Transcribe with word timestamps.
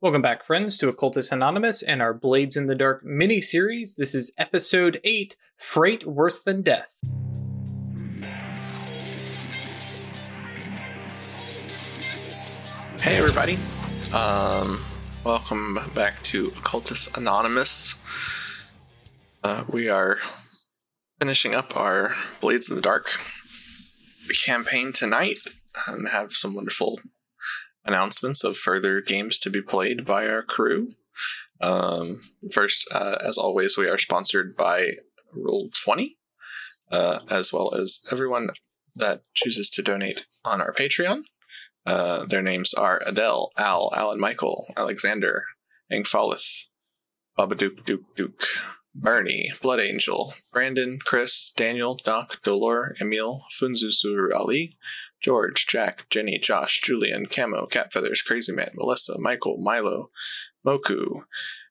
Welcome 0.00 0.22
back, 0.22 0.44
friends, 0.44 0.78
to 0.78 0.92
Occultus 0.92 1.32
Anonymous 1.32 1.82
and 1.82 2.00
our 2.00 2.14
Blades 2.14 2.56
in 2.56 2.68
the 2.68 2.76
Dark 2.76 3.04
mini 3.04 3.40
series. 3.40 3.96
This 3.96 4.14
is 4.14 4.30
episode 4.38 5.00
8 5.02 5.34
Freight 5.56 6.06
Worse 6.06 6.40
Than 6.40 6.62
Death. 6.62 7.00
Hey, 13.00 13.16
everybody. 13.16 13.58
Um, 14.12 14.84
welcome 15.24 15.80
back 15.96 16.22
to 16.22 16.52
Occultus 16.52 17.16
Anonymous. 17.16 18.00
Uh, 19.42 19.64
we 19.68 19.88
are 19.88 20.18
finishing 21.18 21.56
up 21.56 21.76
our 21.76 22.14
Blades 22.40 22.70
in 22.70 22.76
the 22.76 22.82
Dark 22.82 23.10
campaign 24.44 24.92
tonight 24.92 25.40
and 25.88 26.10
have 26.10 26.32
some 26.32 26.54
wonderful 26.54 27.00
announcements 27.88 28.44
of 28.44 28.56
further 28.56 29.00
games 29.00 29.40
to 29.40 29.50
be 29.50 29.62
played 29.62 30.04
by 30.04 30.26
our 30.26 30.42
crew. 30.42 30.92
Um, 31.60 32.20
first, 32.52 32.86
uh, 32.92 33.16
as 33.26 33.36
always, 33.36 33.76
we 33.76 33.88
are 33.88 33.98
sponsored 33.98 34.54
by 34.56 34.90
Roll20, 35.36 36.10
uh, 36.92 37.18
as 37.30 37.52
well 37.52 37.74
as 37.74 38.06
everyone 38.12 38.50
that 38.94 39.22
chooses 39.34 39.70
to 39.70 39.82
donate 39.82 40.26
on 40.44 40.60
our 40.60 40.72
Patreon. 40.72 41.22
Uh, 41.86 42.26
their 42.26 42.42
names 42.42 42.74
are 42.74 43.00
Adele, 43.06 43.50
Al, 43.56 43.90
Alan 43.96 44.20
Michael, 44.20 44.66
Alexander, 44.76 45.44
Angfalith, 45.90 46.66
Babadook 47.38 47.84
Duke 47.84 48.14
Duke, 48.14 48.42
Bernie, 48.94 49.52
Blood 49.62 49.80
Angel, 49.80 50.34
Brandon, 50.52 50.98
Chris, 51.02 51.52
Daniel, 51.56 51.98
Doc, 52.04 52.42
Dolor, 52.42 52.94
Emil, 53.00 53.42
Funzuzuru 53.58 54.34
Ali, 54.34 54.76
George, 55.22 55.66
Jack, 55.66 56.08
Jenny, 56.10 56.38
Josh, 56.38 56.80
Julian, 56.80 57.26
Camo, 57.26 57.66
Cat 57.66 57.92
Feathers, 57.92 58.22
Crazy 58.22 58.52
Man, 58.52 58.70
Melissa, 58.74 59.18
Michael, 59.18 59.58
Milo, 59.58 60.10
Moku, 60.66 61.22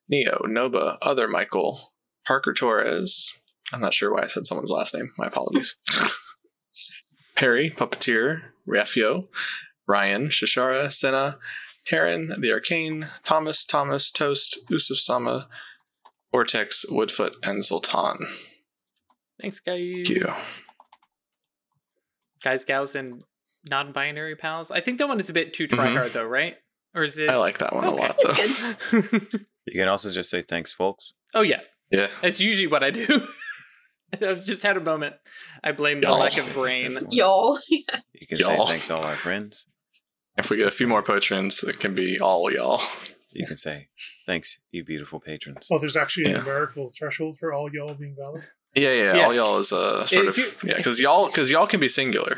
Neo, 0.10 0.42
Noba, 0.48 0.98
Other 1.02 1.28
Michael, 1.28 1.94
Parker 2.26 2.54
Torres. 2.54 3.40
I'm 3.74 3.82
not 3.82 3.94
sure 3.94 4.14
why 4.14 4.24
I 4.24 4.28
said 4.28 4.48
someone's 4.48 4.72
last 4.72 4.94
name. 4.96 5.12
My 5.18 5.28
apologies. 5.28 5.80
Perry, 7.36 7.70
Puppeteer, 7.70 8.42
Rafio, 8.68 9.28
Ryan, 9.88 10.28
Shishara, 10.28 10.92
Senna, 10.92 11.38
Taryn, 11.88 12.36
The 12.40 12.52
Arcane, 12.52 13.08
Thomas, 13.24 13.66
Thomas, 13.66 14.12
Toast, 14.12 14.60
Usuf 14.70 14.98
Sama, 14.98 15.48
Vortex, 16.32 16.86
Woodfoot, 16.90 17.36
and 17.44 17.64
Sultan. 17.64 18.18
Thanks, 19.40 19.60
guys. 19.60 19.80
Thank 19.80 20.10
you. 20.10 20.26
Guys, 22.44 22.66
gals, 22.66 22.96
and 22.96 23.24
non 23.70 23.92
binary 23.92 24.36
pals. 24.36 24.72
I 24.72 24.82
think 24.82 24.98
that 25.00 25.08
one 25.08 25.20
is 25.20 25.30
a 25.30 25.34
bit 25.34 25.54
too 25.54 25.68
try 25.68 25.88
Mhm. 25.88 25.94
hard, 25.94 26.12
though, 26.12 26.26
right? 26.26 26.58
Or 26.96 27.04
is 27.04 27.18
it? 27.18 27.30
I 27.30 27.36
like 27.38 27.58
that 27.60 27.74
one 27.74 27.84
a 27.84 27.92
lot, 27.92 28.18
though. 28.92 29.02
You 29.70 29.74
can 29.82 29.90
also 29.90 30.10
just 30.12 30.30
say 30.30 30.42
thanks, 30.42 30.72
folks. 30.72 31.14
oh, 31.34 31.42
yeah. 31.42 31.60
Yeah. 31.92 32.08
That's 32.22 32.40
usually 32.40 32.68
what 32.68 32.84
I 32.84 32.90
do. 32.92 33.06
I've 34.14 34.42
just 34.44 34.64
had 34.64 34.78
a 34.78 34.80
moment. 34.80 35.16
I 35.62 35.74
blame 35.74 36.00
the 36.00 36.08
Y'all. 36.08 36.20
lack 36.20 36.38
of 36.38 36.54
brain. 36.54 36.98
Y'all. 37.12 37.60
You 37.70 38.26
can 38.28 38.38
Y'all. 38.38 38.66
say 38.66 38.74
thanks 38.74 38.90
all 38.90 39.06
our 39.06 39.16
friends. 39.18 39.66
If 40.38 40.50
we 40.50 40.56
get 40.56 40.68
a 40.68 40.72
few 40.72 40.88
more 40.88 41.04
patrons, 41.04 41.64
it 41.64 41.80
can 41.82 41.94
be 41.94 42.18
all 42.18 42.50
y'all. 42.52 42.82
You 43.34 43.46
can 43.46 43.58
say 43.58 43.90
thanks, 44.26 44.60
you 44.72 44.86
beautiful 44.86 45.20
patrons. 45.20 45.68
Well, 45.70 45.80
there's 45.82 45.98
actually 45.98 46.32
a 46.32 46.38
numerical 46.38 46.90
threshold 46.90 47.38
for 47.38 47.52
all 47.52 47.70
y'all 47.74 47.94
being 47.94 48.16
valid. 48.18 48.48
Yeah, 48.74 48.94
yeah, 48.94 49.16
Yeah. 49.18 49.26
all 49.26 49.34
y'all 49.34 49.58
is 49.60 49.74
a 49.74 50.08
sort 50.08 50.28
If 50.28 50.38
of 50.58 50.64
you- 50.64 50.70
yeah, 50.70 50.78
because 50.78 51.02
y'all 51.02 51.26
because 51.28 51.52
y'all 51.52 51.68
can 51.68 51.82
be 51.82 51.90
singular. 51.90 52.38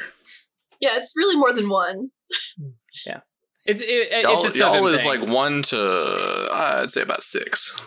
Yeah, 0.79 0.91
it's 0.93 1.13
really 1.15 1.35
more 1.37 1.53
than 1.53 1.69
one. 1.69 2.11
Yeah. 3.05 3.21
It's 3.65 3.81
it, 3.81 4.23
Y'all, 4.23 4.37
it's 4.43 4.55
a 4.55 4.57
southern 4.57 4.83
y'all 4.83 4.93
is 4.93 5.03
thing. 5.03 5.21
like 5.21 5.29
one 5.29 5.61
to 5.63 5.81
uh, 5.81 6.79
I'd 6.81 6.89
say 6.89 7.01
about 7.01 7.21
six. 7.21 7.79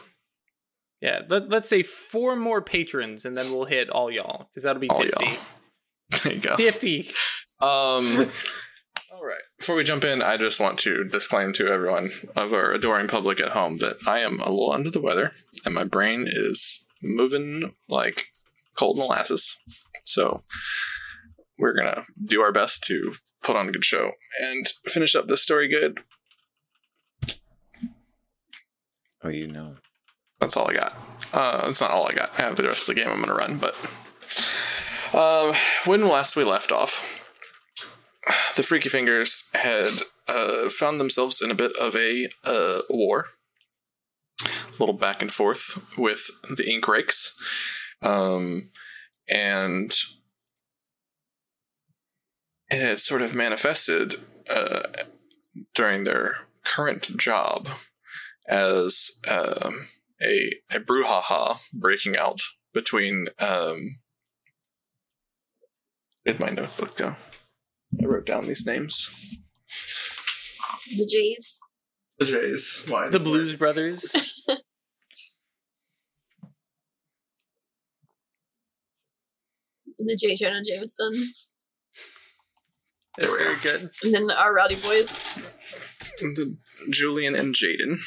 yeah. 1.01 1.23
Let, 1.29 1.49
let's 1.49 1.69
say 1.69 1.83
four 1.83 2.37
more 2.37 2.61
patrons, 2.61 3.25
and 3.25 3.35
then 3.35 3.51
we'll 3.51 3.65
hit 3.65 3.89
all 3.89 4.11
y'all 4.11 4.49
because 4.51 4.65
that'll 4.65 4.81
be 4.81 4.91
All 4.91 5.01
fifty. 5.01 5.25
y'all. 5.25 5.35
There 6.25 6.33
you 6.35 6.41
go. 6.41 6.57
Fifty. 6.57 7.09
Um. 7.63 8.29
all 9.13 9.25
right. 9.25 9.41
Before 9.59 9.77
we 9.77 9.83
jump 9.85 10.05
in, 10.05 10.21
I 10.21 10.37
just 10.37 10.61
want 10.61 10.79
to 10.81 11.05
disclaim 11.05 11.55
to 11.55 11.69
everyone 11.69 12.09
of 12.37 12.53
our 12.53 12.73
adoring 12.73 13.09
public 13.09 13.41
at 13.41 13.49
home 13.53 13.79
that 13.79 13.97
I 14.07 14.19
am 14.19 14.39
a 14.41 14.51
little 14.51 14.73
under 14.73 14.91
the 14.91 15.01
weather, 15.01 15.33
and 15.65 15.75
my 15.75 15.85
brain 15.85 16.27
is 16.31 16.87
moving 17.03 17.73
like 17.89 18.27
cold 18.77 18.99
molasses. 18.99 19.59
So 20.05 20.43
we're 21.63 21.73
gonna 21.73 22.05
do 22.27 22.43
our 22.43 22.53
best 22.53 22.83
to 22.83 23.15
put 23.43 23.57
on 23.57 23.69
a 23.69 23.73
good 23.73 23.85
show 23.85 24.11
and 24.41 24.67
finish 24.85 25.15
up 25.15 25.29
this 25.29 25.43
story 25.43 25.69
good. 25.69 26.01
Oh, 29.25 29.29
you 29.29 29.47
know. 29.47 29.77
That's 30.41 30.57
all 30.57 30.69
I 30.69 30.75
got. 30.75 30.97
Uh, 31.33 31.65
that's 31.65 31.81
not 31.81 31.93
all 31.93 32.09
I 32.09 32.13
got. 32.13 32.33
I 32.37 32.43
have 32.43 32.57
the 32.57 32.65
rest 32.65 32.89
of 32.89 32.95
the 32.95 33.01
game 33.01 33.09
I'm 33.09 33.23
going 33.23 33.29
to 33.29 33.35
run, 33.35 33.59
but 33.59 33.77
um, 35.15 35.55
when 35.87 36.09
last 36.09 36.35
we 36.35 36.43
left 36.43 36.73
off, 36.73 37.21
the 38.57 38.65
Freaky 38.65 38.89
Fingers 38.89 39.49
had 39.55 39.89
uh, 40.27 40.69
found 40.69 40.99
themselves 40.99 41.41
in 41.41 41.53
a 41.53 41.55
bit 41.55 41.77
of 41.77 41.95
a 41.95 42.29
uh, 42.45 42.81
war, 42.91 43.27
a 44.45 44.49
little 44.81 44.97
back 44.97 45.23
and 45.23 45.33
forth 45.33 45.81
with 45.97 46.29
the 46.57 46.69
Ink 46.69 46.89
Rakes, 46.89 47.41
um, 48.03 48.71
and 49.29 49.95
it 52.73 52.81
had 52.81 52.99
sort 52.99 53.23
of 53.23 53.35
manifested 53.35 54.15
uh, 54.49 54.83
during 55.75 56.05
their 56.05 56.35
current 56.65 57.17
job 57.19 57.69
as 58.49 59.21
um, 59.29 59.89
a 60.23 60.53
a 60.71 60.81
brouhaha 60.81 61.59
breaking 61.73 62.17
out 62.17 62.41
between 62.73 63.29
um 63.39 63.99
where'd 66.25 66.41
my 66.41 66.49
notebook 66.49 66.97
go? 66.97 67.17
I 68.01 68.07
wrote 68.07 68.27
down 68.27 68.47
these 68.47 68.67
names. 68.67 69.11
The 70.97 71.07
Jays. 71.11 71.61
The 72.19 72.27
Jays. 72.27 72.87
Why? 72.89 73.09
The 73.09 73.21
Blues 73.21 73.55
Brothers. 73.55 74.15
The 80.05 80.17
J. 80.17 80.35
Jonah 80.35 80.63
Jamesons. 80.65 81.55
That's 83.17 83.29
There 83.29 83.39
very 83.39 83.57
good. 83.59 83.91
And 84.03 84.15
then 84.15 84.31
our 84.31 84.55
Rowdy 84.55 84.77
Boys. 84.77 85.39
The 86.21 86.57
Julian 86.91 87.37
and 87.37 87.55
Jaden. 87.55 88.01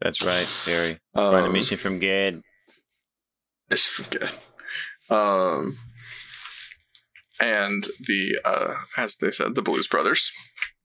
That's 0.00 0.22
right, 0.22 0.46
Harry. 0.64 0.98
Um, 1.14 1.34
Right, 1.34 1.44
a 1.46 1.50
mission 1.50 1.76
from 1.76 1.98
Gad. 1.98 2.42
I 3.70 3.74
should 3.74 4.04
forget. 4.04 4.36
Um, 5.08 5.78
and 7.40 7.86
the 8.06 8.38
uh, 8.44 8.74
as 8.96 9.16
they 9.16 9.30
said, 9.30 9.54
the 9.54 9.62
Blues 9.62 9.86
Brothers, 9.86 10.30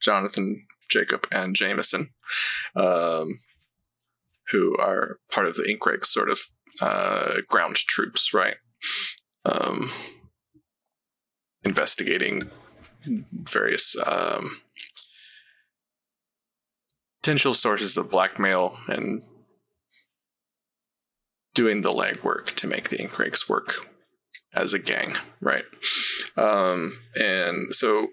Jonathan, 0.01 0.65
Jacob, 0.89 1.27
and 1.31 1.55
Jameson, 1.55 2.09
um, 2.75 3.39
who 4.51 4.75
are 4.77 5.19
part 5.31 5.47
of 5.47 5.55
the 5.55 5.69
Ink 5.69 5.85
Rakes 5.85 6.13
sort 6.13 6.29
of 6.29 6.39
uh, 6.81 7.37
ground 7.49 7.75
troops, 7.75 8.33
right? 8.33 8.57
Um, 9.45 9.89
investigating 11.63 12.43
various 13.31 13.95
um, 14.05 14.61
potential 17.21 17.53
sources 17.53 17.97
of 17.97 18.09
blackmail 18.09 18.77
and 18.87 19.23
doing 21.53 21.81
the 21.81 21.91
legwork 21.91 22.47
to 22.55 22.67
make 22.67 22.89
the 22.89 23.01
ink 23.01 23.17
rakes 23.19 23.49
work 23.49 23.87
as 24.53 24.73
a 24.73 24.79
gang, 24.79 25.15
right? 25.39 25.65
Um, 26.37 26.99
and 27.15 27.73
so 27.73 28.07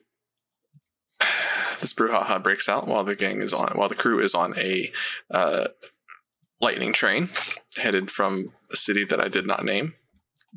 this 1.80 1.92
brouhaha 1.92 2.42
breaks 2.42 2.68
out 2.68 2.86
while 2.86 3.04
the 3.04 3.14
gang 3.16 3.40
is 3.40 3.52
on, 3.52 3.72
while 3.76 3.88
the 3.88 3.94
crew 3.94 4.20
is 4.20 4.34
on 4.34 4.58
a 4.58 4.92
uh, 5.30 5.68
lightning 6.60 6.92
train 6.92 7.30
headed 7.76 8.10
from 8.10 8.52
a 8.72 8.76
city 8.76 9.04
that 9.04 9.20
I 9.20 9.28
did 9.28 9.46
not 9.46 9.64
name 9.64 9.94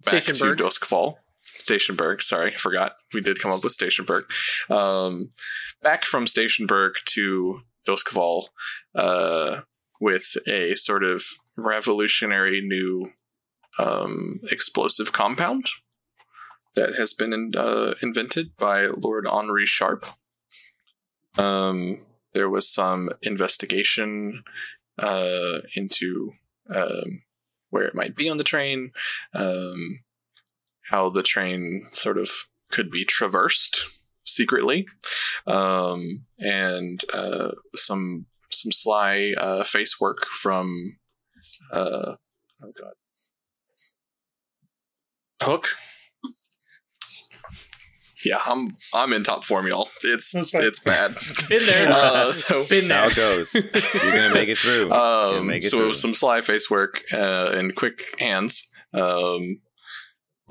back 0.03 0.13
to. 0.23 0.31
Duskfall. 0.55 1.15
Stationburg, 1.61 2.21
sorry, 2.21 2.53
I 2.53 2.57
forgot. 2.57 2.93
We 3.13 3.21
did 3.21 3.39
come 3.39 3.51
up 3.51 3.63
with 3.63 3.73
Stationburg. 3.73 4.23
Um, 4.69 5.31
back 5.81 6.05
from 6.05 6.25
Stationburg 6.25 6.93
to 7.07 7.61
Duskfall 7.87 8.45
uh, 8.95 9.61
with 9.99 10.35
a 10.47 10.75
sort 10.75 11.03
of 11.03 11.23
revolutionary 11.55 12.61
new 12.61 13.11
um, 13.79 14.39
explosive 14.49 15.13
compound 15.13 15.67
that 16.75 16.95
has 16.95 17.13
been 17.13 17.53
uh, 17.55 17.93
invented 18.01 18.55
by 18.57 18.85
Lord 18.85 19.27
Henri 19.27 19.65
Sharp. 19.65 20.05
Um, 21.37 21.99
there 22.33 22.49
was 22.49 22.73
some 22.73 23.09
investigation 23.21 24.43
uh, 24.97 25.59
into 25.75 26.33
um, 26.73 27.23
where 27.69 27.83
it 27.83 27.95
might 27.95 28.15
be 28.15 28.29
on 28.29 28.37
the 28.37 28.43
train, 28.43 28.91
um, 29.33 30.01
how 30.91 31.09
the 31.09 31.23
train 31.23 31.87
sort 31.91 32.17
of 32.17 32.29
could 32.69 32.91
be 32.91 33.03
traversed 33.03 33.85
secretly, 34.25 34.85
um, 35.47 36.25
and 36.39 37.03
uh, 37.13 37.51
some 37.73 38.25
some 38.51 38.71
sly 38.71 39.33
uh, 39.37 39.63
face 39.63 39.99
work 39.99 40.25
from 40.27 40.97
uh, 41.73 42.15
oh 42.63 42.71
god 42.79 42.93
Hook. 45.41 45.69
Yeah, 48.23 48.39
I'm 48.45 48.75
I'm 48.93 49.13
in 49.13 49.23
top 49.23 49.43
form, 49.43 49.65
y'all. 49.65 49.89
It's 50.03 50.35
it's 50.35 50.79
bad. 50.79 51.15
Been 51.49 51.65
there. 51.65 51.87
Uh, 51.89 52.31
so 52.31 52.63
Been 52.69 52.91
How 52.91 53.09
there. 53.09 53.09
it 53.09 53.15
goes. 53.15 53.55
You're 53.55 53.63
gonna 54.15 54.33
make 54.35 54.49
it 54.49 54.59
through. 54.59 54.85
You'll 54.85 54.93
um, 54.93 55.47
make 55.47 55.63
it 55.63 55.69
so 55.69 55.77
through. 55.77 55.93
some 55.95 56.13
sly 56.13 56.41
face 56.41 56.69
work 56.69 57.01
uh, 57.11 57.51
and 57.55 57.75
quick 57.75 58.03
hands 58.19 58.69
um, 58.93 59.61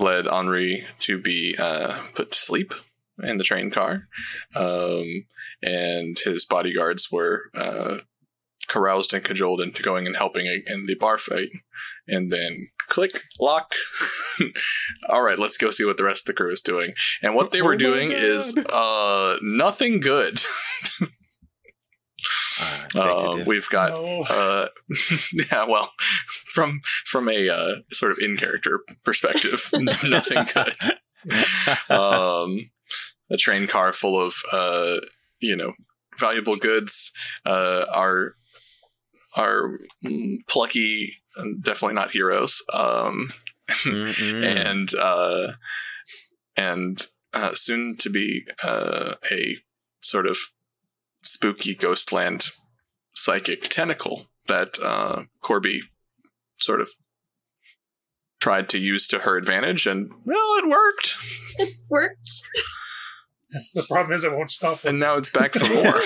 led 0.01 0.27
Henri 0.27 0.85
to 0.99 1.19
be 1.19 1.55
uh, 1.57 2.01
put 2.13 2.31
to 2.31 2.37
sleep 2.37 2.73
in 3.23 3.37
the 3.37 3.43
train 3.43 3.69
car, 3.71 4.07
um, 4.55 5.05
and 5.61 6.17
his 6.25 6.43
bodyguards 6.45 7.11
were 7.11 7.43
uh, 7.55 7.99
caroused 8.67 9.13
and 9.13 9.23
cajoled 9.23 9.61
into 9.61 9.83
going 9.83 10.07
and 10.07 10.15
helping 10.15 10.45
in 10.45 10.85
the 10.87 10.95
bar 10.95 11.17
fight. 11.17 11.49
And 12.07 12.31
then 12.31 12.67
click 12.89 13.23
lock. 13.39 13.73
All 15.09 15.21
right, 15.23 15.37
let's 15.39 15.57
go 15.57 15.71
see 15.71 15.85
what 15.85 15.97
the 15.97 16.03
rest 16.03 16.23
of 16.23 16.27
the 16.27 16.41
crew 16.41 16.51
is 16.51 16.61
doing. 16.61 16.93
And 17.21 17.35
what 17.35 17.51
they 17.51 17.61
Oh 17.61 17.65
were 17.65 17.73
my 17.73 17.77
doing 17.77 18.09
God. 18.09 18.17
is 18.17 18.57
uh, 18.57 19.37
nothing 19.41 19.99
good. 19.99 20.41
Ah, 22.61 22.87
Uh, 22.95 23.43
we've 23.45 23.69
got 23.69 23.91
No. 23.91 24.23
uh, 24.23 24.67
yeah, 25.33 25.65
well, 25.67 25.91
from 26.45 26.81
from 27.05 27.29
a 27.29 27.49
uh, 27.49 27.75
sort 27.91 28.11
of 28.11 28.19
in 28.19 28.37
character 28.37 28.81
perspective, 29.03 29.69
nothing 29.73 30.45
good. 30.53 30.75
Um, 31.89 32.71
a 33.29 33.37
train 33.37 33.67
car 33.67 33.93
full 33.93 34.19
of 34.19 34.33
uh, 34.51 34.97
you 35.39 35.55
know 35.55 35.73
valuable 36.19 36.55
goods. 36.55 37.11
Uh, 37.45 37.85
our 37.93 38.33
our 39.37 39.77
plucky, 40.47 41.13
and 41.37 41.63
definitely 41.63 41.95
not 41.95 42.11
heroes. 42.11 42.63
Um, 42.73 43.27
and 43.85 44.89
uh, 44.99 45.51
and 46.57 47.05
uh, 47.33 47.53
soon 47.53 47.95
to 47.99 48.09
be 48.09 48.45
uh, 48.63 49.13
a 49.31 49.57
sort 50.01 50.25
of 50.27 50.37
spooky 51.21 51.75
ghostland 51.75 52.49
psychic 53.13 53.69
tentacle 53.69 54.27
that 54.47 54.77
uh, 54.83 55.23
Corby 55.41 55.81
sort 56.57 56.81
of 56.81 56.89
tried 58.39 58.69
to 58.69 58.77
use 58.77 59.07
to 59.07 59.19
her 59.19 59.37
advantage, 59.37 59.85
and 59.85 60.11
well, 60.25 60.57
it 60.57 60.67
worked. 60.67 61.15
It 61.57 61.69
worked. 61.89 62.29
That's 63.51 63.73
the 63.73 63.85
problem 63.87 64.13
is 64.13 64.23
it 64.23 64.31
won't 64.31 64.49
stop. 64.49 64.85
And 64.85 64.99
now 64.99 65.17
it's 65.17 65.29
back 65.29 65.53
for 65.53 65.67
more. 65.67 65.99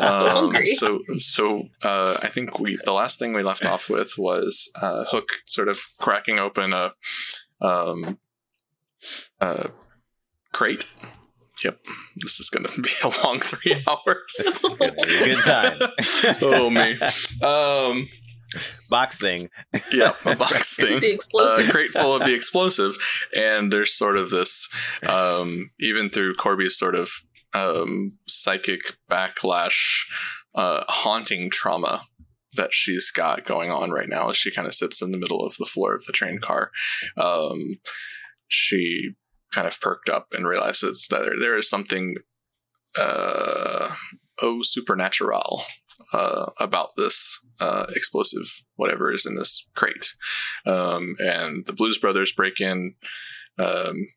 Um, 0.00 0.54
so, 0.64 1.00
so 1.16 1.60
uh, 1.82 2.18
I 2.22 2.28
think 2.28 2.58
we 2.58 2.78
the 2.84 2.92
last 2.92 3.18
thing 3.18 3.32
we 3.32 3.42
left 3.42 3.64
off 3.64 3.88
with 3.88 4.14
was 4.18 4.70
uh, 4.80 5.04
Hook 5.04 5.28
sort 5.46 5.68
of 5.68 5.80
cracking 5.98 6.38
open 6.38 6.72
a 6.72 6.92
um, 7.60 8.18
a 9.40 9.70
crate. 10.52 10.86
Yep, 11.64 11.78
this 12.16 12.40
is 12.40 12.48
going 12.50 12.66
to 12.68 12.80
be 12.82 12.90
a 13.04 13.08
long 13.24 13.38
three 13.38 13.74
hours. 13.88 14.64
Good 14.78 15.44
time. 15.44 15.78
oh 16.42 16.70
me. 16.70 16.96
Um, 17.42 18.08
Box 18.90 19.18
thing. 19.18 19.48
yeah, 19.92 20.12
a 20.26 20.36
box 20.36 20.76
thing. 20.76 21.00
the 21.00 21.06
A 21.06 21.14
explosives. 21.14 21.70
crate 21.70 21.88
full 21.90 22.14
of 22.16 22.24
the 22.26 22.34
explosive, 22.34 22.96
and 23.34 23.72
there's 23.72 23.94
sort 23.94 24.18
of 24.18 24.28
this, 24.28 24.68
um, 25.08 25.70
even 25.80 26.10
through 26.10 26.34
Corby's 26.34 26.76
sort 26.76 26.94
of 26.94 27.08
um, 27.54 28.10
psychic 28.28 28.80
backlash, 29.10 30.04
uh, 30.54 30.84
haunting 30.88 31.48
trauma 31.50 32.02
that 32.54 32.74
she's 32.74 33.10
got 33.10 33.46
going 33.46 33.70
on 33.70 33.90
right 33.90 34.10
now 34.10 34.28
as 34.28 34.36
she 34.36 34.50
kind 34.50 34.68
of 34.68 34.74
sits 34.74 35.00
in 35.00 35.12
the 35.12 35.18
middle 35.18 35.46
of 35.46 35.56
the 35.58 35.64
floor 35.64 35.94
of 35.94 36.04
the 36.04 36.12
train 36.12 36.38
car. 36.38 36.70
Um, 37.16 37.78
she 38.48 39.14
kind 39.52 39.66
of 39.66 39.80
perked 39.80 40.08
up 40.08 40.28
and 40.32 40.46
realizes 40.46 41.06
that 41.10 41.22
there, 41.22 41.38
there 41.38 41.56
is 41.56 41.68
something, 41.68 42.16
uh, 42.98 43.94
oh, 44.40 44.60
supernatural 44.62 45.62
uh, 46.12 46.46
about 46.58 46.90
this 46.96 47.38
uh, 47.60 47.86
explosive, 47.94 48.46
whatever 48.76 49.12
is 49.12 49.26
in 49.26 49.36
this 49.36 49.68
crate. 49.74 50.14
Um, 50.66 51.16
and 51.18 51.66
the 51.66 51.72
Blues 51.72 51.98
Brothers 51.98 52.32
break 52.32 52.60
in 52.60 52.94
um, 53.58 54.08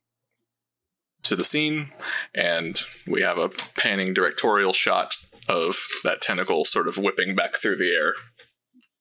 to 1.24 1.36
the 1.36 1.44
scene, 1.44 1.92
and 2.34 2.80
we 3.08 3.22
have 3.22 3.38
a 3.38 3.50
panning 3.50 4.14
directorial 4.14 4.74
shot 4.74 5.16
of 5.48 5.78
that 6.04 6.22
tentacle 6.22 6.66
sort 6.66 6.88
of 6.88 6.98
whipping 6.98 7.36
back 7.36 7.56
through 7.56 7.78
the 7.78 7.94
air. 7.96 8.14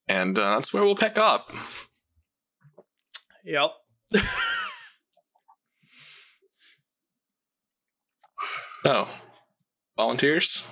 And 0.08 0.38
uh, 0.38 0.56
that's 0.56 0.72
where 0.72 0.82
we'll 0.82 0.96
pick 0.96 1.16
up. 1.16 1.50
Yep. 3.44 3.70
Oh, 8.84 9.08
volunteers, 9.96 10.68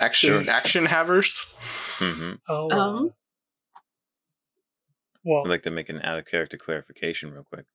action, 0.00 0.44
Sure. 0.44 0.50
action 0.52 0.86
havers. 0.86 1.54
hmm 1.98 2.34
I'll, 2.48 2.72
uh, 2.72 2.76
Um. 2.76 3.14
well, 5.24 5.44
I'd 5.44 5.48
like 5.50 5.62
to 5.64 5.70
make 5.70 5.88
an 5.88 6.00
out 6.02 6.18
of 6.18 6.26
character 6.26 6.56
clarification 6.56 7.32
real 7.32 7.44
quick. 7.44 7.66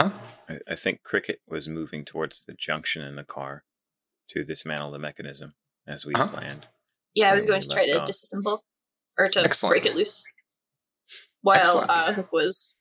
Huh? 0.00 0.10
I, 0.48 0.58
I 0.68 0.74
think 0.74 1.02
Cricket 1.02 1.40
was 1.46 1.68
moving 1.68 2.04
towards 2.04 2.44
the 2.44 2.54
junction 2.54 3.02
in 3.02 3.16
the 3.16 3.24
car 3.24 3.64
to 4.28 4.44
dismantle 4.44 4.90
the 4.92 4.98
mechanism 4.98 5.54
as 5.86 6.06
we 6.06 6.14
Huh? 6.14 6.28
planned. 6.28 6.66
Yeah, 7.14 7.30
I 7.30 7.34
was 7.34 7.44
Oh, 7.44 7.48
going 7.48 7.60
to 7.60 7.68
try 7.68 7.84
to 7.86 8.00
off. 8.00 8.08
disassemble 8.08 8.60
or 9.18 9.28
to 9.28 9.40
Excellent. 9.44 9.72
break 9.74 9.86
it 9.86 9.94
loose 9.96 10.24
while 11.42 11.58
Excellent. 11.58 11.90
uh, 11.90 12.12
Hook 12.14 12.32
was 12.32 12.76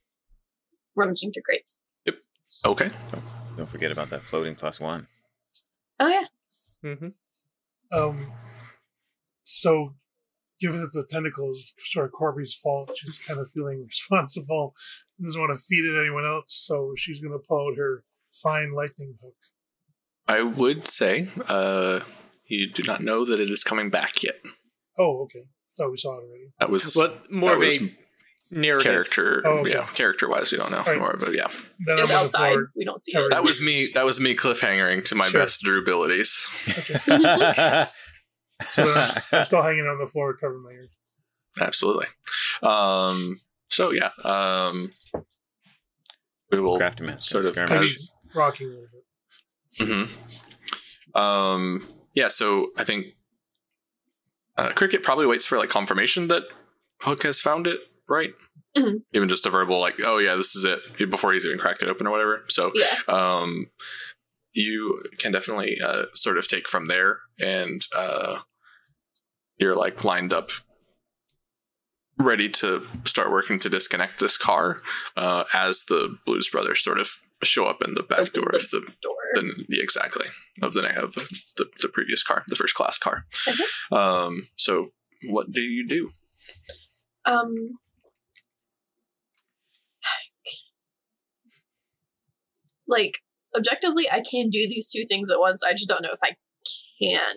rummaging 0.95 1.31
through 1.33 1.43
crates. 1.43 1.77
Yep. 2.05 2.15
Okay. 2.65 2.89
Don't 3.57 3.69
forget 3.69 3.91
about 3.91 4.09
that 4.11 4.23
floating 4.23 4.55
plus 4.55 4.79
one. 4.79 5.07
Oh 6.03 6.07
yeah, 6.09 6.95
hmm 6.95 7.07
um, 7.93 8.31
so 9.43 9.93
given 10.59 10.81
that 10.81 10.91
the 10.93 11.05
tentacle 11.07 11.49
is 11.49 11.73
sort 11.79 12.05
of 12.05 12.11
Corby's 12.11 12.53
fault, 12.53 12.91
she's 12.95 13.19
kind 13.19 13.39
of 13.39 13.49
feeling 13.51 13.83
responsible. 13.87 14.73
Doesn't 15.21 15.39
want 15.39 15.55
to 15.57 15.61
feed 15.61 15.85
it 15.85 15.99
anyone 15.99 16.25
else, 16.25 16.53
so 16.53 16.93
she's 16.97 17.19
going 17.19 17.33
to 17.33 17.39
pull 17.39 17.69
out 17.69 17.77
her 17.77 18.03
fine 18.31 18.73
lightning 18.73 19.15
hook. 19.21 19.35
I 20.27 20.43
would 20.43 20.87
say 20.87 21.27
uh, 21.49 21.99
you 22.47 22.69
do 22.69 22.83
not 22.83 23.01
know 23.01 23.25
that 23.25 23.39
it 23.39 23.49
is 23.49 23.63
coming 23.63 23.89
back 23.89 24.23
yet. 24.23 24.39
Oh, 24.97 25.23
okay. 25.23 25.43
Thought 25.77 25.91
we 25.91 25.97
saw 25.97 26.17
it 26.17 26.23
already. 26.23 26.53
That 26.59 26.69
was 26.69 26.93
But 26.95 27.31
more 27.31 27.49
that 27.49 27.55
of 27.55 27.63
was 27.63 27.81
a 27.81 27.97
narrative. 28.49 28.91
character. 28.91 29.41
Oh, 29.45 29.59
okay. 29.59 29.71
yeah, 29.71 29.85
character 29.93 30.27
wise, 30.29 30.51
we 30.51 30.57
don't 30.57 30.71
know 30.71 30.79
Alright. 30.79 30.99
more, 30.99 31.15
but 31.19 31.33
yeah, 31.35 31.47
Then 31.85 31.97
it 31.97 32.01
was 32.01 32.11
I'm 32.11 32.17
on 32.17 32.21
the 32.23 32.25
outside. 32.25 32.51
floor. 32.53 32.71
We 32.75 32.85
don't 32.85 33.01
see 33.01 33.11
it. 33.17 33.31
that 33.31 33.43
was 33.43 33.61
me. 33.61 33.89
That 33.93 34.05
was 34.05 34.19
me 34.19 34.35
cliffhangering 34.35 35.05
to 35.05 35.15
my 35.15 35.27
Sure. 35.29 35.41
best 35.41 35.61
Drew 35.61 35.79
abilities. 35.79 36.47
So 38.69 38.85
then 38.93 39.11
I'm 39.31 39.43
still 39.43 39.63
hanging 39.63 39.87
on 39.87 39.97
the 39.97 40.05
floor, 40.05 40.35
covering 40.35 40.61
my 40.61 40.69
ears. 40.71 40.91
Absolutely. 41.59 42.05
Um, 42.61 43.41
so 43.69 43.89
yeah, 43.91 44.11
um, 44.23 44.91
we 46.51 46.59
will 46.59 46.77
Crafty 46.77 47.03
man. 47.05 47.17
sort 47.19 47.45
of 47.45 47.57
I 47.57 47.65
mean, 47.65 47.83
as 47.83 48.15
rocking 48.35 48.67
a 48.67 48.69
little 48.69 48.87
bit. 49.79 49.87
Mhm. 49.87 51.19
Um, 51.19 51.87
yeah, 52.13 52.27
so 52.27 52.67
I 52.77 52.83
think 52.83 53.15
uh, 54.57 54.69
Cricket 54.73 55.01
probably 55.01 55.25
waits 55.25 55.45
for 55.47 55.57
like 55.57 55.69
confirmation 55.69 56.27
that 56.27 56.43
Hook 57.01 57.23
has 57.23 57.39
found 57.41 57.65
it, 57.65 57.79
right? 58.09 58.33
Mhm. 58.77 59.03
Even 59.13 59.27
just 59.29 59.45
a 59.45 59.49
verbal 59.49 59.79
like, 59.79 59.95
"Oh 60.03 60.17
yeah, 60.17 60.35
this 60.35 60.55
is 60.55 60.63
it," 60.63 60.79
before 61.09 61.33
he's 61.33 61.45
even 61.45 61.57
cracked 61.57 61.83
it 61.83 61.89
open 61.89 62.07
or 62.07 62.11
whatever. 62.11 62.45
So, 62.47 62.71
Yeah. 62.73 62.97
um, 63.07 63.69
you 64.53 65.03
can 65.17 65.31
definitely 65.31 65.79
uh, 65.81 66.05
sort 66.13 66.37
of 66.37 66.47
take 66.47 66.67
from 66.69 66.87
there, 66.87 67.19
and 67.39 67.81
uh, 67.95 68.39
you're 69.57 69.75
like 69.75 70.03
lined 70.03 70.31
up, 70.33 70.51
ready 72.17 72.49
to 72.49 72.87
start 73.05 73.31
working 73.31 73.59
to 73.59 73.69
disconnect 73.69 74.19
this 74.19 74.37
car 74.37 74.81
uh, 75.17 75.43
as 75.53 75.85
the 75.85 76.17
Blues 76.25 76.49
Brothers 76.49 76.83
sort 76.83 76.99
of 76.99 77.09
show 77.43 77.65
up 77.65 77.81
in 77.83 77.93
the 77.95 78.03
back 78.03 78.19
Open 78.19 78.33
door 78.41 78.49
the 78.51 78.57
of 78.57 78.69
the 78.71 78.79
Door. 79.01 79.15
the, 79.67 79.81
exactly 79.81 80.27
of 80.61 80.73
the 80.73 80.81
of 81.01 81.13
the, 81.15 81.65
the, 81.81 81.89
previous 81.89 82.21
car, 82.23 82.43
the 82.47 82.55
first 82.55 82.75
class 82.75 82.97
car. 82.97 83.25
Mhm. 83.47 83.97
Um, 83.97 84.47
so 84.57 84.89
what 85.29 85.51
do 85.51 85.61
you 85.61 85.87
do? 85.87 86.11
Um. 87.25 87.79
Like 92.91 93.13
objectively, 93.57 94.05
I 94.11 94.21
can 94.21 94.49
do 94.49 94.61
these 94.67 94.91
two 94.91 95.05
things 95.09 95.31
at 95.31 95.39
once. 95.39 95.63
I 95.67 95.71
just 95.71 95.89
don't 95.89 96.03
know 96.03 96.13
if 96.13 96.19
I 96.23 96.35
can 97.01 97.35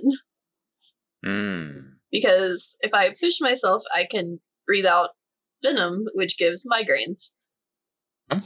Mm. 1.25 1.95
because 2.13 2.77
if 2.83 2.93
I 2.93 3.09
push 3.19 3.41
myself, 3.41 3.83
I 3.95 4.07
can 4.11 4.41
breathe 4.67 4.85
out 4.85 5.11
venom, 5.63 6.05
which 6.13 6.37
gives 6.37 6.69
migraines. 6.71 7.35
Hmm. 8.31 8.41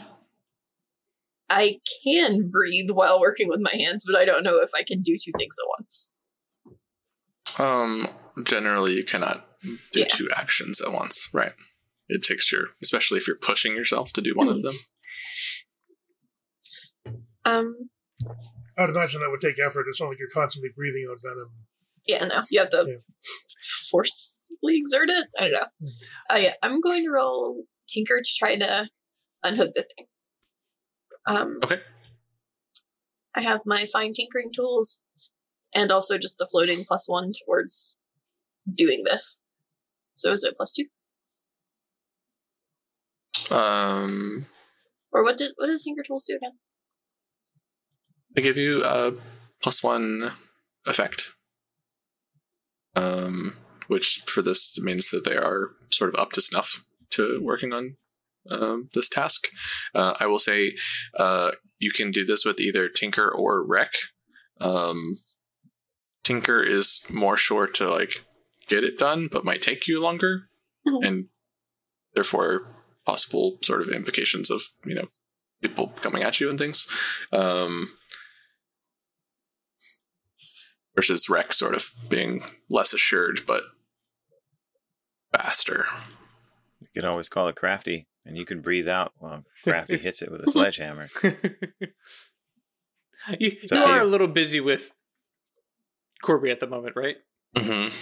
I 1.50 1.80
can 2.04 2.50
breathe 2.50 2.90
while 2.92 3.18
working 3.20 3.48
with 3.48 3.60
my 3.60 3.72
hands, 3.76 4.04
but 4.06 4.16
I 4.16 4.24
don't 4.24 4.44
know 4.44 4.58
if 4.58 4.70
I 4.76 4.82
can 4.86 5.00
do 5.02 5.16
two 5.20 5.32
things 5.36 5.56
at 5.58 5.68
once. 5.78 6.12
Um, 7.58 8.08
generally 8.44 8.92
you 8.94 9.04
cannot 9.04 9.44
do 9.62 10.00
Yeah. 10.00 10.06
two 10.06 10.28
actions 10.36 10.80
at 10.80 10.92
once, 10.92 11.28
right? 11.32 11.54
It 12.08 12.22
takes 12.22 12.52
your, 12.52 12.66
especially 12.82 13.18
if 13.18 13.26
you're 13.26 13.36
pushing 13.36 13.74
yourself 13.74 14.12
to 14.12 14.20
do 14.20 14.34
one 14.34 14.48
of 14.48 14.62
them. 14.62 14.74
Um, 17.48 17.90
I 18.76 18.82
would 18.82 18.90
imagine 18.90 19.20
that 19.20 19.30
would 19.30 19.40
take 19.40 19.58
effort. 19.58 19.86
It's 19.88 20.00
not 20.00 20.08
like 20.08 20.18
you're 20.18 20.28
constantly 20.32 20.70
breathing 20.74 21.06
out 21.10 21.18
venom. 21.22 21.52
yeah, 22.06 22.24
no, 22.24 22.42
you 22.50 22.60
have 22.60 22.68
to 22.70 22.84
Yeah. 22.88 23.24
forcefully 23.90 24.76
exert 24.76 25.10
it. 25.10 25.26
I 25.38 25.42
don't 25.48 25.52
know. 25.52 25.66
Mhm. 25.82 25.92
Uh, 26.30 26.36
yeah, 26.38 26.54
I'm 26.62 26.80
going 26.80 27.04
to 27.04 27.10
roll 27.10 27.64
Tinker 27.86 28.20
to 28.22 28.34
try 28.38 28.56
to 28.56 28.88
unhook 29.44 29.72
the 29.74 29.82
thing. 29.96 30.06
Um, 31.26 31.58
Okay. 31.64 31.82
I 33.34 33.42
have 33.42 33.60
my 33.66 33.84
fine 33.92 34.12
tinkering 34.14 34.50
tools, 34.54 35.04
and 35.74 35.90
also 35.92 36.16
just 36.18 36.38
the 36.38 36.46
floating 36.50 36.84
plus 36.86 37.08
one 37.08 37.32
towards 37.44 37.96
doing 38.72 39.02
this. 39.04 39.44
So 40.14 40.32
is 40.32 40.42
it 40.44 40.56
plus 40.56 40.72
two, 40.72 40.86
Um, 43.54 44.46
or 45.12 45.22
what 45.22 45.36
did 45.36 45.52
what 45.56 45.66
does 45.66 45.84
Tinker 45.84 46.02
tools 46.02 46.24
do 46.24 46.36
again? 46.36 46.58
They 48.34 48.42
give 48.42 48.56
you 48.56 48.84
a 48.84 49.12
plus 49.62 49.82
one 49.82 50.32
effect, 50.86 51.28
um, 52.96 53.56
which 53.86 54.22
for 54.26 54.42
this 54.42 54.78
means 54.80 55.10
that 55.10 55.24
they 55.24 55.36
are 55.36 55.70
sort 55.90 56.12
of 56.14 56.20
up 56.20 56.32
to 56.32 56.40
snuff 56.40 56.84
to 57.10 57.40
working 57.42 57.72
on 57.72 57.96
um, 58.50 58.88
this 58.94 59.08
task. 59.08 59.48
Uh, 59.94 60.14
I 60.20 60.26
will 60.26 60.38
say 60.38 60.74
uh, 61.18 61.52
you 61.78 61.90
can 61.90 62.10
do 62.10 62.24
this 62.24 62.44
with 62.44 62.60
either 62.60 62.88
Tinker 62.88 63.28
or 63.28 63.64
Wreck. 63.66 63.92
Um, 64.60 65.18
Tinker 66.24 66.60
is 66.62 67.00
more 67.10 67.36
sure 67.36 67.66
to 67.66 67.88
like 67.88 68.24
get 68.68 68.84
it 68.84 68.98
done, 68.98 69.28
but 69.30 69.44
might 69.44 69.62
take 69.62 69.86
you 69.88 70.00
longer, 70.00 70.48
Mhm. 70.86 71.06
and 71.06 71.28
therefore 72.14 72.66
possible 73.06 73.58
sort 73.62 73.80
of 73.80 73.88
implications 73.88 74.50
of 74.50 74.62
you 74.84 74.94
know 74.94 75.08
people 75.62 75.88
coming 76.00 76.22
at 76.22 76.40
you 76.40 76.48
and 76.50 76.58
things. 76.58 76.86
Um, 77.32 77.97
versus 80.98 81.28
Wreck 81.28 81.52
sort 81.52 81.74
of 81.76 81.90
being 82.08 82.42
less 82.68 82.92
assured 82.92 83.42
but 83.46 83.62
faster. 85.32 85.86
You 86.80 86.88
can 86.92 87.04
always 87.04 87.28
call 87.28 87.46
it 87.46 87.54
crafty, 87.54 88.08
and 88.26 88.36
you 88.36 88.44
can 88.44 88.60
breathe 88.60 88.88
out 88.88 89.12
while 89.18 89.44
crafty 89.62 89.96
hits 89.96 90.22
it 90.22 90.32
with 90.32 90.40
a 90.42 90.50
sledgehammer. 90.50 91.08
you, 93.38 93.52
So 93.66 93.76
you 93.76 93.84
I- 93.84 93.90
are 93.92 94.00
a 94.00 94.06
little 94.06 94.26
busy 94.26 94.58
with 94.58 94.92
Corby 96.20 96.50
at 96.50 96.58
the 96.58 96.66
moment, 96.66 96.96
right? 96.96 97.18
Mm-hmm. 97.56 97.94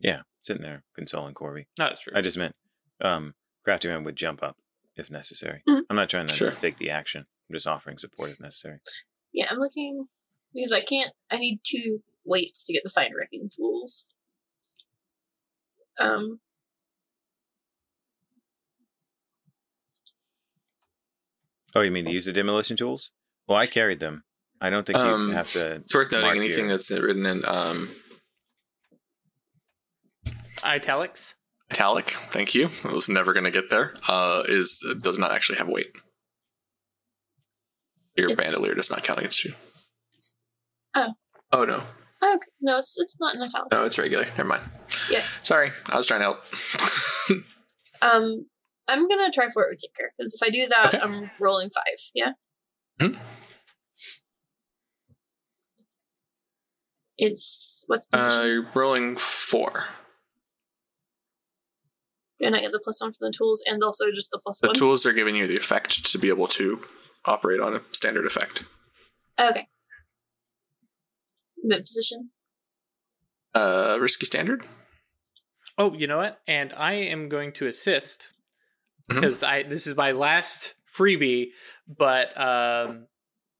Yeah, 0.00 0.20
sitting 0.42 0.60
there 0.62 0.82
consoling 0.94 1.32
Corby. 1.32 1.66
No, 1.78 1.86
that's 1.86 2.00
true. 2.02 2.12
I 2.14 2.20
just 2.20 2.36
meant 2.36 2.54
um, 3.00 3.32
crafty 3.64 3.88
man 3.88 4.04
would 4.04 4.16
jump 4.16 4.42
up 4.42 4.58
if 4.96 5.10
necessary. 5.10 5.62
Mhm. 5.66 5.80
I'm 5.88 5.96
not 5.96 6.10
trying 6.10 6.26
to 6.26 6.34
Sure. 6.34 6.50
take 6.50 6.76
the 6.76 6.90
action. 6.90 7.24
I'm 7.48 7.54
just 7.54 7.66
offering 7.66 7.96
support 7.96 8.28
if 8.32 8.40
necessary. 8.40 8.80
Yeah, 9.32 9.46
I'm 9.50 9.58
looking 9.58 10.08
because 10.54 10.74
I 10.74 10.80
can't. 10.80 11.10
I 11.30 11.38
need 11.38 11.60
two 11.64 12.02
weights 12.24 12.64
to 12.66 12.72
get 12.72 12.82
the 12.84 12.90
fine 12.90 13.12
wrecking 13.18 13.48
tools. 13.54 14.16
Um, 16.00 16.40
Oh, 21.74 21.80
you 21.80 21.90
mean 21.90 22.04
to 22.04 22.12
use 22.12 22.24
the 22.26 22.32
demolition 22.32 22.76
tools? 22.76 23.10
Well, 23.48 23.58
I 23.58 23.66
carried 23.66 24.00
them. 24.00 24.24
I 24.60 24.70
don't 24.70 24.86
think 24.86 24.98
Um, 24.98 25.28
you 25.28 25.34
have 25.34 25.50
to. 25.52 25.76
It's 25.76 25.94
worth 25.94 26.12
noting 26.12 26.30
anything 26.42 26.64
here. 26.66 26.72
that's 26.72 26.90
written 26.90 27.26
in 27.26 27.44
um, 27.44 27.90
Italics. 30.64 31.34
italic. 31.70 32.10
Thank 32.10 32.54
you. 32.54 32.68
I 32.84 32.92
was 32.92 33.08
never 33.08 33.32
going 33.32 33.44
to 33.44 33.50
get 33.50 33.70
there. 33.70 33.94
Uh, 34.08 34.44
is 34.46 34.82
does 35.00 35.18
not 35.18 35.32
actually 35.32 35.58
have 35.58 35.68
weight. 35.68 35.90
Your 38.16 38.30
It's- 38.30 38.36
bandolier 38.36 38.74
does 38.74 38.90
not 38.90 39.02
count 39.02 39.18
against 39.18 39.44
you. 39.44 39.54
Oh. 40.94 41.14
Oh 41.52 41.64
no. 41.64 41.82
Oh, 42.24 42.34
okay. 42.36 42.46
no, 42.60 42.78
it's 42.78 42.96
it's 43.00 43.16
not 43.20 43.34
in 43.34 43.42
italics. 43.42 43.68
No, 43.76 43.84
it's 43.86 43.98
regular. 43.98 44.24
Never 44.36 44.44
mind. 44.44 44.62
Yeah. 45.10 45.22
Sorry, 45.42 45.70
I 45.92 45.96
was 45.96 46.06
trying 46.06 46.20
to 46.20 46.24
help. 46.24 46.44
Um, 48.02 48.44
I'm 48.86 49.08
gonna 49.08 49.30
try 49.32 49.48
for 49.48 49.62
it 49.62 49.68
with 49.70 49.78
Tinker 49.80 50.12
because 50.18 50.34
if 50.34 50.46
I 50.46 50.50
do 50.50 50.66
that, 50.68 50.94
Okay. 50.94 50.98
I'm 51.02 51.30
rolling 51.40 51.70
five. 51.70 51.98
Yeah. 52.14 52.32
Hmm. 53.00 53.14
It's 57.16 57.84
what's 57.86 58.06
uh, 58.12 58.16
position? 58.18 58.46
you're 58.46 58.66
rolling 58.74 59.16
four. 59.16 59.84
and 62.42 62.54
I 62.54 62.60
get 62.60 62.72
the 62.72 62.80
plus 62.82 63.00
one 63.00 63.12
from 63.12 63.28
the 63.28 63.32
tools, 63.34 63.62
and 63.66 63.82
also 63.82 64.10
just 64.14 64.30
the 64.32 64.40
plus 64.42 64.60
The 64.60 64.66
one. 64.68 64.74
tools 64.74 65.06
are 65.06 65.12
giving 65.14 65.34
you 65.36 65.46
the 65.46 65.56
effect 65.56 66.04
to 66.12 66.18
be 66.18 66.28
able 66.28 66.48
to 66.48 66.80
operate 67.24 67.60
on 67.60 67.74
a 67.76 67.80
standard 67.92 68.26
effect. 68.26 68.64
okay. 69.40 69.66
Mid 71.64 71.80
position. 71.80 72.30
Uh, 73.54 73.96
risky 74.00 74.26
standard. 74.26 74.62
Oh, 75.78 75.94
you 75.94 76.06
know 76.06 76.18
what? 76.18 76.40
And 76.46 76.72
I 76.76 76.92
am 76.94 77.28
going 77.28 77.52
to 77.54 77.66
assist 77.66 78.40
because 79.08 79.42
I 79.42 79.62
this 79.64 79.86
is 79.86 79.96
my 79.96 80.12
last 80.12 80.74
freebie, 80.96 81.48
but 81.88 82.38
um 82.38 83.06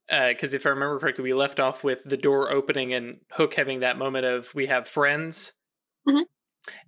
because 0.07 0.53
if 0.53 0.65
I 0.65 0.69
remember 0.69 0.99
correctly, 0.99 1.23
we 1.23 1.33
left 1.33 1.59
off 1.59 1.83
with 1.83 2.03
the 2.05 2.15
door 2.17 2.51
opening 2.51 2.93
and 2.93 3.17
Hook 3.31 3.55
having 3.55 3.79
that 3.79 3.97
moment 3.97 4.25
of 4.25 4.53
we 4.53 4.67
have 4.67 4.87
friends, 4.87 5.53
Mhm. 6.07 6.25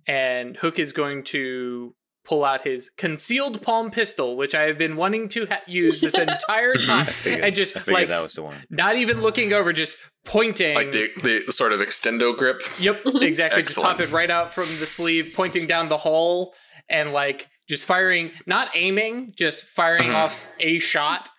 and 0.06 0.56
Hook 0.56 0.78
is 0.78 0.92
going 0.92 1.24
to 1.24 1.94
pull 2.28 2.44
out 2.44 2.62
his 2.66 2.90
concealed 2.98 3.62
palm 3.62 3.90
pistol, 3.90 4.36
which 4.36 4.54
I 4.54 4.62
have 4.64 4.76
been 4.76 4.96
wanting 4.98 5.28
to 5.30 5.46
ha- 5.46 5.62
use 5.66 6.00
this 6.02 6.18
entire 6.18 6.74
time, 6.74 7.00
I 7.00 7.04
figured, 7.04 7.44
and 7.44 7.54
just 7.54 7.74
like 7.88 8.08
that 8.08 8.20
was 8.22 8.34
the 8.34 8.42
one. 8.42 8.56
not 8.68 8.96
even 8.96 9.22
looking 9.22 9.52
over, 9.54 9.72
just 9.72 9.96
pointing. 10.26 10.74
Like 10.74 10.92
the, 10.92 11.10
the 11.46 11.52
sort 11.52 11.72
of 11.72 11.80
extendo 11.80 12.36
grip. 12.36 12.60
Yep, 12.78 13.02
exactly. 13.22 13.62
just 13.62 13.78
pop 13.78 13.98
it 14.00 14.12
right 14.12 14.30
out 14.30 14.52
from 14.52 14.68
the 14.78 14.84
sleeve, 14.86 15.32
pointing 15.34 15.66
down 15.66 15.88
the 15.88 15.96
hole, 15.96 16.54
and 16.90 17.12
like 17.12 17.48
just 17.68 17.86
firing, 17.86 18.32
not 18.46 18.70
aiming, 18.74 19.32
just 19.36 19.64
firing 19.64 20.08
Mhm. 20.10 20.14
off 20.14 20.54
a 20.60 20.78
shot 20.80 21.30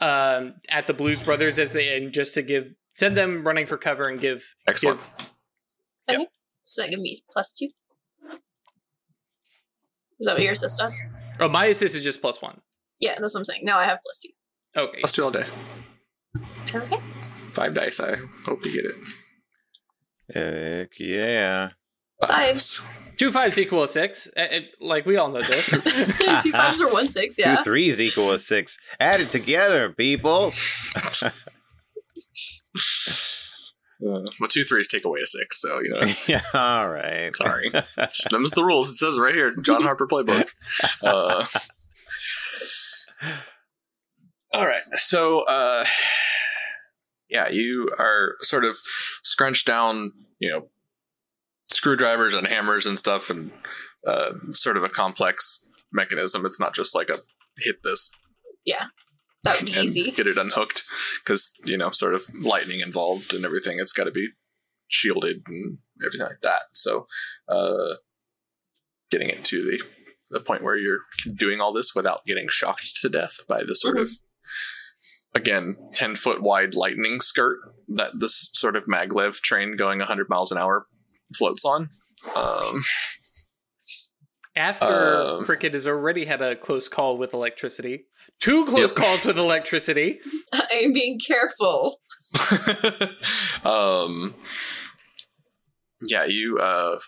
um, 0.00 0.54
at 0.70 0.86
the 0.86 0.94
Blues 0.94 1.22
Brothers 1.22 1.58
as 1.58 1.72
they 1.72 1.96
and 1.96 2.12
just 2.12 2.32
to 2.34 2.42
give 2.42 2.68
send 2.94 3.16
them 3.16 3.46
running 3.46 3.66
for 3.66 3.76
cover 3.76 4.08
and 4.08 4.18
give 4.20 4.44
Excellent. 4.66 5.00
give 6.08 6.20
Does 6.20 6.74
that 6.78 6.90
give 6.90 7.00
me 7.00 7.18
plus 7.30 7.52
two? 7.52 7.68
Is 10.20 10.26
that 10.26 10.34
what 10.34 10.42
your 10.42 10.52
assist 10.52 10.78
does? 10.78 11.02
oh 11.40 11.48
my 11.48 11.66
assist 11.66 11.94
is 11.94 12.04
just 12.04 12.20
plus 12.20 12.42
one. 12.42 12.60
Yeah, 13.00 13.10
that's 13.18 13.34
what 13.34 13.40
I'm 13.40 13.44
saying. 13.44 13.62
Now 13.64 13.78
I 13.78 13.84
have 13.84 14.00
plus 14.02 14.20
two. 14.26 14.80
Okay, 14.80 15.00
Plus 15.00 15.12
two 15.12 15.24
all 15.24 15.30
day. 15.30 15.46
Okay. 16.74 16.98
Five 17.52 17.74
dice. 17.74 18.00
I 18.00 18.16
hope 18.44 18.64
you 18.64 18.72
get 18.82 18.84
it. 18.84 20.34
Heck 20.34 20.98
yeah. 21.00 21.70
Fives. 22.26 22.98
two 23.16 23.30
fives 23.32 23.58
equal 23.58 23.84
a 23.84 23.88
six. 23.88 24.28
Uh, 24.36 24.42
it- 24.50 24.74
like 24.80 25.06
we 25.06 25.16
all 25.16 25.30
know 25.30 25.42
this. 25.42 25.70
two 26.42 26.52
fives 26.52 26.82
or 26.82 26.92
one 26.92 27.06
six, 27.06 27.38
yeah. 27.38 27.56
Two 27.56 27.62
threes 27.62 28.00
equal 28.00 28.32
a 28.32 28.38
six. 28.38 28.78
Add 29.00 29.20
it 29.20 29.30
together, 29.30 29.90
people. 29.90 30.52
Uh, 34.00 34.22
well, 34.38 34.48
two 34.48 34.62
threes 34.62 34.86
take 34.86 35.04
away 35.04 35.20
a 35.20 35.26
six, 35.26 35.60
so 35.60 35.80
you 35.82 35.90
know. 35.90 36.00
It's, 36.00 36.28
yeah, 36.28 36.42
all 36.54 36.88
right. 36.90 37.34
Sorry. 37.34 37.70
just 37.98 38.30
them's 38.30 38.52
the 38.52 38.64
rules. 38.64 38.90
It 38.90 38.96
says 38.96 39.18
right 39.18 39.34
here, 39.34 39.54
John 39.56 39.82
Harper 39.82 40.06
playbook. 40.06 40.48
Uh, 41.02 41.44
all 44.54 44.66
right. 44.66 44.82
So, 44.94 45.44
uh, 45.48 45.84
yeah, 47.28 47.48
you 47.48 47.88
are 47.98 48.36
sort 48.40 48.64
of 48.64 48.76
scrunched 49.22 49.66
down, 49.66 50.12
you 50.38 50.48
know, 50.48 50.68
screwdrivers 51.68 52.34
and 52.34 52.46
hammers 52.46 52.86
and 52.86 52.96
stuff, 52.98 53.30
and 53.30 53.50
uh, 54.06 54.30
sort 54.52 54.76
of 54.76 54.84
a 54.84 54.88
complex 54.88 55.68
mechanism. 55.92 56.46
It's 56.46 56.60
not 56.60 56.74
just 56.74 56.94
like 56.94 57.10
a 57.10 57.16
hit 57.56 57.82
this 57.82 58.12
That 59.44 59.60
would 59.60 59.72
be 59.72 59.78
easy. 59.80 60.10
get 60.10 60.26
it 60.26 60.38
unhooked 60.38 60.84
because 61.22 61.52
you 61.64 61.76
know 61.76 61.90
sort 61.90 62.14
of 62.14 62.24
lightning 62.40 62.80
involved 62.80 63.32
and 63.32 63.44
everything 63.44 63.78
it's 63.78 63.92
got 63.92 64.04
to 64.04 64.10
be 64.10 64.28
shielded 64.88 65.42
and 65.48 65.78
everything 66.02 66.26
like 66.26 66.40
that. 66.42 66.62
So 66.74 67.06
uh 67.48 67.94
getting 69.10 69.28
it 69.30 69.44
to 69.44 69.60
the 69.60 69.82
the 70.30 70.40
point 70.40 70.62
where 70.62 70.76
you're 70.76 71.00
doing 71.34 71.60
all 71.60 71.72
this 71.72 71.94
without 71.94 72.26
getting 72.26 72.48
shocked 72.48 72.96
to 73.00 73.08
death 73.08 73.40
by 73.48 73.62
the 73.64 73.74
sort 73.74 73.96
of 73.98 74.10
again 75.34 75.76
10 75.94 76.16
foot 76.16 76.42
wide 76.42 76.74
lightning 76.74 77.20
skirt 77.20 77.58
that 77.88 78.10
this 78.18 78.50
sort 78.52 78.76
of 78.76 78.84
maglev 78.86 79.40
train 79.40 79.76
going 79.76 79.98
100 80.00 80.28
miles 80.28 80.52
an 80.52 80.58
hour 80.58 80.86
floats 81.36 81.64
on. 81.64 81.88
Um 82.36 82.82
After 84.56 85.16
Um, 85.38 85.44
Cricket 85.44 85.72
has 85.74 85.86
already 85.86 86.24
had 86.24 86.42
a 86.42 86.56
close 86.56 86.88
call 86.88 87.16
with 87.16 87.32
electricity, 87.32 88.06
Two 88.40 88.64
close 88.66 88.90
yep. 88.90 88.94
calls 88.94 89.24
with 89.24 89.38
electricity. 89.38 90.18
I'm 90.52 90.92
being 90.92 91.18
careful. 91.18 91.98
um, 93.64 94.32
yeah, 96.02 96.24
you. 96.24 96.58
Uh, 96.58 96.98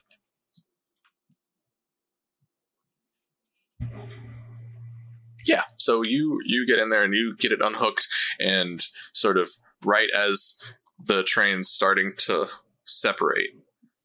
yeah, 5.47 5.63
so 5.77 6.03
you 6.03 6.41
you 6.45 6.67
get 6.67 6.81
in 6.81 6.91
there 6.91 7.05
and 7.05 7.15
you 7.15 7.37
get 7.37 7.53
it 7.53 7.61
unhooked, 7.63 8.09
and 8.41 8.85
sort 9.13 9.39
of 9.39 9.51
right 9.85 10.11
as 10.11 10.61
the 10.99 11.23
train's 11.23 11.71
starting 11.71 12.13
to 12.19 12.47
separate, 12.85 13.51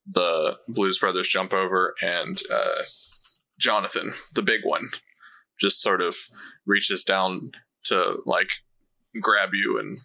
the 0.05 0.57
Blues 0.67 0.99
Brothers 0.99 1.27
jump 1.27 1.53
over 1.53 1.95
and 2.03 2.41
uh, 2.53 2.83
Jonathan, 3.59 4.13
the 4.33 4.41
big 4.41 4.61
one, 4.63 4.89
just 5.59 5.81
sort 5.81 6.01
of 6.01 6.15
reaches 6.65 7.03
down 7.03 7.51
to 7.85 8.19
like 8.25 8.51
grab 9.21 9.49
you 9.53 9.79
and. 9.79 9.99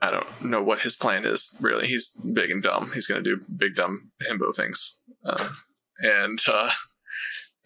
I 0.00 0.12
don't 0.12 0.44
know 0.44 0.62
what 0.62 0.82
his 0.82 0.94
plan 0.94 1.24
is. 1.24 1.58
Really, 1.60 1.88
he's 1.88 2.10
big 2.32 2.52
and 2.52 2.62
dumb. 2.62 2.92
He's 2.94 3.08
going 3.08 3.24
to 3.24 3.28
do 3.28 3.42
big 3.56 3.74
dumb 3.74 4.12
himbo 4.22 4.54
things, 4.54 5.00
uh, 5.24 5.48
and 5.98 6.38
uh, 6.48 6.70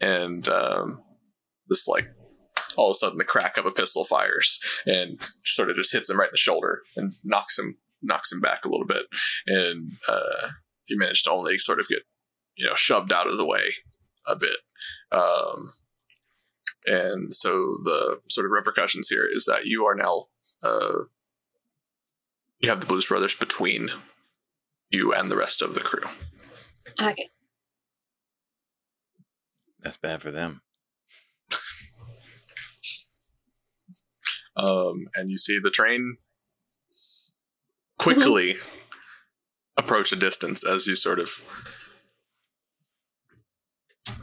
and 0.01 0.49
um, 0.49 1.03
this 1.69 1.87
like 1.87 2.09
all 2.77 2.89
of 2.89 2.93
a 2.93 2.95
sudden 2.95 3.19
the 3.19 3.25
crack 3.25 3.57
of 3.57 3.67
a 3.67 3.71
pistol 3.71 4.05
fires 4.05 4.61
and 4.87 5.21
sort 5.45 5.71
of 5.71 5.77
just 5.77 5.93
hits 5.93 6.11
him 6.11 6.19
right 6.19 6.29
in 6.29 6.33
the 6.33 6.39
shoulder 6.39 6.83
and 6.97 7.15
knocks 7.25 7.59
him 7.59 7.77
knocks 8.03 8.33
him 8.33 8.41
back 8.41 8.65
a 8.65 8.69
little 8.69 8.87
bit 8.87 9.07
and 9.47 9.93
uh, 10.09 10.49
he 10.87 10.97
managed 10.97 11.25
to 11.25 11.31
only 11.31 11.59
sort 11.59 11.79
of 11.79 11.89
get 11.89 12.03
you 12.57 12.67
know 12.67 12.75
shoved 12.75 13.13
out 13.13 13.27
of 13.27 13.37
the 13.37 13.47
way 13.47 13.63
a 14.27 14.37
bit 14.37 14.57
um, 15.13 15.73
and 16.87 17.35
so 17.35 17.79
the 17.85 18.21
sort 18.31 18.47
of 18.47 18.53
repercussions 18.53 19.09
here 19.09 19.29
is 19.31 19.45
that 19.47 19.65
you 19.67 19.85
are 19.85 19.95
now 19.95 20.27
uh, 20.63 21.05
you 22.61 22.69
have 22.69 22.81
the 22.81 22.87
blues 22.87 23.07
brothers 23.07 23.35
between 23.35 23.91
you 24.91 25.13
and 25.13 25.31
the 25.31 25.37
rest 25.37 25.63
of 25.63 25.75
the 25.75 25.81
crew 25.81 26.09
Okay. 27.01 27.29
That's 29.81 29.97
bad 29.97 30.21
for 30.23 30.31
them. 30.31 30.61
um, 34.57 35.07
and 35.17 35.31
you 35.31 35.39
see 35.39 35.59
the 35.59 35.71
train 35.71 36.19
quickly 37.99 38.57
approach 39.77 40.13
a 40.13 40.17
distance 40.17 40.65
as 40.67 40.87
you 40.87 40.95
sort 40.95 41.19
of 41.19 41.31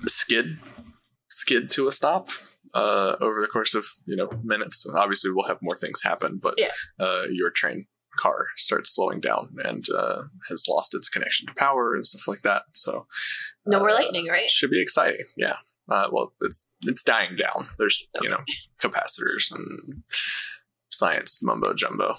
skid 0.05 0.59
skid 1.29 1.71
to 1.71 1.87
a 1.87 1.91
stop 1.91 2.29
uh, 2.73 3.15
over 3.21 3.41
the 3.41 3.47
course 3.47 3.73
of 3.75 3.85
you 4.05 4.15
know 4.15 4.29
minutes. 4.43 4.85
Obviously, 4.93 5.31
we'll 5.31 5.47
have 5.47 5.61
more 5.61 5.77
things 5.77 6.01
happen, 6.03 6.39
but 6.41 6.55
Yeah. 6.57 6.71
uh, 6.99 7.23
your 7.31 7.49
train 7.49 7.87
car 8.17 8.47
starts 8.57 8.93
slowing 8.93 9.19
down 9.21 9.55
and 9.63 9.85
uh, 9.95 10.23
has 10.49 10.65
lost 10.67 10.93
its 10.95 11.07
connection 11.09 11.47
to 11.47 11.53
power 11.53 11.95
and 11.95 12.05
stuff 12.05 12.27
like 12.27 12.41
that. 12.41 12.63
So 12.73 13.07
No 13.65 13.79
more 13.79 13.91
uh, 13.91 13.93
lightning, 13.95 14.27
right? 14.27 14.49
should 14.49 14.71
be 14.71 14.81
exciting. 14.81 15.25
Yeah. 15.37 15.57
Uh, 15.89 16.07
well, 16.11 16.33
it's 16.41 16.71
it's 16.83 17.03
dying 17.03 17.35
down. 17.35 17.67
There's 17.77 18.07
you 18.21 18.29
know 18.29 18.43
capacitors 18.81 19.51
and 19.51 20.03
science 20.91 21.41
mumbo 21.41 21.73
jumbo. 21.73 22.15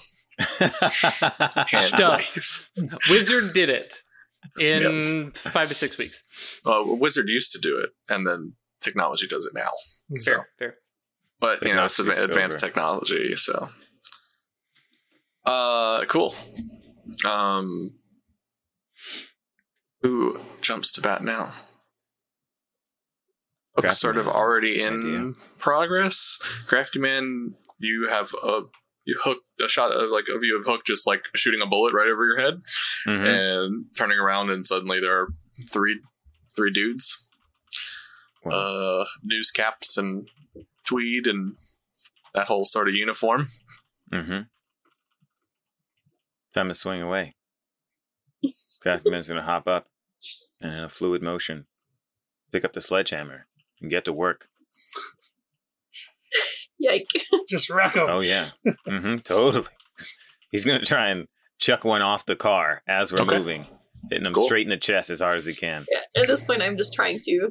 Stuff. 0.89 2.69
wave. 2.77 2.97
Wizard 3.09 3.53
did 3.53 3.69
it 3.69 4.01
in 4.59 5.31
five 5.35 5.69
to 5.69 5.75
six 5.75 5.97
weeks. 5.97 6.23
Well, 6.65 6.97
Wizard 6.97 7.29
used 7.29 7.51
to 7.53 7.59
do 7.59 7.77
it, 7.79 7.91
and 8.09 8.25
then 8.27 8.53
technology 8.81 9.27
does 9.27 9.45
it 9.45 9.53
now. 9.53 9.69
So, 10.19 10.31
Fair, 10.31 10.47
fair. 10.59 10.75
but 11.39 11.61
you 11.63 11.73
know, 11.75 11.85
it's 11.85 11.97
Technology 11.97 12.21
advanced 12.23 12.57
over. 12.63 12.67
technology. 12.67 13.35
So, 13.35 13.69
uh, 15.45 16.03
cool. 16.05 16.35
Um, 17.25 17.95
who 20.01 20.39
jumps 20.61 20.91
to 20.93 21.01
bat 21.01 21.23
now? 21.23 21.53
Looks 23.77 23.85
Crafty 23.87 23.95
sort 23.99 24.17
of 24.17 24.27
already 24.27 24.81
in 24.81 24.99
Idea. 24.99 25.31
progress. 25.57 26.39
Crafty 26.67 26.99
Man, 26.99 27.55
you 27.79 28.07
have 28.09 28.31
a 28.43 28.61
you 29.05 29.17
hook 29.23 29.39
a 29.63 29.67
shot 29.69 29.91
of 29.91 30.09
like 30.11 30.25
a 30.33 30.37
view 30.37 30.57
of 30.59 30.65
Hook 30.65 30.85
just 30.85 31.07
like 31.07 31.23
shooting 31.35 31.61
a 31.61 31.65
bullet 31.65 31.93
right 31.93 32.07
over 32.07 32.25
your 32.25 32.39
head 32.39 32.61
Mhm. 33.07 33.25
and 33.25 33.85
turning 33.97 34.19
around 34.19 34.49
and 34.51 34.67
suddenly 34.67 34.99
there 34.99 35.17
are 35.21 35.27
three 35.71 35.99
three 36.55 36.71
dudes 36.71 37.27
Wow. 38.43 38.51
uh 38.53 39.05
news 39.23 39.51
caps 39.51 39.97
and 39.97 40.27
tweed 40.85 41.27
and 41.27 41.55
that 42.33 42.47
whole 42.47 42.65
sort 42.65 42.87
of 42.87 42.93
uniform 42.95 43.47
Mm-hmm. 44.11 44.41
Time 46.53 46.67
to 46.67 46.73
swing 46.73 47.01
away. 47.01 47.35
Crafty 48.81 49.09
Man's 49.09 49.27
gonna 49.29 49.41
hop 49.41 49.67
up 49.67 49.87
and 50.61 50.73
in 50.73 50.83
a 50.83 50.89
fluid 50.89 51.21
motion, 51.21 51.65
pick 52.51 52.65
up 52.65 52.73
the 52.73 52.81
sledgehammer 52.81 53.47
and 53.81 53.89
get 53.89 54.03
to 54.05 54.13
work. 54.13 54.49
Yike. 56.79 57.07
Just 57.49 57.69
wreck 57.69 57.93
them. 57.93 58.07
Oh 58.09 58.19
yeah. 58.21 58.49
mm-hmm. 58.65 59.17
Totally. 59.17 59.67
He's 60.51 60.65
gonna 60.65 60.83
try 60.83 61.09
and 61.09 61.27
chuck 61.59 61.85
one 61.85 62.01
off 62.01 62.25
the 62.25 62.35
car 62.35 62.81
as 62.87 63.13
we're 63.13 63.21
Okay. 63.21 63.37
moving, 63.37 63.67
hitting 64.09 64.25
him 64.25 64.33
Cool. 64.33 64.45
straight 64.45 64.65
in 64.65 64.69
the 64.69 64.77
chest 64.77 65.09
as 65.09 65.19
hard 65.21 65.37
as 65.37 65.45
he 65.45 65.53
can. 65.53 65.85
Yeah, 65.91 66.21
at 66.23 66.27
this 66.27 66.43
point, 66.43 66.61
I'm 66.61 66.75
just 66.77 66.93
trying 66.93 67.19
to 67.23 67.49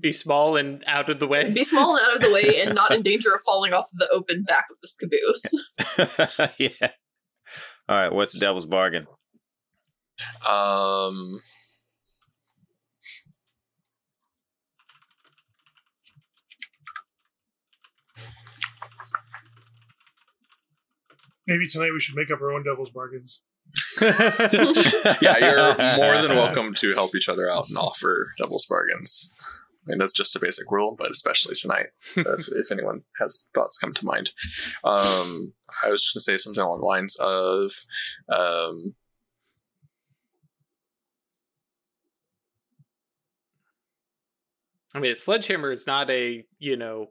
Be 0.00 0.10
small 0.10 0.56
and 0.56 0.82
out 0.86 1.10
of 1.10 1.18
the 1.18 1.26
way. 1.26 1.50
be 1.50 1.64
small 1.64 1.96
and 1.96 2.06
out 2.06 2.16
of 2.16 2.22
the 2.22 2.32
way 2.32 2.62
and 2.62 2.74
not 2.74 2.92
in 2.92 3.02
danger 3.10 3.34
of 3.34 3.42
falling 3.42 3.72
off 3.72 3.86
the 3.92 4.08
open 4.12 4.42
back 4.42 4.66
of 4.70 4.76
this 4.80 4.96
caboose. 4.96 6.58
yeah. 6.58 6.90
All 7.88 7.96
right. 7.96 8.12
What's 8.12 8.32
the 8.32 8.40
devil's 8.40 8.66
bargain? 8.66 9.06
um 10.48 11.40
Maybe 21.46 21.66
tonight 21.66 21.92
we 21.92 22.00
should 22.00 22.14
make 22.14 22.30
up 22.30 22.40
our 22.40 22.52
own 22.52 22.62
devil's 22.62 22.90
bargains. 22.90 23.42
yeah 24.02 25.38
you're 25.38 25.96
more 25.96 26.20
than 26.20 26.36
welcome 26.36 26.74
to 26.74 26.92
help 26.94 27.14
each 27.14 27.28
other 27.28 27.48
out 27.48 27.68
and 27.68 27.78
offer 27.78 28.32
devil's 28.36 28.66
bargains 28.66 29.34
I 29.84 29.90
mean, 29.90 29.98
that's 29.98 30.12
just 30.12 30.36
a 30.36 30.40
basic 30.40 30.70
rule, 30.70 30.94
but 30.96 31.10
especially 31.10 31.56
tonight, 31.56 31.86
if, 32.16 32.48
if 32.52 32.70
anyone 32.70 33.02
has 33.18 33.50
thoughts 33.52 33.78
come 33.78 33.92
to 33.94 34.06
mind. 34.06 34.30
Um, 34.84 35.54
I 35.84 35.90
was 35.90 36.02
just 36.02 36.14
going 36.14 36.20
to 36.20 36.20
say 36.20 36.36
something 36.36 36.62
along 36.62 36.80
the 36.80 36.86
lines 36.86 37.16
of 37.16 37.72
um, 38.28 38.94
I 44.94 45.00
mean, 45.00 45.12
a 45.12 45.14
sledgehammer 45.14 45.72
is 45.72 45.86
not 45.86 46.10
a, 46.10 46.44
you 46.58 46.76
know, 46.76 47.08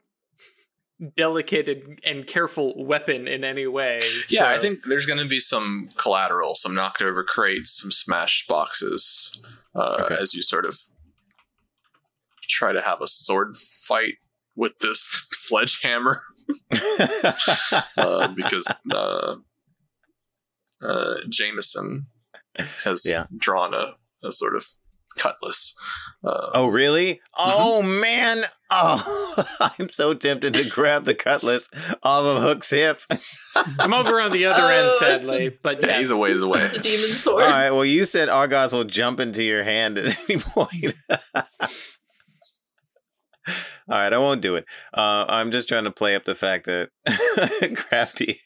delicate 1.17 1.67
and, 1.67 1.99
and 2.05 2.27
careful 2.27 2.73
weapon 2.85 3.27
in 3.27 3.43
any 3.43 3.65
way. 3.65 3.99
Yeah, 4.29 4.49
I 4.49 4.59
think 4.59 4.83
there's 4.83 5.07
going 5.07 5.19
to 5.19 5.27
be 5.27 5.39
some 5.39 5.89
collateral, 5.97 6.53
some 6.53 6.75
knocked 6.75 7.01
over 7.01 7.23
crates, 7.23 7.79
some 7.81 7.91
smashed 7.91 8.47
boxes, 8.47 9.41
uh, 9.73 10.03
Okay. 10.05 10.15
as 10.21 10.35
you 10.35 10.43
sort 10.43 10.65
of 10.65 10.77
try 12.61 12.71
to 12.73 12.81
have 12.81 13.01
a 13.01 13.07
sword 13.07 13.57
fight 13.57 14.13
with 14.55 14.77
this 14.81 14.99
sledgehammer, 15.31 16.21
uh, 17.97 18.27
because 18.35 18.71
uh, 18.93 19.35
uh, 20.83 21.15
Jameson 21.29 22.05
has 22.83 23.03
Yeah. 23.05 23.25
drawn 23.35 23.73
a, 23.73 23.95
a 24.23 24.31
sort 24.31 24.55
of 24.55 24.65
cutlass. 25.17 25.73
Uh, 26.23 26.51
oh, 26.53 26.67
really? 26.67 27.19
Oh, 27.37 27.81
man. 27.81 28.43
Oh, 28.69 29.45
I'm 29.79 29.89
so 29.91 30.13
tempted 30.13 30.53
to 30.53 30.69
grab 30.69 31.05
the 31.05 31.15
cutlass 31.15 31.67
off 32.03 32.23
of 32.23 32.43
Hook's 32.43 32.69
hip. 32.69 33.01
I'm 33.79 33.93
over 33.93 34.21
on 34.21 34.31
the 34.31 34.45
other 34.45 34.71
end, 34.71 34.87
Oh. 34.91 34.97
sadly, 34.99 35.57
but 35.63 35.79
yeah, 35.81 35.87
yes. 35.87 35.97
he's 35.97 36.11
a 36.11 36.17
ways 36.17 36.41
away. 36.43 36.67
the 36.67 36.79
demon 36.79 37.09
sword. 37.09 37.43
All 37.43 37.49
right. 37.49 37.71
Well, 37.71 37.85
you 37.85 38.05
said 38.05 38.29
Argos 38.29 38.71
will 38.73 38.83
jump 38.85 39.19
into 39.19 39.43
your 39.43 39.63
hand 39.63 39.97
at 39.97 40.17
any 40.29 40.39
point. 40.39 40.93
All 43.89 43.97
right, 43.97 44.13
I 44.13 44.17
won't 44.17 44.41
do 44.41 44.55
it. 44.55 44.65
Uh, 44.93 45.25
I'm 45.27 45.51
just 45.51 45.67
trying 45.67 45.83
to 45.85 45.91
play 45.91 46.15
up 46.15 46.25
the 46.25 46.35
fact 46.35 46.65
that 46.65 46.89
Crafty 47.75 48.39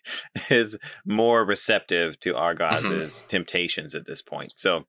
is 0.50 0.78
more 1.06 1.46
receptive 1.46 2.20
to 2.22 2.36
Argos's 2.36 3.24
temptations 3.28 3.94
at 3.94 4.06
this 4.06 4.22
point. 4.22 4.54
So, 4.58 4.86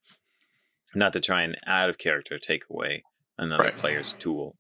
not 0.95 1.13
to 1.13 1.21
try 1.21 1.43
and 1.43 1.57
out 1.67 1.89
of 1.91 1.99
character 1.99 2.39
take 2.39 2.65
away 2.71 3.03
another 3.37 3.65
Right. 3.65 3.77
player's 3.77 4.15
tool. 4.19 4.57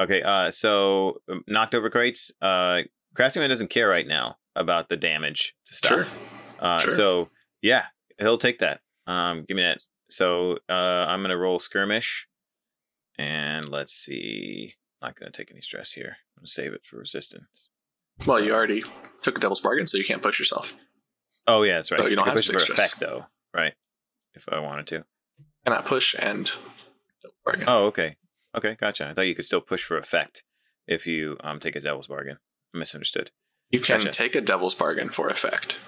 Okay, 0.00 0.22
uh, 0.22 0.50
so 0.50 1.20
um, 1.30 1.42
knocked 1.46 1.74
over 1.74 1.88
crates. 1.90 2.30
Uh, 2.42 2.82
Crafty 3.14 3.40
Man 3.40 3.48
doesn't 3.48 3.70
care 3.70 3.88
right 3.88 4.06
now 4.06 4.36
about 4.54 4.88
the 4.88 4.96
damage 4.96 5.54
to 5.66 5.74
stuff. 5.74 5.90
Sure. 5.90 6.06
Uh, 6.58 6.78
Sure. 6.78 6.90
So 6.90 7.28
yeah, 7.62 7.86
he'll 8.18 8.38
take 8.38 8.58
that. 8.58 8.80
Um, 9.06 9.44
give 9.46 9.56
me 9.56 9.62
that. 9.62 9.78
So 10.10 10.58
uh, 10.68 10.72
I'm 10.72 11.22
gonna 11.22 11.36
roll 11.38 11.58
skirmish, 11.58 12.26
and 13.18 13.68
let's 13.68 13.92
see. 13.94 14.74
Not 15.00 15.18
gonna 15.18 15.30
take 15.30 15.50
any 15.50 15.60
stress 15.60 15.92
here. 15.92 16.16
I'm 16.36 16.40
gonna 16.42 16.48
save 16.48 16.72
it 16.72 16.82
for 16.84 16.96
resistance. 16.98 17.68
Well, 18.26 18.40
you 18.42 18.52
already 18.52 18.82
took 19.22 19.38
a 19.38 19.40
devil's 19.40 19.60
bargain, 19.60 19.86
so 19.86 19.96
you 19.96 20.04
can't 20.04 20.22
push 20.22 20.38
yourself. 20.38 20.76
Oh 21.46 21.62
yeah, 21.62 21.76
that's 21.76 21.90
right. 21.92 22.00
Oh, 22.00 22.06
you 22.06 22.16
don't 22.16 22.24
I 22.26 22.30
have 22.30 22.36
push 22.36 22.46
to 22.46 22.52
for 22.54 22.58
stress. 22.58 22.78
effect 22.78 23.00
though, 23.00 23.26
right? 23.54 23.74
If 24.34 24.44
I 24.50 24.58
wanted 24.60 24.86
to. 24.88 25.04
Cannot 25.64 25.86
push 25.86 26.14
and 26.18 26.50
bargain. 27.44 27.64
Oh, 27.68 27.86
okay. 27.86 28.16
Okay, 28.56 28.76
gotcha. 28.80 29.08
I 29.08 29.14
thought 29.14 29.26
you 29.26 29.34
could 29.34 29.44
still 29.44 29.60
push 29.60 29.84
for 29.84 29.96
effect 29.98 30.42
if 30.86 31.06
you 31.06 31.36
um 31.40 31.60
take 31.60 31.76
a 31.76 31.80
devil's 31.80 32.08
bargain. 32.08 32.38
I 32.74 32.78
misunderstood. 32.78 33.30
You 33.70 33.80
can 33.80 33.98
Gotcha. 34.00 34.12
take 34.12 34.34
a 34.34 34.40
devil's 34.40 34.74
bargain 34.74 35.10
for 35.10 35.28
effect. 35.28 35.78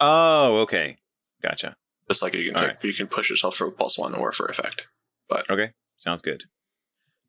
Oh, 0.00 0.58
okay. 0.62 0.98
Gotcha. 1.42 1.76
Just 2.08 2.22
like 2.22 2.34
you 2.34 2.50
can 2.52 2.60
take, 2.60 2.84
you 2.84 2.92
can 2.92 3.06
push 3.06 3.30
yourself 3.30 3.56
for 3.56 3.70
plus 3.70 3.96
one 3.98 4.14
or 4.14 4.32
for 4.32 4.46
effect. 4.46 4.88
But 5.28 5.48
Okay. 5.48 5.72
Sounds 5.90 6.20
good. 6.22 6.44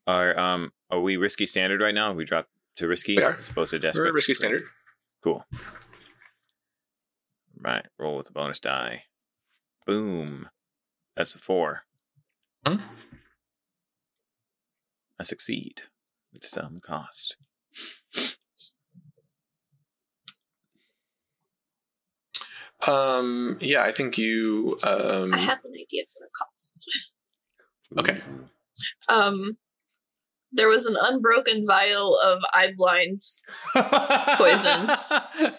Are 0.08 0.38
um 0.40 0.72
are 0.92 1.00
we 1.00 1.18
risky 1.18 1.46
standard 1.46 1.82
right 1.82 1.94
now? 1.96 2.14
We 2.14 2.26
drop 2.26 2.48
to 2.78 2.88
risky 2.88 3.16
We 3.18 3.24
are. 3.24 3.34
as 3.36 3.50
opposed 3.50 3.72
to 3.72 3.78
We're 3.78 3.82
desperate. 3.82 4.14
risky 4.14 4.34
standard. 4.34 4.64
Cool. 5.24 5.46
Right. 7.60 7.86
Roll 7.98 8.18
with 8.18 8.28
the 8.28 8.32
bonus 8.34 8.60
die. 8.60 9.04
Boom. 9.88 10.50
That's 11.16 11.34
a 11.36 11.40
four. 11.40 11.82
Hmm. 12.68 12.76
I 15.20 15.24
succeed 15.24 15.84
with 16.34 16.44
some 16.46 16.80
cost. 16.80 17.38
Um, 22.88 23.58
yeah, 23.62 23.84
I 23.84 23.92
think 23.92 24.18
you. 24.18 24.78
Um, 24.84 25.34
I 25.34 25.38
have 25.38 25.64
an 25.66 25.72
idea 25.80 26.04
for 26.14 26.26
a 26.26 26.30
cost. 26.38 27.16
Okay. 27.98 28.22
Um, 29.10 29.58
there 30.56 30.68
was 30.68 30.86
an 30.86 30.96
unbroken 31.02 31.64
vial 31.68 32.18
of 32.26 32.40
eye 32.54 32.72
blind. 32.76 33.22
Poison. 34.38 34.88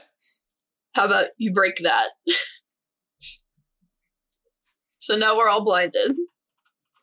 How 0.95 1.05
about 1.05 1.27
you 1.37 1.53
break 1.53 1.77
that? 1.77 2.09
so 4.99 5.17
now 5.17 5.37
we're 5.37 5.49
all 5.49 5.65
blinded. 5.65 6.13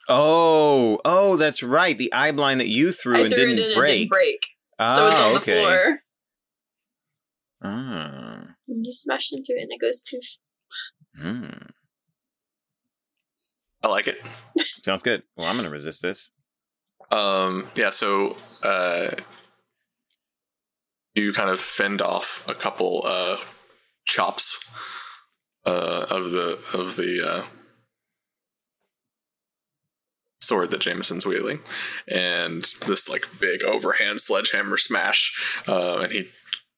Oh, 0.09 0.99
oh, 1.05 1.37
that's 1.37 1.63
right. 1.63 1.97
The 1.97 2.11
eye 2.11 2.31
blind 2.31 2.59
that 2.59 2.67
you 2.67 2.91
threw 2.91 3.15
I 3.15 3.21
and 3.21 3.29
threw 3.29 3.45
didn't 3.45 3.59
it 3.59 3.67
in 3.69 3.77
break. 3.77 3.89
and 3.89 3.97
didn't 3.99 4.09
break. 4.09 4.39
Ah, 4.79 4.87
so 4.87 5.07
it's 5.07 5.21
on 5.21 5.33
the 5.33 5.39
okay. 5.39 5.63
floor. 5.63 5.99
Ah. 7.63 8.39
And 8.67 8.85
you 8.85 8.91
smash 8.91 9.31
into 9.31 9.53
it 9.55 9.61
and 9.61 9.71
it 9.71 9.79
goes 9.79 10.03
poof. 10.09 10.37
Hmm. 11.17 11.69
I 13.83 13.87
like 13.87 14.07
it. 14.07 14.19
Sounds 14.83 15.03
good. 15.03 15.23
Well, 15.37 15.47
I'm 15.47 15.55
going 15.55 15.65
to 15.65 15.71
resist 15.71 16.01
this. 16.01 16.31
Um, 17.13 17.67
yeah, 17.75 17.91
so 17.91 18.35
uh, 18.63 19.11
you 21.13 21.31
kind 21.31 21.51
of 21.51 21.61
fend 21.61 22.01
off 22.01 22.43
a 22.49 22.55
couple 22.55 23.03
uh, 23.05 23.37
chops 24.05 24.73
uh, 25.65 26.07
of 26.09 26.31
the 26.31 26.57
of 26.73 26.95
the 26.95 27.21
uh, 27.23 27.43
sword 30.41 30.71
that 30.71 30.81
Jameson's 30.81 31.25
wielding, 31.25 31.59
and 32.07 32.63
this 32.87 33.07
like 33.07 33.27
big 33.39 33.63
overhand 33.63 34.19
sledgehammer 34.19 34.77
smash, 34.77 35.39
uh, 35.67 35.99
and 35.99 36.11
he 36.11 36.29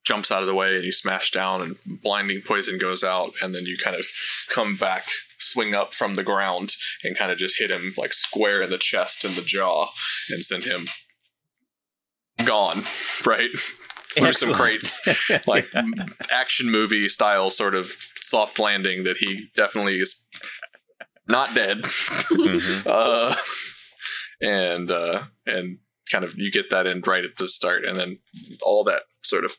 jumps 0.04 0.32
out 0.32 0.42
of 0.42 0.48
the 0.48 0.56
way, 0.56 0.76
and 0.76 0.84
you 0.84 0.92
smash 0.92 1.32
down, 1.32 1.62
and 1.62 2.02
blinding 2.02 2.42
poison 2.42 2.78
goes 2.78 3.06
out, 3.06 3.32
and 3.42 3.56
then 3.56 3.66
you 3.66 3.78
kind 3.78 3.96
of 3.96 4.06
come 4.54 4.76
back, 4.76 5.08
swing 5.46 5.76
up 5.76 5.94
from 5.94 6.16
the 6.16 6.24
ground, 6.24 6.76
and 7.04 7.16
kind 7.18 7.32
of 7.32 7.38
just 7.38 7.60
hit 7.60 7.70
him 7.72 7.94
like 7.98 8.14
square 8.14 8.62
in 8.62 8.70
the 8.70 8.78
chest 8.78 9.24
and 9.24 9.36
the 9.36 9.42
jaw, 9.42 9.90
and 10.30 10.44
send 10.44 10.64
him 10.64 10.88
gone, 12.46 12.78
right? 13.26 13.50
Through 14.18 14.34
some 14.34 14.54
crates 14.54 15.02
like 15.48 15.68
action 16.32 16.72
movie 16.72 17.10
style 17.10 17.50
sort 17.50 17.76
of 17.76 17.88
soft 18.22 18.60
landing 18.60 19.04
that 19.04 19.18
he 19.18 19.50
definitely 19.58 19.96
is 19.98 20.24
not 21.28 21.54
dead 21.54 21.80
Mhm. 21.82 22.84
uh 22.86 23.36
and 24.42 24.90
uh 24.90 25.24
and 25.46 25.80
kind 26.10 26.24
of 26.24 26.38
you 26.38 26.50
get 26.50 26.70
that 26.70 26.88
in 26.88 27.02
right 27.06 27.26
at 27.26 27.36
the 27.38 27.48
start 27.50 27.84
and 27.84 28.00
then 28.00 28.20
all 28.62 28.86
that 28.86 29.02
sort 29.22 29.44
of 29.44 29.52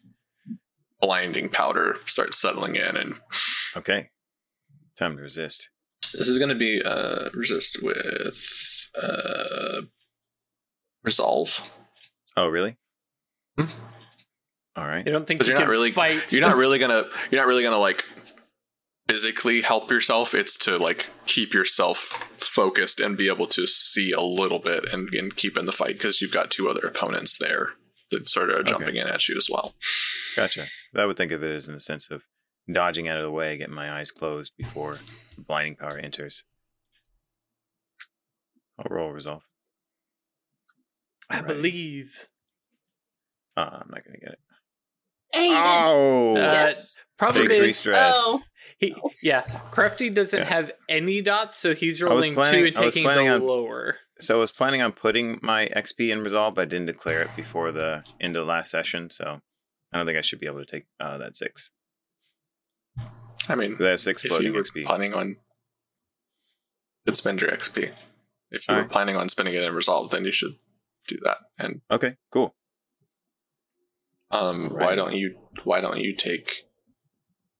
blinding 1.03 1.51
powder 1.51 1.96
starts 2.07 2.40
settling 2.40 2.77
in 2.77 2.96
and 2.96 3.14
Okay. 3.77 4.09
Time 4.96 5.16
to 5.18 5.22
resist. 5.22 5.68
This 6.18 6.29
is 6.29 6.38
going 6.38 6.48
to 6.50 6.55
be 6.55 6.81
uh 6.85 7.29
resist 7.35 7.83
with 7.83 8.90
uh 9.00 9.83
resolve 11.02 11.72
Oh, 12.38 12.48
really? 12.48 12.76
Hmm. 13.59 13.64
All 14.76 14.87
right. 14.87 15.07
You 15.07 15.11
don't 15.12 15.26
think 15.26 15.42
you 15.42 15.48
you're 15.48 15.59
not 15.59 15.68
really- 15.68 15.90
fight? 15.90 16.31
you're 16.33 16.42
not 16.42 16.57
really 16.57 16.79
gonna 16.79 17.05
you're 17.31 17.40
not 17.40 17.48
really 17.48 17.62
gonna 17.62 17.79
like 17.79 18.05
physically 19.09 19.61
help 19.62 19.90
yourself 19.90 20.35
it's 20.35 20.59
to 20.59 20.76
like 20.76 21.09
keep 21.26 21.55
yourself 21.55 21.98
focused 22.40 22.98
and 23.00 23.16
be 23.16 23.29
able 23.29 23.46
to 23.46 23.64
see 23.66 24.11
a 24.11 24.20
little 24.20 24.59
bit 24.59 24.85
and, 24.92 25.09
and 25.14 25.37
keep 25.37 25.57
in 25.57 25.64
the 25.64 25.72
fight 25.72 25.92
because 25.94 26.20
you've 26.20 26.33
got 26.33 26.50
two 26.50 26.68
other 26.68 26.81
opponents 26.87 27.38
there 27.38 27.74
that 28.11 28.29
sort 28.29 28.50
of 28.50 28.59
are 28.59 28.62
jumping 28.64 28.96
in 28.96 29.07
at 29.07 29.29
you 29.29 29.37
as 29.37 29.48
well 29.50 29.74
Gotcha. 30.35 30.66
I 30.96 31.07
would 31.07 31.16
think 31.16 31.31
of 31.33 31.42
it 31.44 31.55
as 31.55 31.68
in 31.68 31.74
the 31.74 31.81
sense 31.81 32.11
of 32.11 32.24
dodging 32.70 33.09
out 33.09 33.18
of 33.18 33.22
the 33.24 33.31
way, 33.31 33.57
getting 33.57 33.74
my 33.74 33.92
eyes 33.98 34.11
closed 34.11 34.52
before 34.57 34.98
the 35.37 35.42
blinding 35.42 35.76
power 35.76 35.98
enters. 35.98 36.44
I'll 38.79 38.87
roll 38.94 39.11
resolve. 39.12 39.42
I 41.31 41.37
Alright. 41.38 41.48
believe. 41.57 42.29
Uh, 43.57 43.61
I'm 43.81 43.88
not 43.90 44.05
going 44.05 44.14
to 44.14 44.20
get 44.20 44.33
it. 44.33 44.38
Hey. 45.33 45.48
Oh! 45.52 46.33
Uh, 46.37 46.40
yes. 46.52 47.02
Problem 47.18 47.48
Take 47.48 47.59
three 47.59 47.68
is. 47.68 47.87
Oh, 47.94 48.42
he, 48.79 48.94
yeah, 49.22 49.42
Crafty 49.70 50.11
doesn't 50.11 50.38
Yeah. 50.40 50.44
have 50.44 50.72
any 50.88 51.22
dots, 51.22 51.57
so 51.57 51.74
he's 51.74 52.02
rolling 52.02 52.35
planning- 52.35 52.61
two 52.62 52.66
and 52.68 52.79
I 52.79 52.85
was 52.85 52.94
taking 52.94 53.07
planning 53.07 53.26
the 53.26 53.35
on- 53.35 53.42
lower. 53.42 53.96
So 54.18 54.37
I 54.37 54.40
was 54.40 54.52
planning 54.52 54.83
on 54.83 54.92
putting 54.92 55.38
my 55.42 55.66
XP 55.74 56.11
in 56.11 56.22
resolve, 56.22 56.55
but 56.55 56.62
I 56.62 56.64
didn't 56.66 56.87
declare 56.87 57.22
it 57.22 57.35
before 57.37 57.70
the 57.72 58.02
end 58.20 58.37
of 58.37 58.46
the 58.46 58.50
last 58.50 58.70
session, 58.70 59.11
so 59.11 59.40
I 59.92 59.96
don't 59.96 60.07
think 60.07 60.16
I 60.18 60.22
should 60.22 60.40
be 60.40 60.46
able 60.46 60.61
to 60.61 60.66
take 60.66 60.87
uh, 61.00 61.18
that 61.18 61.37
six. 61.37 61.70
I 63.48 63.54
mean, 63.54 63.76
I 63.80 63.85
have 63.90 64.00
six 64.00 64.24
if 64.24 64.30
floating 64.30 64.48
you 64.48 64.52
were 64.54 64.62
XP. 64.62 64.85
planning 64.87 65.14
on 65.14 65.37
could 67.06 67.16
spend 67.16 67.40
your 67.40 67.50
xp 67.50 67.92
if 68.50 68.68
you 68.68 68.74
were 68.74 68.80
Alright. 68.80 68.90
planning 68.90 69.16
on 69.16 69.28
spending 69.28 69.54
it 69.54 69.62
in 69.62 69.74
resolve 69.74 70.11
then 70.11 70.24
you 70.24 70.32
should 70.32 70.56
do 71.09 71.16
that 71.22 71.38
and 71.59 71.82
Okay, 71.90 72.16
cool. 72.32 72.54
um 74.30 74.70
why 74.70 74.94
don't 74.94 75.14
you 75.14 75.37
why 75.64 75.80
don't 75.80 75.98
you 76.00 76.14
take 76.14 76.64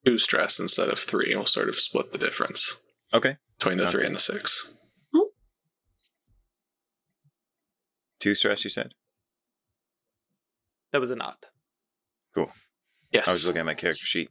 two 0.05 0.19
stress 0.19 0.59
instead 0.59 0.89
of 0.89 0.99
three 0.99 1.35
we'll 1.35 1.47
sort 1.47 1.69
of 1.69 1.77
split 1.77 2.13
the 2.13 2.19
difference 2.19 2.81
Okay. 3.15 3.37
between 3.59 3.77
the 3.79 3.85
Sounds 3.85 3.93
three 3.95 4.07
and 4.07 4.15
the 4.15 4.21
six 4.21 4.73
Two 8.19 8.35
stress, 8.35 8.65
you 8.65 8.71
said? 8.71 8.95
That 10.91 11.01
was 11.01 11.11
a 11.11 11.17
knot. 11.17 11.47
Cool. 12.35 12.51
Yes 13.13 13.29
I 13.29 13.33
was 13.33 13.47
looking 13.47 13.61
at 13.61 13.67
my 13.67 13.75
character 13.75 14.05
sheet. 14.07 14.31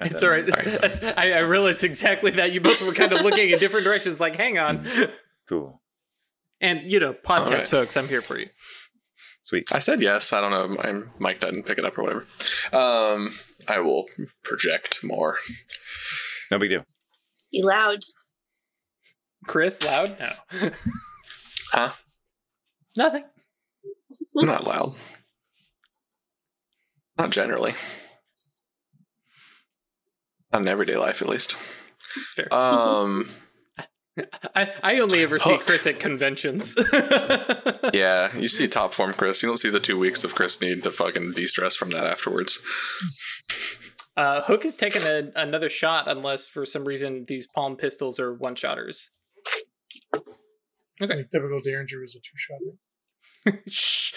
At 0.00 0.12
It's 0.12 0.22
all 0.22 0.30
right. 0.30 0.46
moment. 0.46 0.66
That's, 0.80 1.02
I, 1.02 1.32
I 1.32 1.38
realized 1.40 1.84
exactly 1.84 2.30
that. 2.32 2.52
You 2.52 2.60
both 2.60 2.84
were 2.86 2.92
kind 2.92 3.12
of 3.12 3.22
looking 3.22 3.50
in 3.50 3.58
different 3.58 3.84
directions, 3.84 4.20
like, 4.20 4.36
hang 4.36 4.58
on. 4.58 4.86
Cool. 5.48 5.80
And, 6.60 6.82
you 6.90 7.00
know, 7.00 7.12
podcast 7.12 7.40
All 7.40 7.50
right. 7.52 7.64
folks, 7.64 7.96
I'm 7.96 8.08
here 8.08 8.20
for 8.22 8.38
you. 8.38 8.46
Sweet. 9.44 9.72
I 9.72 9.78
said 9.78 10.02
yes. 10.02 10.32
I 10.32 10.40
don't 10.40 10.50
know. 10.50 10.68
My 10.68 11.02
mic 11.18 11.40
didn't 11.40 11.62
pick 11.62 11.78
it 11.78 11.84
up 11.84 11.96
or 11.96 12.02
whatever. 12.02 12.26
Um, 12.72 13.32
I 13.66 13.80
will 13.80 14.04
project 14.44 15.02
more. 15.02 15.38
No 16.50 16.58
big 16.58 16.68
deal. 16.70 16.84
be 17.50 17.62
loud. 17.62 18.00
Chris, 19.46 19.82
loud? 19.82 20.16
No. 20.20 20.70
Huh? 21.72 21.90
Nothing. 22.96 23.24
I'm 24.38 24.46
not 24.46 24.66
loud. 24.66 24.88
Not 27.16 27.30
generally. 27.30 27.72
Not 30.52 30.62
in 30.62 30.68
everyday 30.68 30.96
life, 30.96 31.22
at 31.22 31.28
least. 31.28 31.54
Fair. 32.36 32.52
Um, 32.52 33.26
I, 34.54 34.72
I 34.82 34.98
only 34.98 35.22
ever 35.22 35.38
see 35.38 35.58
Chris 35.58 35.86
at 35.86 36.00
conventions. 36.00 36.76
yeah, 37.94 38.36
you 38.36 38.48
see 38.48 38.66
top 38.66 38.94
form 38.94 39.12
Chris. 39.12 39.42
You 39.42 39.48
don't 39.48 39.58
see 39.58 39.70
the 39.70 39.80
two 39.80 39.98
weeks 39.98 40.24
of 40.24 40.34
Chris 40.34 40.60
need 40.60 40.82
to 40.84 40.90
fucking 40.90 41.32
de 41.32 41.46
stress 41.46 41.76
from 41.76 41.90
that 41.90 42.06
afterwards. 42.06 42.58
Uh, 44.16 44.42
Hook 44.42 44.64
has 44.64 44.76
taken 44.76 45.02
a, 45.02 45.30
another 45.40 45.68
shot 45.68 46.08
unless 46.08 46.48
for 46.48 46.64
some 46.64 46.84
reason 46.84 47.24
these 47.28 47.46
palm 47.46 47.76
pistols 47.76 48.18
are 48.18 48.34
one 48.34 48.56
shotters. 48.56 49.10
Okay. 51.00 51.14
Like 51.14 51.30
typical 51.30 51.60
Derringer 51.60 52.02
is 52.02 52.16
a 52.16 52.18
two 52.18 52.34
shot. 52.34 53.60
Shh. 53.68 54.14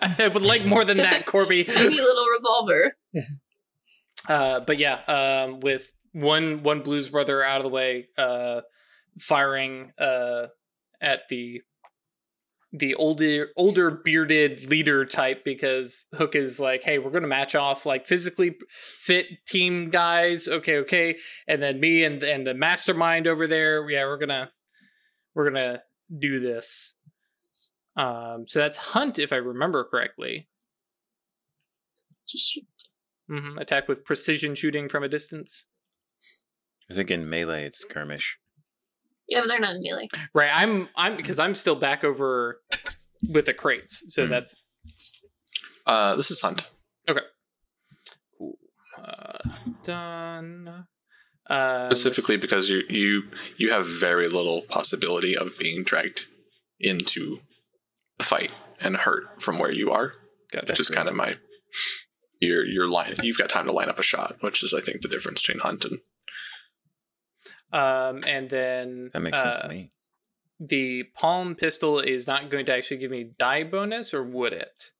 I 0.00 0.28
would 0.28 0.42
like 0.42 0.64
more 0.64 0.84
than 0.84 0.98
that, 0.98 1.26
Corby. 1.26 1.64
Tiny 1.64 1.96
little 1.96 2.26
revolver. 2.38 2.96
Uh, 4.28 4.60
but 4.60 4.78
yeah, 4.78 5.00
um, 5.06 5.60
with 5.60 5.90
one 6.12 6.62
one 6.62 6.82
blues 6.82 7.08
brother 7.08 7.42
out 7.42 7.58
of 7.58 7.64
the 7.64 7.70
way, 7.70 8.08
uh, 8.16 8.60
firing 9.18 9.92
uh, 9.98 10.46
at 11.00 11.28
the 11.28 11.62
the 12.72 12.94
older 12.94 13.48
older 13.56 13.90
bearded 13.90 14.70
leader 14.70 15.04
type 15.04 15.44
because 15.44 16.06
Hook 16.14 16.34
is 16.34 16.58
like, 16.58 16.82
hey, 16.84 16.98
we're 16.98 17.10
gonna 17.10 17.26
match 17.26 17.54
off 17.54 17.84
like 17.84 18.06
physically 18.06 18.56
fit 18.70 19.26
team 19.46 19.90
guys. 19.90 20.48
Okay, 20.48 20.78
okay, 20.78 21.16
and 21.46 21.62
then 21.62 21.80
me 21.80 22.04
and 22.04 22.22
and 22.22 22.46
the 22.46 22.54
mastermind 22.54 23.26
over 23.26 23.46
there. 23.46 23.88
Yeah, 23.90 24.04
we're 24.04 24.18
gonna 24.18 24.50
we're 25.34 25.50
gonna 25.50 25.82
do 26.16 26.40
this. 26.40 26.94
Um, 27.96 28.44
so 28.46 28.58
that's 28.58 28.78
Hunt, 28.78 29.18
if 29.18 29.32
I 29.32 29.36
remember 29.36 29.84
correctly. 29.84 30.48
Hmm 33.28 33.58
Attack 33.58 33.88
with 33.88 34.04
precision 34.04 34.54
shooting 34.54 34.88
from 34.88 35.02
a 35.02 35.08
distance. 35.08 35.66
I 36.90 36.94
think 36.94 37.10
in 37.10 37.28
melee 37.28 37.64
it's 37.64 37.78
skirmish. 37.80 38.38
Yeah, 39.28 39.40
but 39.40 39.48
they're 39.48 39.60
not 39.60 39.76
in 39.76 39.82
melee. 39.82 40.08
Right. 40.34 40.50
I'm 40.52 40.88
I'm 40.96 41.16
because 41.16 41.38
I'm 41.38 41.54
still 41.54 41.76
back 41.76 42.04
over 42.04 42.60
with 43.28 43.46
the 43.46 43.54
crates. 43.54 44.04
So 44.08 44.24
Hmm. 44.24 44.30
that's 44.30 44.54
Uh, 45.86 46.14
this 46.16 46.30
is 46.30 46.40
Hunt. 46.40 46.70
Okay. 47.08 47.20
Cool. 48.38 48.58
Uh, 48.98 49.38
done. 49.84 50.86
Uh, 51.48 51.88
Specifically 51.90 52.36
because 52.36 52.68
you 52.68 52.82
you 52.88 53.24
you 53.56 53.70
have 53.70 53.86
very 53.86 54.28
little 54.28 54.62
possibility 54.68 55.36
of 55.36 55.56
being 55.58 55.82
dragged 55.82 56.26
into 56.78 57.38
the 58.18 58.24
fight 58.24 58.50
and 58.80 58.96
hurt 58.98 59.42
from 59.42 59.58
where 59.58 59.72
you 59.72 59.90
are, 59.90 60.12
Gotcha. 60.52 60.66
which 60.68 60.80
is 60.80 60.88
kind 60.90 61.08
of 61.08 61.14
my 61.16 61.36
your 62.42 62.64
your 62.66 62.88
line. 62.88 63.14
You've 63.22 63.38
got 63.38 63.48
time 63.48 63.66
to 63.66 63.72
line 63.72 63.88
up 63.88 63.98
a 63.98 64.02
shot, 64.02 64.36
which 64.40 64.62
is 64.62 64.74
I 64.74 64.80
think 64.80 65.02
the 65.02 65.08
difference 65.08 65.42
between 65.42 65.60
Hunt 65.62 65.84
and 65.84 65.98
Um, 67.72 68.22
and 68.26 68.50
then 68.50 69.10
That 69.12 69.20
makes 69.20 69.40
sense 69.40 69.56
uh, 69.56 69.62
to 69.62 69.68
me. 69.68 69.90
The 70.60 71.04
palm 71.14 71.54
pistol 71.54 71.98
is 71.98 72.26
not 72.26 72.50
going 72.50 72.66
to 72.66 72.74
actually 72.74 72.98
give 72.98 73.10
me 73.10 73.30
die 73.38 73.64
bonus, 73.64 74.12
or 74.14 74.22
would 74.22 74.52
it? 74.52 74.90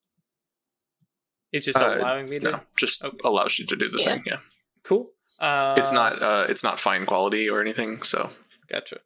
It's 1.52 1.66
just 1.66 1.78
Uh, 1.78 1.96
allowing 1.98 2.28
me 2.31 2.38
to. 2.40 2.50
no, 2.50 2.61
just 2.76 3.05
Okay. 3.05 3.16
allows 3.24 3.59
you 3.59 3.66
to 3.66 3.76
do 3.76 3.88
the 3.88 3.98
Yeah. 4.00 4.14
thing. 4.14 4.22
Yeah, 4.26 4.38
Cool. 4.83 5.12
Uh, 5.38 5.74
it's 5.78 5.92
not 5.92 6.22
uh, 6.22 6.46
it's 6.48 6.64
not 6.64 6.81
fine 6.81 7.05
quality 7.07 7.48
or 7.50 7.61
anything. 7.61 8.02
So 8.02 8.31
Gotcha. 8.68 9.00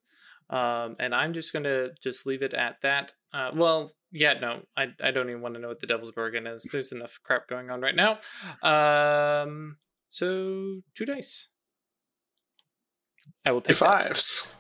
Um, 0.48 0.94
and 1.00 1.12
I'm 1.14 1.34
just 1.34 1.52
gonna 1.52 1.90
just 2.00 2.24
leave 2.24 2.42
it 2.42 2.54
at 2.54 2.80
that. 2.82 3.14
Uh, 3.32 3.50
well, 3.54 3.92
yeah, 4.16 4.34
no, 4.40 4.62
I 4.76 4.86
I 5.02 5.10
don't 5.10 5.28
even 5.28 5.42
want 5.42 5.54
to 5.54 5.60
know 5.60 5.68
what 5.68 5.80
the 5.80 5.86
Devil's 5.86 6.12
Bargain 6.12 6.46
is. 6.46 6.68
There's 6.72 6.92
enough 6.92 7.18
crap 7.22 7.48
going 7.48 7.70
on 7.70 7.80
right 7.80 7.94
now. 7.94 8.18
Um, 8.62 9.76
so 10.08 10.80
two 10.94 11.04
dice. 11.04 11.48
I 13.44 13.52
will 13.52 13.60
take 13.60 13.76
that. 13.76 14.04
fives. 14.04 14.52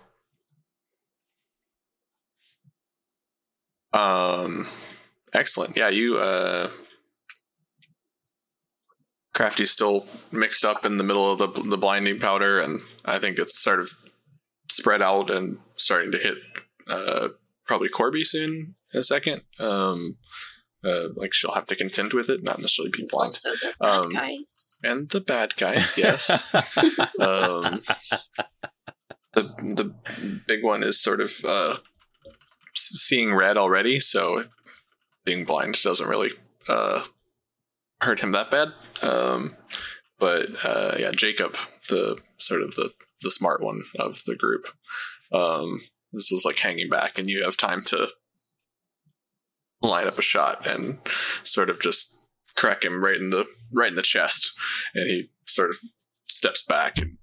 Um, 3.92 4.68
excellent. 5.32 5.76
Yeah, 5.76 5.88
you 5.88 6.18
uh, 6.18 6.68
Crafty's 9.34 9.70
still 9.70 10.06
mixed 10.32 10.64
up 10.64 10.84
in 10.84 10.98
the 10.98 11.04
middle 11.04 11.32
of 11.32 11.38
the 11.38 11.48
the 11.62 11.78
blinding 11.78 12.20
powder, 12.20 12.60
and 12.60 12.82
I 13.04 13.18
think 13.18 13.38
it's 13.38 13.58
sort 13.58 13.80
of 13.80 13.90
spread 14.70 15.00
out 15.00 15.30
and 15.30 15.58
starting 15.76 16.12
to 16.12 16.18
hit 16.18 16.36
uh 16.88 17.28
probably 17.64 17.88
Corby 17.88 18.22
soon 18.24 18.74
in 18.96 19.00
a 19.00 19.04
second. 19.04 19.42
Um, 19.58 20.16
uh, 20.84 21.08
like 21.16 21.32
she'll 21.34 21.54
have 21.54 21.66
to 21.66 21.76
contend 21.76 22.12
with 22.12 22.30
it, 22.30 22.42
not 22.42 22.58
necessarily 22.60 22.92
be 22.96 23.06
blind. 23.10 23.28
Also, 23.28 23.50
the 23.50 23.74
bad 23.80 24.00
Um, 24.00 24.08
guys. 24.10 24.80
And 24.84 25.10
the 25.10 25.20
bad 25.20 25.56
guys, 25.56 25.96
yes. 25.98 26.54
um, 27.20 27.80
the 29.34 29.42
the 29.74 29.94
big 30.46 30.62
one 30.62 30.82
is 30.82 31.02
sort 31.02 31.20
of 31.20 31.32
uh, 31.46 31.76
seeing 32.74 33.34
red 33.34 33.56
already, 33.56 34.00
so 34.00 34.44
being 35.24 35.44
blind 35.44 35.80
doesn't 35.82 36.08
really 36.08 36.32
uh, 36.68 37.04
hurt 38.00 38.20
him 38.20 38.32
that 38.32 38.50
bad. 38.50 38.68
Um, 39.02 39.56
but 40.18 40.64
uh, 40.64 40.96
yeah, 40.98 41.10
Jacob, 41.10 41.56
the 41.88 42.18
sort 42.38 42.62
of 42.62 42.76
the 42.76 42.92
the 43.22 43.30
smart 43.30 43.60
one 43.62 43.82
of 43.98 44.22
the 44.24 44.36
group, 44.36 44.68
um, 45.32 45.80
this 46.12 46.30
was 46.30 46.44
like 46.44 46.58
hanging 46.58 46.88
back, 46.88 47.18
and 47.18 47.28
you 47.28 47.42
have 47.44 47.56
time 47.56 47.82
to 47.86 48.10
line 49.82 50.06
up 50.06 50.18
a 50.18 50.22
shot 50.22 50.66
and 50.66 50.98
sort 51.42 51.70
of 51.70 51.80
just 51.80 52.20
crack 52.56 52.84
him 52.84 53.02
right 53.04 53.16
in 53.16 53.30
the 53.30 53.46
right 53.72 53.90
in 53.90 53.96
the 53.96 54.02
chest, 54.02 54.52
and 54.94 55.08
he 55.08 55.30
sort 55.46 55.70
of 55.70 55.76
steps 56.28 56.62
back 56.64 56.98
and 56.98 57.18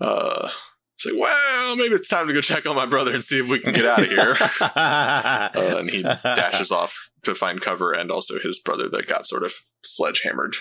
uh 0.00 0.48
say, 0.98 1.10
"Well, 1.14 1.76
maybe 1.76 1.94
it's 1.94 2.08
time 2.08 2.28
to 2.28 2.32
go 2.32 2.40
check 2.40 2.64
on 2.66 2.76
my 2.76 2.86
brother 2.86 3.12
and 3.12 3.22
see 3.22 3.38
if 3.40 3.50
we 3.50 3.58
can 3.58 3.72
get 3.74 3.84
out 3.86 4.02
of 4.02 4.08
here." 4.08 4.34
uh, 4.60 5.50
and 5.54 5.88
he 5.90 6.02
dashes 6.22 6.70
off 6.72 7.10
to 7.24 7.34
find 7.34 7.60
cover, 7.60 7.92
and 7.92 8.10
also 8.10 8.38
his 8.38 8.58
brother 8.58 8.88
that 8.88 9.06
got 9.06 9.26
sort 9.26 9.42
of 9.44 9.52
sledgehammered. 9.84 10.56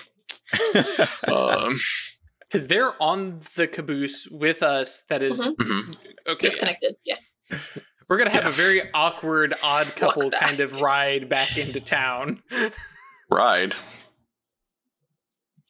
Um, 1.32 1.78
because 2.42 2.68
they're 2.68 3.02
on 3.02 3.40
the 3.56 3.66
caboose 3.68 4.28
with 4.30 4.62
us. 4.62 5.04
That 5.08 5.24
is- 5.24 5.40
Mhm. 5.40 5.56
mhm. 5.56 5.96
okay. 6.28 6.44
Disconnected. 6.44 6.96
Yeah. 7.06 7.16
We're 8.10 8.18
gonna 8.18 8.30
have 8.32 8.44
Yeah. 8.44 8.50
a 8.50 8.52
very 8.52 8.82
awkward, 8.94 9.54
odd 9.64 9.96
couple 9.96 10.30
kind 10.32 10.60
of 10.60 10.82
ride 10.82 11.30
back 11.30 11.58
into 11.58 11.80
town. 11.84 12.42
Ride 13.30 13.76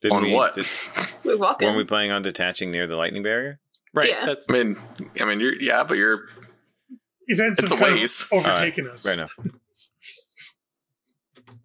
Didn't 0.02 0.18
on 0.18 0.24
we, 0.24 0.34
what? 0.34 0.56
did- 0.56 0.66
We 1.24 1.36
walk 1.36 1.62
weren't 1.62 1.72
in. 1.74 1.78
we 1.78 1.84
planning 1.84 2.12
on 2.12 2.22
detaching 2.24 2.72
near 2.72 2.88
the 2.88 2.96
lightning 2.98 3.22
barrier? 3.24 3.60
Right. 3.94 4.10
Yeah. 4.10 4.26
That's 4.26 4.48
I 4.50 4.54
mean, 4.54 4.76
I 5.20 5.26
mean, 5.26 5.40
you're 5.40 5.54
yeah, 5.62 5.84
but 5.84 5.98
you're 5.98 6.28
Events 7.28 7.60
It's 7.60 7.70
have 7.72 7.80
a 7.80 7.84
kind 7.84 7.96
ways. 7.96 8.28
of 8.32 8.40
overtaken 8.40 8.88
us. 8.90 9.06
Right 9.06 9.18
enough. 9.18 9.38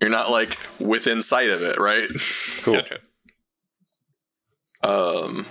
you're 0.00 0.10
not 0.10 0.30
like 0.30 0.58
within 0.78 1.22
sight 1.22 1.48
of 1.50 1.62
it, 1.62 1.78
right? 1.78 2.08
Cool. 2.62 2.74
gotcha. 2.74 2.98
Um, 4.82 5.46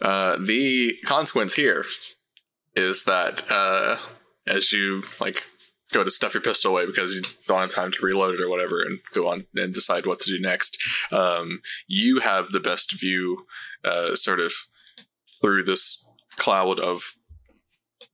uh, 0.00 0.36
the 0.44 0.96
consequence 1.04 1.54
here 1.54 1.84
is 2.76 3.04
that 3.04 3.42
uh, 3.50 3.96
as 4.46 4.72
you 4.72 5.02
like 5.20 5.44
go 5.92 6.02
to 6.02 6.10
stuff 6.10 6.34
your 6.34 6.40
pistol 6.40 6.72
away 6.72 6.86
because 6.86 7.14
you 7.14 7.22
don't 7.46 7.60
have 7.60 7.70
time 7.70 7.92
to 7.92 8.04
reload 8.04 8.34
it 8.34 8.40
or 8.40 8.48
whatever, 8.48 8.82
and 8.82 8.98
go 9.12 9.28
on 9.28 9.46
and 9.54 9.72
decide 9.72 10.06
what 10.06 10.20
to 10.20 10.30
do 10.30 10.40
next, 10.40 10.76
um, 11.12 11.60
you 11.86 12.20
have 12.20 12.48
the 12.48 12.60
best 12.60 12.98
view, 12.98 13.46
uh, 13.84 14.14
sort 14.14 14.40
of 14.40 14.52
through 15.40 15.62
this 15.62 16.08
cloud 16.36 16.80
of 16.80 17.14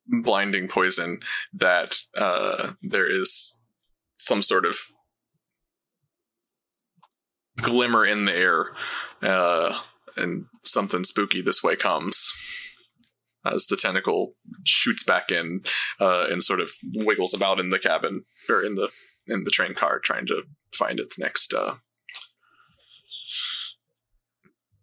blinding 0.06 0.68
poison 0.68 1.20
that 1.52 1.96
uh, 2.16 2.72
there 2.82 3.08
is 3.08 3.60
some 4.16 4.42
sort 4.42 4.66
of 4.66 4.76
glimmer 7.56 8.04
in 8.04 8.26
the 8.26 8.36
air, 8.36 8.72
uh, 9.22 9.80
and 10.16 10.46
something 10.64 11.04
spooky 11.04 11.40
this 11.40 11.62
way 11.62 11.76
comes 11.76 12.59
as 13.44 13.66
the 13.66 13.76
tentacle 13.76 14.35
shoots 14.64 15.03
back 15.03 15.31
in 15.31 15.62
uh, 15.98 16.26
and 16.31 16.44
sort 16.44 16.61
of 16.61 16.70
wiggles 16.94 17.35
about 17.35 17.59
in 17.61 17.70
the 17.70 17.79
cabin 17.79 18.24
or 18.48 18.62
in 18.62 18.74
the 18.74 18.90
in 19.26 19.44
the 19.44 19.50
train 19.50 19.74
car, 19.74 19.98
trying 19.98 20.26
to 20.26 20.42
find 20.72 20.98
its 20.98 21.18
next 21.18 21.53
uh, 21.55 21.74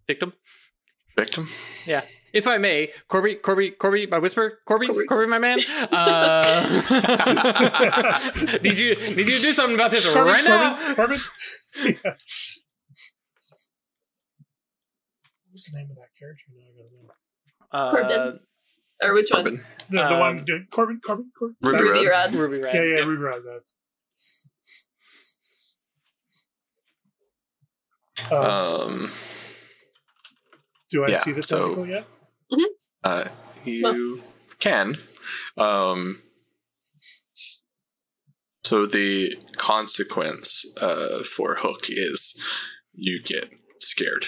Victim. 0.07 0.33
victim. 1.17 1.47
Yeah. 1.85 2.01
If 2.33 2.47
I 2.47 2.57
may, 2.57 2.91
Corby, 3.07 3.35
Corby, 3.35 3.71
Corby, 3.71 4.05
my 4.05 4.19
whisper, 4.19 4.59
Corby, 4.65 4.87
Corby, 4.87 5.05
Corby. 5.05 5.27
my 5.27 5.39
man. 5.39 5.59
Uh, 5.91 6.43
need 8.63 8.77
you 8.77 8.95
need 8.95 9.17
you 9.17 9.25
to 9.25 9.41
do 9.41 9.51
something 9.53 9.75
about 9.75 9.91
this 9.91 10.11
Corbin, 10.13 10.33
right 10.33 10.43
now. 10.45 10.77
Corbin, 10.95 10.95
Corbin. 10.95 11.95
Yeah. 12.03 12.13
What's 15.49 15.71
the 15.71 15.77
name 15.77 15.89
of 15.89 15.97
that 15.97 16.09
character? 16.19 16.43
Now 16.55 16.63
I 16.63 16.71
gotta 16.77 16.93
know. 16.93 17.16
Uh, 17.71 17.89
Corbin. 17.91 18.39
Or 19.03 19.13
which 19.13 19.29
one? 19.31 19.43
The, 19.43 19.61
the 19.89 20.13
Um, 20.13 20.19
one 20.19 20.45
doing 20.45 20.67
Corbin, 20.71 20.99
Corbin, 21.05 21.31
Corbin. 21.37 21.55
Ruby 21.61 21.83
Ruby 21.83 22.07
Red. 22.07 22.33
Rod. 22.33 22.33
Ruby 22.33 22.59
Red. 22.59 22.75
Yeah, 22.75 22.83
yeah, 22.83 22.95
Yep. 22.97 23.05
Ruby 23.05 23.23
Rod. 23.23 23.41
That's. 23.45 23.73
Uh, 28.31 28.85
Um, 28.87 29.11
do 30.89 31.03
I 31.05 31.09
yeah, 31.09 31.15
see 31.15 31.31
the 31.31 31.43
so- 31.43 31.59
tentacle 31.61 31.87
yet? 31.87 32.05
uh, 33.03 33.25
you 33.63 34.23
can. 34.59 34.97
Um, 35.57 36.21
so 38.63 38.85
the 38.85 39.37
consequence 39.57 40.65
uh, 40.81 41.23
for 41.23 41.55
Hook 41.55 41.85
is 41.89 42.41
you 42.93 43.21
get 43.21 43.49
scared 43.79 44.25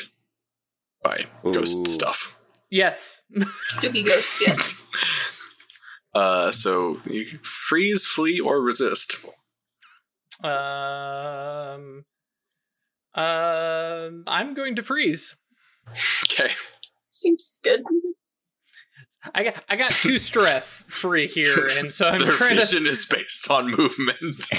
by 1.04 1.26
ghost 1.44 1.88
stuff. 1.88 2.39
Yes. 2.72 3.24
Spooky 3.68 4.04
ghosts, 4.04 4.42
yes. 4.46 4.82
Uh, 6.16 6.52
so 6.52 7.00
you 7.06 7.24
freeze, 7.44 8.04
flee, 8.04 8.40
or 8.40 8.60
resist. 8.60 9.18
Um. 10.44 12.04
Um. 13.14 14.24
I'm 14.26 14.56
going 14.56 14.76
to 14.78 14.82
freeze. 14.82 15.38
Okay. 16.24 16.50
Seems 17.10 17.58
good. 17.64 17.84
I 19.36 19.44
got 19.44 19.64
I 19.70 19.76
got 19.76 19.92
two 19.92 20.18
stress 20.18 20.84
free 20.90 21.28
here, 21.28 21.70
and 21.78 21.94
so 21.94 22.08
I'm 22.08 22.20
Their 22.20 22.32
trying 22.32 22.56
to. 22.56 22.56
vision 22.56 22.88
is 22.88 23.06
based 23.06 23.50
on 23.52 23.68
movement. 23.70 24.18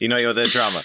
You 0.00 0.08
know 0.08 0.16
you 0.16 0.26
want 0.26 0.36
the 0.36 0.46
trauma. 0.46 0.82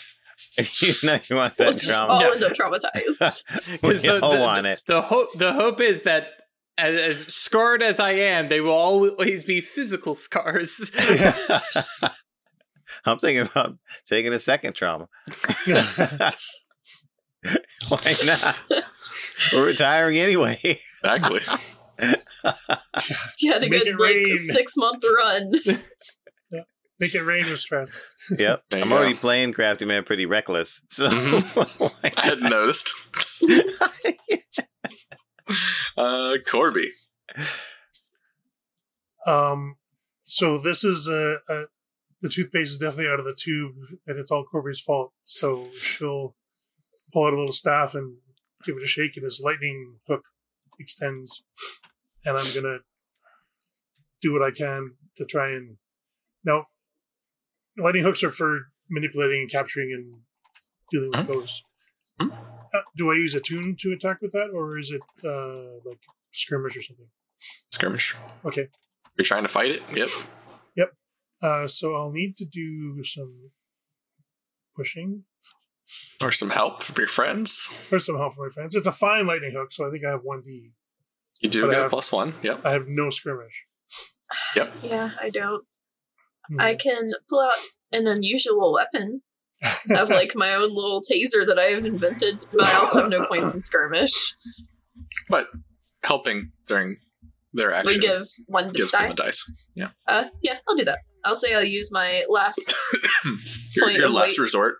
you 0.81 0.93
know 1.03 1.19
you 1.29 1.35
want 1.35 1.57
that 1.57 1.67
We'll 1.67 1.77
trauma. 1.77 2.13
all 2.13 2.21
No. 2.21 2.31
end 2.31 2.43
up 2.43 2.53
traumatized. 2.57 3.43
we 3.67 3.77
Because 3.77 4.01
the, 4.01 4.21
all 4.21 4.31
the, 4.33 4.39
want 4.39 4.63
the, 4.63 4.71
it. 4.71 4.81
the 4.87 5.01
hope 5.01 5.29
the 5.35 5.53
hope 5.53 5.79
is 5.81 6.03
that 6.03 6.27
as, 6.77 6.95
as 6.95 7.27
scarred 7.33 7.83
as 7.83 7.99
I 7.99 8.11
am, 8.11 8.47
they 8.47 8.61
will 8.61 8.71
always 8.71 9.43
be 9.45 9.61
physical 9.61 10.15
scars. 10.15 10.91
I'm 13.05 13.19
thinking 13.19 13.45
about 13.45 13.77
taking 14.07 14.33
a 14.33 14.39
second 14.39 14.73
trauma. 14.73 15.07
Why 15.65 15.83
not? 18.25 18.55
We're 19.53 19.67
retiring 19.67 20.17
anyway. 20.17 20.57
Exactly. 21.03 21.41
You 23.39 23.51
had 23.53 23.63
a 23.63 23.69
Make 23.69 23.83
good 23.83 23.99
like 23.99 24.37
six 24.37 24.75
month 24.77 25.03
run. 25.23 25.51
Make 26.99 27.15
it 27.15 27.23
rain 27.23 27.45
with 27.45 27.59
stress. 27.59 28.01
Yep. 28.37 28.63
There 28.69 28.83
I'm 28.83 28.91
already 28.91 29.13
go. 29.13 29.19
playing 29.19 29.53
Crafty 29.53 29.85
Man 29.85 30.03
pretty 30.03 30.25
reckless. 30.25 30.81
So 30.89 31.09
why 31.53 31.89
I 32.03 32.11
hadn't 32.21 32.49
noticed. 32.49 32.91
uh, 35.97 36.35
Corby. 36.45 36.91
Um, 39.25 39.75
so 40.23 40.57
this 40.57 40.83
is 40.83 41.07
a, 41.07 41.37
a 41.47 41.65
the 42.21 42.29
toothpaste 42.29 42.71
is 42.71 42.77
definitely 42.77 43.11
out 43.11 43.19
of 43.19 43.25
the 43.25 43.35
tube, 43.35 43.75
and 44.05 44.19
it's 44.19 44.31
all 44.31 44.43
Corby's 44.43 44.81
fault. 44.81 45.13
So 45.23 45.69
she'll 45.77 46.35
pull 47.13 47.25
out 47.25 47.33
a 47.33 47.37
little 47.37 47.53
staff 47.53 47.95
and 47.95 48.17
give 48.65 48.75
it 48.75 48.83
a 48.83 48.87
shake, 48.87 49.15
and 49.15 49.25
this 49.25 49.41
lightning 49.41 49.99
hook 50.07 50.23
extends, 50.79 51.43
and 52.25 52.37
I'm 52.37 52.53
gonna 52.53 52.79
do 54.21 54.33
what 54.33 54.41
I 54.41 54.51
can 54.51 54.95
to 55.15 55.25
try 55.25 55.51
and 55.51 55.77
now. 56.43 56.65
Lightning 57.81 58.03
hooks 58.03 58.23
are 58.23 58.29
for 58.29 58.67
manipulating 58.89 59.41
and 59.41 59.51
capturing 59.51 59.91
and 59.93 60.21
dealing 60.91 61.11
with 61.11 61.27
foes. 61.27 61.35
those. 61.35 61.63
Hmm. 62.19 62.29
Uh, 62.73 62.81
do 62.95 63.11
I 63.11 63.15
use 63.15 63.33
a 63.35 63.39
tune 63.39 63.75
to 63.79 63.91
attack 63.91 64.21
with 64.21 64.31
that, 64.33 64.49
or 64.53 64.77
is 64.77 64.91
it 64.91 65.01
uh, 65.25 65.79
like 65.89 66.01
skirmish 66.31 66.77
or 66.77 66.81
something? 66.81 67.07
Skirmish. 67.71 68.15
Okay. 68.45 68.67
You're 69.17 69.25
trying 69.25 69.43
to 69.43 69.49
fight 69.49 69.71
it? 69.71 69.83
Yep. 69.95 70.07
Yep. 70.75 70.93
Uh, 71.41 71.67
so 71.67 71.95
I'll 71.95 72.11
need 72.11 72.35
to 72.37 72.45
do 72.45 73.03
some 73.03 73.51
pushing 74.75 75.23
Or 76.21 76.31
some 76.31 76.49
help 76.51 76.83
from 76.83 76.95
your 77.01 77.07
friends. 77.07 77.69
or 77.91 77.99
some 77.99 78.17
help 78.17 78.33
from 78.35 78.45
my 78.45 78.49
friends. 78.49 78.75
It's 78.75 78.87
a 78.87 78.91
fine 78.91 79.25
lightning 79.25 79.53
hook, 79.55 79.71
so 79.71 79.87
I 79.87 79.91
think 79.91 80.05
I 80.05 80.09
have 80.11 80.21
one 80.23 80.41
D. 80.41 80.71
You 81.41 81.49
do 81.49 81.61
But 81.61 81.69
I 81.69 81.73
get 81.73 81.79
a 81.79 81.81
have- 81.83 81.91
plus 81.91 82.11
one. 82.11 82.33
Yep. 82.43 82.65
I 82.65 82.71
have 82.71 82.87
no 82.87 83.09
skirmish. 83.09 83.65
Yep. 84.55 84.73
Yeah, 84.83 85.09
I 85.21 85.29
don't. 85.31 85.65
Hmm. 86.49 86.59
I 86.59 86.75
can 86.75 87.11
pull 87.27 87.41
out 87.41 87.57
an 87.91 88.07
unusual 88.07 88.73
weapon 88.73 89.21
of 89.91 90.09
like 90.09 90.31
my 90.35 90.53
own 90.53 90.73
little 90.75 91.01
taser 91.01 91.45
that 91.45 91.57
I 91.59 91.65
have 91.71 91.85
invented, 91.85 92.45
but 92.51 92.63
I 92.63 92.75
also 92.75 93.01
have 93.01 93.09
no 93.09 93.25
points 93.25 93.53
in 93.53 93.63
skirmish. 93.63 94.35
But 95.29 95.49
helping 96.03 96.51
during 96.67 96.97
their 97.53 97.69
We 97.69 97.75
action 97.75 98.01
give 98.01 98.23
one 98.47 98.65
to 98.65 98.71
gives 98.71 98.91
them 98.91 99.11
a 99.11 99.15
dice. 99.15 99.69
Yeah. 99.75 99.89
Uh, 100.07 100.25
yeah, 100.41 100.55
I'll 100.67 100.75
do 100.75 100.85
that. 100.85 100.99
I'll 101.25 101.35
say 101.35 101.53
I'll 101.53 101.63
use 101.63 101.91
my 101.91 102.23
last. 102.29 102.73
Your, 103.75 103.85
Point 103.85 103.97
your 103.97 104.05
of 104.07 104.13
last 104.13 104.29
weight. 104.29 104.39
resort. 104.39 104.77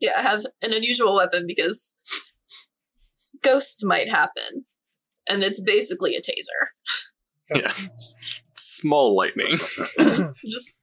yeah, 0.00 0.12
I 0.16 0.22
have 0.22 0.44
an 0.62 0.72
unusual 0.72 1.14
weapon 1.16 1.44
because 1.46 1.92
ghosts 3.42 3.84
might 3.84 4.10
happen, 4.10 4.64
and 5.28 5.42
it's 5.42 5.60
basically 5.60 6.14
a 6.14 6.20
taser. 6.20 6.68
Yeah. 7.56 7.72
Small 8.60 9.14
lightning. 9.16 9.52
Just. 10.44 10.78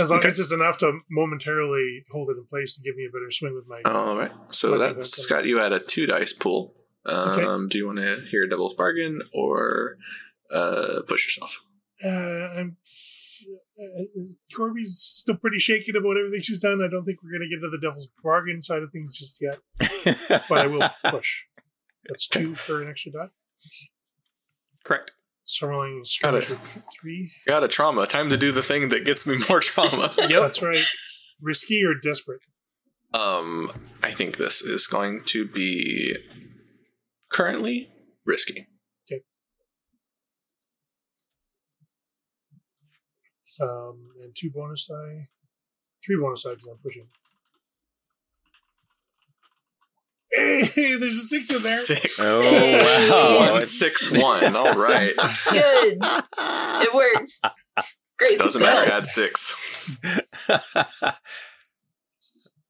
As 0.00 0.10
long 0.10 0.20
Okay. 0.20 0.28
as 0.28 0.38
it's 0.38 0.52
enough 0.52 0.76
to 0.78 1.00
momentarily 1.10 2.04
hold 2.10 2.30
it 2.30 2.36
in 2.36 2.46
place 2.46 2.74
to 2.76 2.82
give 2.82 2.94
me 2.96 3.04
a 3.08 3.10
better 3.12 3.30
swing 3.30 3.54
with 3.54 3.66
my. 3.66 3.80
All 3.90 4.16
right. 4.16 4.30
So 4.50 4.74
Okay, 4.74 4.94
that's 4.94 5.24
okay. 5.24 5.34
got 5.34 5.44
you 5.46 5.60
at 5.60 5.72
a 5.72 5.78
two 5.80 6.06
dice 6.06 6.32
pool. 6.32 6.74
Um, 7.06 7.30
Okay. 7.30 7.68
Do 7.70 7.78
you 7.78 7.86
want 7.86 7.98
to 7.98 8.22
hear 8.30 8.44
a 8.44 8.48
devil's 8.48 8.74
bargain 8.74 9.22
or 9.32 9.96
uh, 10.52 11.00
push 11.06 11.26
yourself? 11.26 11.60
Uh, 12.04 12.08
I'm. 12.58 12.76
Uh, 13.80 14.02
Corby's 14.54 14.98
still 14.98 15.36
pretty 15.36 15.58
shaken 15.60 15.94
about 15.96 16.16
everything 16.16 16.42
she's 16.42 16.60
done. 16.60 16.82
I 16.84 16.88
don't 16.90 17.04
think 17.04 17.22
we're 17.22 17.30
going 17.30 17.48
to 17.48 17.56
get 17.56 17.62
to 17.62 17.70
the 17.70 17.78
devil's 17.78 18.08
bargain 18.22 18.60
side 18.60 18.82
of 18.82 18.90
things 18.90 19.16
just 19.16 19.40
yet, 19.40 19.58
but 20.48 20.58
I 20.58 20.66
will 20.66 20.88
push. 21.10 21.44
That's 22.08 22.26
two 22.26 22.54
for 22.54 22.82
an 22.82 22.88
extra 22.88 23.12
die. 23.12 23.28
Correct. 24.84 25.12
So 25.50 25.66
I'm 25.66 25.72
rolling 25.72 25.98
Got 26.00 26.06
skirmish 26.06 26.50
with 26.50 26.84
three. 27.00 27.32
Got 27.46 27.64
a 27.64 27.68
trauma. 27.68 28.06
Time 28.06 28.28
to 28.28 28.36
do 28.36 28.52
the 28.52 28.62
thing 28.62 28.90
that 28.90 29.06
gets 29.06 29.26
me 29.26 29.38
more 29.48 29.60
trauma. 29.60 30.12
Yep. 30.18 30.28
That's 30.28 30.62
right. 30.62 30.84
Risky 31.40 31.82
or 31.84 31.94
desperate? 31.94 32.40
um, 33.14 33.72
I 34.02 34.10
think 34.12 34.36
this 34.36 34.60
is 34.60 34.86
going 34.86 35.22
to 35.26 35.46
be 35.46 36.14
currently 37.32 37.88
risky. 38.26 38.66
Okay. 39.10 39.22
Um, 43.62 44.10
and 44.22 44.34
two 44.36 44.50
bonus 44.50 44.86
die. 44.86 45.28
Three 46.06 46.16
bonus 46.20 46.42
die 46.42 46.50
because 46.50 46.66
I'm 46.70 46.78
pushing. 46.84 47.06
Hey, 50.30 50.47
there's 50.74 51.14
a 51.14 51.26
six 51.26 51.54
in 51.56 51.62
there. 51.62 51.78
Six. 51.78 52.18
Oh, 52.20 53.38
wow. 53.40 53.52
One 53.52 53.62
six 53.62 54.10
one. 54.10 54.56
All 54.56 54.74
right. 54.74 55.14
good. 55.50 55.98
It 56.00 56.94
works. 56.94 57.64
Great 58.18 58.38
Doesn't 58.38 58.62
matter. 58.62 58.90
Add 58.90 59.02
success. 59.04 59.98
six. 60.02 61.04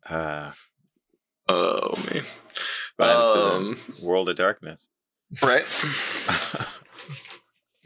uh, 0.10 0.52
Oh 1.48 1.94
man. 2.12 2.24
Um, 2.98 3.78
World 4.06 4.28
of 4.28 4.36
Darkness. 4.36 4.88
right. 5.42 5.64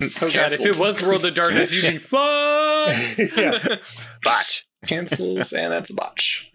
Oh 0.00 0.30
god, 0.32 0.52
if 0.52 0.66
it 0.66 0.78
was 0.80 1.00
World 1.04 1.24
of 1.24 1.34
Darkness, 1.34 1.72
you'd 1.72 1.92
be 1.92 1.98
fucked. 1.98 3.20
yeah. 3.36 3.76
Botch. 4.24 4.66
cancels, 4.84 5.52
and 5.52 5.72
that's 5.72 5.90
a 5.90 5.94
botch. 5.94 6.50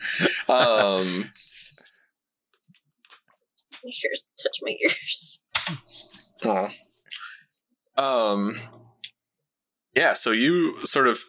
Um, 0.50 1.32
Here's 3.88 4.30
touch 4.42 4.60
my 4.62 4.76
ears. 4.84 5.44
oh. 6.46 6.70
um, 7.98 8.56
yeah. 9.96 10.14
So 10.14 10.32
you 10.32 10.78
sort 10.86 11.08
of 11.08 11.24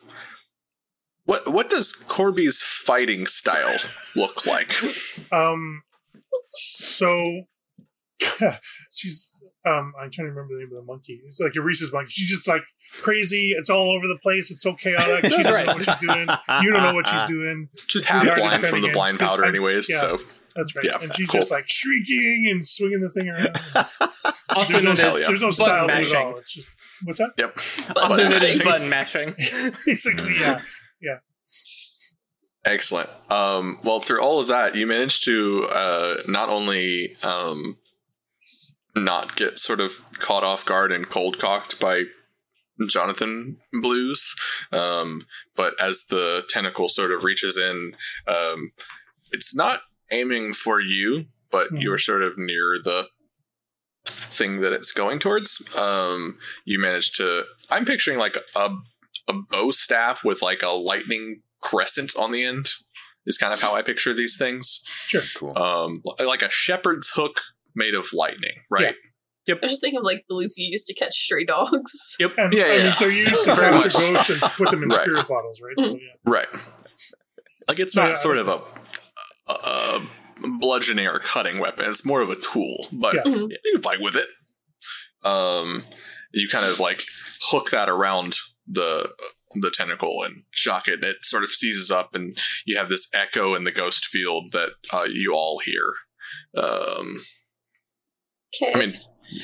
what 1.25 1.53
what 1.53 1.71
does 1.71 1.93
Corby's 1.93 2.63
fighting 2.63 3.27
style 3.27 3.77
look 4.17 4.47
like? 4.47 4.73
Um. 5.33 5.83
So 6.51 7.43
she's. 8.91 9.35
Um, 9.67 9.93
I'm 10.01 10.11
trying 10.11 10.29
to 10.29 10.31
remember 10.33 10.55
the 10.55 10.61
name 10.61 10.71
of 10.73 10.87
the 10.87 10.91
monkey. 10.91 11.21
It's 11.27 11.41
like 11.41 11.55
a 11.57 11.61
Reese's 11.61 11.93
monkey. 11.93 12.11
She's 12.11 12.31
just 12.31 12.49
like 12.49 12.63
crazy. 13.03 13.51
It's 13.51 13.69
all 13.69 13.91
over 13.91 14.07
the 14.07 14.19
place. 14.23 14.51
It's 14.51 14.63
so 14.63 14.73
chaotic. 14.73 15.31
She 15.31 15.43
doesn't 15.43 15.67
know 15.67 15.75
what 15.75 15.85
she's 15.85 15.97
doing. 15.97 16.29
You 16.63 16.73
don't 16.73 16.83
know 16.83 16.95
what 16.95 17.07
she's 17.07 17.25
doing. 17.25 17.69
She's 17.87 18.05
We 18.05 18.09
half 18.09 18.37
blind 18.37 18.65
from 18.65 18.81
the 18.81 18.89
blind 18.89 19.19
powder, 19.19 19.45
anyways. 19.45 19.91
yeah. 19.91 20.01
So 20.01 20.21
That's 20.59 20.75
right. 20.75 20.85
Yeah, 20.85 20.99
and 21.01 21.15
she's 21.15 21.29
cool. 21.29 21.39
just 21.39 21.53
like 21.53 21.69
shrieking 21.69 22.49
and 22.51 22.67
swinging 22.67 23.01
the 23.01 23.11
thing 23.11 23.29
around. 23.29 23.57
Also 24.57 24.81
There's 24.81 24.85
no, 24.85 24.91
known 24.91 24.97
Hell 24.97 25.21
yeah. 25.21 25.27
there's 25.29 25.43
no 25.43 25.51
style 25.51 25.87
to 25.87 25.99
it 25.99 26.07
at 26.07 26.17
all. 26.17 26.39
It's 26.39 26.53
just 26.53 26.75
what's 27.05 27.19
that? 27.19 27.33
yep. 27.37 27.55
Button 27.95 28.03
Also 28.03 28.23
known 28.23 28.33
as 28.33 28.41
mashing. 28.41 28.65
button 28.65 28.89
mashing. 28.89 29.35
Basically, 29.87 30.35
yeah. 30.41 30.61
Yeah. 31.03 31.19
Excellent. 32.65 33.09
Um, 33.31 33.79
well, 33.85 34.01
through 34.01 34.23
all 34.23 34.41
of 34.41 34.49
that, 34.49 34.75
you 34.75 34.87
managed 34.87 35.25
to 35.27 35.67
uh, 35.71 36.17
not 36.27 36.49
only 36.49 37.15
um, 37.23 37.77
not 38.97 39.37
get 39.37 39.59
sort 39.59 39.81
of 39.81 39.93
caught 40.19 40.45
off 40.45 40.65
guard 40.65 40.91
and 40.93 41.09
cold 41.09 41.39
cocked 41.39 41.79
by 41.79 42.05
Jonathan 42.89 43.59
Blues, 43.73 44.35
um, 44.73 45.27
but 45.57 45.75
as 45.81 46.07
the 46.09 46.43
tentacle 46.49 46.89
sort 46.89 47.13
of 47.13 47.23
reaches 47.23 47.59
in, 47.59 47.95
um, 48.27 48.73
it's 49.31 49.55
not 49.55 49.83
aiming 50.11 50.55
for 50.55 50.81
you, 50.81 51.27
but 51.51 51.71
Mhm. 51.73 51.83
you're 51.83 51.99
sort 51.99 52.23
of 52.23 52.37
near 52.39 52.77
the 52.83 53.09
thing 54.07 54.61
that 54.61 54.73
it's 54.73 54.93
going 54.93 55.19
towards. 55.19 55.63
Um, 55.77 56.39
you 56.65 56.79
manage 56.79 57.13
to. 57.13 57.45
I'm 57.71 57.85
picturing 57.85 58.19
like 58.19 58.37
a 58.57 58.71
a 59.27 59.35
bow 59.35 59.71
staff 59.71 60.25
with 60.25 60.41
like 60.41 60.63
a 60.63 60.71
lightning 60.71 61.43
crescent 61.61 62.17
on 62.17 62.31
the 62.33 62.43
end 62.45 62.71
is 63.27 63.37
kind 63.37 63.53
of 63.53 63.61
how 63.61 63.75
I 63.75 63.83
picture 63.83 64.15
these 64.15 64.39
things. 64.39 64.81
Sure. 65.07 65.21
Cool. 65.37 65.59
Um, 65.59 66.03
like 66.25 66.41
a 66.41 66.49
shepherd's 66.51 67.11
hook 67.15 67.43
made 67.75 67.95
of 67.95 68.07
lightning, 68.15 68.63
right? 68.71 68.95
Yep. 69.47 69.59
I 69.63 69.67
was 69.67 69.73
just 69.73 69.83
thinking 69.83 69.99
of 69.99 70.05
like 70.07 70.25
the 70.29 70.35
loop 70.35 70.53
you 70.57 70.71
used 70.71 70.87
to 70.87 70.95
catch 70.95 71.15
stray 71.15 71.45
dogs. 71.45 72.17
Yep. 72.21 72.35
And 72.39 72.53
Yeah, 72.55 72.65
I 72.65 72.75
yeah. 72.77 72.97
they're 72.99 73.11
used 73.11 73.45
to 73.45 73.55
Very 73.55 73.81
capture 73.83 73.99
much. 74.13 74.15
ghosts 74.15 74.31
and 74.31 74.41
put 74.41 74.71
them 74.71 74.83
in 74.83 74.89
Right. 74.89 75.01
spirit 75.03 75.29
bottles, 75.29 75.61
right? 75.61 75.79
So, 75.79 75.97
yeah. 75.97 76.09
Right. 76.25 76.49
Like 77.69 77.79
it's 77.79 77.95
not 77.97 78.09
yeah, 78.09 78.15
sort 78.15 78.39
of 78.39 78.49
a, 78.49 78.63
a, 79.49 79.53
a 79.53 80.09
bludgeoning 80.61 81.07
or 81.07 81.19
cutting 81.19 81.59
weapon. 81.59 81.89
It's 81.89 82.05
more 82.05 82.21
of 82.21 82.31
a 82.31 82.37
tool, 82.37 82.89
but 82.93 83.15
Yeah. 83.15 83.23
Mhm. 83.27 83.49
you 83.51 83.73
can 83.75 83.83
fight 83.83 84.01
with 84.01 84.17
it. 84.17 84.29
Um, 85.29 85.85
you 86.33 86.49
kind 86.49 86.67
of 86.67 86.79
like 86.81 87.05
hook 87.51 87.71
that 87.71 87.89
around 87.89 88.37
the 88.67 89.11
the 89.61 89.71
tentacle 89.71 90.23
and 90.25 90.43
shock 90.51 90.89
it, 90.89 90.95
and 90.95 91.05
it 91.05 91.17
sort 91.25 91.43
of 91.43 91.51
seizes 91.51 91.91
up, 91.91 92.15
and 92.15 92.37
you 92.67 92.77
have 92.77 92.89
this 92.91 93.09
echo 93.15 93.55
in 93.55 93.65
the 93.65 93.71
ghost 93.73 94.05
field 94.07 94.53
that 94.53 94.71
uh, 94.93 95.05
you 95.05 95.33
all 95.35 95.61
hear. 95.65 95.95
Um, 96.57 97.21
Okay. 98.63 98.73
I 98.75 98.79
mean, 98.79 98.95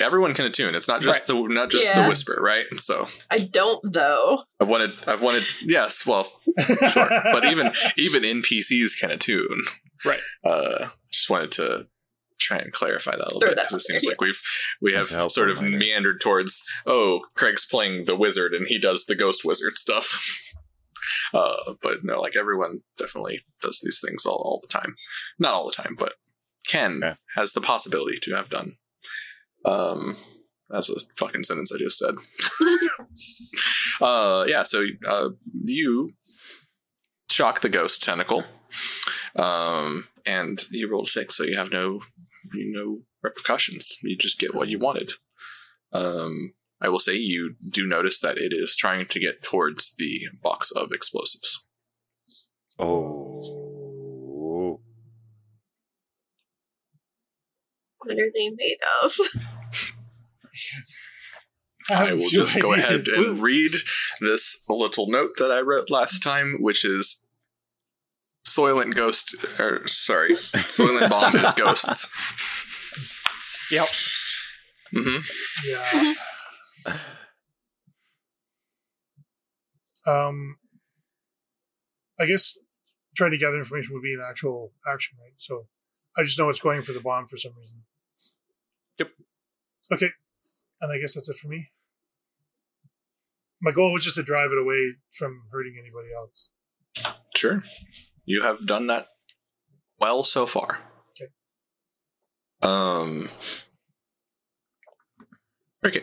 everyone 0.00 0.32
can 0.32 0.46
attune. 0.46 0.74
It's 0.74 0.88
not 0.88 1.02
just 1.02 1.26
the 1.26 1.34
not 1.48 1.70
just 1.70 1.84
Yeah. 1.86 2.02
the 2.02 2.08
whisper, 2.08 2.38
right? 2.40 2.64
So 2.78 3.06
I 3.30 3.40
don't 3.40 3.80
though. 3.92 4.42
I've 4.60 4.68
wanted 4.70 4.92
I've 5.06 5.20
wanted 5.20 5.44
yes, 5.62 6.06
well, 6.06 6.24
sure, 6.90 7.08
but 7.24 7.44
even 7.46 7.70
even 7.98 8.22
NPCs 8.22 8.98
can 8.98 9.10
attune, 9.10 9.62
Right. 10.04 10.20
Uh, 10.44 10.88
just 11.10 11.30
wanted 11.30 11.52
to 11.52 11.86
try 12.40 12.58
and 12.58 12.72
clarify 12.72 13.12
that 13.12 13.22
a 13.22 13.32
little 13.32 13.40
Throw 13.40 13.50
bit 13.50 13.56
because 13.58 13.74
it 13.74 13.80
seems 13.80 14.02
there, 14.02 14.10
like 14.12 14.20
we've 14.20 14.40
we 14.82 14.92
have 14.92 15.02
That's 15.02 15.12
a 15.12 15.16
helpful 15.16 15.30
sort 15.30 15.50
of 15.50 15.58
reminder. 15.60 15.78
meandered 15.78 16.20
towards 16.20 16.62
oh, 16.86 17.20
Craig's 17.34 17.64
playing 17.66 18.04
the 18.04 18.16
wizard 18.16 18.52
and 18.54 18.66
he 18.68 18.78
does 18.78 19.06
the 19.06 19.14
ghost 19.14 19.44
wizard 19.44 19.74
stuff. 19.74 20.52
Uh, 21.34 21.74
but 21.82 21.98
no, 22.02 22.18
like 22.20 22.34
everyone 22.36 22.80
definitely 22.96 23.40
does 23.60 23.80
these 23.84 24.00
things 24.02 24.24
all, 24.24 24.36
all 24.36 24.60
the 24.62 24.68
time. 24.68 24.94
Not 25.38 25.52
all 25.52 25.66
the 25.66 25.72
time, 25.72 25.96
but 25.98 26.14
Ken 26.66 27.02
Okay. 27.04 27.14
has 27.36 27.52
the 27.52 27.60
possibility 27.60 28.16
to 28.22 28.34
have 28.34 28.48
done. 28.48 28.76
Um, 29.66 30.16
that's 30.70 30.88
a 30.88 30.94
fucking 31.18 31.42
sentence 31.44 31.72
I 31.72 31.78
just 31.78 31.98
said. 31.98 32.14
uh, 34.00 34.44
yeah, 34.48 34.62
so 34.62 34.86
uh, 35.06 35.30
you 35.64 36.12
shock 37.30 37.60
the 37.60 37.68
ghost 37.68 38.02
tentacle, 38.02 38.44
um, 39.36 40.08
and 40.26 40.64
you 40.70 40.90
rolled 40.90 41.06
a 41.06 41.10
six, 41.10 41.36
so 41.36 41.44
you 41.44 41.56
have 41.56 41.70
no 41.70 42.00
you 42.52 42.72
no 42.72 43.00
repercussions. 43.22 43.98
You 44.02 44.16
just 44.16 44.38
get 44.38 44.54
what 44.54 44.68
you 44.68 44.78
wanted. 44.78 45.12
Um, 45.92 46.54
I 46.80 46.88
will 46.88 46.98
say 46.98 47.14
you 47.14 47.54
do 47.70 47.86
notice 47.86 48.20
that 48.20 48.36
it 48.36 48.52
is 48.52 48.76
trying 48.76 49.06
to 49.06 49.20
get 49.20 49.42
towards 49.42 49.94
the 49.96 50.26
box 50.42 50.70
of 50.70 50.92
explosives. 50.92 51.64
Oh. 52.78 54.80
What 57.98 58.18
are 58.18 58.30
they 58.34 58.50
made 58.50 58.78
of? 59.02 59.16
I 61.90 62.06
have 62.06 62.18
will 62.18 62.30
just 62.30 62.60
go 62.60 62.72
ahead 62.72 63.02
and 63.16 63.38
read 63.38 63.72
this 64.20 64.64
little 64.68 65.08
note 65.08 65.32
that 65.38 65.50
I 65.50 65.60
wrote 65.60 65.90
last 65.90 66.22
time, 66.22 66.58
which 66.60 66.84
is 66.84 67.23
Soylent 68.56 68.94
Ghost, 68.94 69.34
or 69.58 69.86
sorry, 69.86 70.32
Soylent 70.32 71.10
Bomb 71.10 71.36
is 71.44 71.54
ghosts. 71.56 72.10
Yep. 73.70 73.86
Mm-hmm. 74.94 76.12
Yeah. 76.86 76.94
um, 80.06 80.56
I 82.20 82.26
guess 82.26 82.58
trying 83.16 83.30
to 83.32 83.38
gather 83.38 83.56
information 83.56 83.94
would 83.94 84.02
be 84.02 84.14
an 84.14 84.22
actual 84.28 84.72
action, 84.92 85.16
right? 85.20 85.32
So 85.36 85.66
I 86.16 86.22
just 86.22 86.38
know 86.38 86.48
it's 86.48 86.60
going 86.60 86.82
for 86.82 86.92
the 86.92 87.00
bomb 87.00 87.26
for 87.26 87.36
some 87.36 87.52
reason. 87.58 87.82
Yep. 88.98 89.10
Okay. 89.92 90.10
And 90.80 90.92
I 90.92 90.98
guess 91.00 91.14
that's 91.14 91.28
it 91.28 91.36
for 91.36 91.48
me. 91.48 91.70
My 93.60 93.72
goal 93.72 93.92
was 93.92 94.04
just 94.04 94.16
to 94.16 94.22
drive 94.22 94.50
it 94.52 94.58
away 94.58 94.94
from 95.12 95.42
hurting 95.50 95.74
anybody 95.80 96.08
else. 96.14 96.50
Sure. 97.34 97.62
You 98.24 98.42
have 98.42 98.66
done 98.66 98.86
that 98.88 99.08
well 99.98 100.24
so 100.24 100.46
far. 100.46 100.80
Okay. 101.10 101.30
Um. 102.62 103.28
Okay. 105.84 106.02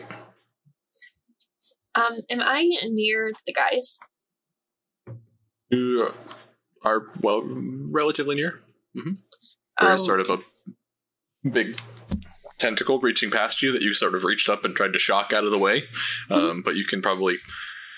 Um, 1.94 2.18
am 2.30 2.38
I 2.40 2.70
near 2.88 3.32
the 3.46 3.52
guys? 3.52 3.98
You 5.70 6.10
are 6.84 7.06
well, 7.20 7.42
relatively 7.44 8.34
near. 8.34 8.62
There 8.94 9.04
Um, 9.80 9.94
is 9.94 10.04
sort 10.04 10.20
of 10.20 10.30
a 10.30 10.38
big 11.48 11.76
tentacle 12.58 13.00
reaching 13.00 13.30
past 13.30 13.62
you 13.62 13.72
that 13.72 13.82
you 13.82 13.92
sort 13.92 14.14
of 14.14 14.24
reached 14.24 14.48
up 14.48 14.64
and 14.64 14.76
tried 14.76 14.92
to 14.92 14.98
shock 14.98 15.32
out 15.32 15.44
of 15.44 15.50
the 15.50 15.58
way, 15.58 15.84
um, 16.30 16.62
but 16.62 16.76
you 16.76 16.84
can 16.84 17.02
probably 17.02 17.36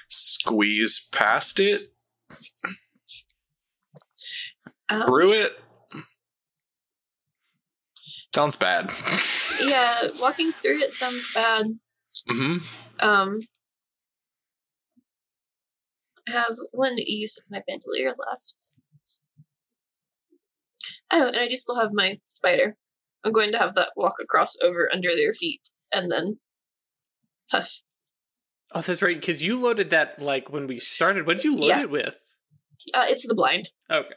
squeeze 0.09 1.09
past 1.13 1.61
it, 1.61 1.93
um, 4.89 5.07
through 5.07 5.33
it. 5.33 5.51
Sounds 8.35 8.57
bad. 8.57 8.93
yeah, 9.65 10.09
walking 10.21 10.51
through 10.53 10.79
it 10.79 10.95
sounds 10.95 11.33
bad. 11.33 11.67
hmm 12.29 12.57
Um, 13.01 13.39
I 16.29 16.33
have 16.33 16.57
one 16.73 16.97
use 16.97 17.39
of 17.39 17.45
my 17.51 17.63
bandolier 17.67 18.15
left. 18.31 18.79
Oh, 21.13 21.29
and 21.29 21.37
I 21.37 21.49
do 21.49 21.57
still 21.57 21.79
have 21.79 21.91
my 21.93 22.19
spider. 22.29 22.77
I'm 23.25 23.33
going 23.33 23.53
to 23.53 23.59
have 23.59 23.75
that 23.77 23.91
walk 23.97 24.15
across 24.21 24.57
over 24.63 24.91
under 24.93 25.11
their 25.17 25.33
feet 25.33 25.61
and 25.95 26.11
then 26.11 26.39
puff. 27.51 27.83
Oh, 28.73 28.81
that's 28.81 29.03
right. 29.03 29.19
Because 29.21 29.43
you 29.43 29.57
loaded 29.57 29.91
that 29.91 30.19
like 30.19 30.51
when 30.51 30.67
we 30.67 30.77
started. 30.77 31.27
What 31.27 31.37
did 31.37 31.45
you 31.45 31.57
load 31.57 31.69
Yeah. 31.69 31.81
it 31.83 31.91
with? 31.91 32.17
Uh, 32.95 33.05
it's 33.09 33.27
the 33.27 33.35
blind. 33.35 33.69
Okay. 33.91 34.15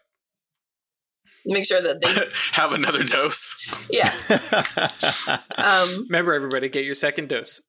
Make 1.50 1.66
sure 1.66 1.82
that 1.82 2.02
they, 2.02 2.14
Have 2.54 2.74
another 2.74 3.04
dose. 3.04 3.56
yeah. 3.90 4.12
Um, 5.58 6.06
Remember, 6.10 6.34
everybody, 6.34 6.68
get 6.70 6.84
your 6.86 6.96
second 6.96 7.30
dose. 7.30 7.62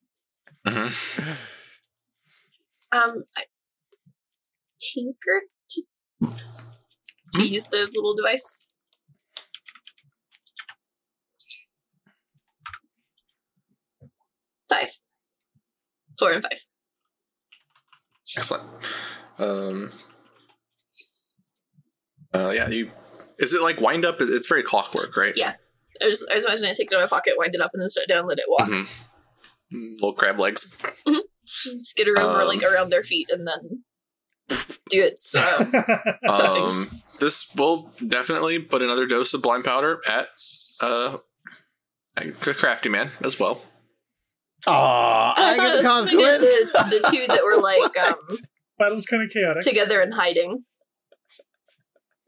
hmm 0.66 0.89
um, 2.91 3.22
I 3.37 3.43
tinker 4.81 5.43
to, 5.70 5.83
to 7.35 7.47
use 7.47 7.66
the 7.68 7.89
little 7.95 8.14
device. 8.16 8.61
Five. 14.68 14.89
Four 16.18 16.33
and 16.33 16.43
five. 16.43 16.59
Excellent. 18.37 18.64
Um. 19.39 19.91
Uh, 22.35 22.51
yeah, 22.55 22.68
you. 22.68 22.91
Is 23.39 23.55
it 23.55 23.62
like 23.62 23.80
wind 23.80 24.05
up? 24.05 24.16
It's 24.20 24.49
very 24.49 24.62
clockwork, 24.62 25.16
right? 25.16 25.32
Yeah. 25.36 25.55
I 26.03 26.07
just 26.07 26.30
I 26.30 26.34
was 26.36 26.45
imagining 26.45 26.70
I 26.70 26.74
take 26.74 26.91
it 26.93 26.95
out 26.97 27.03
of 27.03 27.11
my 27.11 27.16
pocket, 27.16 27.34
wind 27.36 27.55
it 27.55 27.61
up, 27.61 27.70
and 27.72 27.80
then 27.82 27.89
sit 27.89 28.09
down, 28.09 28.26
let 28.26 28.39
it 28.39 28.45
walk. 28.49 28.68
Mhm. 28.68 29.05
Mm, 29.72 29.93
Little 29.95 30.12
crab 30.14 30.39
legs. 30.39 30.76
Skitter 31.47 32.18
over 32.18 32.45
like 32.45 32.64
Um. 32.64 32.72
around 32.72 32.91
their 32.91 33.03
feet, 33.03 33.28
and 33.30 33.47
then 33.47 33.84
do 34.91 35.03
its. 35.03 35.34
Uh, 35.34 35.64
Puffing. 36.24 36.62
Um, 36.62 37.03
this 37.20 37.55
will 37.57 37.91
definitely 38.07 38.59
put 38.59 38.82
another 38.82 39.07
dose 39.07 39.34
of 39.34 39.43
blind 39.43 39.64
powder 39.64 40.01
at 40.09 40.28
uh, 40.82 41.18
a 42.16 42.30
crafty 42.32 42.89
man 42.89 43.12
as 43.22 43.39
well. 43.41 43.62
Aw, 44.66 45.34
I 45.36 45.57
thought 45.57 45.72
get 45.72 45.76
the 45.82 45.89
consequence. 45.89 46.41
The, 46.43 47.01
the 47.01 47.09
two 47.11 47.26
that 47.28 47.45
were 47.45 47.57
like 47.62 47.97
um, 47.99 48.14
Battle's 48.78 49.07
kind 49.07 49.22
of 49.22 49.30
chaotic. 49.30 49.62
together 49.62 50.01
and 50.01 50.12
hiding. 50.14 50.64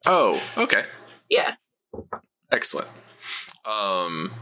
Oh, 0.07 0.43
okay, 0.57 0.85
Yeah. 1.31 1.55
excellent. 2.53 2.89
Um, 3.65 4.33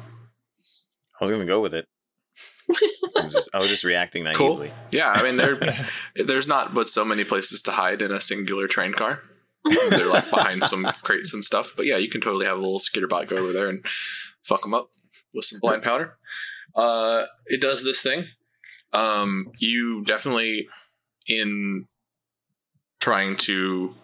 I 1.20 1.24
was 1.24 1.30
gonna 1.30 1.44
go 1.44 1.60
with 1.60 1.74
it. 1.74 1.86
I 2.70 3.24
was 3.24 3.32
just, 3.32 3.48
I 3.54 3.58
was 3.58 3.68
just 3.68 3.84
reacting 3.84 4.24
Cool. 4.34 4.58
naively. 4.58 4.72
yeah, 4.90 5.10
I 5.10 5.22
mean 5.22 5.36
there, 5.36 5.58
there's 6.16 6.48
not 6.48 6.74
but 6.74 6.88
so 6.88 7.04
many 7.04 7.24
places 7.24 7.62
to 7.62 7.72
hide 7.72 8.02
in 8.02 8.10
a 8.12 8.20
singular 8.20 8.66
train 8.66 8.92
car. 8.92 9.22
They're 9.90 10.06
like 10.10 10.30
behind 10.30 10.62
some 10.62 10.84
crates 11.02 11.34
and 11.34 11.44
stuff, 11.44 11.74
but 11.76 11.84
yeah, 11.86 11.96
you 11.96 12.08
can 12.08 12.20
totally 12.20 12.46
have 12.46 12.56
a 12.56 12.60
little 12.60 12.78
skitterbot 12.78 13.28
go 13.28 13.36
over 13.36 13.52
there 13.52 13.68
and 13.68 13.84
fuck 14.42 14.62
them 14.62 14.72
up 14.74 14.90
with 15.34 15.44
some 15.44 15.60
blind 15.60 15.82
powder. 15.82 16.16
Uh, 16.74 17.24
it 17.46 17.60
does 17.60 17.84
this 17.84 18.00
thing. 18.00 18.26
Um, 18.92 19.50
you 19.58 20.04
definitely 20.04 20.68
in 21.26 21.86
trying 23.00 23.36
to 23.36 23.94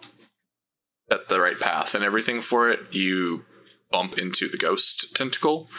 set 1.15 1.27
the 1.27 1.39
right 1.39 1.59
path 1.59 1.95
and 1.95 2.03
everything 2.03 2.41
for 2.41 2.69
it, 2.69 2.79
you 2.91 3.45
bump 3.91 4.17
into 4.17 4.49
the 4.49 4.57
ghost 4.57 5.15
tentacle, 5.15 5.69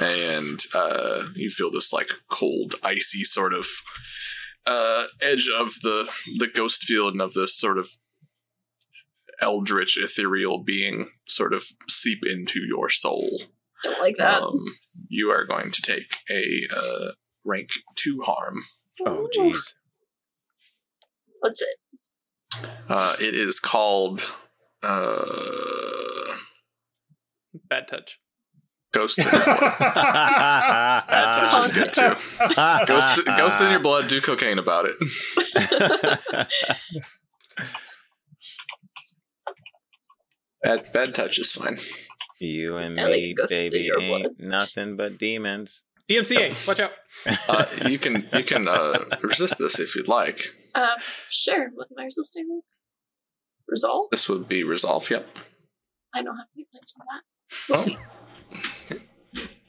and 0.00 0.60
uh, 0.74 1.24
you 1.34 1.50
feel 1.50 1.70
this 1.70 1.92
like 1.92 2.10
cold, 2.30 2.74
icy 2.82 3.24
sort 3.24 3.52
of 3.52 3.66
uh, 4.66 5.04
edge 5.20 5.48
of 5.54 5.74
the 5.82 6.08
the 6.38 6.48
ghost 6.48 6.82
field 6.84 7.12
and 7.12 7.22
of 7.22 7.34
this 7.34 7.54
sort 7.54 7.78
of 7.78 7.88
eldritch, 9.40 9.98
ethereal 9.98 10.58
being 10.62 11.10
sort 11.26 11.52
of 11.52 11.64
seep 11.88 12.20
into 12.26 12.60
your 12.60 12.88
soul. 12.88 13.42
Don't 13.82 14.00
like 14.00 14.16
that. 14.16 14.42
Um, 14.42 14.58
you 15.08 15.30
are 15.30 15.46
going 15.46 15.70
to 15.70 15.82
take 15.82 16.16
a 16.30 16.66
uh, 16.74 17.12
rank 17.44 17.70
two 17.94 18.20
harm. 18.24 18.64
Oh, 19.06 19.28
jeez. 19.34 19.74
What's 21.40 21.62
it? 21.62 22.68
Uh, 22.88 23.16
it 23.18 23.34
is 23.34 23.58
called 23.58 24.22
uh, 24.82 26.36
Bad 27.68 27.88
touch. 27.88 28.18
Ghost. 28.92 29.18
in 29.18 29.24
Your 29.24 29.32
Blood. 29.32 29.58
That 29.80 31.50
touch 31.52 31.64
is 31.64 31.72
good 31.72 31.92
too. 31.92 32.86
Ghosts, 32.86 33.22
ghosts 33.22 33.60
in 33.60 33.70
your 33.70 33.80
blood. 33.80 34.08
Do 34.08 34.20
cocaine 34.28 34.58
about 34.58 34.86
it. 34.88 34.96
Bad, 40.62 40.92
bad 40.92 41.14
touch 41.14 41.38
is 41.38 41.52
fine. 41.52 41.78
you 42.38 42.76
and 42.76 42.98
I 42.98 43.04
like 43.04 43.22
me, 43.22 43.34
ghosts 43.34 43.70
baby, 43.72 43.90
ain't 43.98 44.22
blood. 44.22 44.32
nothing 44.38 44.96
but 44.96 45.18
demons. 45.18 45.84
DMCA, 46.08 46.66
watch 46.68 46.80
out. 46.80 46.90
Uh, 47.48 47.66
you 47.88 47.98
can 47.98 48.28
you 48.32 48.42
can 48.44 48.66
uh, 48.68 48.98
resist 49.22 49.58
this 49.58 49.78
if 49.78 49.94
you'd 49.94 50.08
like. 50.08 50.48
Uh, 50.74 50.96
sure. 51.28 51.70
What 51.74 51.88
am 51.90 51.98
I 52.00 52.04
resisting 52.04 52.46
with? 52.48 52.78
Resolve? 53.70 54.08
This 54.10 54.28
would 54.28 54.48
be 54.48 54.64
resolve. 54.64 55.08
Yep. 55.10 55.26
I 56.14 56.22
don't 56.22 56.36
have 56.36 56.46
any 56.56 56.66
plans 56.70 56.94
on 57.00 57.06
that. 57.14 57.22
We'll 57.68 57.78
Oh. 57.78 57.82
see. 57.82 57.96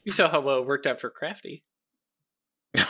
You 0.04 0.10
saw 0.12 0.28
how 0.28 0.40
well 0.40 0.58
it 0.58 0.66
worked 0.66 0.86
out 0.88 1.00
for 1.00 1.08
Crafty. 1.10 1.62
I 2.76 2.84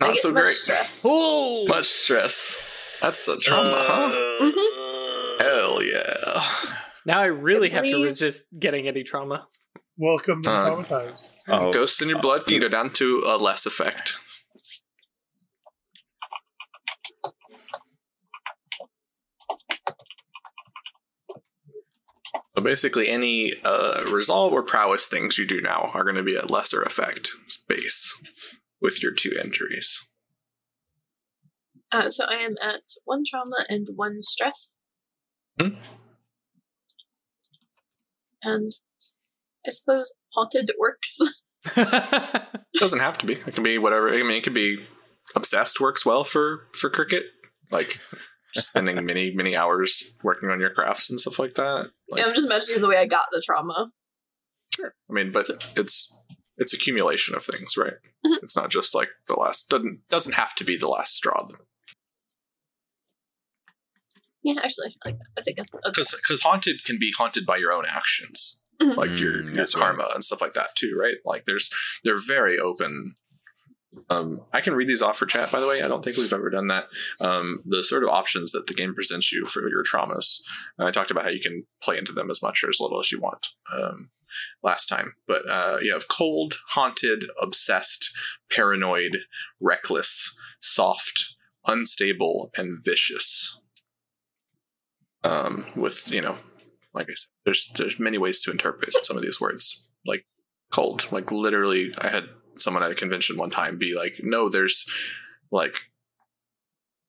Not 0.00 0.14
get 0.14 0.16
so 0.18 0.30
much 0.32 0.44
great. 0.44 0.54
stress. 0.54 1.02
Oh, 1.06 1.66
Much 1.68 1.84
stress. 1.84 2.98
That's 3.02 3.28
a 3.28 3.36
trauma, 3.38 3.84
huh? 3.86 4.12
Mhm. 4.40 5.40
Hell 5.40 5.82
yeah. 5.82 6.44
now 7.04 7.20
I 7.20 7.26
really 7.26 7.70
I 7.70 7.74
have 7.74 7.84
to 7.84 8.04
resist 8.04 8.44
getting 8.58 8.88
any 8.88 9.02
trauma. 9.02 9.46
Welcome 9.98 10.42
to 10.44 10.50
Uh, 10.50 10.70
traumatized. 10.70 11.30
Oh, 11.48 11.70
Ghosts 11.72 12.00
in 12.00 12.08
your 12.08 12.18
blood 12.20 12.46
can 12.46 12.60
go 12.60 12.68
down 12.68 12.90
to 12.94 13.24
a 13.26 13.36
less 13.36 13.66
effect. 13.66 14.18
So 22.56 22.62
basically, 22.62 23.08
any 23.08 23.52
uh, 23.64 24.04
resolve 24.10 24.52
or 24.52 24.62
prowess 24.62 25.08
things 25.08 25.38
you 25.38 25.46
do 25.46 25.60
now 25.60 25.90
are 25.92 26.04
going 26.04 26.16
to 26.16 26.22
be 26.22 26.36
at 26.36 26.50
lesser 26.50 26.82
effect 26.82 27.28
space 27.48 28.14
with 28.80 29.02
your 29.02 29.12
two 29.12 29.32
injuries. 29.42 30.08
Uh, 31.90 32.10
so 32.10 32.24
I 32.28 32.34
am 32.34 32.54
at 32.62 32.82
one 33.04 33.22
trauma 33.28 33.56
and 33.68 33.88
one 33.96 34.22
stress. 34.22 34.78
Hmm. 35.60 35.74
And 38.42 38.72
I 39.66 39.70
suppose 39.70 40.14
haunted 40.34 40.70
works. 40.78 41.18
It 41.76 42.48
doesn't 42.74 43.00
have 43.00 43.18
to 43.18 43.26
be. 43.26 43.34
It 43.34 43.54
can 43.54 43.64
be 43.64 43.78
whatever. 43.78 44.10
I 44.10 44.22
mean, 44.22 44.32
it 44.32 44.44
could 44.44 44.54
be 44.54 44.84
obsessed 45.34 45.80
works 45.80 46.04
well 46.04 46.24
for 46.24 46.68
for 46.74 46.90
cricket, 46.90 47.26
like 47.70 48.00
spending 48.54 49.04
many 49.04 49.32
many 49.34 49.56
hours 49.56 50.14
working 50.22 50.50
on 50.50 50.60
your 50.60 50.70
crafts 50.70 51.10
and 51.10 51.20
stuff 51.20 51.38
like 51.38 51.54
that. 51.54 51.90
Like, 52.08 52.24
I'm 52.26 52.34
just 52.34 52.46
imagining 52.46 52.80
the 52.82 52.88
way 52.88 52.96
I 52.96 53.06
got 53.06 53.26
the 53.32 53.42
trauma. 53.44 53.90
Sure. 54.74 54.94
I 55.10 55.12
mean, 55.12 55.30
but 55.32 55.48
it's 55.76 56.18
it's 56.56 56.72
accumulation 56.72 57.34
of 57.34 57.44
things, 57.44 57.76
right? 57.76 57.94
Mhm. 58.24 58.42
It's 58.42 58.56
not 58.56 58.70
just 58.70 58.94
like 58.94 59.10
the 59.28 59.34
last 59.34 59.68
doesn't 59.68 60.08
doesn't 60.08 60.34
have 60.34 60.54
to 60.56 60.64
be 60.64 60.76
the 60.76 60.88
last 60.88 61.14
straw 61.14 61.46
Yeah, 64.42 64.60
actually, 64.62 64.94
I 65.04 65.08
like 65.08 65.18
that. 65.18 65.28
I 65.38 65.40
take 65.40 65.58
as 65.58 65.70
because 65.70 66.22
because 66.28 66.42
haunted 66.42 66.84
can 66.84 66.98
be 66.98 67.12
haunted 67.16 67.46
by 67.46 67.56
your 67.56 67.72
own 67.72 67.84
actions, 67.88 68.60
Mhm. 68.80 68.96
like 68.96 69.18
your 69.18 69.32
Mm, 69.42 69.44
your 69.46 69.54
that's 69.54 69.74
right. 69.74 69.80
karma 69.82 70.08
and 70.14 70.22
stuff 70.22 70.42
like 70.42 70.52
that 70.52 70.70
too, 70.76 70.94
right? 71.00 71.16
Like 71.24 71.44
there's 71.44 71.70
they're 72.04 72.18
very 72.18 72.58
open. 72.58 73.14
Um, 74.10 74.42
I 74.52 74.60
can 74.60 74.74
read 74.74 74.88
these 74.88 75.02
off 75.02 75.18
for 75.18 75.26
chat, 75.26 75.50
by 75.50 75.60
the 75.60 75.66
way. 75.66 75.82
I 75.82 75.88
don't 75.88 76.04
think 76.04 76.16
we've 76.16 76.32
ever 76.32 76.50
done 76.50 76.68
that. 76.68 76.86
Um, 77.20 77.62
the 77.64 77.82
sort 77.82 78.02
of 78.02 78.10
options 78.10 78.52
that 78.52 78.66
the 78.66 78.74
game 78.74 78.94
presents 78.94 79.32
you 79.32 79.46
for 79.46 79.68
your 79.68 79.82
traumas. 79.82 80.40
And 80.78 80.86
I 80.86 80.90
talked 80.90 81.10
about 81.10 81.24
how 81.24 81.30
you 81.30 81.40
can 81.40 81.64
play 81.82 81.98
into 81.98 82.12
them 82.12 82.30
as 82.30 82.42
much 82.42 82.62
or 82.62 82.68
as 82.68 82.80
little 82.80 83.00
as 83.00 83.10
you 83.10 83.20
want 83.20 83.48
um, 83.72 84.10
last 84.62 84.86
time. 84.86 85.14
But 85.26 85.48
uh, 85.48 85.78
you 85.80 85.92
have 85.92 86.08
cold, 86.08 86.54
haunted, 86.68 87.24
obsessed, 87.40 88.16
paranoid, 88.50 89.18
reckless, 89.60 90.38
soft, 90.60 91.36
unstable, 91.66 92.50
and 92.56 92.84
vicious. 92.84 93.60
Um, 95.22 95.64
with 95.74 96.10
you 96.12 96.20
know, 96.20 96.36
like 96.92 97.08
I 97.08 97.14
said, 97.14 97.30
there's 97.44 97.72
there's 97.76 97.98
many 97.98 98.18
ways 98.18 98.40
to 98.40 98.50
interpret 98.50 98.92
some 99.04 99.16
of 99.16 99.22
these 99.22 99.40
words. 99.40 99.88
Like 100.04 100.26
cold, 100.70 101.10
like 101.10 101.32
literally, 101.32 101.94
I 101.98 102.08
had 102.08 102.28
someone 102.58 102.82
at 102.82 102.90
a 102.90 102.94
convention 102.94 103.36
one 103.36 103.50
time 103.50 103.78
be 103.78 103.94
like, 103.94 104.20
"No, 104.22 104.48
there's 104.48 104.86
like 105.50 105.76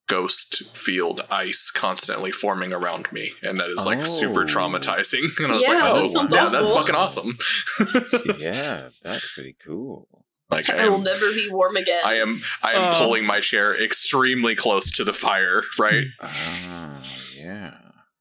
ghost 0.08 0.76
field 0.78 1.22
ice 1.32 1.72
constantly 1.72 2.32
forming 2.32 2.72
around 2.74 3.12
me, 3.12 3.32
and 3.42 3.60
that 3.60 3.70
is 3.72 3.86
like 3.86 4.06
super 4.06 4.42
Oh. 4.42 4.46
traumatizing." 4.46 5.30
And 5.44 5.52
I 5.52 5.56
was 5.56 5.64
Yeah, 5.68 5.74
like, 5.74 5.84
"Oh, 6.04 6.08
sounds 6.08 6.34
yeah, 6.34 6.50
that's 6.50 6.72
fucking 6.72 6.96
awesome." 6.96 7.38
yeah, 8.40 8.90
that's 9.04 9.34
pretty 9.34 9.56
cool. 9.66 10.08
like 10.52 10.70
I 10.70 10.86
I 10.86 10.90
will 10.90 11.00
never 11.02 11.32
be 11.34 11.48
warm 11.50 11.76
again. 11.76 12.02
I 12.06 12.16
am, 12.16 12.42
I 12.62 12.74
am 12.74 12.92
Oh. 12.94 13.00
pulling 13.00 13.26
my 13.26 13.40
chair 13.40 13.76
extremely 13.82 14.54
close 14.56 14.92
to 14.92 15.04
the 15.04 15.14
fire, 15.14 15.64
right? 15.80 16.06
Ah, 16.22 17.02
yeah. 17.36 17.74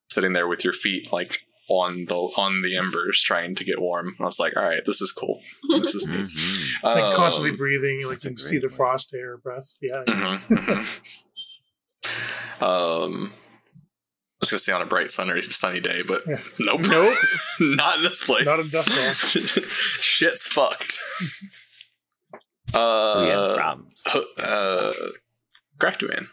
Sitting 0.08 0.32
there 0.32 0.48
with 0.48 0.64
your 0.64 0.72
feet 0.72 1.12
like 1.12 1.40
on 1.68 2.04
the 2.08 2.14
on 2.14 2.62
the 2.62 2.76
embers, 2.76 3.22
trying 3.22 3.54
to 3.54 3.64
get 3.64 3.80
warm. 3.80 4.16
I 4.20 4.24
was 4.24 4.38
like, 4.38 4.56
"All 4.56 4.62
right, 4.64 4.84
this 4.84 5.00
is 5.00 5.12
cool. 5.12 5.40
This 5.68 5.94
is 5.94 6.06
neat." 6.08 6.26
Mhm. 6.26 6.82
Like 6.82 7.16
constantly 7.16 7.50
Um, 7.50 7.56
breathing, 7.56 8.04
like 8.06 8.22
you 8.24 8.30
can 8.30 8.36
see 8.36 8.58
the 8.58 8.66
way. 8.68 8.74
frost 8.74 9.14
air 9.14 9.36
breath. 9.38 9.72
Yeah. 9.80 10.02
Mhm, 10.06 10.40
mhm. 10.48 12.62
um, 12.62 13.32
I 13.32 14.40
was 14.40 14.50
gonna 14.50 14.58
say 14.58 14.72
on 14.72 14.82
a 14.82 14.86
bright 14.86 15.10
sunny 15.10 15.40
sunny 15.42 15.80
day, 15.80 16.02
but 16.06 16.20
Yeah. 16.26 16.40
nope, 16.58 16.80
Nope. 16.88 17.18
not 17.60 17.98
in 17.98 18.02
this 18.04 18.24
place. 18.24 18.44
Not 18.44 18.58
in 18.58 18.66
Duskwall. 18.66 19.70
Shit's 20.02 20.46
fucked. 20.46 20.98
we 22.74 22.78
have 22.78 23.38
Uh, 23.38 23.54
problems. 23.56 24.02
uh, 24.42 24.92
Crafty 25.78 26.06
Man. 26.08 26.28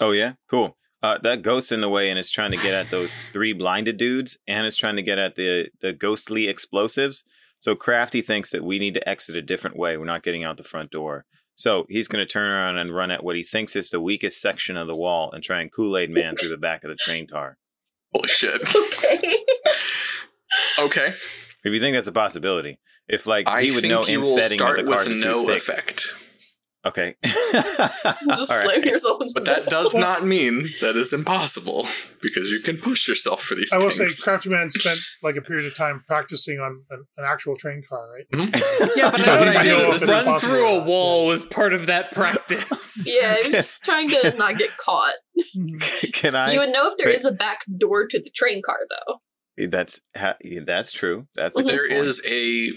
Oh 0.00 0.10
yeah, 0.10 0.34
cool. 0.50 0.76
Uh, 1.04 1.18
that 1.18 1.42
ghost's 1.42 1.70
in 1.70 1.82
the 1.82 1.88
way 1.90 2.08
and 2.08 2.18
is 2.18 2.30
trying 2.30 2.50
to 2.50 2.56
get 2.56 2.72
at 2.72 2.90
those 2.90 3.18
three 3.32 3.52
blinded 3.52 3.98
dudes, 3.98 4.38
and 4.48 4.66
is 4.66 4.74
trying 4.74 4.96
to 4.96 5.02
get 5.02 5.18
at 5.18 5.34
the 5.34 5.68
the 5.82 5.92
ghostly 5.92 6.48
explosives. 6.48 7.24
So 7.58 7.74
Crafty 7.74 8.22
thinks 8.22 8.50
that 8.52 8.64
we 8.64 8.78
need 8.78 8.94
to 8.94 9.06
exit 9.06 9.36
a 9.36 9.42
different 9.42 9.76
way. 9.76 9.98
We're 9.98 10.06
not 10.06 10.22
getting 10.22 10.44
out 10.44 10.56
the 10.56 10.64
front 10.64 10.90
door. 10.90 11.26
So 11.54 11.84
he's 11.90 12.08
going 12.08 12.26
to 12.26 12.30
turn 12.32 12.50
around 12.50 12.78
and 12.78 12.88
run 12.88 13.10
at 13.10 13.22
what 13.22 13.36
he 13.36 13.42
thinks 13.42 13.76
is 13.76 13.90
the 13.90 14.00
weakest 14.00 14.40
section 14.40 14.78
of 14.78 14.86
the 14.86 14.96
wall 14.96 15.30
and 15.30 15.44
try 15.44 15.60
and 15.60 15.70
Kool 15.70 15.98
Aid 15.98 16.10
Man 16.10 16.36
through 16.36 16.48
the 16.48 16.56
back 16.56 16.84
of 16.84 16.88
the 16.88 16.96
train 16.96 17.26
car. 17.26 17.58
Holy 18.14 18.28
shit. 18.28 18.62
okay. 18.62 19.18
okay, 20.78 21.08
If 21.64 21.72
you 21.72 21.80
think 21.80 21.94
that's 21.96 22.06
a 22.06 22.12
possibility, 22.12 22.78
if 23.08 23.26
like 23.26 23.46
I 23.46 23.62
he 23.62 23.74
would 23.74 23.84
know 23.84 24.04
you 24.04 24.14
in 24.14 24.20
will 24.20 24.34
setting 24.34 24.58
that 24.58 24.64
start 24.64 24.76
the 24.78 24.84
cars 24.84 25.08
with 25.08 25.18
are 25.18 25.20
no 25.20 25.46
thick. 25.46 25.56
effect, 25.58 26.06
Okay. 26.86 27.14
Just 27.24 28.12
All 28.28 28.44
slam 28.44 28.66
right. 28.66 28.84
yourself 28.84 29.20
into 29.22 29.32
but 29.34 29.46
the 29.46 29.50
that 29.52 29.68
does 29.70 29.94
not 29.94 30.24
mean 30.24 30.68
that 30.82 30.96
is 30.96 31.14
impossible 31.14 31.86
because 32.20 32.50
you 32.50 32.60
can 32.60 32.76
push 32.76 33.08
yourself 33.08 33.42
for 33.42 33.54
these 33.54 33.70
things. 33.70 33.82
I 33.82 33.84
will 33.84 33.90
say, 33.90 34.04
things. 34.04 34.20
Crafty 34.20 34.50
Man 34.50 34.68
spent 34.68 34.98
like 35.22 35.36
a 35.36 35.40
period 35.40 35.66
of 35.66 35.74
time 35.74 36.04
practicing 36.06 36.58
on 36.58 36.82
an, 36.90 37.04
an 37.16 37.24
actual 37.26 37.56
train 37.56 37.80
car, 37.88 38.06
right? 38.12 38.26
Mm-hmm. 38.34 38.98
Yeah, 38.98 39.10
but 39.10 39.20
I, 39.28 39.32
he 39.32 39.38
but 39.38 39.56
I 39.56 39.62
knew 39.62 39.92
this 39.98 40.26
run 40.26 40.40
through 40.40 40.68
a 40.68 40.84
wall 40.84 41.26
was 41.26 41.44
part 41.44 41.72
of 41.72 41.86
that 41.86 42.12
practice. 42.12 43.06
Yeah, 43.14 43.36
I 43.36 43.48
was 43.48 43.78
trying 43.82 44.08
to 44.08 44.34
not 44.36 44.58
get 44.58 44.76
caught. 44.76 45.14
Mhm. 45.56 46.12
Can 46.12 46.34
I? 46.34 46.52
you 46.52 46.60
would 46.60 46.70
know 46.70 46.88
if 46.88 46.96
there 46.96 47.08
Wait. 47.08 47.16
is 47.16 47.24
a 47.24 47.32
back 47.32 47.60
door 47.78 48.06
to 48.06 48.18
the 48.18 48.30
train 48.30 48.62
car, 48.64 48.78
though. 48.88 49.20
Eh, 49.58 49.68
that's 49.70 50.00
ha- 50.16 50.36
that's 50.64 50.92
true. 50.92 51.26
That's 51.34 51.58
a 51.58 51.60
mm-hmm. 51.60 51.68
good 51.68 51.78
there 51.78 51.88
point. 51.88 52.06
is 52.06 52.22
a 52.28 52.70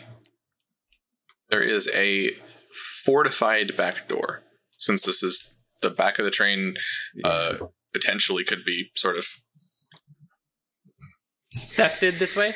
there 1.49 1.61
is 1.61 1.89
a 1.93 2.31
fortified 2.74 3.76
back 3.78 4.07
door 4.07 4.43
since 4.78 5.03
this 5.05 5.24
is 5.24 5.53
the 5.82 5.89
back 5.89 6.20
of 6.20 6.26
the 6.26 6.32
train 6.32 6.76
uh 7.24 7.55
potentially 7.93 8.43
could 8.43 8.63
be 8.65 8.91
sort 8.95 9.18
of 9.18 9.26
Thefted 11.55 12.20
this 12.20 12.36
way. 12.36 12.51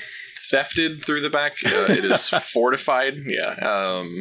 thefted 0.52 1.04
through 1.04 1.22
the 1.22 1.30
back 1.30 1.54
uh, 1.66 1.86
it 1.90 2.04
is 2.04 2.28
fortified 2.54 3.18
yeah 3.26 3.54
um 3.62 4.20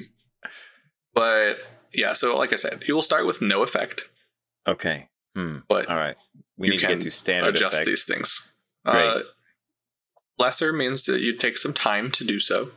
but 1.12 1.58
yeah 1.92 2.12
so 2.12 2.36
like 2.38 2.52
i 2.52 2.56
said 2.56 2.82
he 2.84 2.92
will 2.92 3.02
start 3.02 3.26
with 3.26 3.42
no 3.42 3.62
effect 3.62 4.08
okay. 4.68 5.08
Hmm. 5.34 5.58
but 5.68 5.88
All 5.88 5.96
right. 5.96 6.16
We 6.56 6.66
You 6.68 6.72
need 6.74 6.80
to 6.80 6.86
get 6.86 7.00
to 7.02 7.10
standard 7.10 7.56
adjust 7.56 7.74
effect. 7.74 7.86
these 7.86 8.04
things 8.04 8.52
Great. 8.84 9.08
uh 9.08 9.20
lesser 10.38 10.72
means 10.72 11.04
that 11.06 11.20
you 11.20 11.36
take 11.36 11.56
some 11.56 11.72
time 11.72 12.10
to 12.12 12.24
do 12.24 12.38
so 12.40 12.70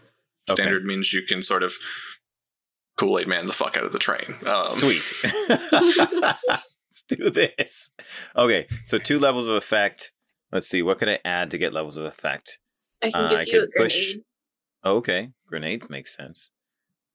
Okay. 0.50 0.62
standard 0.62 0.84
means 0.84 1.14
you 1.14 1.22
can 1.26 1.42
sort 1.42 1.64
of 1.64 1.74
kool-aid 2.98 3.28
man 3.28 3.48
the 3.48 3.54
fuck 3.54 3.76
out 3.78 3.84
of 3.86 3.92
the 3.92 4.00
train 4.00 4.36
um, 4.46 4.68
Sweet. 4.68 5.02
Let's 5.72 7.04
do 7.08 7.30
this. 7.30 7.90
Okay, 8.36 8.68
so 8.86 8.98
two 9.00 9.18
levels 9.20 9.48
of 9.48 9.56
effect. 9.56 10.12
Let's 10.52 10.68
see. 10.68 10.84
What 10.84 11.00
could 11.00 11.10
I 11.10 11.20
add 11.26 11.50
to 11.52 11.58
get 11.58 11.74
levels 11.74 11.98
of 11.98 12.06
effect? 12.06 12.60
I 13.04 13.10
can 13.10 13.26
Uh, 13.26 13.30
give 13.30 13.40
I 13.40 13.44
you 13.44 13.58
a 13.58 13.62
could 13.62 13.72
push- 13.76 14.06
grenade. 14.12 14.24
Okay, 14.86 15.30
grenade 15.48 15.90
makes 15.90 16.16
sense. 16.16 16.50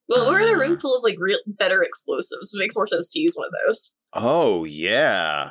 Well, 0.08 0.28
we're 0.30 0.40
in 0.40 0.48
a 0.48 0.52
Uh. 0.52 0.68
room 0.68 0.80
full 0.80 0.96
of 0.96 1.04
like 1.04 1.16
real 1.18 1.38
better 1.46 1.82
explosives. 1.82 2.52
It 2.54 2.58
makes 2.58 2.74
more 2.76 2.86
sense 2.86 3.08
to 3.10 3.20
use 3.20 3.36
one 3.36 3.46
of 3.46 3.52
those. 3.66 3.94
Oh 4.14 4.64
yeah, 4.64 5.50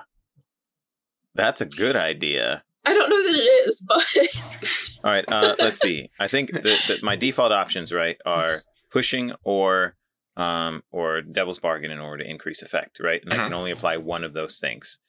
that's 1.35 1.61
a 1.61 1.65
good 1.65 1.95
idea. 1.95 2.63
I 2.85 2.93
don't 2.93 3.09
know 3.09 3.15
that 3.31 3.39
it 3.39 3.43
is, 3.67 3.85
but 3.87 5.03
All 5.05 5.11
right, 5.11 5.25
uh, 5.27 5.55
let's 5.59 5.79
see. 5.79 6.09
I 6.19 6.27
think 6.27 6.51
that 6.51 6.83
that 6.87 7.03
my 7.03 7.15
default 7.15 7.51
options 7.51 7.93
right 7.93 8.17
are 8.25 8.61
pushing 8.89 9.33
or 9.43 9.95
um, 10.37 10.83
or 10.91 11.21
devil's 11.21 11.59
bargain 11.59 11.91
in 11.91 11.99
order 11.99 12.23
to 12.23 12.29
increase 12.29 12.61
effect, 12.61 12.99
right? 13.01 13.21
And 13.23 13.33
I 13.33 13.37
can 13.37 13.53
only 13.53 13.71
apply 13.71 13.97
one 13.97 14.23
of 14.23 14.33
those 14.33 14.59
things. 14.59 14.99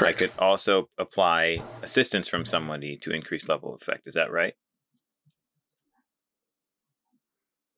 I 0.00 0.12
could 0.12 0.32
also 0.38 0.90
apply 0.98 1.60
assistance 1.82 2.28
from 2.28 2.44
somebody 2.44 2.96
to 2.98 3.12
increase 3.12 3.48
level 3.48 3.74
of 3.74 3.80
effect. 3.80 4.06
Is 4.06 4.14
that 4.14 4.30
right? 4.30 4.54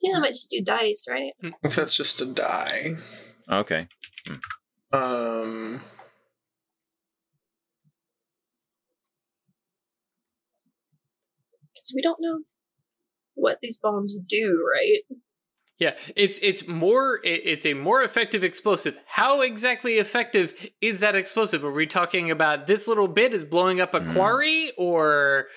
think 0.00 0.14
that 0.14 0.20
might 0.20 0.28
just 0.28 0.50
do 0.50 0.62
dice, 0.62 1.06
right? 1.10 1.32
If 1.62 1.76
that's 1.76 1.96
just 1.96 2.20
a 2.20 2.26
die. 2.26 2.96
Okay. 3.50 3.88
Um, 4.92 5.80
Because 11.74 11.92
we 11.94 12.02
don't 12.02 12.18
know 12.20 12.38
what 13.34 13.58
these 13.62 13.78
bombs 13.80 14.18
do, 14.20 14.66
right? 14.74 15.18
Yeah, 15.78 15.94
it's 16.14 16.38
it's 16.42 16.66
more 16.66 17.20
it's 17.22 17.66
a 17.66 17.74
more 17.74 18.02
effective 18.02 18.42
explosive. 18.42 18.98
How 19.06 19.42
exactly 19.42 19.94
effective 19.98 20.70
is 20.80 21.00
that 21.00 21.14
explosive? 21.14 21.64
Are 21.64 21.72
we 21.72 21.86
talking 21.86 22.30
about 22.30 22.66
this 22.66 22.88
little 22.88 23.08
bit 23.08 23.34
is 23.34 23.44
blowing 23.44 23.80
up 23.80 23.92
a 23.92 24.00
Hmm. 24.00 24.12
quarry 24.14 24.72
or 24.78 25.48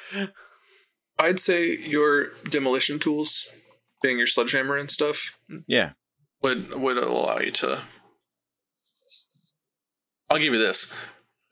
I'd 1.18 1.40
say 1.40 1.76
your 1.88 2.30
demolition 2.50 3.00
tools, 3.00 3.46
being 4.02 4.18
your 4.18 4.28
sledgehammer 4.28 4.76
and 4.76 4.92
stuff, 4.92 5.40
Yeah. 5.68 5.92
would 6.42 6.74
would 6.76 6.98
allow 6.98 7.40
you 7.40 7.52
to. 7.52 7.82
I'll 10.30 10.38
give 10.38 10.54
you 10.54 10.60
this. 10.60 10.94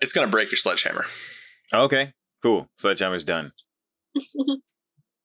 It's 0.02 0.12
gonna 0.12 0.28
break 0.28 0.52
your 0.52 0.58
sledgehammer. 0.58 1.06
Okay. 1.74 2.14
Cool. 2.44 2.70
Sledgehammer's 2.78 3.24
done. 3.24 3.48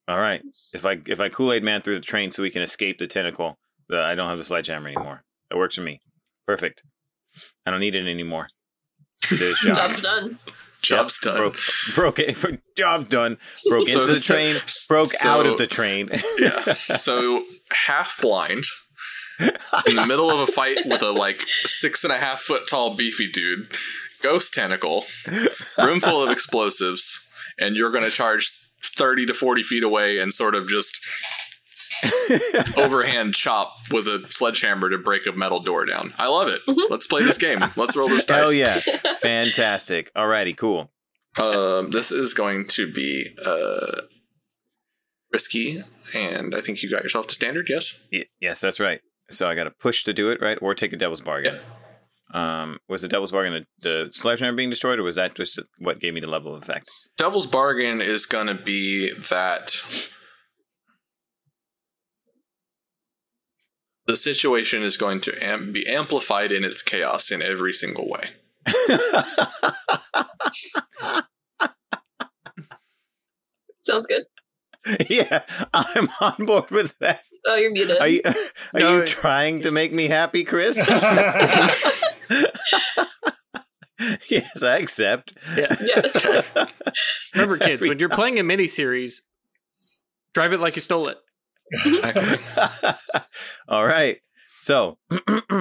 All 0.07 0.19
right. 0.19 0.41
If 0.73 0.85
I 0.85 0.99
if 1.07 1.19
I 1.19 1.29
Kool 1.29 1.53
Aid 1.53 1.63
Man 1.63 1.81
through 1.81 1.95
the 1.95 2.01
train 2.05 2.31
so 2.31 2.43
we 2.43 2.49
can 2.49 2.61
escape 2.63 2.97
the 2.97 3.07
tentacle, 3.07 3.57
the, 3.89 4.01
I 4.01 4.15
don't 4.15 4.29
have 4.29 4.37
the 4.37 4.43
sledgehammer 4.43 4.87
anymore. 4.89 5.23
It 5.49 5.57
works 5.57 5.75
for 5.75 5.81
me. 5.81 5.99
Perfect. 6.45 6.83
I 7.65 7.71
don't 7.71 7.79
need 7.79 7.95
it 7.95 8.07
anymore. 8.07 8.47
Job. 9.21 9.75
Job's 9.75 10.01
done. 10.01 10.39
Job's 10.81 11.19
done. 11.21 11.37
Broke, 11.37 11.57
broke 11.95 12.19
it. 12.19 12.37
Job's 12.77 13.07
done. 13.07 13.37
Broke 13.69 13.85
So 13.87 14.01
into 14.01 14.07
the 14.07 14.15
so- 14.15 14.33
train. 14.33 14.55
Broke 14.89 15.07
so- 15.13 15.29
out 15.29 15.45
of 15.45 15.57
the 15.57 15.67
train. 15.67 16.09
yeah. 16.39 16.73
So 16.73 17.45
half 17.71 18.19
blind 18.21 18.65
in 19.39 19.95
the 19.95 20.05
middle 20.05 20.29
of 20.29 20.39
a 20.41 20.47
fight 20.47 20.79
with 20.85 21.01
a 21.01 21.11
like 21.11 21.41
six 21.65 22.03
and 22.03 22.11
a 22.11 22.17
half 22.17 22.41
foot 22.41 22.67
tall 22.69 22.95
beefy 22.95 23.31
dude, 23.31 23.71
ghost 24.21 24.53
tentacle, 24.53 25.05
room 25.77 25.99
full 26.01 26.21
of 26.23 26.29
explosives, 26.29 27.29
and 27.57 27.75
you're 27.75 27.91
gonna 27.91 28.09
charge 28.11 28.51
thirty 28.83 29.25
to 29.25 29.33
forty 29.33 29.63
feet 29.63 29.83
away 29.83 30.19
and 30.19 30.33
sort 30.33 30.55
of 30.55 30.67
just 30.67 30.99
overhand 32.77 33.33
chop 33.33 33.73
with 33.91 34.07
a 34.07 34.25
sledgehammer 34.29 34.89
to 34.89 34.97
break 34.97 35.25
a 35.25 35.31
metal 35.31 35.59
door 35.61 35.85
down. 35.85 36.13
I 36.17 36.27
love 36.27 36.47
it. 36.49 36.61
Mhm. 36.67 36.89
Let's 36.89 37.07
play 37.07 37.23
this 37.23 37.37
game. 37.37 37.59
Let's 37.75 37.95
roll 37.95 38.09
this 38.09 38.25
dice. 38.27 38.47
Oh 38.49 38.51
yeah. 38.51 38.79
Fantastic. 39.21 40.11
Alrighty, 40.15 40.55
cool. 40.57 40.91
Um, 41.39 41.91
this 41.91 42.11
is 42.11 42.33
going 42.33 42.67
to 42.69 42.91
be 42.91 43.35
uh, 43.43 44.01
risky, 45.31 45.79
and 46.13 46.53
I 46.53 46.61
think 46.61 46.83
you 46.83 46.89
got 46.89 47.01
yourself 47.03 47.27
to 47.27 47.33
standard. 47.35 47.67
Yes. 47.69 47.99
Y- 48.11 48.25
yes, 48.39 48.61
that's 48.61 48.79
right. 48.79 49.01
So 49.31 49.47
I 49.49 49.55
got 49.55 49.63
to 49.63 49.71
push 49.71 50.03
to 50.03 50.13
do 50.13 50.29
it, 50.29 50.41
right? 50.41 50.59
Or 50.61 50.75
take 50.75 50.93
a 50.93 50.97
devil's 50.97 51.21
bargain. 51.21 51.59
Um, 52.33 52.79
was 52.89 53.03
the 53.03 53.07
devil's 53.07 53.31
bargain 53.31 53.65
the, 53.79 54.05
the 54.05 54.11
sledgehammer 54.11 54.55
being 54.57 54.71
destroyed, 54.71 54.97
or 54.99 55.03
was 55.03 55.17
that 55.17 55.35
just 55.35 55.59
what 55.77 55.99
gave 55.99 56.13
me 56.15 56.19
the 56.19 56.29
level 56.29 56.55
of 56.55 56.63
effect? 56.63 56.89
Devil's 57.15 57.45
bargain 57.45 58.01
is 58.01 58.25
going 58.25 58.47
to 58.47 58.55
be 58.55 59.11
that 59.29 59.75
the 64.07 64.17
situation 64.17 64.81
is 64.81 64.97
going 64.97 65.21
to 65.21 65.43
am- 65.45 65.71
be 65.71 65.87
amplified 65.87 66.51
in 66.51 66.63
its 66.63 66.81
chaos 66.81 67.29
in 67.31 67.41
every 67.43 67.71
single 67.73 68.09
way. 68.09 68.29
Sounds 73.79 74.07
good. 74.07 74.23
yeah, 75.09 75.43
I'm 75.73 76.09
on 76.19 76.45
board 76.45 76.71
with 76.71 76.97
that. 76.99 77.21
Oh, 77.45 77.55
you're 77.57 77.71
muted. 77.71 77.99
Are 77.99 78.07
you, 78.07 78.21
are 78.73 78.79
No. 78.79 78.97
you 78.97 79.05
trying 79.05 79.61
to 79.61 79.71
make 79.71 79.91
me 79.91 80.07
happy, 80.07 80.43
Chris? 80.43 80.77
yes, 84.29 84.63
I 84.63 84.77
accept. 84.77 85.33
yeah. 85.55 85.75
yes. 85.79 86.25
Remember 87.33 87.57
kids, 87.57 87.81
Every 87.81 87.89
when 87.89 87.99
you're 87.99 88.09
time. 88.09 88.15
playing 88.15 88.39
a 88.39 88.43
miniseries, 88.43 89.21
drive 90.33 90.53
it 90.53 90.59
like 90.59 90.75
you 90.75 90.81
stole 90.81 91.09
it. 91.09 91.17
All 93.67 93.85
right. 93.85 94.19
So 94.59 94.97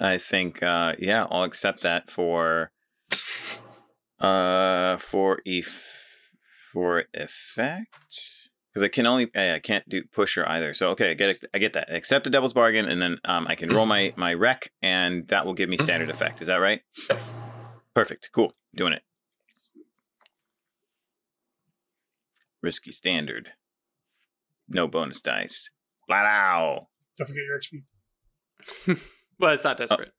I 0.00 0.18
think 0.18 0.62
uh 0.62 0.94
yeah, 0.98 1.26
I'll 1.30 1.44
accept 1.44 1.82
that 1.82 2.10
for 2.10 2.70
uh 4.20 4.96
for 4.98 5.40
ef- 5.46 6.30
for 6.72 7.04
effect 7.14 8.39
because 8.72 8.84
I 8.84 8.88
can 8.88 9.06
only 9.06 9.30
I 9.34 9.54
I 9.54 9.58
can't 9.58 9.88
do 9.88 10.02
pusher 10.12 10.46
either. 10.48 10.74
So 10.74 10.90
okay, 10.90 11.10
I 11.10 11.14
get 11.14 11.30
it, 11.30 11.44
I 11.54 11.58
get 11.58 11.72
that. 11.74 11.92
Accept 11.92 12.24
the 12.24 12.30
devil's 12.30 12.52
bargain 12.52 12.86
and 12.86 13.00
then 13.00 13.18
um 13.24 13.46
I 13.48 13.54
can 13.54 13.70
roll 13.70 13.86
my 13.86 14.12
my 14.16 14.34
wreck, 14.34 14.70
and 14.82 15.26
that 15.28 15.46
will 15.46 15.54
give 15.54 15.68
me 15.68 15.76
standard 15.76 16.10
effect. 16.10 16.40
Is 16.40 16.48
that 16.48 16.56
right? 16.56 16.80
Perfect. 17.94 18.30
Cool. 18.32 18.54
Doing 18.74 18.92
it. 18.92 19.02
Risky 22.62 22.92
standard. 22.92 23.50
No 24.68 24.86
bonus 24.86 25.20
dice. 25.20 25.70
Flat 26.06 26.26
out. 26.26 26.86
Don't 27.18 27.26
forget 27.26 27.42
your 27.44 27.58
XP. 27.58 29.06
Well, 29.40 29.54
it's 29.54 29.64
not 29.64 29.78
desperate. 29.78 30.12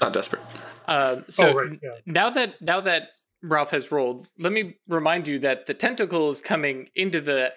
Not 0.00 0.12
desperate. 0.14 0.42
Um, 0.88 1.24
so 1.28 1.50
oh, 1.50 1.54
right. 1.54 1.78
Yeah. 1.82 1.90
now 2.06 2.30
that 2.30 2.60
now 2.62 2.80
that 2.80 3.10
Ralph 3.42 3.70
has 3.70 3.92
rolled, 3.92 4.28
let 4.38 4.52
me 4.52 4.76
remind 4.88 5.28
you 5.28 5.38
that 5.40 5.66
the 5.66 5.74
tentacle 5.74 6.30
is 6.30 6.40
coming 6.40 6.88
into 6.94 7.20
the 7.20 7.52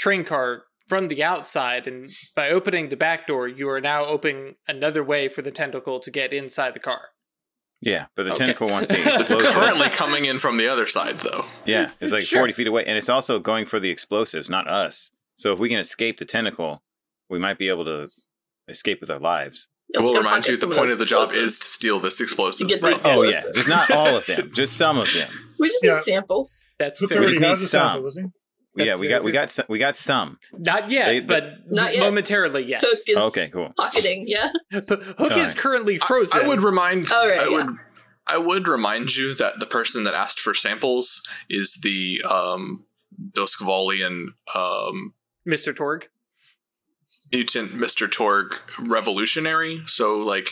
train 0.00 0.24
car 0.24 0.64
from 0.88 1.06
the 1.06 1.22
outside, 1.22 1.86
and 1.86 2.08
by 2.34 2.50
opening 2.50 2.88
the 2.88 2.96
back 2.96 3.26
door, 3.28 3.46
you 3.46 3.68
are 3.68 3.80
now 3.80 4.04
opening 4.04 4.56
another 4.66 5.04
way 5.04 5.28
for 5.28 5.40
the 5.42 5.52
tentacle 5.52 6.00
to 6.00 6.10
get 6.10 6.32
inside 6.32 6.74
the 6.74 6.80
car. 6.80 7.10
Yeah, 7.80 8.06
but 8.16 8.24
the 8.24 8.30
Okay. 8.32 8.38
tentacle 8.46 8.68
wants 8.68 8.88
the 8.94 9.00
It's 9.00 9.20
explosive. 9.22 9.52
currently 9.52 9.88
coming 9.90 10.24
in 10.24 10.38
from 10.40 10.56
the 10.56 10.66
other 10.66 10.86
side, 10.88 11.18
though. 11.18 11.44
yeah, 11.64 11.92
it's 12.00 12.12
like 12.12 12.22
Sure. 12.22 12.40
40 12.40 12.52
feet 12.54 12.66
away. 12.66 12.84
And 12.84 12.98
it's 12.98 13.08
also 13.08 13.38
going 13.38 13.66
for 13.66 13.78
the 13.78 13.90
explosives, 13.90 14.50
not 14.50 14.66
us. 14.68 15.10
So 15.36 15.52
if 15.52 15.58
we 15.60 15.68
can 15.68 15.78
escape 15.78 16.18
the 16.18 16.24
tentacle, 16.24 16.82
we 17.28 17.38
might 17.38 17.56
be 17.58 17.68
able 17.68 17.84
to 17.84 18.08
escape 18.68 19.00
with 19.00 19.10
our 19.10 19.20
lives. 19.20 19.68
I 19.96 20.00
will 20.00 20.08
gotta 20.08 20.18
remind 20.20 20.46
you, 20.46 20.52
the 20.54 20.58
some 20.58 20.72
point 20.72 20.90
of 20.90 20.98
the 20.98 21.04
job 21.06 21.28
is 21.34 21.58
to 21.58 21.64
steal 21.64 21.98
this 22.00 22.20
explosive. 22.20 22.68
Get 22.68 22.80
the 22.80 22.86
right? 22.88 22.96
explosive. 22.96 23.42
Oh, 23.44 23.48
yeah. 23.48 23.52
Just 23.54 23.68
not 23.68 23.90
all 23.92 24.16
of 24.16 24.26
them, 24.26 24.50
just 24.52 24.76
some 24.76 24.98
of 24.98 25.12
them. 25.14 25.30
We 25.58 25.68
just 25.68 25.82
Yeah. 25.84 25.94
need 25.94 26.02
samples. 26.02 26.74
That's 26.78 27.00
Hook 27.00 27.08
fair. 27.10 27.18
already 27.18 27.32
just 27.38 27.40
need 27.40 27.58
some. 27.68 28.02
sample, 28.02 28.12
doesn't 28.76 28.92
yeah, 28.94 28.96
we 29.00 29.08
got 29.08 29.24
we 29.24 29.32
got 29.32 29.50
some, 29.50 29.64
we 29.68 29.78
got 29.78 29.96
some. 29.96 30.38
Not 30.52 30.90
yet, 30.90 31.06
They- 31.06 31.20
but 31.20 31.54
Not 31.66 31.94
yet. 31.94 32.04
momentarily, 32.04 32.64
yes. 32.64 32.82
Hook 32.84 33.08
is 33.08 33.16
Okay, 33.36 33.46
cool. 33.52 33.72
pocketing. 33.76 34.24
Yeah. 34.28 34.50
Hook 34.72 35.14
All 35.18 35.26
is 35.32 35.48
right. 35.48 35.56
currently 35.56 35.98
frozen. 35.98 36.42
I, 36.44 36.48
would 36.48 36.60
remind. 36.60 37.06
Oh, 37.10 37.28
right, 37.28 37.40
I 37.40 37.44
yeah. 37.48 37.50
would. 37.64 37.76
I 38.26 38.38
would 38.38 38.68
remind 38.68 39.16
you 39.16 39.34
that 39.34 39.58
the 39.58 39.66
person 39.66 40.04
that 40.04 40.14
asked 40.14 40.38
for 40.38 40.54
samples 40.54 41.26
is 41.48 41.78
the 41.82 42.22
um, 42.30 42.84
Doskvalian 43.32 44.26
um, 44.54 45.14
Mr. 45.48 45.74
Torg. 45.74 46.08
mutant 47.32 47.72
Mr. 47.72 48.08
Torg 48.10 48.54
revolutionary. 48.78 49.82
So, 49.86 50.18
like, 50.18 50.50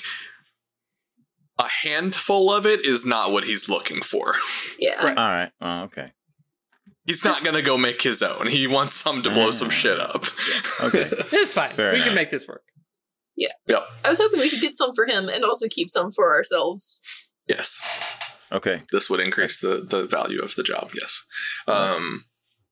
a 1.59 1.69
handful 1.69 2.51
of 2.53 2.66
it 2.66 2.85
is 2.85 3.07
not 3.07 3.31
what 3.33 3.45
he's 3.45 3.69
looking 3.69 4.01
for. 4.03 4.35
Yeah. 4.81 4.95
Right. 5.05 5.16
All 5.16 5.29
right. 5.29 5.51
Oh, 5.61 5.83
okay. 5.85 6.12
He's 7.09 7.24
not 7.24 7.42
gonna 7.42 7.62
go 7.62 7.76
make 7.78 8.02
his 8.02 8.22
own. 8.22 8.46
He 8.46 8.66
wants 8.68 8.92
some 8.92 9.22
to 9.22 9.30
blow 9.30 9.50
some 9.50 9.70
shit 9.70 9.98
up. 9.98 10.24
Okay. 10.84 11.09
It's 11.32 11.52
fine. 11.52 11.70
Fair 11.70 11.90
we 11.92 11.96
enough. 11.96 12.06
can 12.09 12.14
make 12.14 12.30
this 12.30 12.46
work. 12.46 12.62
Yeah. 13.36 13.48
Yep. 13.66 13.82
I 14.04 14.11
was 14.11 14.20
hoping 14.20 14.40
we 14.40 14.50
could 14.50 14.61
get 14.61 14.76
some 14.76 14.94
for 14.94 15.06
him 15.06 15.28
and 15.28 15.42
also 15.44 15.66
keep 15.70 15.88
some 15.88 16.12
for 16.12 16.34
ourselves. 16.34 17.02
Yes. 17.48 17.80
Okay. 18.52 18.82
This 18.92 19.09
would 19.11 19.20
increase 19.20 19.59
the 19.59 19.86
the 19.88 20.06
value 20.06 20.40
of 20.42 20.54
the 20.54 20.62
job. 20.62 20.90
Yes. 20.94 21.24
Um. 21.66 22.24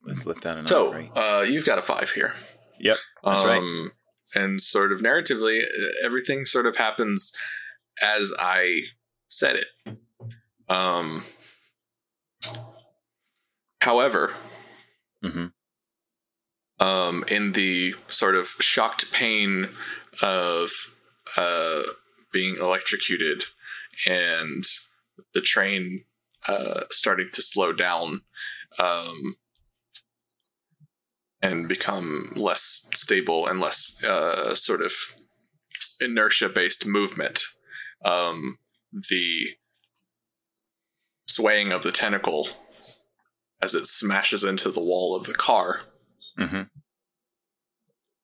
Let's 0.05 0.24
lift 0.26 0.43
that 0.43 0.53
another 0.53 0.68
So, 0.68 0.93
three. 0.93 1.11
uh, 1.16 1.41
you've 1.43 1.64
got 1.64 1.78
a 1.78 1.82
five 1.82 2.11
here. 2.12 2.32
Yep, 2.78 2.99
that's 3.24 3.45
right. 3.45 3.59
um, 3.59 3.91
And 4.37 4.61
sort 4.61 4.93
of 4.93 5.01
narratively, 5.01 5.62
uh, 5.64 5.66
everything 6.05 6.45
sort 6.45 6.66
of 6.66 6.76
happens 6.76 7.32
as 8.03 8.32
I 8.39 8.82
said 9.28 9.57
it. 9.57 9.97
Um. 10.68 11.24
However, 13.87 14.32
hmm 15.22 15.47
um, 16.80 17.24
in 17.28 17.53
the 17.53 17.95
sort 18.09 18.34
of 18.34 18.47
shocked 18.61 19.12
pain 19.12 19.68
of 20.20 20.70
uh, 21.37 21.82
being 22.32 22.57
electrocuted 22.57 23.45
and 24.09 24.64
the 25.34 25.41
train 25.41 26.05
uh, 26.49 26.80
starting 26.91 27.28
to 27.32 27.41
slow 27.41 27.72
down 27.72 28.22
um, 28.80 29.37
and 31.41 31.68
become 31.68 32.32
less 32.34 32.89
stable 32.93 33.47
and 33.47 33.61
less 33.61 34.03
uh, 34.03 34.53
sort 34.55 34.82
of 34.82 34.93
inertia 36.01 36.49
based 36.49 36.84
movement, 36.87 37.41
um, 38.05 38.59
the 39.11 39.57
swaying 41.28 41.70
of 41.70 41.82
the 41.82 41.93
tentacle 41.93 42.49
as 43.61 43.75
it 43.75 43.87
smashes 43.87 44.45
into 44.45 44.71
the 44.71 44.81
wall 44.83 45.15
of 45.17 45.27
the 45.27 45.35
car 45.35 45.83
hmm 46.39 46.63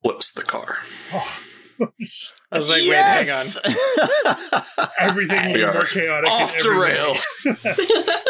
flips 0.02 0.32
the 0.32 0.42
car. 0.42 0.78
Oh. 1.12 1.38
I 2.50 2.58
was 2.58 2.68
like, 2.68 2.82
wait, 2.82 2.96
hang 2.96 3.30
on. 3.30 3.46
on. 4.26 4.62
Everything 5.00 5.46
will 5.46 5.54
be 5.54 5.64
more 5.64 5.84
chaotic. 5.86 6.30
off 6.30 6.52
the 6.52 6.58
every 6.58 6.78
way. 6.78 6.92
rails. 6.92 7.46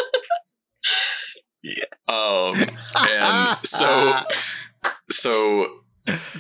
Um, 2.08 2.56
and 3.08 3.56
so, 3.62 4.14
so 5.08 5.82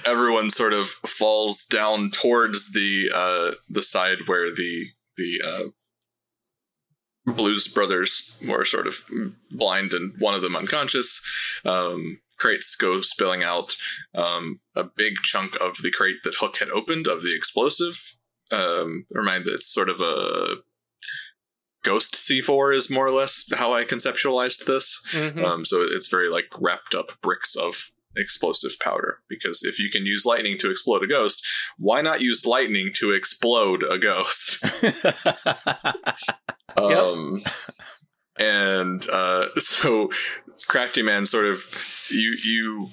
everyone 0.04 0.50
sort 0.50 0.72
of 0.72 0.88
falls 0.88 1.64
down 1.64 2.10
towards 2.10 2.72
the 2.72 3.10
uh, 3.14 3.52
the 3.70 3.84
side 3.84 4.18
where 4.26 4.50
the 4.50 4.86
the 5.16 5.40
uh, 5.44 5.68
Blues 7.24 7.68
brothers 7.68 8.36
were 8.48 8.64
sort 8.64 8.86
of 8.86 8.96
blind 9.50 9.92
and 9.92 10.12
one 10.18 10.34
of 10.34 10.42
them 10.42 10.56
unconscious. 10.56 11.24
Um, 11.64 12.20
crates 12.36 12.74
go 12.74 13.00
spilling 13.00 13.44
out. 13.44 13.76
Um, 14.14 14.60
a 14.74 14.82
big 14.84 15.14
chunk 15.22 15.54
of 15.60 15.76
the 15.82 15.92
crate 15.92 16.24
that 16.24 16.34
Hook 16.40 16.56
had 16.58 16.70
opened 16.70 17.06
of 17.06 17.22
the 17.22 17.34
explosive. 17.36 18.16
Um, 18.50 19.06
remind 19.10 19.44
that 19.44 19.54
it's 19.54 19.72
sort 19.72 19.88
of 19.88 20.00
a 20.00 20.56
ghost 21.84 22.14
C4 22.14 22.74
is 22.74 22.90
more 22.90 23.06
or 23.06 23.10
less 23.12 23.44
how 23.54 23.72
I 23.72 23.84
conceptualized 23.84 24.64
this. 24.66 25.00
Mhm. 25.12 25.44
Um, 25.44 25.64
so 25.64 25.82
it's 25.82 26.08
very 26.08 26.28
like 26.28 26.48
wrapped 26.58 26.94
up 26.94 27.20
bricks 27.22 27.54
of 27.56 27.92
explosive 28.16 28.72
powder. 28.82 29.18
Because 29.28 29.62
if 29.62 29.78
you 29.78 29.88
can 29.90 30.06
use 30.06 30.24
lightning 30.26 30.58
to 30.58 30.70
explode 30.70 31.02
a 31.02 31.06
ghost, 31.06 31.44
why 31.78 32.02
not 32.02 32.20
use 32.20 32.46
lightning 32.46 32.90
to 32.96 33.12
explode 33.12 33.82
a 33.88 33.98
ghost? 33.98 34.64
Um, 36.74 37.36
and 38.38 39.06
uh, 39.10 39.48
so 39.56 40.10
crafty 40.68 41.02
man 41.02 41.26
sort 41.26 41.44
of 41.44 41.58
you 42.10 42.36
you 42.44 42.88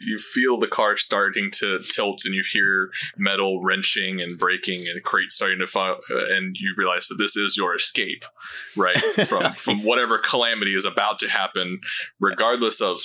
you 0.00 0.18
feel 0.18 0.58
the 0.58 0.66
car 0.66 0.96
starting 0.96 1.50
to 1.50 1.78
tilt 1.78 2.22
and 2.24 2.34
you 2.34 2.42
hear 2.52 2.90
metal 3.16 3.62
wrenching 3.62 4.20
and 4.20 4.38
breaking 4.38 4.84
and 4.92 5.02
crates 5.02 5.36
starting 5.36 5.58
to 5.58 5.66
fall 5.66 5.98
and 6.30 6.56
you 6.58 6.74
realize 6.76 7.06
that 7.08 7.16
this 7.16 7.36
is 7.36 7.56
your 7.56 7.74
escape 7.74 8.24
right 8.76 8.96
from 9.26 9.52
from 9.52 9.82
whatever 9.82 10.18
calamity 10.18 10.74
is 10.74 10.84
about 10.84 11.18
to 11.18 11.28
happen 11.28 11.80
regardless 12.20 12.80
of 12.80 12.98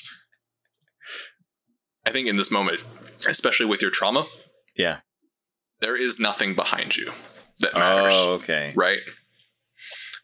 i 2.07 2.11
think 2.11 2.27
in 2.27 2.35
this 2.37 2.51
moment 2.51 2.83
especially 3.27 3.65
with 3.65 3.81
your 3.81 3.91
trauma 3.91 4.23
yeah. 4.75 4.97
there 5.81 5.95
is 5.95 6.19
nothing 6.19 6.55
behind 6.55 6.95
you 6.95 7.11
that 7.59 7.73
matters 7.73 8.13
Oh, 8.15 8.33
okay. 8.33 8.71
right? 8.75 8.99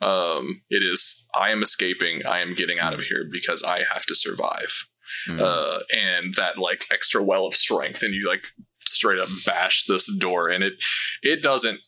Um, 0.01 0.61
it 0.69 0.83
is 0.83 1.25
I 1.33 1.49
am 1.51 1.63
escaping, 1.63 2.25
I 2.25 2.39
am 2.39 2.53
getting 2.53 2.79
out 2.79 2.93
of 2.93 3.03
here 3.03 3.25
because 3.31 3.63
I 3.63 3.83
have 3.91 4.05
to 4.07 4.15
survive. 4.15 4.87
Hmm. 5.27 5.39
Uh, 5.39 5.79
and 5.95 6.33
that 6.35 6.57
like 6.57 6.85
extra 6.91 7.23
well 7.23 7.45
of 7.45 7.53
strength, 7.53 8.03
and 8.03 8.13
you 8.13 8.27
like 8.27 8.45
straight 8.79 9.19
up 9.19 9.29
bash 9.45 9.85
this 9.85 10.11
door, 10.17 10.49
and 10.49 10.63
it 10.63 10.73
it 11.21 11.41
doesn't 11.41 11.79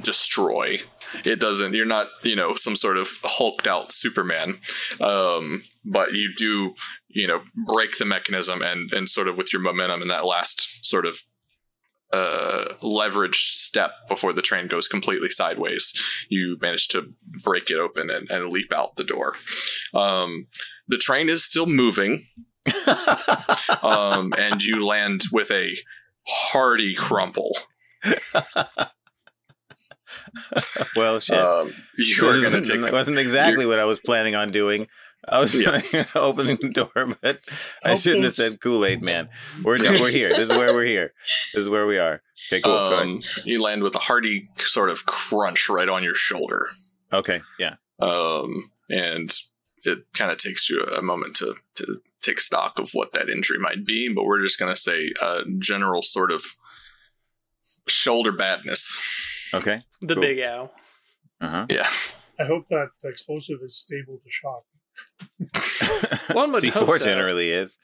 destroy. 0.00 0.80
It 1.24 1.40
doesn't. 1.40 1.74
You're 1.74 1.86
not 1.86 2.08
you 2.22 2.36
know 2.36 2.54
some 2.54 2.76
sort 2.76 2.96
of 2.96 3.08
hulked 3.24 3.66
out 3.66 3.92
Superman, 3.92 4.58
um, 5.00 5.64
but 5.84 6.12
you 6.12 6.32
do 6.34 6.74
you 7.08 7.26
know 7.26 7.42
break 7.66 7.98
the 7.98 8.04
mechanism 8.04 8.62
and 8.62 8.92
and 8.92 9.08
sort 9.08 9.28
of 9.28 9.36
with 9.36 9.52
your 9.52 9.62
momentum 9.62 10.02
and 10.02 10.10
that 10.10 10.24
last 10.24 10.84
sort 10.84 11.06
of 11.06 11.20
uh, 12.12 12.74
leveraged 12.82 13.52
step 13.54 13.92
before 14.08 14.32
the 14.32 14.42
train 14.42 14.68
goes 14.68 14.86
completely 14.86 15.30
sideways. 15.30 15.92
You 16.28 16.58
manage 16.60 16.88
to 16.88 17.12
break 17.42 17.70
it 17.70 17.78
open 17.78 18.10
and, 18.10 18.30
and 18.30 18.52
leap 18.52 18.72
out 18.72 18.96
the 18.96 19.04
door. 19.04 19.34
Um, 19.94 20.46
the 20.88 20.98
train 20.98 21.28
is 21.28 21.44
still 21.44 21.66
moving, 21.66 22.26
um, 23.82 24.32
and 24.38 24.62
you 24.62 24.84
land 24.84 25.22
with 25.32 25.50
a 25.50 25.70
hearty 26.26 26.94
crumple. 26.94 27.56
well, 30.96 31.20
shit. 31.20 31.38
Um, 31.38 31.70
you 31.98 32.28
are 32.28 32.32
This 32.32 32.52
going 32.52 32.62
isn't- 32.62 32.62
to 32.64 32.82
take. 32.84 32.92
wasn't 32.92 33.18
exactly 33.18 33.66
what 33.66 33.78
I 33.78 33.84
was 33.84 34.00
planning 34.00 34.34
on 34.34 34.50
doing. 34.52 34.86
I 35.28 35.38
was 35.38 35.54
Yeah. 35.54 35.80
planning 35.80 36.06
on 36.14 36.22
opening 36.22 36.58
the 36.60 36.68
door, 36.70 37.16
but 37.22 37.38
I 37.84 37.90
Hope 37.90 37.98
shouldn't 37.98 38.24
have 38.24 38.32
said 38.32 38.60
Kool 38.60 38.84
Aid 38.84 39.02
Man. 39.02 39.28
We're 39.62 39.76
Yeah. 39.76 40.00
we're 40.00 40.10
here. 40.10 40.30
This 40.30 40.50
is 40.50 40.56
where 40.58 40.74
we're 40.74 40.84
here. 40.86 41.12
This 41.54 41.62
is 41.62 41.68
where 41.68 41.86
we 41.86 41.98
are. 41.98 42.22
Okay, 42.50 42.60
cool. 42.60 42.72
Um, 42.74 43.20
you 43.44 43.62
land 43.62 43.82
with 43.84 43.94
a 43.94 44.00
hearty 44.00 44.48
sort 44.58 44.90
of 44.90 45.06
crunch 45.06 45.68
right 45.68 45.88
on 45.88 46.02
your 46.02 46.16
shoulder. 46.16 46.70
Okay, 47.12 47.40
yeah. 47.58 47.74
um, 48.00 48.70
and 48.90 49.32
it 49.84 50.00
kind 50.12 50.30
of 50.32 50.38
takes 50.38 50.68
you 50.68 50.82
a 50.82 51.02
moment 51.02 51.36
to 51.36 51.54
to 51.76 52.00
take 52.20 52.40
stock 52.40 52.78
of 52.80 52.90
what 52.92 53.12
that 53.12 53.28
injury 53.28 53.58
might 53.60 53.84
be. 53.86 54.12
But 54.12 54.24
we're 54.24 54.42
just 54.42 54.58
going 54.58 54.74
to 54.74 54.80
say 54.80 55.12
uh, 55.22 55.42
general 55.58 56.02
sort 56.02 56.32
of 56.32 56.42
shoulder 57.88 58.32
badness. 58.32 58.96
Okay. 59.54 59.82
The 60.00 60.14
Cool. 60.14 60.22
big 60.22 60.40
ow. 60.40 60.70
Uh 61.40 61.48
huh. 61.48 61.66
Yeah, 61.70 61.88
I 62.38 62.44
hope 62.46 62.68
that 62.68 62.88
explosive 63.04 63.58
is 63.62 63.76
stable 63.76 64.18
to 64.22 64.30
shock. 64.30 64.64
One 66.34 66.50
would 66.50 66.60
C 66.60 66.68
hope 66.70 66.86
four 66.86 66.98
so. 66.98 67.04
generally 67.04 67.50
is 67.50 67.78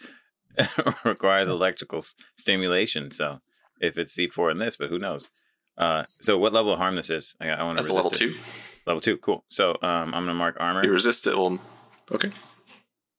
requires 1.04 1.48
electrical 1.48 2.02
stimulation. 2.36 3.10
So 3.10 3.40
if 3.80 3.98
it's 3.98 4.12
C 4.12 4.28
four 4.28 4.50
in 4.50 4.58
this, 4.58 4.76
but 4.76 4.90
who 4.90 4.98
knows? 4.98 5.30
Uh, 5.76 6.04
so 6.06 6.36
what 6.38 6.52
level 6.52 6.72
of 6.72 6.78
harm 6.78 6.96
this 6.96 7.10
is? 7.10 7.34
I, 7.40 7.48
I 7.50 7.62
want 7.62 7.78
to 7.78 7.82
that's 7.82 7.90
a 7.90 7.94
level 7.94 8.10
two. 8.10 8.34
Level 8.86 9.00
two. 9.00 9.16
Cool. 9.18 9.44
So 9.48 9.70
um, 9.82 10.12
I'm 10.14 10.22
gonna 10.24 10.34
mark 10.34 10.56
armor, 10.58 10.82
You 10.84 10.92
resist 10.92 11.26
it. 11.26 11.36
Well, 11.36 11.58
okay. 12.12 12.30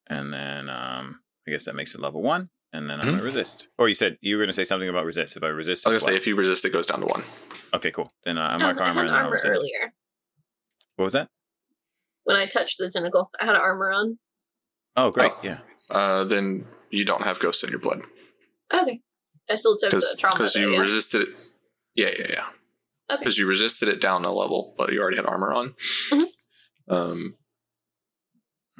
and 0.08 0.34
then 0.34 0.70
um, 0.70 1.20
I 1.47 1.52
guess 1.52 1.66
that 1.66 1.76
makes 1.76 1.95
it 1.95 2.02
level 2.02 2.22
one, 2.22 2.50
and 2.74 2.89
then 2.89 2.99
I'm 2.99 3.05
Mhm. 3.07 3.11
gonna 3.11 3.24
resist. 3.24 3.67
Or 3.78 3.88
you 3.89 3.95
said 3.95 4.17
you 4.22 4.38
were 4.38 4.43
gonna 4.43 4.53
say 4.53 4.63
something 4.63 4.89
about 4.89 5.05
resist. 5.05 5.36
If 5.38 5.43
I 5.43 5.47
resist, 5.47 5.86
I 5.86 5.89
was 5.89 5.97
as 5.97 6.03
gonna 6.03 6.13
say 6.13 6.17
if 6.17 6.28
you 6.28 6.36
resist, 6.36 6.63
it 6.65 6.70
goes 6.72 6.88
down 6.88 6.99
to 7.01 7.05
one. 7.07 7.24
okay, 7.74 7.91
cool. 7.91 8.13
Then 8.24 8.38
uh, 8.38 8.41
I 8.41 8.53
Um, 8.53 8.61
mark 8.61 8.82
I 8.82 8.86
armor, 8.89 8.93
had 8.93 8.97
and 8.99 9.07
then 9.09 9.13
I'll 9.15 9.24
armor 9.26 9.32
resist. 9.34 9.57
earlier 9.57 9.93
What 10.95 11.05
was 11.05 11.13
that? 11.13 11.30
when 12.24 12.38
I 12.38 12.45
touched 12.45 12.78
the 12.78 12.89
tentacle. 12.91 13.32
I 13.39 13.45
had 13.45 13.55
armor 13.55 13.91
on. 13.91 14.20
Oh, 14.95 15.09
great. 15.11 15.32
Oh. 15.32 15.39
Yeah. 15.43 15.59
Uh, 15.89 16.24
then 16.26 16.67
you 16.91 17.05
don't 17.05 17.24
have 17.24 17.39
ghosts 17.39 17.63
in 17.63 17.70
your 17.70 17.80
blood 17.80 18.01
Okay, 18.74 19.01
I 19.49 19.55
still 19.55 19.76
took 19.78 19.89
because 19.91 20.11
the 20.11 20.17
trauma. 20.17 20.38
though, 20.53 20.59
you 20.59 20.74
yeah? 20.74 20.82
resisted 20.82 21.22
it. 21.30 21.38
Yeah, 21.95 22.09
yeah, 22.20 22.28
yeah. 22.30 22.45
Okay. 23.11 23.20
Because 23.20 23.38
you 23.39 23.47
resisted 23.47 23.88
it 23.89 23.99
down 23.99 24.24
a 24.26 24.32
level, 24.32 24.76
but 24.78 24.91
you 24.93 25.01
already 25.01 25.17
had 25.17 25.26
armor 25.26 25.51
on. 25.51 25.74
Mhm. 26.11 26.28
Um, 26.88 27.36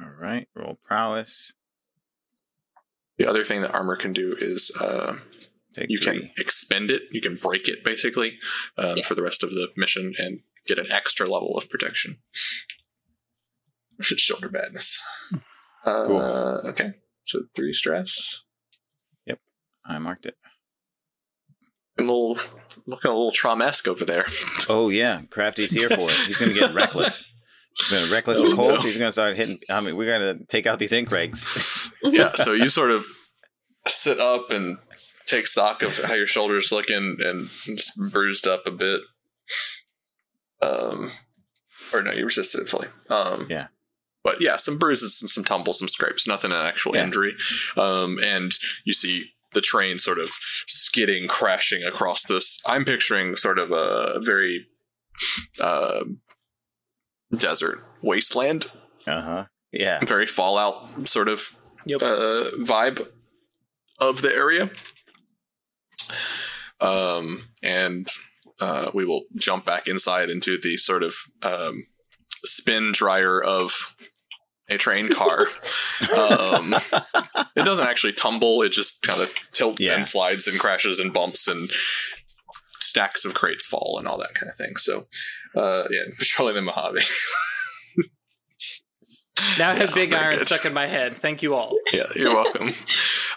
All 0.00 0.08
right. 0.08 0.48
Roll 0.54 0.78
prowess. 0.84 1.52
The 3.20 3.28
other 3.28 3.44
thing 3.44 3.60
that 3.62 3.72
armor 3.74 3.96
can 3.96 4.12
do 4.12 4.34
is 4.40 4.72
uh, 4.80 5.16
you 5.88 5.98
three. 5.98 6.20
can 6.20 6.30
expend 6.38 6.90
it 6.90 7.02
you 7.12 7.20
can 7.20 7.36
break 7.36 7.68
it 7.68 7.84
basically 7.84 8.38
um, 8.78 8.94
Yeah. 8.96 9.02
for 9.04 9.14
the 9.14 9.22
rest 9.22 9.42
of 9.42 9.50
the 9.50 9.68
mission 9.76 10.14
and 10.18 10.40
get 10.66 10.78
an 10.78 10.90
extra 10.90 11.26
level 11.26 11.56
of 11.56 11.68
protection 11.70 12.18
shoulder 14.00 14.48
badness 14.48 14.98
uh, 15.84 16.04
Cool. 16.06 16.20
okay 16.70 16.92
so 17.24 17.40
three 17.54 17.72
stress 17.72 18.44
Yep, 19.26 19.38
I 19.84 19.98
marked 19.98 20.26
it. 20.26 20.34
a 21.98 22.02
little 22.02 22.38
looking 22.86 23.10
a 23.10 23.14
little 23.14 23.32
traumesque 23.32 23.86
over 23.86 24.04
there 24.04 24.24
Oh 24.68 24.88
yeah, 24.88 25.22
Crafty's 25.30 25.72
here 25.72 25.88
for 25.88 26.00
it. 26.00 26.26
He's 26.26 26.38
gonna 26.38 26.54
get 26.54 26.74
reckless. 26.74 27.26
He's 27.78 27.90
gonna 27.92 28.12
reckless 28.12 28.40
Oh, 28.42 28.48
and 28.48 28.56
cold. 28.56 28.74
no. 28.74 28.80
He's 28.80 28.98
gonna 28.98 29.12
start 29.12 29.36
hitting. 29.36 29.58
I 29.70 29.80
mean, 29.80 29.96
we 29.96 30.06
gotta 30.06 30.38
take 30.48 30.66
out 30.66 30.78
these 30.78 30.92
ink 30.92 31.08
regs. 31.10 31.40
yeah 32.12 32.32
so 32.34 32.52
you 32.52 32.68
sort 32.68 32.90
of 32.90 33.04
sit 33.86 34.18
up 34.20 34.50
and 34.50 34.78
take 35.26 35.46
stock 35.46 35.82
of 35.82 35.98
how 36.04 36.14
your 36.14 36.26
shoulders 36.26 36.72
looking 36.72 37.16
and 37.20 37.42
it's 37.42 37.90
bruised 38.10 38.46
up 38.46 38.66
a 38.66 38.70
bit 38.70 39.00
um 40.62 41.10
or 41.92 42.02
no 42.02 42.12
you 42.12 42.24
resisted 42.24 42.60
it 42.60 42.68
fully 42.68 42.88
um 43.08 43.46
Yeah. 43.48 43.68
but 44.22 44.40
yeah 44.40 44.56
some 44.56 44.78
bruises 44.78 45.18
and 45.22 45.28
some 45.30 45.44
tumbles 45.44 45.78
some 45.78 45.88
scrapes 45.88 46.26
nothing 46.26 46.52
an 46.52 46.58
actual 46.66 46.94
Yeah. 46.94 47.04
injury 47.04 47.32
um 47.76 48.18
and 48.22 48.52
you 48.84 48.92
see 48.92 49.30
the 49.52 49.60
train 49.60 49.98
sort 49.98 50.18
of 50.18 50.30
skidding 50.66 51.26
crashing 51.28 51.82
across 51.84 52.24
this 52.24 52.60
i'm 52.66 52.84
picturing 52.84 53.36
sort 53.36 53.58
of 53.58 53.70
a 53.72 54.20
very 54.24 54.66
uh 55.60 56.04
desert 57.36 57.80
wasteland 58.02 58.66
Uh 59.06 59.22
huh. 59.22 59.44
Yeah. 59.72 60.00
very 60.04 60.26
fallout 60.26 60.84
sort 61.08 61.28
of 61.28 61.48
Yep. 61.86 62.02
uh, 62.02 62.44
vibe 62.64 63.06
of 64.00 64.22
the 64.22 64.32
area. 64.34 64.70
Um, 66.80 67.48
and 67.62 68.08
uh, 68.60 68.90
we 68.94 69.04
will 69.04 69.24
jump 69.36 69.64
back 69.64 69.86
inside 69.86 70.30
into 70.30 70.58
the 70.58 70.76
sort 70.76 71.02
of 71.02 71.14
um, 71.42 71.82
spin 72.44 72.92
dryer 72.92 73.42
of 73.42 73.94
a 74.68 74.78
train 74.78 75.08
car. 75.12 75.40
um, 76.16 76.74
it 77.56 77.64
doesn't 77.64 77.86
actually 77.86 78.12
tumble; 78.12 78.62
it 78.62 78.70
just 78.72 79.02
kind 79.02 79.20
of 79.20 79.32
tilts 79.52 79.80
Yeah. 79.82 79.94
and 79.96 80.06
slides 80.06 80.46
and 80.46 80.58
crashes 80.58 80.98
and 80.98 81.12
bumps 81.12 81.48
and 81.48 81.68
stacks 82.80 83.24
of 83.24 83.34
crates 83.34 83.66
fall 83.66 83.96
and 83.98 84.08
all 84.08 84.18
that 84.18 84.34
kind 84.34 84.48
of 84.50 84.56
thing. 84.56 84.76
So, 84.76 85.06
uh, 85.54 85.84
yeah, 85.90 86.04
patrolling 86.18 86.54
the 86.54 86.62
Mojave. 86.62 87.00
Now 89.58 89.70
I 89.70 89.74
have 89.74 89.88
Yeah, 89.90 89.94
big 89.94 90.12
iron 90.12 90.38
good. 90.38 90.46
stuck 90.46 90.64
in 90.64 90.72
my 90.74 90.86
head. 90.86 91.16
Thank 91.16 91.42
you 91.42 91.52
all. 91.54 91.76
yeah, 91.92 92.06
you're 92.16 92.34
welcome. 92.34 92.70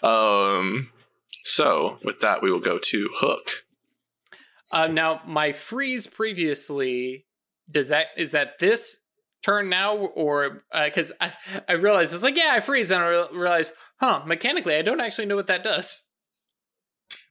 um, 0.03 0.89
So 1.43 1.97
with 2.03 2.19
that, 2.21 2.41
we 2.41 2.51
will 2.51 2.59
go 2.59 2.77
to 2.79 3.09
Hook. 3.15 3.49
Uh, 4.71 4.87
now, 4.87 5.21
my 5.27 5.51
freeze 5.51 6.07
previously 6.07 7.25
does 7.69 7.89
that 7.89 8.07
is 8.17 8.31
that 8.31 8.59
this 8.59 8.97
turn 9.43 9.69
now 9.69 9.95
or 9.97 10.63
because 10.85 11.11
I 11.21 11.33
I 11.67 11.73
realized 11.73 12.13
it's 12.13 12.23
like 12.23 12.37
yeah 12.37 12.51
I 12.53 12.59
freeze 12.61 12.89
and 12.91 13.01
I 13.03 13.07
re- 13.07 13.27
realize 13.33 13.71
huh 13.97 14.23
mechanically 14.25 14.75
I 14.75 14.81
don't 14.81 15.01
actually 15.01 15.25
know 15.25 15.35
what 15.35 15.47
that 15.47 15.63
does. 15.63 16.01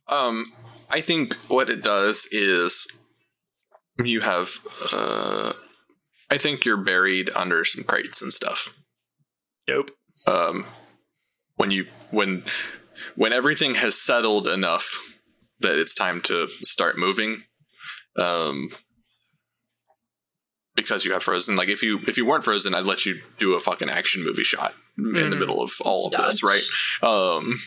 Um, 0.09 0.53
I 0.91 1.01
think 1.01 1.35
what 1.49 1.71
it 1.71 1.83
does 1.83 2.27
is 2.33 2.87
you 4.05 4.21
have. 4.21 4.51
Uh, 4.93 5.53
I 6.33 6.39
think 6.39 6.65
you're 6.65 6.79
buried 6.79 7.29
under 7.37 7.63
some 7.65 7.85
crates 7.85 8.23
and 8.23 8.33
stuff. 8.33 8.73
Nope. 9.69 9.91
Um, 10.27 10.65
when 11.57 11.71
you 11.71 11.87
when 12.11 12.45
when 13.17 13.33
everything 13.33 13.75
has 13.77 14.01
settled 14.01 14.49
enough 14.49 14.87
that 15.61 15.79
it's 15.79 15.95
time 15.95 16.21
to 16.23 16.49
start 16.63 16.97
moving, 16.99 17.43
um, 18.19 18.71
because 20.75 21.05
you 21.05 21.13
have 21.13 21.23
frozen. 21.23 21.55
Like 21.55 21.69
if 21.69 21.83
you 21.83 22.01
if 22.09 22.17
you 22.17 22.25
weren't 22.25 22.45
frozen, 22.45 22.75
I'd 22.75 22.85
let 22.85 23.05
you 23.05 23.21
do 23.39 23.55
a 23.55 23.61
fucking 23.61 23.91
action 23.91 24.25
movie 24.25 24.43
shot 24.43 24.75
in 24.97 25.13
the 25.13 25.21
Mhm. 25.21 25.39
middle 25.39 25.63
of 25.63 25.71
all 25.83 26.07
of 26.07 26.13
this, 26.13 26.43
right? 26.43 26.67
Um, 27.09 27.59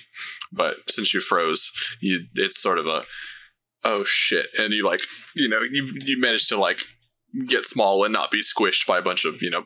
but 0.51 0.77
since 0.89 1.13
you 1.13 1.21
froze, 1.21 1.71
you 2.01 2.25
it's 2.33 2.59
sort 2.59 2.79
of 2.79 2.87
a 2.87 3.05
oh 3.83 4.03
shit, 4.05 4.47
and 4.57 4.73
you 4.73 4.83
like 4.83 5.01
you 5.35 5.47
know 5.47 5.61
you 5.61 5.93
you 6.01 6.19
managed 6.19 6.49
to 6.49 6.57
like 6.57 6.79
get 7.47 7.65
small 7.65 8.03
and 8.03 8.13
not 8.13 8.31
be 8.31 8.41
squished 8.41 8.87
by 8.87 8.99
a 8.99 9.01
bunch 9.01 9.25
of 9.25 9.41
you 9.41 9.49
know 9.49 9.65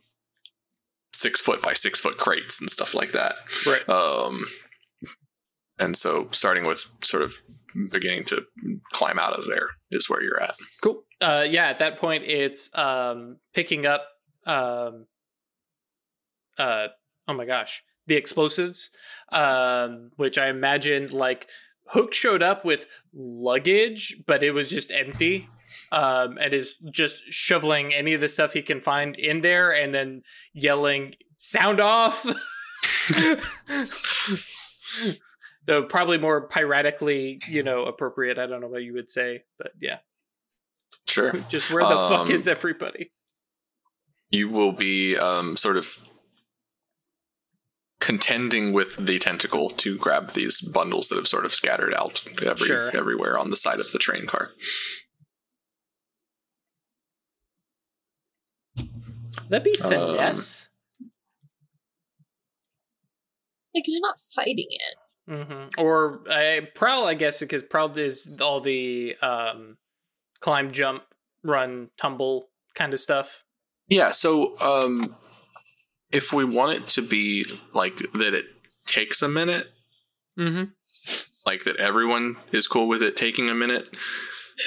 six 1.13 1.41
foot 1.41 1.61
by 1.61 1.74
six 1.74 1.99
foot 1.99 2.17
crates 2.17 2.59
and 2.59 2.70
stuff 2.70 2.95
like 2.95 3.11
that. 3.11 3.36
Right. 3.65 3.88
Um, 3.89 4.45
and 5.78 5.95
so 5.95 6.30
starting 6.32 6.65
with 6.65 6.91
sort 7.03 7.24
of 7.24 7.36
beginning 7.91 8.24
to 8.26 8.45
climb 8.91 9.20
out 9.20 9.34
of 9.34 9.47
there 9.47 9.70
is 9.91 10.09
where 10.09 10.22
you're 10.22 10.41
at. 10.41 10.55
Cool. 10.84 11.03
Uh, 11.22 11.45
yeah, 11.47 11.67
at 11.67 11.80
that 11.80 11.97
point, 11.97 12.24
it's 12.26 12.70
um, 12.78 13.38
picking 13.53 13.86
up. 13.86 14.05
Um, 14.45 15.05
uh, 16.57 16.88
oh 17.28 17.34
my 17.34 17.45
gosh, 17.45 17.84
the 18.07 18.15
explosives, 18.15 18.89
um, 19.32 20.11
which 20.15 20.38
I 20.38 20.47
imagine 20.49 21.09
like 21.09 21.47
Hook 21.91 22.13
showed 22.13 22.43
up 22.43 22.63
with 22.65 22.85
luggage, 23.13 24.17
but 24.27 24.43
it 24.43 24.51
was 24.51 24.69
just 24.69 24.91
empty, 24.91 25.47
um, 25.91 26.37
and 26.39 26.53
is 26.53 26.75
just 26.91 27.23
shoveling 27.31 27.93
any 27.93 28.13
of 28.13 28.21
the 28.21 28.29
stuff 28.29 28.53
he 28.53 28.61
can 28.61 28.81
find 28.81 29.15
in 29.17 29.41
there, 29.41 29.71
and 29.71 29.93
then 29.93 30.21
yelling 30.53 31.15
"Sound 31.37 31.79
off!" 31.79 32.25
Though 35.65 35.83
probably 35.83 36.17
more 36.17 36.47
piratically, 36.47 37.41
you 37.47 37.63
know, 37.63 37.83
appropriate. 37.85 38.39
I 38.39 38.45
don't 38.47 38.61
know 38.61 38.67
what 38.67 38.83
you 38.83 38.93
would 38.93 39.09
say, 39.09 39.43
but 39.57 39.71
yeah. 39.79 39.97
Sure. 41.07 41.33
Just 41.49 41.71
where 41.71 41.83
the 41.83 41.89
fuck 41.89 42.21
Um, 42.27 42.31
is 42.31 42.47
everybody? 42.47 43.11
You 44.31 44.47
will 44.49 44.71
be 44.71 45.17
um, 45.17 45.57
sort 45.57 45.75
of 45.77 45.97
contending 48.10 48.74
with 48.74 48.95
the 48.95 49.20
tentacle 49.20 49.70
to 49.70 49.95
grab 49.95 50.32
these 50.32 50.62
bundles 50.62 51.10
that 51.10 51.16
have 51.16 51.28
sort 51.28 51.45
of 51.45 51.51
scattered 51.51 51.93
out 51.93 52.24
every, 52.41 52.66
Sure. 52.66 52.89
everywhere 52.97 53.38
on 53.38 53.51
the 53.51 53.55
side 53.55 53.80
of 53.80 53.91
the 53.91 53.99
train 53.99 54.26
car. 54.26 54.49
That'd 59.47 59.64
be 59.64 59.80
um, 59.84 59.91
finesse. 59.91 60.70
Because 63.76 63.93
you're 63.93 64.01
not 64.01 64.18
fighting 64.18 64.66
it. 64.70 64.95
hmm 65.28 65.68
Or 65.78 66.24
uh, 66.28 66.62
prowl, 66.74 67.05
I 67.05 67.14
guess, 67.14 67.39
because 67.39 67.62
prowl 67.62 67.95
is 67.95 68.39
all 68.41 68.60
the 68.60 69.16
um, 69.22 69.78
climb, 70.39 70.72
jump, 70.72 71.03
run, 71.43 71.91
tumble 71.95 72.49
kind 72.74 72.91
of 72.91 72.99
stuff. 72.99 73.43
Yeah, 73.88 74.10
so 74.10 74.57
um, 74.60 75.16
if 76.12 76.34
we 76.34 76.43
want 76.43 76.78
it 76.78 76.88
to 76.89 77.01
be 77.01 77.45
like 77.74 77.97
that, 77.97 78.34
it 78.34 78.45
takes 78.86 79.22
a 79.22 79.28
minute, 79.30 79.68
Mm-hmm. 80.38 80.66
like 81.45 81.66
that 81.66 81.76
everyone 81.78 82.38
is 82.53 82.66
cool 82.66 82.88
with 82.88 83.03
it 83.03 83.18
taking 83.18 83.49
a 83.49 83.53
minute 83.53 83.89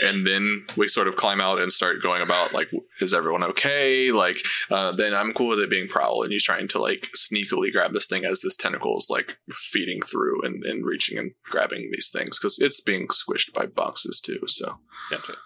and 0.04 0.26
then 0.26 0.66
we 0.76 0.86
sort 0.86 1.08
of 1.08 1.16
climb 1.16 1.40
out 1.40 1.58
and 1.58 1.72
start 1.72 2.02
going 2.02 2.20
about 2.20 2.52
like 2.52 2.68
is 3.00 3.14
everyone 3.14 3.42
okay 3.42 4.12
like 4.12 4.36
uh, 4.70 4.92
then 4.92 5.14
i'm 5.14 5.32
cool 5.32 5.48
with 5.48 5.60
it 5.60 5.70
being 5.70 5.88
prowl 5.88 6.22
and 6.22 6.30
you 6.32 6.38
trying 6.38 6.68
to 6.68 6.78
like 6.78 7.08
sneakily 7.16 7.72
grab 7.72 7.94
this 7.94 8.06
thing 8.06 8.26
as 8.26 8.42
this 8.42 8.54
tentacle 8.54 8.98
is 8.98 9.08
like 9.08 9.38
feeding 9.50 10.02
through 10.02 10.42
and, 10.42 10.62
and 10.64 10.84
reaching 10.84 11.16
and 11.16 11.32
grabbing 11.44 11.88
these 11.90 12.10
things 12.10 12.38
because 12.38 12.58
it's 12.58 12.80
being 12.82 13.06
squished 13.08 13.54
by 13.54 13.64
boxes 13.64 14.20
too 14.20 14.40
so 14.46 14.78
Gotcha. 15.10 15.36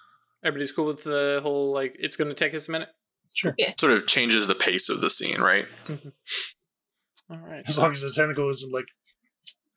Everybody's 0.43 0.73
cool 0.73 0.87
with 0.87 1.05
the 1.05 1.39
whole 1.43 1.73
like 1.73 1.95
it's 2.01 2.17
going 2.17 2.29
to 2.29 2.35
take 2.35 2.55
us 2.55 2.69
a 2.69 2.71
minute. 2.73 2.89
Sure. 3.37 3.55
sort 3.78 3.93
of 3.93 4.07
changes 4.07 4.47
the 4.49 4.55
pace 4.55 4.89
of 4.89 5.01
the 5.03 5.11
scene 5.11 5.41
right 5.41 5.66
All 5.89 7.37
right. 7.39 7.62
As 7.68 7.76
long 7.78 7.93
as 7.93 8.01
the 8.03 8.11
tentacle 8.11 8.49
isn't 8.51 8.72
like 8.72 8.87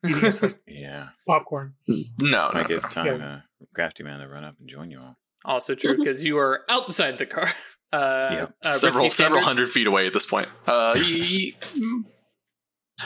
eating 0.06 0.24
us 0.24 0.40
like 0.42 0.52
Yeah. 0.66 1.08
popcorn. 1.26 1.74
no 1.86 1.96
no, 2.20 2.50
Might 2.54 2.62
no. 2.70 2.80
give 2.80 2.90
time 2.90 3.20
uh, 3.20 3.40
Crafty 3.74 4.02
Man 4.02 4.20
to 4.20 4.28
run 4.28 4.44
up 4.44 4.54
and 4.58 4.68
join 4.68 4.90
you 4.90 4.98
all. 4.98 5.16
Also 5.44 5.74
true 5.74 5.96
because 5.96 6.24
you 6.24 6.38
are 6.38 6.62
outside 6.68 7.18
the 7.18 7.26
car. 7.26 7.52
Uh, 7.92 8.28
Yeah. 8.30 8.46
uh, 8.64 8.76
several 8.76 9.10
several 9.10 9.40
hundred 9.42 9.68
feet 9.68 9.88
away 9.88 10.06
at 10.06 10.12
this 10.12 10.24
point. 10.24 10.46
Uh, 10.64 10.94
ye- 10.96 11.56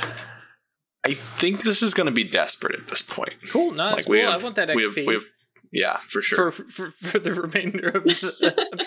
I 1.07 1.15
think 1.15 1.63
this 1.63 1.83
is 1.83 1.95
going 1.95 2.07
to 2.07 2.13
be 2.13 2.25
desperate 2.25 2.75
at 2.79 2.89
this 2.89 3.01
point. 3.03 3.35
Cool. 3.51 3.73
No, 3.73 3.93
Like, 3.93 4.05
cool. 4.05 4.13
we 4.13 4.23
I 4.23 4.37
want 4.37 4.57
that 4.57 4.69
XP 4.69 4.75
We 4.77 4.83
have, 4.85 4.97
we 5.07 5.15
have, 5.15 5.25
yeah, 5.73 5.99
for 6.09 6.23
sure. 6.23 6.51
for, 6.51 6.65
for 6.65 6.91
for 6.91 7.19
the 7.19 7.33
remainder 7.35 7.89
of 7.89 8.03
the 8.05 8.15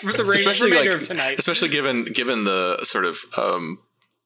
for 0.02 0.16
the 0.16 0.24
re- 0.24 0.36
Especially, 0.36 0.70
remainder 0.70 0.92
like, 0.92 1.00
of 1.02 1.06
tonight. 1.08 1.38
Especially 1.38 1.68
given 1.68 2.04
given 2.04 2.44
the 2.44 2.78
sort 2.84 3.04
of 3.04 3.18
um, 3.36 3.78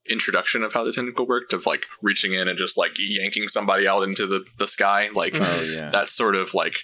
introduction 0.08 0.62
of 0.62 0.72
how 0.72 0.84
the 0.84 0.92
tentacle 0.92 1.26
worked, 1.26 1.52
of 1.52 1.66
like 1.66 1.86
reaching 2.02 2.34
in 2.34 2.48
and 2.48 2.58
just 2.58 2.76
like 2.76 2.92
yanking 2.98 3.48
somebody 3.48 3.86
out 3.86 4.02
into 4.02 4.26
the 4.26 4.44
the 4.58 4.68
sky, 4.68 5.08
like. 5.14 5.36
Oh 5.40 5.62
yeah. 5.62 5.90
that 5.90 6.08
sort 6.08 6.34
of 6.36 6.54
like 6.54 6.76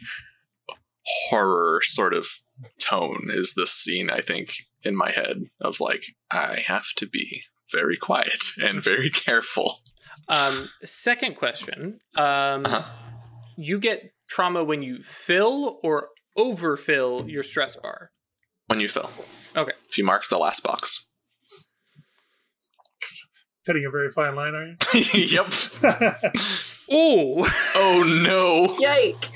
horror 1.30 1.80
sort 1.82 2.14
of 2.14 2.26
tone 2.80 3.26
is 3.28 3.54
the 3.54 3.66
scene. 3.66 4.10
I 4.10 4.20
think 4.20 4.54
in 4.82 4.96
my 4.96 5.10
head 5.10 5.44
of 5.60 5.80
like 5.80 6.02
I 6.30 6.62
have 6.66 6.92
to 6.96 7.06
be 7.06 7.42
very 7.72 7.96
quiet 7.96 8.42
and 8.62 8.82
very 8.82 9.10
careful. 9.10 9.72
Um, 10.28 10.70
second 10.82 11.36
question. 11.36 12.00
Um, 12.16 12.64
Uh-huh. 12.66 12.82
You 13.56 13.78
get 13.80 14.12
trauma 14.28 14.62
when 14.64 14.82
you 14.82 15.00
fill 15.02 15.80
or 15.82 16.08
overfill 16.36 17.28
your 17.28 17.42
stress 17.42 17.76
bar. 17.76 18.10
when 18.66 18.80
you 18.80 18.88
fill. 18.88 19.10
Okay. 19.56 19.72
If 19.88 19.96
you 19.98 20.04
mark 20.04 20.28
the 20.28 20.38
last 20.38 20.62
box. 20.62 21.06
Cutting 23.66 23.84
a 23.86 23.90
very 23.90 24.08
fine 24.10 24.34
line, 24.34 24.54
are 24.54 24.66
you? 24.66 24.74
yep. 25.14 25.52
Oh, 26.90 27.46
Oh 27.74 28.02
no. 28.24 28.74
Yike! 28.80 29.30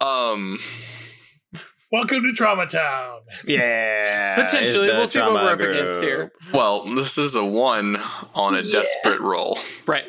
Um. 0.00 0.58
Welcome 1.92 2.24
to 2.24 2.32
Trauma 2.32 2.66
Town. 2.66 3.20
yeah. 3.46 4.34
potentially. 4.34 4.88
We'll 4.88 5.06
see 5.06 5.20
what 5.20 5.32
we're 5.32 5.38
up 5.52 5.58
trauma 5.58 5.72
against 5.74 6.00
here. 6.02 6.32
Well, 6.52 6.82
this 6.86 7.18
is 7.18 7.36
a 7.36 7.44
one 7.44 7.98
on 8.34 8.54
a 8.54 8.62
Yeah. 8.62 8.80
desperate 8.80 9.20
roll. 9.20 9.58
Right. 9.86 10.06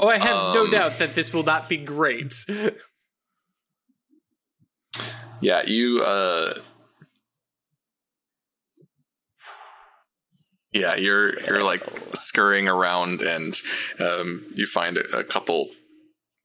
Oh, 0.00 0.08
I 0.08 0.16
have 0.18 0.54
no 0.54 0.64
Um, 0.64 0.70
doubt 0.70 0.92
that 0.98 1.14
this 1.14 1.32
will 1.32 1.42
not 1.44 1.68
be 1.68 1.76
great. 1.76 2.34
Yeah, 5.42 5.62
you. 5.66 6.02
uh 6.02 6.52
Yeah, 10.72 10.94
you're 10.96 11.40
you're 11.40 11.64
like 11.64 11.82
scurrying 12.14 12.68
around, 12.68 13.22
and 13.22 13.56
um, 13.98 14.44
you 14.54 14.66
find 14.66 14.98
a, 14.98 15.18
a 15.18 15.24
couple 15.24 15.70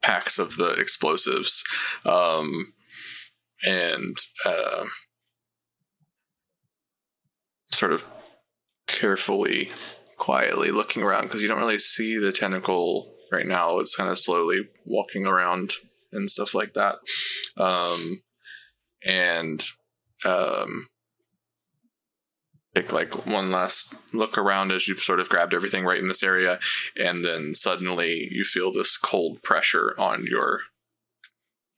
packs 0.01 0.39
of 0.39 0.55
the 0.57 0.69
explosives, 0.71 1.63
um, 2.05 2.73
and 3.63 4.17
uh, 4.45 4.85
sort 7.67 7.91
of 7.91 8.03
carefully, 8.87 9.69
quietly 10.17 10.71
looking 10.71 11.03
around 11.03 11.23
because 11.23 11.41
you 11.43 11.47
don't 11.47 11.59
really 11.59 11.77
see 11.79 12.17
the 12.17 12.31
tentacle 12.31 13.14
right 13.31 13.45
now. 13.45 13.79
It's 13.79 13.95
kind 13.95 14.09
of 14.09 14.19
slowly 14.19 14.67
walking 14.85 15.25
around 15.25 15.71
and 16.11 16.29
stuff 16.29 16.53
like 16.53 16.73
that, 16.73 16.95
um, 17.57 18.21
and 19.05 19.63
um, 20.23 20.87
take 22.73 22.91
like 22.93 23.25
one 23.25 23.51
last 23.51 23.95
look 24.13 24.37
around 24.37 24.71
as 24.71 24.87
you've 24.87 24.99
sort 24.99 25.19
of 25.19 25.29
grabbed 25.29 25.53
everything 25.53 25.83
right 25.85 25.99
in 25.99 26.07
this 26.07 26.23
area, 26.23 26.59
and 26.97 27.23
then 27.23 27.53
suddenly 27.53 28.27
you 28.31 28.43
feel 28.43 28.71
this 28.71 28.97
cold 28.97 29.41
pressure 29.43 29.93
on 29.97 30.25
your 30.25 30.61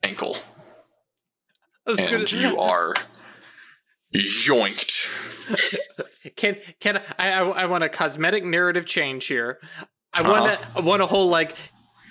ankle, 0.03 0.37
and 1.87 2.27
gonna- 2.31 2.41
you 2.41 2.57
are 2.59 2.93
yoinked. 4.13 5.75
can 6.35 6.57
can 6.79 7.01
I, 7.17 7.31
I 7.31 7.39
I 7.39 7.65
want 7.65 7.83
a 7.83 7.89
cosmetic 7.89 8.43
narrative 8.43 8.85
change 8.85 9.27
here. 9.27 9.59
I 10.13 10.21
want 10.27 10.59
to 10.59 10.67
I 10.77 10.81
want 10.81 11.01
a 11.01 11.05
whole 11.05 11.27
like 11.29 11.55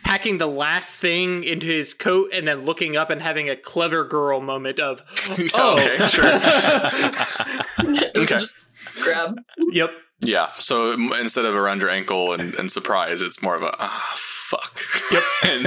packing 0.04 0.38
the 0.38 0.46
last 0.46 0.96
thing 0.96 1.42
into 1.42 1.66
his 1.66 1.92
coat 1.92 2.30
and 2.32 2.46
then 2.46 2.64
looking 2.64 2.96
up 2.96 3.10
and 3.10 3.20
having 3.20 3.50
a 3.50 3.56
clever 3.56 4.04
girl 4.04 4.40
moment 4.40 4.78
of, 4.78 5.02
oh, 5.54 5.78
Okay, 5.78 6.06
sure. 6.08 6.24
It's 7.78 8.32
Okay. 8.32 8.40
just 8.40 8.64
grab. 9.02 9.34
yep, 9.72 9.90
Yeah, 10.20 10.50
so 10.52 10.92
instead 11.20 11.44
of 11.44 11.54
around 11.56 11.80
your 11.80 11.90
ankle 11.90 12.32
and, 12.32 12.54
and 12.54 12.70
surprise, 12.70 13.20
it's 13.20 13.42
more 13.42 13.56
of 13.56 13.62
a 13.62 13.74
ah 13.80 14.12
fuck. 14.14 14.80
Yep. 15.10 15.22
and 15.44 15.64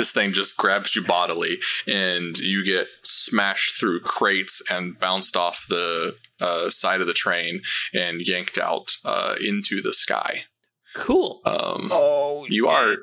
this 0.00 0.12
thing 0.12 0.32
just 0.32 0.56
grabs 0.56 0.96
you 0.96 1.04
bodily, 1.04 1.58
and 1.86 2.36
you 2.38 2.64
get 2.64 2.88
smashed 3.04 3.78
through 3.78 4.00
crates 4.00 4.60
and 4.68 4.98
bounced 4.98 5.36
off 5.36 5.64
the 5.68 6.16
uh, 6.40 6.68
side 6.70 7.00
of 7.00 7.06
the 7.06 7.14
train 7.14 7.62
and 7.94 8.20
yanked 8.26 8.58
out 8.58 8.96
uh, 9.04 9.36
into 9.40 9.80
the 9.80 9.92
sky. 9.92 10.42
Cool. 10.96 11.40
Um, 11.44 11.90
oh, 11.92 12.46
You 12.48 12.68
are- 12.68 12.96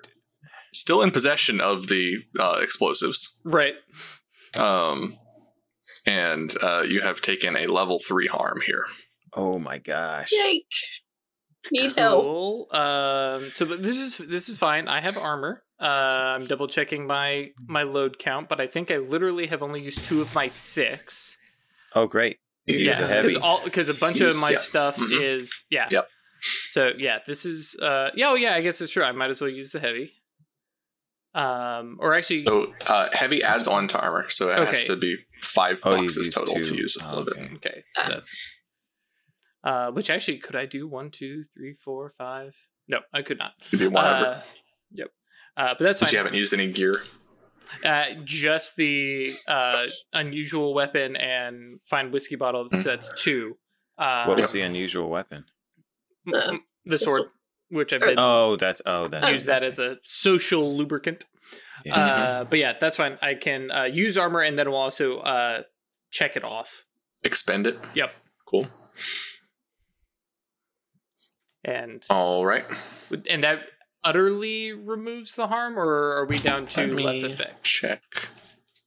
still 0.74 1.02
in 1.04 1.12
possession 1.12 1.62
of 1.62 1.88
the 1.88 2.18
uh, 2.39 2.60
explosives, 2.62 3.39
Right. 3.46 3.76
um, 4.58 5.18
and 6.08 6.54
uh, 6.62 6.84
you 6.88 7.02
have 7.02 7.22
taken 7.22 7.56
a 7.56 7.68
level 7.68 8.00
three 8.00 8.28
harm 8.28 8.60
here. 8.66 8.86
Oh 9.34 9.60
my 9.60 9.78
gosh. 9.78 10.30
Yike. 10.32 10.64
Need 11.72 11.94
help. 11.98 12.74
Um, 12.74 13.46
so 13.52 13.66
but 13.66 13.82
this 13.82 13.98
is 13.98 14.18
this 14.18 14.50
is 14.50 14.58
fine. 14.58 14.88
I 14.89 15.00
have 15.00 15.18
armor. 15.18 15.64
Uh, 15.80 16.36
I'm 16.36 16.46
double 16.46 16.68
checking 16.68 17.08
my 17.08 17.52
my 17.68 17.84
load 17.84 18.20
count, 18.20 18.50
but 18.50 18.60
I 18.60 18.68
think 18.68 18.91
I 18.91 18.98
literally 18.98 19.48
have 19.48 19.64
only 19.64 19.82
used 19.82 20.04
two 20.06 20.22
of 20.22 20.34
my 20.36 20.50
six. 20.50 21.38
Oh 21.96 22.06
great. 22.06 22.38
You 22.66 22.80
yeah, 22.80 23.00
a 23.00 23.08
heavy. 23.08 23.38
all 23.38 23.62
because 23.64 23.88
a 23.89 23.94
bunch 23.94 24.20
of 24.22 24.38
my 24.41 24.52
yeah. 24.52 24.58
stuff 24.58 24.98
Mhm. 24.98 25.22
is 25.22 25.64
yeah. 25.70 25.88
Yep. 25.91 26.08
So 26.68 26.91
yeah, 26.98 27.20
this 27.26 27.46
is 27.46 27.76
uh 27.82 28.10
yeah 28.16 28.30
oh 28.30 28.36
yeah 28.36 28.54
I 28.56 28.62
guess 28.62 28.82
it's 28.82 28.91
true. 28.94 29.04
I 29.04 29.12
might 29.12 29.30
as 29.30 29.39
well 29.41 29.50
use 29.50 29.72
the 29.72 29.80
heavy. 29.80 30.14
Um, 31.36 31.98
or 32.00 32.14
actually, 32.14 32.46
So 32.46 32.74
uh, 32.86 33.10
heavy 33.12 33.41
adds 33.41 33.68
on 33.68 33.88
to 33.88 34.00
armor, 34.00 34.30
so 34.30 34.50
it 34.50 34.60
Okay. 34.60 34.70
has 34.70 34.86
to 34.86 34.96
be 34.96 35.18
five 35.41 35.80
Oh, 35.84 35.89
boxes 35.91 36.18
used 36.28 36.38
total 36.38 36.62
to 36.62 36.76
use 36.76 36.96
all 37.04 37.16
Oh, 37.16 37.22
of 37.22 37.28
it. 37.30 37.38
okay. 37.38 37.52
okay, 37.56 37.84
so 37.94 38.10
that's 38.12 38.32
uh, 39.64 39.91
which 39.91 40.10
actually 40.12 40.38
could 40.38 40.56
I 40.56 40.68
do 40.68 40.88
one, 40.88 41.10
two, 41.10 41.44
three, 41.56 41.74
four, 41.74 42.14
five? 42.20 42.56
No, 42.88 43.00
I 43.14 43.24
could 43.24 43.39
not. 43.39 43.54
You 43.72 43.78
do 43.80 43.89
one. 43.89 44.06
Uh, 44.06 44.41
Yep. 44.91 45.08
Uh, 45.58 45.74
but 45.78 45.80
that's 45.86 46.00
Since 46.00 46.10
fine. 46.10 46.14
you 46.14 46.18
haven't 46.24 46.36
used 46.38 46.54
any 46.54 46.72
gear. 46.72 46.96
Uh, 47.84 48.06
just 48.24 48.76
the 48.76 49.32
uh, 49.48 49.88
unusual 50.12 50.76
weapon 50.76 51.16
and 51.16 51.80
find 51.84 52.12
whiskey 52.14 52.36
bottle. 52.36 52.70
So 52.70 52.78
that's 52.89 53.12
two. 53.18 53.58
Uh, 53.98 54.26
What 54.26 54.39
was 54.39 54.52
the 54.52 54.62
unusual 54.62 55.10
weapon? 55.10 55.46
M- 56.28 56.34
m- 56.49 56.63
the 56.86 56.97
sword, 56.97 57.24
which 57.69 57.93
I've 57.93 58.01
been 58.01 58.15
Oh, 58.17 58.55
that's 58.55 58.82
oh, 58.86 59.07
that's 59.07 59.30
use 59.30 59.45
that 59.45 59.63
as 59.63 59.80
a 59.80 59.97
social 60.03 60.76
lubricant. 60.76 61.26
Yeah. 61.86 61.95
Uh, 61.95 62.43
but 62.45 62.59
yeah, 62.59 62.74
that's 62.80 62.95
fine. 62.95 63.17
I 63.21 63.34
can 63.36 63.71
uh, 63.71 63.84
use 63.84 64.17
armor 64.17 64.41
and 64.41 64.57
then 64.57 64.69
we'll 64.69 64.80
also 64.80 65.17
uh, 65.19 65.63
check 66.11 66.36
it 66.36 66.43
off. 66.43 66.86
Expend 67.24 67.67
it. 67.67 67.78
Yep. 67.93 68.13
Cool. 68.47 68.67
And 71.65 72.03
All 72.09 72.45
right. 72.45 72.65
and 73.30 73.43
that 73.43 73.61
utterly 74.03 74.74
removes 74.74 75.36
the 75.36 75.47
harm, 75.47 75.80
or 75.80 76.13
are 76.17 76.26
we 76.26 76.38
down 76.38 76.67
to 76.67 76.93
less 76.93 77.24
effect? 77.24 77.63
check. 77.63 78.01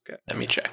Okay. 0.08 0.18
Let 0.28 0.38
me 0.38 0.46
check. 0.46 0.70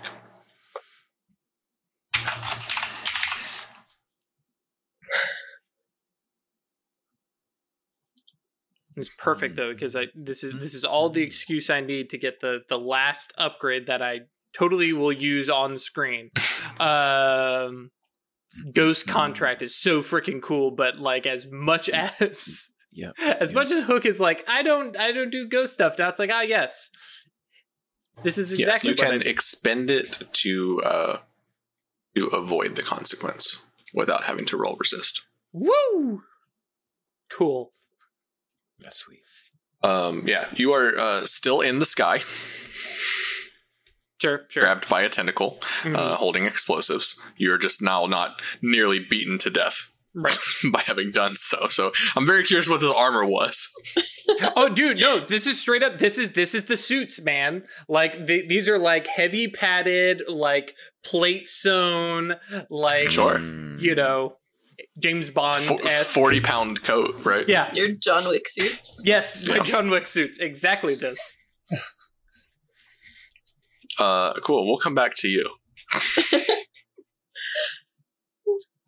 It's 8.96 9.16
perfect 9.16 9.56
though 9.56 9.74
because 9.74 9.96
I 9.96 10.08
this 10.16 10.44
is 10.44 10.54
this 10.60 10.74
is 10.74 10.84
all 10.84 11.10
the 11.10 11.22
excuse 11.22 11.70
I 11.70 11.82
need 11.82 12.10
to 12.12 12.18
get 12.18 12.40
the 12.42 12.62
the 12.70 12.80
last 12.80 13.34
upgrade 13.38 13.88
that 13.88 14.02
I 14.02 14.22
totally 14.56 14.94
will 15.00 15.14
use 15.14 15.50
on 15.50 15.78
screen. 15.78 16.32
Um, 16.80 17.92
Ghost 18.74 19.08
contract 19.08 19.62
is 19.62 19.76
so 19.76 20.02
freaking 20.02 20.42
cool, 20.42 20.72
but 20.72 20.98
like 20.98 21.28
as 21.28 21.46
much 21.52 21.88
as 21.90 22.72
Yep. 22.96 23.16
as 23.40 23.54
much 23.54 23.72
as 23.72 23.86
Hook 23.86 24.06
is 24.06 24.20
like 24.20 24.44
I 24.48 24.64
don't 24.64 24.98
I 24.98 25.12
don't 25.12 25.30
do 25.30 25.48
ghost 25.48 25.74
stuff. 25.74 25.98
Now 25.98 26.10
it's 26.10 26.20
like 26.20 26.32
ah 26.32 26.42
yes, 26.42 26.90
this 28.24 28.38
is 28.38 28.52
exactly 28.52 28.92
yes, 28.92 29.00
you 29.00 29.04
what 29.04 29.14
I 29.14 29.18
can 29.20 29.28
expend 29.28 29.90
it 29.90 30.22
to 30.32 30.82
uh, 30.84 31.18
to 32.16 32.28
avoid 32.28 32.76
the 32.76 32.84
consequence 32.84 33.62
without 33.94 34.24
having 34.24 34.46
to 34.46 34.58
roll 34.58 34.78
resist. 34.80 35.22
Woo! 35.52 36.24
Cool. 37.30 37.72
That's 38.80 38.98
sweet. 38.98 39.20
Um, 39.84 40.24
yeah, 40.26 40.46
you 40.56 40.72
are 40.74 40.98
uh, 40.98 41.26
still 41.26 41.60
in 41.62 41.80
the 41.80 41.86
sky, 41.86 42.20
Sure, 44.22 44.46
sure. 44.48 44.64
grabbed 44.64 44.88
by 44.88 45.02
a 45.02 45.10
tentacle, 45.10 45.60
Mhm. 45.82 45.98
uh, 45.98 46.16
holding 46.16 46.46
explosives. 46.46 47.20
You're 47.36 47.58
just 47.58 47.82
now 47.82 48.06
not 48.06 48.42
nearly 48.62 49.00
beaten 49.00 49.38
to 49.40 49.50
death 49.50 49.92
right. 50.14 50.38
by 50.72 50.80
having 50.86 51.12
done 51.12 51.36
so. 51.36 51.68
So 51.68 51.92
I'm 52.16 52.26
very 52.26 52.44
curious 52.46 52.70
what 52.70 52.80
this 52.80 52.94
armor 52.96 53.26
was. 53.26 53.70
oh 54.56 54.70
dude 54.70 54.98
no 55.02 55.20
this 55.20 55.46
is 55.46 55.60
straight 55.60 55.84
up 55.84 55.98
this 55.98 56.18
is 56.18 56.30
this 56.32 56.56
is 56.56 56.64
the 56.66 56.78
suits 56.78 57.22
man 57.22 57.62
like 57.90 58.26
th- 58.26 58.48
these 58.48 58.70
are 58.70 58.80
like 58.80 59.06
heavy 59.06 59.50
padded 59.50 60.22
like 60.30 60.74
plate 61.04 61.46
sewn 61.46 62.36
like 62.70 63.12
Sure. 63.12 63.40
You 63.80 63.96
know 63.96 64.38
james 65.00 65.30
bond 65.30 65.58
Fo- 65.58 65.78
Forty 65.78 66.40
pound 66.42 66.84
coat, 66.84 67.26
right? 67.26 67.48
yeah 67.50 67.72
Your 67.74 67.90
John 67.92 68.26
Wick 68.26 68.48
suits. 68.48 69.04
yes 69.06 69.48
my 69.48 69.56
Yeah. 69.58 69.64
john 69.64 69.90
wick 69.90 70.08
suits 70.08 70.40
exactly 70.40 70.96
this 70.96 71.38
Uh, 74.00 74.34
cool. 74.42 74.66
We'll 74.68 74.80
come 74.80 74.96
back 74.96 75.14
to 75.18 75.28
you. 75.28 75.48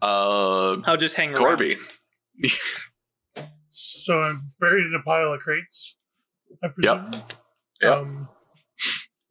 uh, 0.02 0.78
i'll 0.86 0.98
just 0.98 1.16
hang 1.16 1.30
around 1.30 1.38
Corby. 1.38 1.76
So 3.78 4.22
I'm 4.24 4.54
buried 4.60 4.86
in 4.86 4.94
a 4.98 5.04
pile 5.04 5.34
of 5.34 5.42
crates. 5.42 5.98
I 6.64 6.70
presume. 6.70 7.12
Yep. 7.82 7.92
Um, 7.92 8.30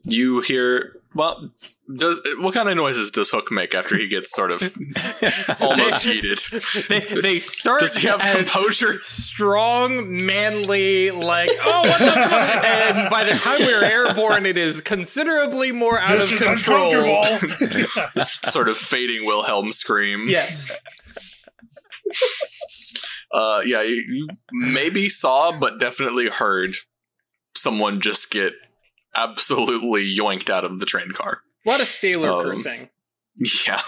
You 0.04 0.40
hear 0.42 1.00
well. 1.14 1.50
Does 1.96 2.20
what 2.38 2.54
kind 2.54 2.68
of 2.68 2.76
noises 2.76 3.10
does 3.10 3.28
Hook 3.30 3.52
make 3.52 3.74
after 3.74 3.96
he 3.96 4.08
gets 4.08 4.30
sort 4.34 4.50
of 4.50 4.62
almost 5.60 6.06
yeeted? 6.06 6.88
they, 6.88 7.20
they 7.20 7.38
start 7.38 7.80
Does 7.80 7.96
he 7.96 8.06
have 8.08 8.22
as 8.22 8.50
composure? 8.50 8.98
strong 9.02 10.24
manly 10.24 11.10
like 11.10 11.50
oh 11.62 11.82
what 11.82 11.98
the 11.98 12.06
fuck 12.06 12.64
and 12.64 13.10
by 13.10 13.22
the 13.24 13.34
time 13.38 13.60
we're 13.60 13.84
airborne 13.84 14.46
it 14.46 14.56
is 14.56 14.80
considerably 14.80 15.72
more 15.72 15.98
out 15.98 16.16
this 16.18 16.32
of 16.32 16.40
is 16.40 16.44
control. 16.44 17.22
This 18.14 18.32
sort 18.32 18.68
of 18.70 18.78
fading 18.78 19.26
Wilhelm 19.26 19.70
scream. 19.72 20.26
yes 20.28 20.80
Uh, 23.30 23.62
yeah. 23.66 23.82
You, 23.82 23.94
you 23.94 24.28
maybe 24.52 25.08
saw, 25.08 25.58
but 25.58 25.80
definitely 25.80 26.28
heard 26.28 26.76
someone 27.56 28.00
just 28.00 28.30
get 28.30 28.52
absolutely 29.16 30.04
yoinked 30.04 30.50
out 30.50 30.64
of 30.64 30.80
the 30.80 30.86
train 30.86 31.10
car. 31.12 31.40
What 31.64 31.74
a 31.74 31.78
lot 31.78 31.80
of 31.82 31.86
sailor 31.88 32.30
Um, 32.30 32.42
cursing. 32.42 32.90
Yeah. 33.66 33.82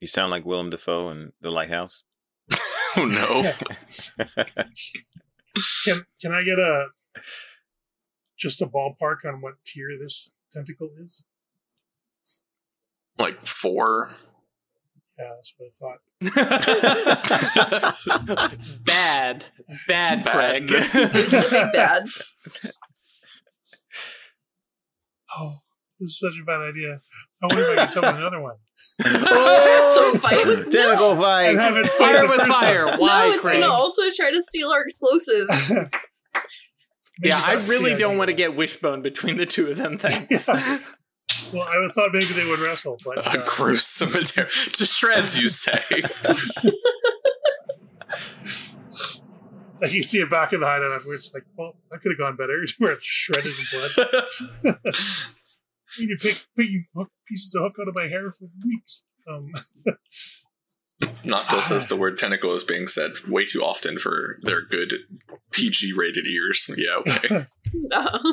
You 0.00 0.08
sound 0.08 0.30
like 0.30 0.44
Willem 0.44 0.70
Dafoe 0.70 1.10
in 1.10 1.32
The 1.40 1.50
Lighthouse. 1.50 2.04
Oh 2.94 3.06
no. 3.06 3.50
can 5.86 6.04
can 6.20 6.32
I 6.34 6.42
get 6.44 6.58
a 6.58 6.88
just 8.38 8.60
a 8.60 8.66
ballpark 8.66 9.24
on 9.24 9.40
what 9.40 9.54
tier 9.64 9.96
this 9.98 10.32
tentacle 10.52 10.90
is? 11.02 11.24
like 13.18 13.46
four. 13.46 14.10
Yeah, 15.18 15.28
that's 15.34 15.54
what 15.56 15.66
I 15.66 15.72
thought. 15.78 16.00
bad, 18.84 19.44
bad, 19.86 20.26
Craig. 20.26 20.68
Badness. 20.68 20.94
Really 21.32 21.70
bad. 21.72 22.06
Oh, 25.38 25.58
this 26.00 26.10
is 26.10 26.18
such 26.18 26.34
a 26.40 26.44
bad 26.44 26.60
idea. 26.60 27.00
I 27.42 27.46
wonder 27.46 27.62
if 27.62 27.70
I 27.70 27.74
can 27.76 27.88
summon 27.88 28.16
another 28.20 28.40
one. 28.40 28.56
Oh, 29.04 29.90
so 29.92 30.18
fight 30.18 30.38
oh, 30.38 30.48
with 30.48 30.72
no. 30.72 31.16
Fight. 31.20 31.50
And 31.50 31.60
have 31.60 31.76
it 31.76 31.86
fight 31.86 32.14
fire 32.16 32.28
with 32.28 32.40
fire. 32.40 32.86
Why, 32.98 33.24
no, 33.24 33.28
it's 33.28 33.38
Craig? 33.38 33.60
gonna 33.60 33.72
also 33.72 34.02
try 34.14 34.30
to 34.32 34.42
steal 34.42 34.70
our 34.70 34.82
explosives. 34.82 35.78
Yeah, 37.22 37.40
I 37.44 37.54
really 37.68 37.90
don't 37.90 38.12
idea. 38.12 38.18
want 38.18 38.30
to 38.30 38.36
get 38.36 38.56
wishbone 38.56 39.02
between 39.02 39.36
the 39.36 39.46
two 39.46 39.70
of 39.70 39.76
them. 39.76 39.98
Thanks. 39.98 40.48
Yeah. 40.48 40.78
Well, 41.52 41.66
I 41.68 41.78
would 41.78 41.92
thought 41.92 42.10
maybe 42.12 42.26
they 42.26 42.46
would 42.46 42.60
wrestle, 42.60 42.98
but 43.04 43.26
A 43.26 43.40
uh, 43.40 43.44
gruesome 43.46 44.12
material. 44.12 44.50
To 44.72 44.86
shreds, 44.86 45.38
you 45.40 45.48
say. 45.48 45.78
like 49.80 49.92
you 49.92 50.02
see 50.02 50.20
it 50.20 50.30
back 50.30 50.52
in 50.52 50.60
the 50.60 50.66
hideout 50.66 50.92
afterwards. 50.92 51.32
Like, 51.34 51.44
well, 51.56 51.74
that 51.90 52.00
could 52.00 52.12
have 52.12 52.18
gone 52.18 52.36
better. 52.36 52.62
Where 52.78 52.92
it's 52.92 53.04
shredded 53.04 53.52
in 53.52 53.64
blood. 54.62 54.78
you 55.98 56.08
could 56.08 56.20
pick, 56.20 56.46
pick 56.56 56.70
hook, 56.94 57.10
pieces 57.26 57.54
of 57.54 57.62
hook 57.62 57.76
out 57.80 57.88
of 57.88 57.94
my 57.94 58.08
hair 58.08 58.30
for 58.30 58.48
weeks. 58.64 59.04
Um, 59.28 59.50
Not 61.24 61.48
just 61.48 61.70
as 61.70 61.86
the 61.86 61.96
word 61.96 62.18
tentacle 62.18 62.54
is 62.54 62.64
being 62.64 62.86
said 62.86 63.12
way 63.28 63.44
too 63.44 63.62
often 63.62 63.98
for 63.98 64.36
their 64.42 64.62
good 64.62 64.92
PG 65.52 65.92
rated 65.96 66.26
ears. 66.26 66.70
Yeah, 66.76 66.96
okay. 66.96 67.46
Uh, 67.92 68.18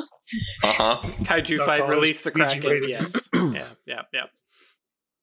Uh 0.62 0.72
huh. 0.72 1.00
Kaiju 1.24 1.58
That's 1.58 1.66
fight, 1.78 1.88
release 1.88 2.20
the 2.22 2.30
PG 2.30 2.44
Kraken. 2.60 2.70
rated. 2.70 2.88
Yes. 2.90 3.28
yeah, 3.34 3.64
yeah, 3.86 4.02
yeah. 4.12 4.24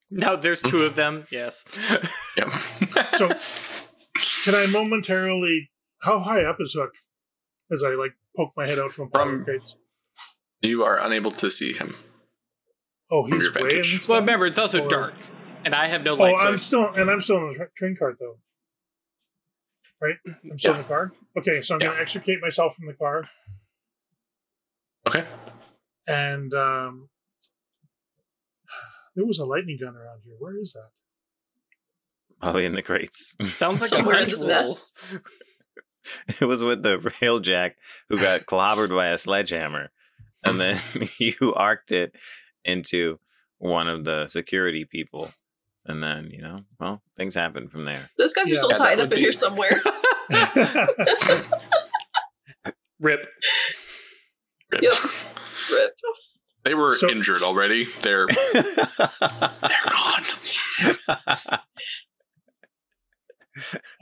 Now 0.09 0.35
there's 0.35 0.61
two 0.61 0.83
of 0.83 0.95
them. 0.95 1.25
Yes. 1.31 1.65
Yep. 2.37 2.51
So, 2.51 3.27
can 4.43 4.53
I 4.55 4.67
momentarily? 4.71 5.69
How 6.03 6.19
high 6.19 6.43
up 6.43 6.57
is 6.59 6.73
Hook? 6.77 6.91
As 7.71 7.81
I 7.83 7.89
like 7.95 8.11
poke 8.35 8.51
my 8.55 8.67
head 8.67 8.77
out 8.79 8.91
from 8.91 9.09
From- 9.11 9.43
crates. 9.43 9.75
you 10.61 10.83
are 10.83 10.99
unable 11.01 11.31
to 11.31 11.49
see 11.49 11.73
him. 11.73 11.95
Oh, 13.09 13.25
he's 13.25 13.43
your 13.45 13.53
way 13.63 13.77
in 13.77 13.83
well, 14.07 14.19
remember 14.19 14.45
it's 14.45 14.57
also 14.59 14.83
Or- 14.83 14.87
dark, 14.89 15.15
and 15.67 15.75
I 15.75 15.87
have 15.87 16.01
no 16.01 16.13
Oh, 16.13 16.15
light 16.15 16.35
I'm 16.39 16.57
source. 16.57 16.63
still, 16.63 16.93
and 16.93 17.11
I'm 17.11 17.19
still 17.19 17.37
in 17.49 17.57
the 17.57 17.67
train 17.75 17.93
cart 17.99 18.15
though. 18.21 18.37
Right, 20.01 20.15
I'm 20.49 20.57
still 20.57 20.75
in 20.75 20.77
the 20.77 20.83
car. 20.87 21.11
Okay, 21.37 21.61
so 21.61 21.73
I'm 21.75 21.79
going 21.79 21.93
to 21.93 22.01
extricate 22.01 22.39
myself 22.41 22.73
from 22.75 22.87
the 22.87 22.93
car, 22.93 23.27
Okay. 25.07 25.25
and 26.07 26.53
um, 26.53 27.09
there 29.15 29.25
was 29.25 29.39
a 29.39 29.45
lightning 29.45 29.77
gun 29.77 29.95
around 29.97 30.21
here. 30.23 30.35
Where 30.39 30.57
is 30.57 30.71
that? 30.71 30.89
Probably 32.39 32.63
in 32.65 32.75
the 32.75 32.81
crates. 32.83 33.35
Sounds 33.45 33.81
like 33.81 33.89
somewhere 33.89 34.15
a 34.19 34.21
in 34.23 34.29
this 34.29 34.45
mess. 34.45 35.19
it 36.39 36.45
was 36.45 36.63
with 36.63 36.81
the 36.83 36.99
railjack 36.99 37.73
who 38.07 38.15
got 38.17 38.41
clobbered 38.41 38.89
by 38.95 39.07
a 39.07 39.17
sledgehammer, 39.17 39.89
and 40.45 40.61
then 40.61 40.77
you 41.17 41.53
arced 41.55 41.91
it 41.91 42.15
into 42.63 43.19
one 43.57 43.89
of 43.89 44.05
the 44.05 44.27
security 44.27 44.85
people, 44.85 45.27
and 45.87 46.03
then 46.03 46.29
you 46.31 46.41
know, 46.41 46.61
well, 46.79 47.01
things 47.15 47.35
happen 47.35 47.69
from 47.69 47.85
there. 47.85 48.09
Those 48.17 48.33
guys 48.33 48.51
are 48.51 48.55
still 48.55 48.71
Yeah, 48.71 48.77
tied 48.77 48.99
up 48.99 49.11
in 49.11 49.15
be- 49.15 49.21
here 49.21 49.31
somewhere. 49.31 49.79
Rip. 52.99 53.27
Yep. 54.81 54.93
Rip. 55.71 55.91
They 56.63 56.73
were 56.73 56.95
So- 56.95 57.09
injured 57.09 57.43
already. 57.43 57.85
They're 58.01 58.27
they're 58.53 58.63
gone. 59.89 60.23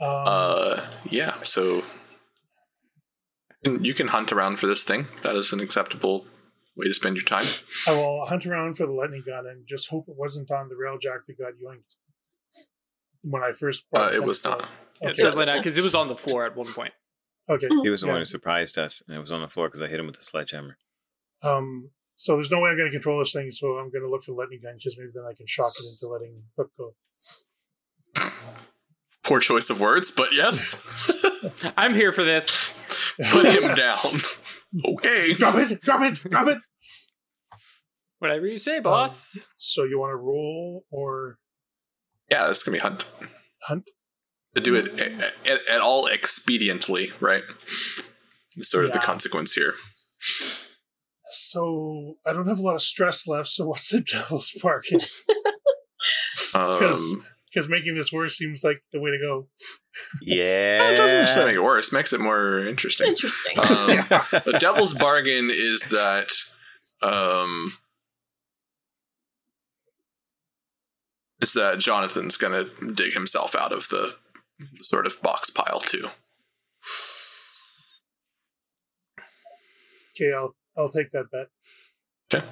Uh, 0.00 0.80
yeah. 1.08 1.42
So 1.42 1.84
you 3.64 3.94
can 3.94 4.08
hunt 4.08 4.32
around 4.32 4.58
for 4.58 4.66
this 4.66 4.82
thing. 4.84 5.06
That 5.22 5.36
is 5.36 5.52
an 5.52 5.60
acceptable 5.60 6.26
way 6.76 6.86
to 6.86 6.94
spend 6.94 7.16
your 7.16 7.24
time. 7.24 7.46
I 7.88 7.92
will 7.92 8.26
hunt 8.26 8.46
around 8.46 8.76
for 8.76 8.86
the 8.86 8.92
lightning 8.92 9.22
gun 9.26 9.46
and 9.46 9.66
just 9.66 9.88
hope 9.90 10.06
it 10.08 10.14
wasn't 10.16 10.50
on 10.50 10.68
the 10.68 10.74
railjack 10.74 11.20
that 11.26 11.38
got 11.38 11.52
yoinked 11.54 11.96
when 13.22 13.42
I 13.42 13.52
first. 13.52 13.84
Uh, 13.94 14.10
it 14.12 14.24
was 14.24 14.44
not. 14.44 14.68
Yeah, 15.00 15.10
Okay. 15.10 15.22
so 15.22 15.44
because 15.56 15.76
it 15.76 15.82
was 15.84 15.94
on 15.94 16.08
the 16.08 16.16
floor 16.16 16.46
at 16.46 16.56
one 16.56 16.66
point. 16.66 16.92
Okay. 17.48 17.68
he 17.82 17.90
was 17.90 18.00
the 18.00 18.08
one 18.08 18.18
who 18.18 18.24
surprised 18.24 18.76
us, 18.76 19.02
and 19.06 19.16
it 19.16 19.20
was 19.20 19.30
on 19.30 19.40
the 19.40 19.48
floor 19.48 19.68
because 19.68 19.80
I 19.82 19.86
hit 19.88 20.00
him 20.00 20.06
with 20.06 20.16
the 20.16 20.22
sledgehammer. 20.22 20.78
Um, 21.42 21.90
so 22.16 22.34
there's 22.34 22.50
no 22.50 22.60
way 22.60 22.70
I'm 22.70 22.76
going 22.76 22.90
to 22.90 22.92
control 22.96 23.18
this 23.20 23.32
thing, 23.32 23.50
so 23.50 23.74
I'm 23.78 23.90
going 23.90 24.02
to 24.02 24.10
look 24.10 24.22
for 24.22 24.32
the 24.32 24.36
lightning 24.38 24.58
gun 24.62 24.74
because 24.76 24.96
maybe 24.98 25.10
then 25.14 25.24
I 25.30 25.34
can 25.34 25.46
shock 25.46 25.70
it 25.78 25.84
into 25.86 26.12
letting 26.12 26.42
Hook 26.56 26.70
go. 26.76 26.94
Poor 29.22 29.40
choice 29.40 29.70
of 29.70 29.80
words, 29.80 30.10
but 30.10 30.32
yes. 30.32 31.10
I'm 31.76 31.94
here 31.94 32.10
for 32.12 32.24
this. 32.24 32.72
Put 33.30 33.46
him 33.46 33.74
down. 33.74 34.20
Okay. 34.84 35.34
Drop 35.34 35.54
it! 35.56 35.80
Drop 35.82 36.02
it! 36.02 36.30
Drop 36.30 36.48
it! 36.48 36.58
Whatever 38.18 38.46
you 38.46 38.58
say, 38.58 38.80
boss. 38.80 39.48
So 39.56 39.84
you 39.84 39.98
want 39.98 40.12
to 40.12 40.16
roll 40.16 40.84
or 40.90 41.38
Yeah, 42.30 42.46
this 42.48 42.58
is 42.58 42.62
gonna 42.64 42.76
be 42.76 42.80
hunt. 42.80 43.06
hunt? 43.62 43.90
To 44.54 44.60
do 44.60 44.74
it 44.74 44.88
at, 45.00 45.12
at, 45.48 45.68
at 45.68 45.80
all 45.82 46.08
expediently, 46.08 47.12
right? 47.20 47.42
Is 48.56 48.70
sort 48.70 48.86
of 48.86 48.92
the 48.92 48.98
consequence 48.98 49.52
here. 49.52 49.74
So 51.28 52.14
I 52.26 52.32
don't 52.32 52.48
have 52.48 52.58
a 52.58 52.62
lot 52.62 52.74
of 52.74 52.82
stress 52.82 53.26
left. 53.26 53.48
So 53.48 53.66
what's 53.66 53.90
the 53.90 54.00
devil's 54.12 54.52
bargain? 54.62 55.00
Um, 56.54 57.24
Because 57.52 57.68
making 57.68 57.94
this 57.94 58.12
worse 58.12 58.36
seems 58.36 58.64
like 58.64 58.82
the 58.92 59.00
way 59.00 59.10
to 59.10 59.18
go. 59.18 59.46
Yeah, 60.20 60.90
it 60.90 60.96
doesn't 60.96 61.20
necessarily 61.20 61.52
make 61.52 61.58
it 61.58 61.64
worse. 61.64 61.92
Makes 61.92 62.12
it 62.12 62.20
more 62.20 62.66
interesting. 62.66 63.06
Interesting. 63.06 63.58
Um, 63.58 63.66
the 64.44 64.56
devil's 64.58 64.94
bargain 64.94 65.48
is 65.50 65.88
that 65.90 66.32
um 67.02 67.72
is 71.40 71.52
that 71.52 71.78
Jonathan's 71.78 72.36
gonna 72.36 72.64
dig 72.94 73.12
himself 73.12 73.54
out 73.54 73.72
of 73.72 73.88
the 73.88 74.16
sort 74.80 75.06
of 75.06 75.20
box 75.22 75.50
pile 75.50 75.80
too. 75.80 76.08
Okay, 80.14 80.32
I'll 80.32 80.54
I'll 80.76 80.88
take 80.88 81.10
that 81.12 81.30
bet. 81.30 81.48
Okay. 82.32 82.46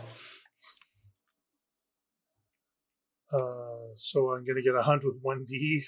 Uh, 3.34 3.94
so 3.96 4.32
I'm 4.32 4.44
gonna 4.44 4.62
get 4.62 4.74
a 4.74 4.82
hunt 4.82 5.04
with 5.04 5.18
one 5.22 5.44
D 5.44 5.84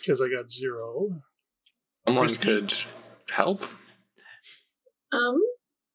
because 0.00 0.20
I 0.20 0.28
got 0.28 0.50
zero. 0.50 1.08
Someone 2.06 2.24
Risky. 2.24 2.42
could 2.42 2.74
help. 3.30 3.62
um, 5.12 5.40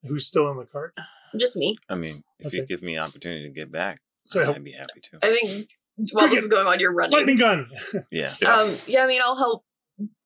Who's 0.07 0.25
still 0.25 0.49
in 0.51 0.57
the 0.57 0.65
cart? 0.65 0.93
just 1.37 1.57
me. 1.57 1.77
I 1.89 1.95
mean, 1.95 2.23
if 2.39 2.53
you 2.53 2.61
Okay. 2.61 2.67
give 2.67 2.81
me 2.81 2.95
an 2.95 3.03
opportunity 3.03 3.43
to 3.43 3.53
get 3.53 3.71
back, 3.71 4.01
So 4.25 4.41
I 4.41 4.45
help. 4.45 4.55
I'd 4.55 4.63
be 4.63 4.71
happy 4.71 4.99
to. 5.01 5.19
I 5.21 5.35
think 5.35 5.69
while 6.13 6.27
this 6.29 6.39
is 6.39 6.47
going 6.47 6.65
on, 6.67 6.79
you're 6.79 6.93
running. 6.93 7.11
Lightning 7.17 7.37
gun. 7.37 7.69
Yeah, 8.11 8.31
Yeah. 8.41 8.53
Um, 8.53 8.75
yeah, 8.87 9.03
I 9.03 9.07
mean, 9.07 9.21
I'll 9.23 9.37
help 9.37 9.65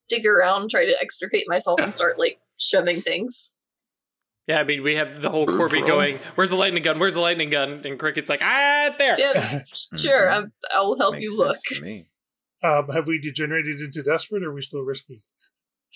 dig 0.10 0.26
around, 0.26 0.70
try 0.70 0.86
to 0.86 0.96
extricate 1.02 1.44
myself, 1.48 1.78
Yeah. 1.80 1.86
and 1.86 1.94
start 2.00 2.20
like 2.20 2.40
shoving 2.60 3.02
things. 3.02 3.58
Yeah, 4.48 4.60
I 4.60 4.64
mean, 4.66 4.84
we 4.84 4.96
have 4.96 5.22
the 5.22 5.30
whole 5.30 5.46
Corby 5.46 5.78
roll. 5.80 5.88
going, 5.88 6.18
Where's 6.36 6.50
the 6.50 6.58
lightning 6.58 6.84
gun? 6.84 7.00
Where's 7.00 7.14
the 7.14 7.22
lightning 7.22 7.50
gun? 7.50 7.82
And 7.86 7.98
Cricket's 7.98 8.28
like, 8.28 8.42
Ah, 8.44 8.90
there. 8.98 9.16
Yeah, 9.18 9.62
sure. 9.98 10.28
Mhm. 10.28 10.34
I'm, 10.34 10.54
I'll 10.74 10.98
help 10.98 11.14
Makes 11.14 11.24
you 11.24 11.38
look. 11.38 11.58
me. 11.82 12.08
Um, 12.62 12.90
have 12.90 13.08
we 13.08 13.20
degenerated 13.20 13.80
into 13.80 14.04
desperate, 14.04 14.44
or 14.44 14.50
are 14.50 14.54
we 14.54 14.62
still 14.62 14.82
risky? 14.82 15.22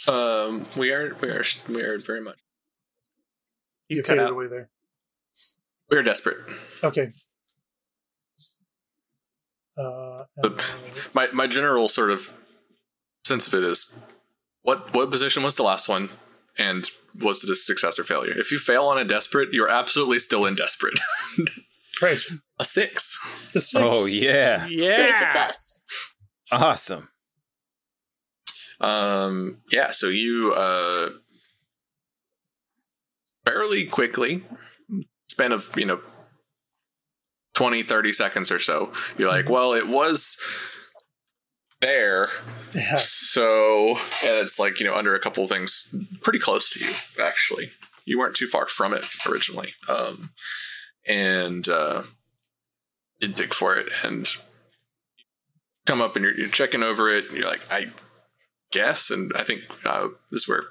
Um, 0.08 0.64
we 0.78 0.92
are, 0.92 1.16
we 1.22 1.30
are, 1.30 1.44
we 1.70 1.82
are 1.82 1.98
very 2.00 2.22
much. 2.22 2.38
You 3.90 3.98
You 3.98 4.04
cut 4.04 4.10
faded 4.12 4.26
out. 4.26 4.32
away 4.32 4.48
there. 4.48 4.70
We 5.90 5.98
are 5.98 6.04
desperate. 6.04 6.38
Okay. 6.84 7.12
Uh, 9.78 10.24
and, 10.36 10.44
But- 10.44 10.74
My 11.14 11.28
my 11.34 11.48
general 11.48 11.88
sort 11.90 12.10
of 12.12 12.34
sense 13.26 13.48
of 13.48 13.54
it 13.54 13.64
is, 13.64 14.00
what 14.64 14.94
what 14.94 15.12
position 15.12 15.44
was 15.44 15.56
the 15.56 15.64
last 15.64 15.88
one, 15.88 16.10
and 16.58 16.90
was 17.22 17.44
it 17.44 17.50
a 17.50 17.56
success 17.56 18.00
or 18.00 18.04
failure? 18.04 18.38
If 18.38 18.52
you 18.52 18.60
fail 18.60 18.86
on 18.86 18.98
a 18.98 19.04
desperate, 19.06 19.50
you're 19.52 19.70
absolutely 19.70 20.20
still 20.20 20.46
in 20.46 20.56
desperate. 20.56 21.00
right. 22.02 22.20
a 22.60 22.66
six. 22.66 23.52
The 23.54 23.62
six. 23.62 23.84
Oh 23.84 24.06
yeah, 24.06 24.68
Yeah. 24.68 24.96
Great 24.96 25.16
success. 25.16 25.82
awesome. 26.52 27.10
Um, 28.80 29.62
yeah, 29.72 29.90
so 29.92 30.08
you 30.08 30.54
uh, 30.56 31.10
fairly 33.46 33.86
quickly, 33.86 34.44
span 35.28 35.52
of, 35.52 35.72
you 35.76 35.86
know, 35.86 36.00
20, 37.56 37.82
30 37.82 38.12
seconds 38.12 38.52
or 38.52 38.60
so, 38.60 38.92
you're 39.18 39.30
like, 39.30 39.50
well, 39.50 39.74
it 39.74 39.88
was 39.88 40.38
there. 41.82 42.30
Yeah. 42.74 42.96
So, 42.98 43.90
and 44.24 44.38
it's 44.40 44.60
like, 44.60 44.80
you 44.80 44.86
know, 44.86 44.94
under 44.94 45.16
a 45.16 45.20
couple 45.20 45.44
of 45.44 45.50
things 45.50 45.94
pretty 46.22 46.40
close 46.40 46.70
to 46.72 46.80
you, 46.84 46.92
actually. 47.24 47.72
You 48.06 48.18
weren't 48.18 48.36
too 48.36 48.48
far 48.48 48.68
from 48.68 48.94
it 48.94 49.06
originally. 49.30 49.74
Um, 49.90 50.32
and 51.08 51.68
uh, 51.68 52.04
you 53.20 53.28
dig 53.28 53.54
for 53.54 53.76
it 53.76 53.88
and 54.04 54.28
come 55.86 56.02
up 56.02 56.16
and 56.16 56.24
you're, 56.24 56.38
you're 56.38 56.48
checking 56.48 56.84
over 56.84 57.10
it. 57.10 57.30
And 57.30 57.38
you're 57.38 57.48
like, 57.48 57.62
I 57.72 57.88
guess. 58.72 59.10
And 59.10 59.32
I 59.36 59.44
think 59.44 59.62
uh, 59.86 60.10
this 60.32 60.44
is 60.44 60.48
where 60.48 60.64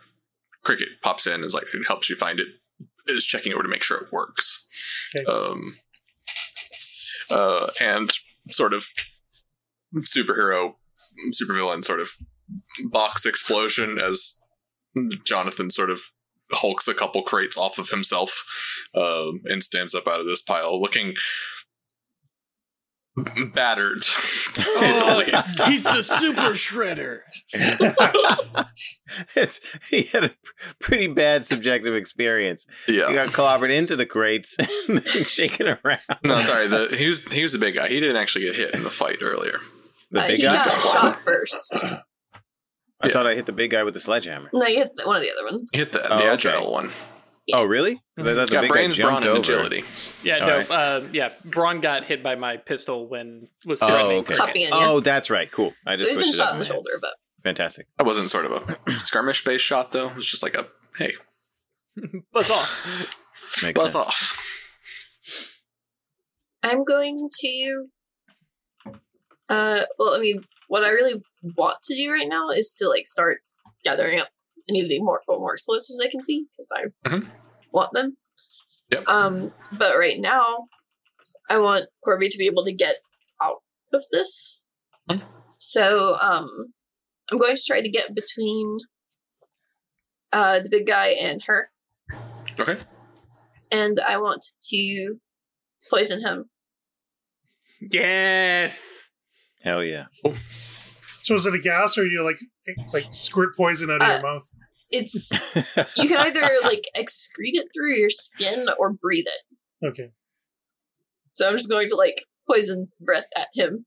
Cricket 0.64 0.88
pops 1.02 1.26
in, 1.26 1.44
is 1.44 1.54
like, 1.54 1.64
it 1.72 1.86
helps 1.86 2.10
you 2.10 2.16
find 2.16 2.40
it, 2.40 2.48
is 3.06 3.24
checking 3.24 3.52
over 3.52 3.62
to 3.62 3.68
make 3.68 3.82
sure 3.82 3.98
it 3.98 4.12
works. 4.12 4.66
Okay. 5.14 5.24
Um, 5.24 5.76
uh, 7.30 7.68
and 7.80 8.12
sort 8.48 8.72
of 8.72 8.86
superhero 9.96 10.74
supervillain 11.32 11.84
sort 11.84 12.00
of 12.00 12.10
box 12.90 13.24
explosion 13.26 13.98
as 13.98 14.40
Jonathan 15.24 15.70
sort 15.70 15.90
of 15.90 16.00
hulks 16.52 16.86
a 16.88 16.94
couple 16.94 17.22
crates 17.22 17.58
off 17.58 17.78
of 17.78 17.88
himself 17.90 18.44
um, 18.94 19.40
and 19.46 19.62
stands 19.64 19.94
up 19.94 20.06
out 20.06 20.20
of 20.20 20.26
this 20.26 20.42
pile 20.42 20.80
looking 20.80 21.14
battered 23.54 24.02
to 24.02 24.60
say 24.60 24.92
the 24.92 25.04
Oh, 25.06 25.16
least. 25.18 25.62
he's 25.64 25.84
the 25.84 26.02
super 26.02 26.50
shredder. 26.52 27.20
it's 29.34 29.60
he 29.88 30.02
had 30.02 30.24
a 30.24 30.34
pretty 30.80 31.06
bad 31.08 31.46
subjective 31.46 31.94
experience. 31.94 32.66
Yeah. 32.86 33.08
He 33.08 33.14
Yeah. 33.14 33.24
got 33.26 33.28
clobbered 33.28 33.70
into 33.74 33.96
the 33.96 34.04
crates 34.06 34.56
and 34.58 34.98
then 34.98 35.24
shaken 35.24 35.78
around. 35.82 36.00
No, 36.24 36.38
sorry. 36.40 36.66
The 36.68 36.94
he 36.96 37.08
was 37.08 37.24
he 37.32 37.42
was 37.42 37.52
the 37.52 37.58
big 37.58 37.76
guy. 37.76 37.88
He 37.88 38.00
didn't 38.00 38.16
actually 38.16 38.44
get 38.44 38.56
hit 38.56 38.74
in 38.74 38.82
the 38.84 38.90
fight 38.90 39.18
earlier. 39.22 39.58
The 40.10 40.20
Uh, 40.20 40.26
big 40.28 40.36
he 40.36 40.42
guy. 40.42 40.54
got 40.54 40.80
shot 40.92 41.16
first. 41.20 41.72
I 41.84 42.02
Yeah. 43.04 43.12
thought 43.12 43.26
I 43.26 43.34
hit 43.34 43.46
the 43.46 43.52
big 43.52 43.70
guy 43.72 43.82
with 43.82 43.94
the 43.94 44.00
sledgehammer. 44.00 44.50
No, 44.52 44.66
you 44.66 44.78
hit 44.78 44.94
the- 44.96 45.04
one 45.06 45.16
of 45.16 45.22
the 45.22 45.30
other 45.30 45.44
ones. 45.50 45.70
You 45.74 45.80
hit 45.80 45.92
the, 45.92 45.98
the 46.00 46.12
Oh, 46.12 46.16
okay. 46.16 46.28
agile 46.28 46.72
one. 46.72 46.90
Oh, 47.54 47.64
really? 47.64 48.02
'Cause 48.16 48.26
I 48.26 48.34
thought 48.34 48.42
It's 48.42 48.50
the 48.50 48.56
got 48.56 48.60
big 48.62 48.70
brains, 48.72 48.96
guy 48.96 49.02
brawn, 49.04 49.22
jumped 49.22 49.48
and 49.48 49.56
over. 49.56 49.66
agility. 49.68 49.84
Yeah, 50.24 50.38
All 50.40 50.46
no, 50.48 50.56
right. 50.58 50.70
uh, 50.70 51.00
yeah. 51.12 51.32
Braun 51.44 51.80
got 51.80 52.04
hit 52.04 52.22
by 52.22 52.34
my 52.34 52.56
pistol 52.56 53.06
when 53.08 53.48
was 53.64 53.80
Oh, 53.82 53.86
okay. 53.86 54.22
to 54.22 54.30
hit. 54.32 54.38
Hopping 54.40 54.62
in, 54.62 54.68
yeah. 54.68 54.88
Oh, 54.88 55.00
that's 55.00 55.30
right. 55.30 55.50
Cool. 55.52 55.72
I 55.86 55.94
so 55.96 56.00
just 56.02 56.16
he's 56.16 56.24
been 56.26 56.32
shot 56.32 56.46
up 56.48 56.52
in 56.54 56.58
the 56.60 56.64
head. 56.64 56.72
shoulder, 56.72 56.90
but 57.00 57.10
Fantastic. 57.44 57.86
That 57.98 58.04
wasn't 58.06 58.30
sort 58.30 58.46
of 58.46 58.52
a 58.88 58.98
skirmish 59.00 59.44
based 59.44 59.64
shot 59.64 59.92
though. 59.92 60.08
It 60.08 60.16
was 60.16 60.28
just 60.28 60.42
like 60.42 60.56
a 60.56 60.66
hey, 60.98 61.14
Buzz 62.32 62.50
off. 62.50 63.62
Makes 63.62 63.80
buzz 63.80 63.92
sense. 63.92 64.04
off. 64.04 64.42
I'm 66.64 66.82
going 66.82 67.28
to. 67.40 67.86
Uh, 69.48 69.82
well, 69.98 70.14
I 70.14 70.18
mean, 70.18 70.42
what 70.68 70.84
I 70.84 70.90
really 70.90 71.22
want 71.56 71.78
to 71.84 71.94
do 71.96 72.10
right 72.12 72.28
now 72.28 72.48
is 72.50 72.76
to 72.78 72.88
like 72.88 73.06
start 73.06 73.38
gathering 73.84 74.20
up 74.20 74.28
any 74.68 74.80
of 74.80 74.88
the 74.88 75.00
more 75.00 75.22
more 75.28 75.52
explosives 75.52 76.00
I 76.04 76.08
can 76.10 76.24
see 76.24 76.46
because 76.56 76.72
I 76.74 77.08
Mhm. 77.08 77.30
want 77.72 77.92
them. 77.92 78.16
Yep. 78.90 79.08
Um, 79.08 79.52
but 79.72 79.96
right 79.96 80.18
now, 80.18 80.68
I 81.48 81.58
want 81.58 81.86
Corby 82.04 82.28
to 82.28 82.38
be 82.38 82.46
able 82.46 82.64
to 82.64 82.72
get 82.72 82.96
out 83.42 83.62
of 83.92 84.02
this. 84.10 84.68
Mhm. 85.08 85.22
So, 85.56 86.16
um, 86.22 86.74
I'm 87.30 87.38
going 87.38 87.56
to 87.56 87.62
try 87.64 87.80
to 87.80 87.88
get 87.88 88.14
between 88.14 88.78
uh 90.32 90.58
the 90.60 90.68
big 90.68 90.86
guy 90.86 91.08
and 91.10 91.40
her, 91.46 91.68
Okay. 92.60 92.78
and 93.70 93.98
I 94.06 94.16
want 94.18 94.44
to 94.70 95.20
poison 95.88 96.20
him. 96.20 96.50
Yes. 97.80 99.10
Hell 99.66 99.82
yeah. 99.82 100.04
So 100.32 101.34
is 101.34 101.44
it 101.44 101.54
a 101.54 101.58
gas 101.58 101.98
or 101.98 102.06
you 102.06 102.22
like 102.22 102.38
like 102.92 103.06
squirt 103.10 103.56
poison 103.56 103.90
out 103.90 104.00
of 104.00 104.08
Uh, 104.08 104.12
your 104.12 104.22
mouth? 104.22 104.48
It's 104.90 105.56
you 105.96 106.08
can 106.08 106.18
either 106.18 106.40
like 106.62 106.84
excrete 106.96 107.56
it 107.58 107.66
through 107.74 107.96
your 107.96 108.08
skin 108.08 108.68
or 108.78 108.92
breathe 108.92 109.24
it. 109.26 109.86
Okay. 109.88 110.10
So 111.32 111.48
I'm 111.48 111.54
just 111.54 111.68
going 111.68 111.88
to 111.88 111.96
like 111.96 112.22
poison 112.48 112.92
breath 113.00 113.26
at 113.36 113.48
him. 113.54 113.86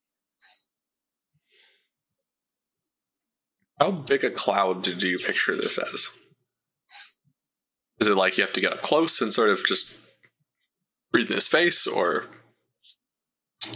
How 3.80 3.92
big 3.92 4.26
a 4.26 4.30
cloud 4.32 4.84
do 4.84 5.08
you 5.08 5.18
picture 5.18 5.56
this 5.56 5.78
as? 5.78 6.10
Is 8.02 8.10
it 8.10 8.16
like 8.18 8.38
you 8.38 8.44
have 8.44 8.52
to 8.54 8.62
get 8.62 8.74
up 8.74 8.82
close 8.82 9.22
and 9.22 9.34
sort 9.34 9.50
of 9.50 9.66
just 9.66 9.96
breathe 11.14 11.30
in 11.30 11.36
his 11.36 11.48
face, 11.48 11.88
or 11.88 12.26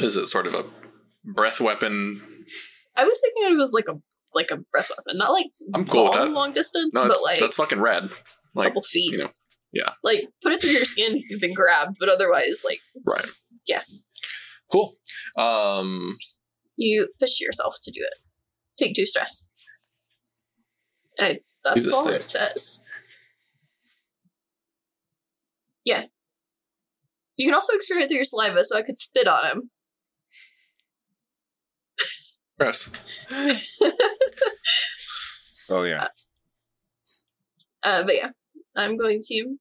is 0.02 0.18
it 0.18 0.26
sort 0.26 0.48
of 0.48 0.54
a 0.54 0.66
breath 1.24 1.60
weapon? 1.62 2.22
I 2.96 3.04
was 3.06 3.20
thinking 3.22 3.54
it 3.54 3.58
was 3.58 3.74
like 3.74 3.88
a 3.88 4.00
like 4.34 4.52
a 4.52 4.58
breath 4.72 4.90
weapon, 4.98 5.18
not 5.18 5.32
like 5.32 5.48
I'm 5.76 5.86
cool 5.86 6.06
with 6.06 6.16
long, 6.16 6.30
that. 6.30 6.34
long 6.36 6.52
distance, 6.54 6.94
No, 6.94 7.08
but 7.08 7.18
like 7.24 7.40
that's 7.40 7.56
fucking 7.56 7.80
rad. 7.80 8.06
a 8.06 8.10
Like, 8.56 8.68
couple 8.70 8.82
feet. 8.84 9.12
you 9.12 9.20
know, 9.20 9.30
yeah. 9.72 9.92
Like 10.04 10.28
put 10.42 10.54
it 10.54 10.62
through 10.62 10.72
your 10.72 10.86
skin 10.86 11.16
if 11.18 11.30
you've 11.30 11.42
been 11.42 11.54
grabbed, 11.54 11.98
but 12.00 12.10
otherwise, 12.10 12.62
like 12.66 12.80
right. 13.06 13.26
Yeah. 13.68 13.82
Cool. 14.72 14.96
Um, 15.38 16.14
you 16.78 17.08
push 17.20 17.40
yourself 17.40 17.76
to 17.84 17.92
do 17.92 18.02
it. 18.02 18.16
Take 18.78 18.96
two 18.96 19.06
stress. 19.06 19.50
I, 21.20 21.40
that's 21.64 21.92
all 21.94 22.06
thing. 22.08 22.16
it 22.16 22.28
says. 22.28 22.84
Yeah. 25.86 26.04
You 27.38 27.48
can 27.48 27.54
also 27.56 27.74
excrete 27.74 28.02
it 28.02 28.08
through 28.10 28.16
your 28.18 28.24
saliva, 28.24 28.64
so 28.64 28.78
I 28.78 28.82
could 28.82 28.98
spit 28.98 29.28
on 29.28 29.46
him. 29.46 29.70
Gross. 32.64 32.92
oh 35.70 35.84
yeah. 35.84 36.08
Uh, 37.84 38.04
but 38.04 38.16
yeah, 38.16 38.30
I'm 38.78 38.98
going 38.98 39.20
to 39.30 39.58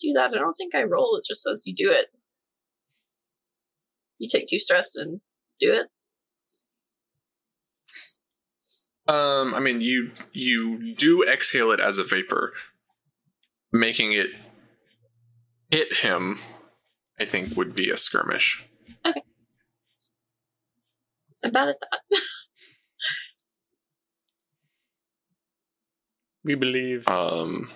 do 0.00 0.12
that. 0.14 0.32
I 0.32 0.38
don't 0.38 0.54
think 0.54 0.74
I 0.74 0.84
roll. 0.84 1.16
It 1.16 1.24
just 1.26 1.42
says 1.42 1.64
you 1.66 1.74
do 1.74 1.90
it. 1.90 2.06
You 4.18 4.28
take 4.30 4.46
two 4.46 4.58
stress 4.58 4.94
and 4.96 5.20
do 5.58 5.72
it. 5.72 5.86
Um, 9.12 9.54
I 9.54 9.60
mean, 9.60 9.80
you 9.80 10.12
you 10.32 10.94
do 10.94 11.24
exhale 11.24 11.70
it 11.72 11.80
as 11.80 11.98
a 11.98 12.04
vapor, 12.04 12.52
making 13.72 14.12
it 14.12 14.30
hit 15.70 15.92
him. 16.02 16.38
I 17.20 17.24
think 17.24 17.56
would 17.56 17.74
be 17.74 17.90
a 17.90 17.96
skirmish. 17.96 18.68
I'm 21.44 21.52
bad 21.52 21.68
at 21.68 21.76
that. 21.80 22.00
We 26.44 26.54
believe. 26.54 27.06
Um, 27.08 27.70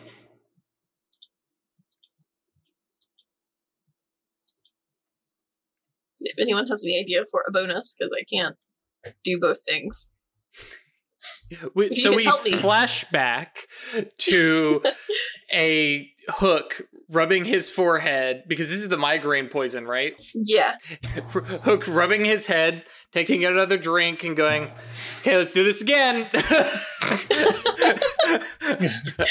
if 6.20 6.38
anyone 6.40 6.66
has 6.68 6.84
any 6.84 7.00
idea 7.00 7.24
for 7.30 7.44
a 7.46 7.52
bonus, 7.52 7.94
because 7.98 8.16
I 8.18 8.24
can't 8.24 8.56
do 9.24 9.38
both 9.40 9.62
things. 9.66 10.12
We, 11.74 11.90
so 11.90 12.16
we 12.16 12.24
help 12.24 12.42
me. 12.46 12.52
flash 12.52 13.04
back 13.10 13.66
to 14.16 14.82
a 15.52 16.10
hook 16.28 16.80
rubbing 17.12 17.44
his 17.44 17.70
forehead 17.70 18.44
because 18.46 18.68
this 18.68 18.80
is 18.80 18.88
the 18.88 18.96
migraine 18.96 19.48
poison, 19.48 19.86
right? 19.86 20.14
Yeah. 20.34 20.76
Hook 21.64 21.86
rubbing 21.86 22.24
his 22.24 22.46
head, 22.46 22.84
taking 23.12 23.44
another 23.44 23.78
drink, 23.78 24.24
and 24.24 24.36
going, 24.36 24.68
"Okay, 25.20 25.36
let's 25.36 25.52
do 25.52 25.62
this 25.64 25.82
again." 25.82 26.28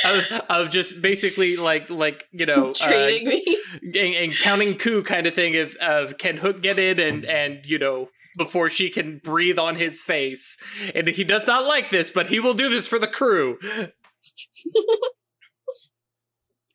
of, 0.05 0.31
of 0.49 0.69
just 0.69 1.01
basically 1.01 1.57
like 1.57 1.89
like 1.89 2.27
you 2.31 2.45
know 2.45 2.71
uh, 2.83 2.89
me. 2.89 3.57
and, 3.83 3.95
and 3.95 4.37
counting 4.37 4.77
coup 4.77 5.03
kind 5.03 5.25
of 5.27 5.33
thing 5.33 5.55
of 5.57 5.75
of 5.75 6.17
can 6.17 6.37
Hook 6.37 6.61
get 6.61 6.77
in 6.77 6.99
and 6.99 7.25
and 7.25 7.65
you 7.65 7.79
know 7.79 8.09
before 8.37 8.69
she 8.69 8.89
can 8.89 9.19
breathe 9.23 9.59
on 9.59 9.75
his 9.75 10.01
face 10.03 10.57
and 10.95 11.07
he 11.09 11.23
does 11.23 11.47
not 11.47 11.65
like 11.65 11.89
this 11.89 12.09
but 12.09 12.27
he 12.27 12.39
will 12.39 12.53
do 12.53 12.69
this 12.69 12.87
for 12.87 12.97
the 12.97 13.07
crew 13.07 13.57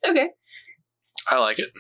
Okay. 0.08 0.30
I 1.28 1.38
like 1.38 1.58
it. 1.58 1.70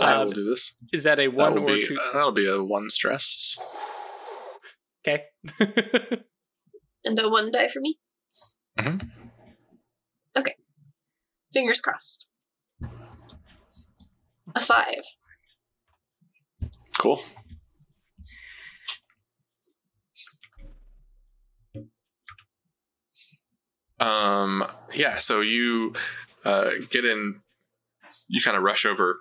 I 0.00 0.16
will 0.16 0.22
Um, 0.28 0.30
do 0.32 0.44
this. 0.50 0.76
is 0.92 1.02
that 1.04 1.18
a 1.18 1.26
That 1.26 1.34
one 1.34 1.54
will 1.54 1.70
or 1.70 1.74
be 1.74 1.86
two 1.86 1.98
uh, 1.98 2.12
that'll 2.12 2.32
be 2.32 2.46
a 2.48 2.62
one 2.62 2.88
stress. 2.90 3.58
okay 5.06 5.24
And 7.04 7.18
a 7.18 7.28
one 7.28 7.50
die 7.50 7.68
for 7.68 7.80
me? 7.80 7.98
Mhm. 8.78 9.10
Okay. 10.38 10.54
Fingers 11.52 11.80
crossed. 11.80 12.28
A 14.54 14.60
five. 14.60 15.02
Cool. 16.98 17.22
Um. 24.00 24.64
Yeah. 24.94 25.18
So 25.18 25.40
you 25.40 25.94
uh, 26.44 26.70
get 26.90 27.04
in. 27.04 27.40
You 28.28 28.40
kind 28.40 28.56
of 28.56 28.62
rush 28.62 28.84
over 28.86 29.20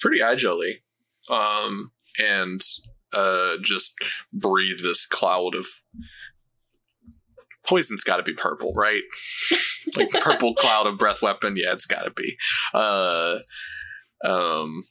pretty 0.00 0.22
agilely, 0.22 0.82
um, 1.30 1.92
and 2.18 2.60
uh, 3.12 3.56
just 3.62 3.94
breathe 4.32 4.80
this 4.82 5.06
cloud 5.06 5.54
of 5.54 5.66
poison's 7.66 8.04
got 8.04 8.18
to 8.18 8.22
be 8.22 8.34
purple, 8.34 8.72
right? 8.74 9.02
like 9.96 10.10
purple 10.10 10.54
cloud 10.54 10.86
of 10.86 10.98
breath 10.98 11.22
weapon. 11.22 11.54
Yeah, 11.56 11.72
it's 11.72 11.86
got 11.86 12.02
to 12.02 12.10
be. 12.10 12.36
Uh, 12.72 13.38
um, 14.24 14.84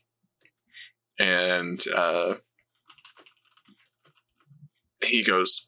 and 1.19 1.79
uh, 1.95 2.35
he 5.03 5.23
goes. 5.23 5.65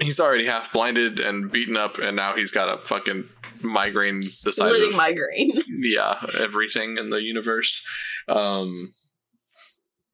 He's 0.00 0.20
already 0.20 0.46
half 0.46 0.72
blinded 0.72 1.18
and 1.18 1.50
beaten 1.50 1.76
up, 1.76 1.98
and 1.98 2.16
now 2.16 2.36
he's 2.36 2.52
got 2.52 2.68
a 2.68 2.84
fucking 2.86 3.28
migraine 3.62 4.16
the 4.16 4.22
size 4.22 4.54
Splitting 4.54 4.88
of 4.90 4.96
migraine. 4.96 5.50
yeah 5.68 6.20
everything 6.38 6.96
in 6.98 7.10
the 7.10 7.20
universe. 7.22 7.86
Um, 8.28 8.88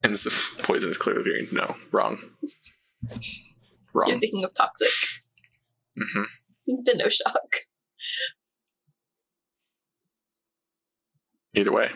and 0.03 0.13
this 0.13 0.55
poison 0.59 0.89
is 0.89 0.97
clearly 0.97 1.23
green. 1.23 1.47
No, 1.51 1.75
wrong, 1.91 2.17
wrong. 3.93 4.07
You're 4.07 4.19
thinking 4.19 4.43
of 4.43 4.53
toxic. 4.53 4.89
hmm 5.97 6.23
The 6.67 6.95
no 6.97 7.09
shock. 7.09 7.55
Either 11.55 11.71
way, 11.71 11.89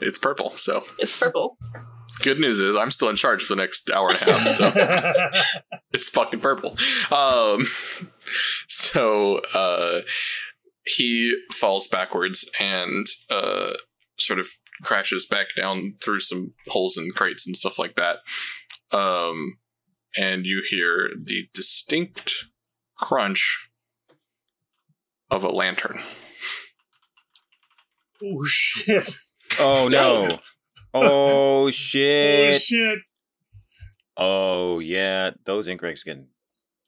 it's 0.00 0.18
purple. 0.18 0.56
So 0.56 0.82
It's 0.98 1.16
purple. 1.18 1.56
good 2.22 2.38
news 2.40 2.60
is 2.60 2.76
I'm 2.76 2.90
still 2.90 3.08
in 3.08 3.16
charge 3.16 3.42
for 3.44 3.54
the 3.54 3.62
next 3.62 3.90
hour 3.90 4.08
and 4.10 4.20
a 4.20 4.24
half. 4.24 4.40
So. 4.46 5.70
it's 5.92 6.08
fucking 6.08 6.40
purple. 6.40 6.76
Um, 7.10 7.64
so 8.68 9.38
uh, 9.54 10.00
he 10.84 11.36
falls 11.52 11.86
backwards 11.88 12.48
and 12.60 13.06
uh, 13.30 13.72
sort 14.18 14.38
of 14.38 14.48
crashes 14.82 15.26
back 15.26 15.46
down 15.56 15.94
through 16.02 16.20
some 16.20 16.52
holes 16.68 16.98
in 16.98 17.10
crates 17.10 17.46
and 17.46 17.56
stuff 17.56 17.78
like 17.78 17.94
that. 17.94 18.18
Um, 18.90 19.58
and 20.16 20.44
you 20.46 20.62
hear 20.68 21.08
the 21.20 21.48
distinct 21.54 22.46
crunch 22.98 23.68
of 25.30 25.42
a 25.44 25.48
lantern. 25.50 26.00
Oh 28.22 28.44
shit! 28.44 29.08
Oh 29.58 29.88
no! 29.90 30.28
Dang. 30.28 30.38
Oh 30.94 31.64
Oh 31.66 31.70
shit! 31.70 32.60
shit! 32.62 32.98
Oh 34.16 34.78
yeah, 34.80 35.30
those 35.44 35.66
ink 35.68 35.82
rags 35.82 36.04
getting 36.04 36.28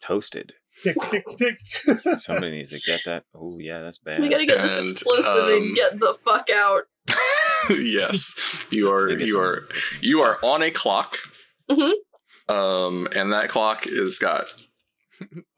toasted. 0.00 0.52
Tick 0.82 0.96
tick 1.10 1.24
tick. 1.38 1.56
Somebody 2.20 2.50
needs 2.52 2.70
to 2.70 2.80
get 2.80 3.00
that. 3.06 3.24
Oh 3.34 3.58
yeah, 3.58 3.80
that's 3.80 3.98
bad. 3.98 4.20
We 4.20 4.28
gotta 4.28 4.46
get 4.46 4.60
this 4.62 4.78
And, 4.78 4.86
explosive 4.88 5.44
um, 5.44 5.62
and 5.62 5.74
get 5.76 5.98
the 5.98 6.14
fuck 6.24 6.48
out. 6.54 6.82
yes, 7.70 8.62
you 8.70 8.90
are. 8.90 9.08
You 9.08 9.26
some- 9.28 9.40
are. 9.40 9.68
You 10.02 10.20
are 10.20 10.38
on 10.42 10.62
a 10.62 10.70
clock. 10.70 11.16
Mhm. 11.70 11.92
Um, 12.48 13.08
and 13.16 13.32
that 13.32 13.48
clock 13.48 13.86
is 13.86 14.18
got 14.20 14.44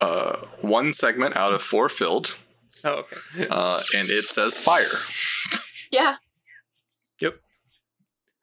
uh 0.01 0.37
one 0.63 0.93
segment 0.95 1.37
out 1.37 1.53
of 1.53 1.61
four 1.61 1.89
filled, 1.91 2.39
Oh, 2.85 3.05
okay. 3.05 3.47
uh, 3.51 3.79
and 3.95 4.09
it 4.09 4.25
says 4.25 4.59
fire. 4.59 4.87
Yeah. 5.93 6.17
Yep. 7.21 7.33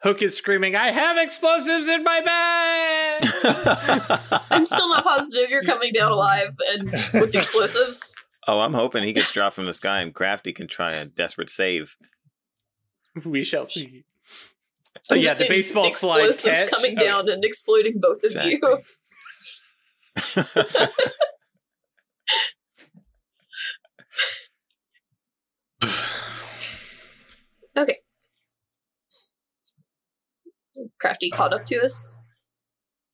Hook 0.04 0.22
is 0.22 0.38
screaming, 0.38 0.76
I 0.76 0.92
have 0.92 1.18
explosives 1.18 1.88
in 1.88 2.04
my 2.04 2.22
bag! 2.22 3.24
I'm 4.52 4.66
still 4.66 4.90
not 4.90 5.04
positive 5.04 5.50
you're 5.50 5.64
coming 5.64 5.94
down 5.94 6.12
alive 6.12 6.50
and 6.74 6.92
with 6.92 7.34
explosives. 7.36 8.22
oh, 8.48 8.60
I'm 8.60 8.74
hoping 8.74 9.04
he 9.04 9.14
gets 9.14 9.32
dropped 9.32 9.56
from 9.56 9.66
the 9.66 9.74
sky 9.74 10.02
and 10.02 10.14
Crafty 10.14 10.54
can 10.54 10.68
try 10.68 10.92
a 10.92 11.06
desperate 11.06 11.50
save. 11.50 11.96
we 13.24 13.44
shall 13.44 13.66
see. 13.66 14.04
So 15.02 15.16
I'm 15.16 15.22
yeah, 15.22 15.30
the 15.30 15.36
seeing 15.36 15.50
baseball 15.50 15.90
slide 15.92 16.20
explosives 16.28 16.60
catch. 16.64 16.72
coming 16.72 16.98
Oh, 17.00 17.04
down 17.04 17.30
and 17.30 17.44
exploding 17.46 18.00
both 18.00 18.18
of 18.24 18.26
Exactly. 18.36 18.60
you. 18.62 18.78
Okay. 27.78 27.96
Crafty 31.00 31.30
caught 31.30 31.54
up 31.54 31.66
to 31.68 31.76
us. 31.82 32.16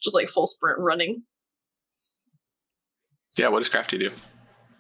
Just 0.04 0.16
like 0.16 0.30
full 0.30 0.48
sprint 0.48 0.80
running. 0.80 1.24
Yeah, 3.38 3.50
what 3.50 3.60
does 3.60 3.70
Crafty 3.70 3.98
do? 3.98 4.10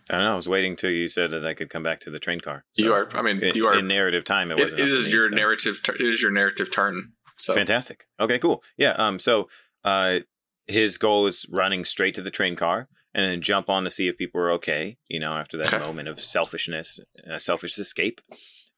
I 0.10 0.16
don't 0.16 0.24
know. 0.26 0.34
I 0.34 0.36
was 0.36 0.50
waiting 0.50 0.76
till 0.76 0.90
you 0.90 1.08
said 1.08 1.32
that 1.32 1.46
I 1.46 1.54
could 1.54 1.70
come 1.70 1.84
back 1.84 2.00
to 2.02 2.10
the 2.10 2.20
train 2.20 2.40
car. 2.42 2.66
So 2.74 2.84
you 2.84 2.94
are. 2.94 3.08
I 3.16 3.22
mean, 3.22 3.40
you 3.54 3.68
are. 3.68 3.78
in 3.78 3.88
narrative 3.88 4.24
time. 4.26 4.52
It, 4.52 4.60
It, 4.60 4.64
wasn't 4.64 4.80
it 4.82 4.84
up 4.92 5.06
me, 5.06 5.12
your 5.12 5.30
so- 5.30 5.36
narrative. 5.36 5.80
It 5.88 6.02
is 6.02 6.22
your 6.22 6.32
narrative 6.32 6.72
turn. 6.72 7.14
So 7.38 7.54
Fantastic. 7.54 8.06
Okay, 8.20 8.40
cool. 8.40 8.64
Yeah. 8.78 8.92
Um. 8.98 9.20
So, 9.20 9.48
uh, 9.84 10.20
his 10.68 10.98
goal 10.98 11.28
is 11.28 11.46
running 11.50 11.86
straight 11.86 12.14
to 12.16 12.22
the 12.22 12.30
train 12.32 12.56
car 12.56 12.88
and 13.14 13.26
then 13.26 13.42
jump 13.42 13.70
on 13.70 13.84
to 13.84 13.90
see 13.92 14.08
if 14.08 14.18
people 14.18 14.42
are 14.42 14.52
okay. 14.54 14.98
You 15.10 15.20
know, 15.20 15.34
after 15.34 15.58
that 15.58 15.74
Okay. 15.74 15.84
moment 15.84 16.08
of 16.08 16.20
selfishness, 16.22 17.00
uh, 17.32 17.38
selfish 17.38 17.78
escape. 17.78 18.22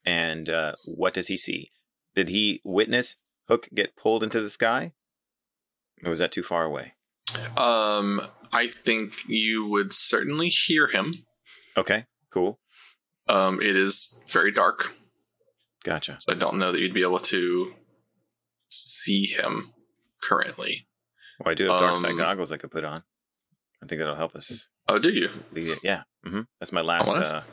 And 0.06 0.50
uh, 0.50 0.74
what 0.86 1.14
does 1.14 1.28
he 1.28 1.38
see? 1.38 1.72
Did 2.16 2.30
he 2.30 2.62
witness 2.64 3.16
Hook 3.48 3.70
get 3.74 3.96
pulled 3.96 4.24
into 4.24 4.42
the 4.42 4.50
sky, 4.50 4.94
or 6.04 6.10
was 6.10 6.20
that 6.20 6.32
too 6.32 6.44
far 6.44 6.64
away? 6.66 6.94
Um, 7.58 8.22
I 8.52 8.68
think 8.68 9.14
you 9.28 9.66
would 9.68 9.92
certainly 9.94 10.50
hear 10.50 10.88
him. 10.88 11.26
Okay. 11.76 12.06
Cool. 12.32 12.60
Um, 13.28 13.60
it 13.62 13.76
is 13.76 14.22
very 14.28 14.52
dark, 14.52 14.94
Gotcha. 15.84 16.18
so 16.20 16.32
I 16.34 16.36
don't 16.36 16.60
know 16.60 16.72
that 16.72 16.80
you'd 16.80 16.94
be 16.94 17.02
able 17.04 17.20
to 17.20 17.74
see 18.70 19.26
him 19.26 19.74
currently. 20.22 20.88
Well, 21.40 21.52
I 21.52 21.56
do 21.56 21.64
have 21.70 21.80
dark 21.80 21.98
side 21.98 22.12
Um, 22.12 22.18
goggles 22.18 22.52
I 22.52 22.58
could 22.58 22.72
put 22.72 22.84
on. 22.84 23.04
I 23.82 23.86
think 23.88 24.00
that'll 24.00 24.16
help 24.16 24.36
us. 24.36 24.68
Oh, 24.88 25.00
do 25.00 25.10
you? 25.10 25.30
Yeah. 25.84 26.04
hmm 26.26 26.42
That's 26.60 26.72
my 26.72 26.82
last, 26.82 27.10
Oh, 27.10 27.16
that's 27.16 27.32
uh, 27.32 27.44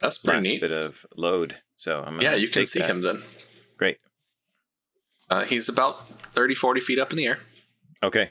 That's 0.00 0.18
pretty 0.18 0.38
last 0.38 0.48
neat. 0.48 0.60
bit 0.60 0.72
of 0.72 1.06
load. 1.16 1.56
So 1.76 2.02
I'm 2.02 2.20
Yeah, 2.20 2.34
you 2.34 2.48
can 2.48 2.64
see 2.66 2.80
that. 2.80 2.90
him 2.90 3.02
then. 3.02 3.22
Great. 3.76 3.98
Uh, 5.30 5.44
he's 5.44 5.68
about 5.68 6.08
30, 6.32 6.54
40 6.54 6.80
feet 6.80 6.98
up 6.98 7.10
in 7.10 7.16
the 7.16 7.26
air, 7.26 7.40
Okay. 8.02 8.30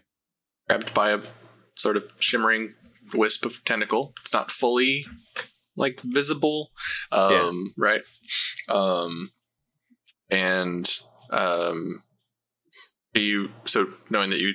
grabbed 0.69 0.93
by 0.93 1.11
a 1.11 1.19
sort 1.75 1.97
of 1.97 2.09
shimmering 2.19 2.75
wisp 3.13 3.45
of 3.45 3.63
tentacle. 3.65 4.13
It's 4.21 4.33
not 4.33 4.51
fully 4.51 5.05
like 5.75 5.99
visible, 6.01 6.69
um, 7.11 7.73
right? 7.77 8.01
Um, 8.69 9.31
and 10.29 10.89
um, 11.31 12.03
you 13.15 13.51
so 13.65 13.87
knowing 14.09 14.29
that 14.29 14.39
you 14.39 14.53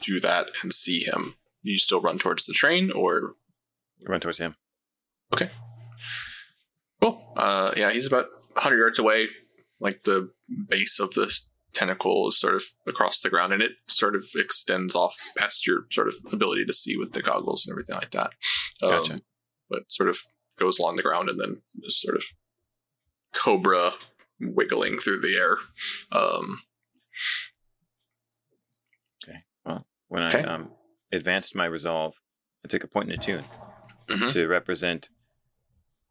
do 0.00 0.20
that 0.20 0.50
and 0.62 0.72
see 0.72 1.00
him, 1.04 1.34
you 1.62 1.78
still 1.78 2.00
run 2.00 2.18
towards 2.18 2.46
the 2.46 2.52
train, 2.52 2.90
or 2.92 3.34
Run 4.06 4.20
towards 4.20 4.38
him. 4.38 4.54
Cool. 7.04 7.32
Uh, 7.36 7.72
yeah, 7.76 7.90
he's 7.90 8.06
about 8.06 8.26
100 8.54 8.78
yards 8.78 8.98
away. 8.98 9.28
Like 9.80 10.04
the 10.04 10.30
base 10.68 10.98
of 11.00 11.12
this 11.14 11.50
tentacle 11.74 12.28
is 12.28 12.38
sort 12.40 12.54
of 12.54 12.62
across 12.86 13.20
the 13.20 13.28
ground, 13.28 13.52
and 13.52 13.62
it 13.62 13.72
sort 13.88 14.14
of 14.16 14.24
extends 14.36 14.94
off 14.94 15.14
past 15.36 15.66
your 15.66 15.80
sort 15.90 16.08
of 16.08 16.14
ability 16.32 16.64
to 16.64 16.72
see 16.72 16.96
with 16.96 17.12
the 17.12 17.20
goggles 17.22 17.66
and 17.66 17.74
everything 17.74 17.96
like 17.96 18.10
that. 18.12 18.30
Um, 18.82 18.90
Gotcha. 19.02 19.20
But 19.68 19.82
sort 19.92 20.08
of 20.08 20.18
goes 20.58 20.78
along 20.78 20.96
the 20.96 21.02
ground 21.02 21.28
and 21.28 21.38
then 21.40 21.62
is 21.82 22.00
sort 22.00 22.16
of 22.16 22.24
cobra 23.34 23.92
wiggling 24.40 24.96
through 24.98 25.20
the 25.20 25.36
air. 25.36 25.56
Um, 26.12 26.60
okay. 29.28 29.38
Well, 29.64 29.86
When 30.08 30.22
Okay. 30.22 30.42
I 30.44 30.54
um, 30.54 30.70
advanced 31.12 31.54
my 31.54 31.66
resolve, 31.66 32.14
I 32.64 32.68
took 32.68 32.84
a 32.84 32.88
point 32.88 33.08
in 33.10 33.14
a 33.18 33.18
tune 33.22 33.44
Mhm. 34.06 34.32
to 34.32 34.46
represent 34.46 35.08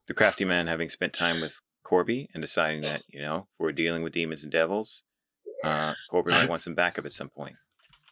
the 0.08 0.14
crafty 0.14 0.46
man 0.46 0.68
having 0.68 0.90
spent 0.90 1.14
time 1.14 1.42
with 1.42 1.60
Corby 1.84 2.30
and 2.34 2.42
deciding 2.42 2.82
that, 2.82 3.04
you 3.08 3.22
know, 3.22 3.48
we're 3.60 3.72
dealing 3.72 4.04
with 4.04 4.14
demons 4.14 4.44
and 4.44 4.52
devils, 4.52 5.04
uh, 5.64 5.94
Corby 6.10 6.32
might 6.32 6.50
want 6.50 6.62
some 6.62 6.76
backup 6.76 7.06
at 7.06 7.12
some 7.12 7.30
point. 7.30 7.54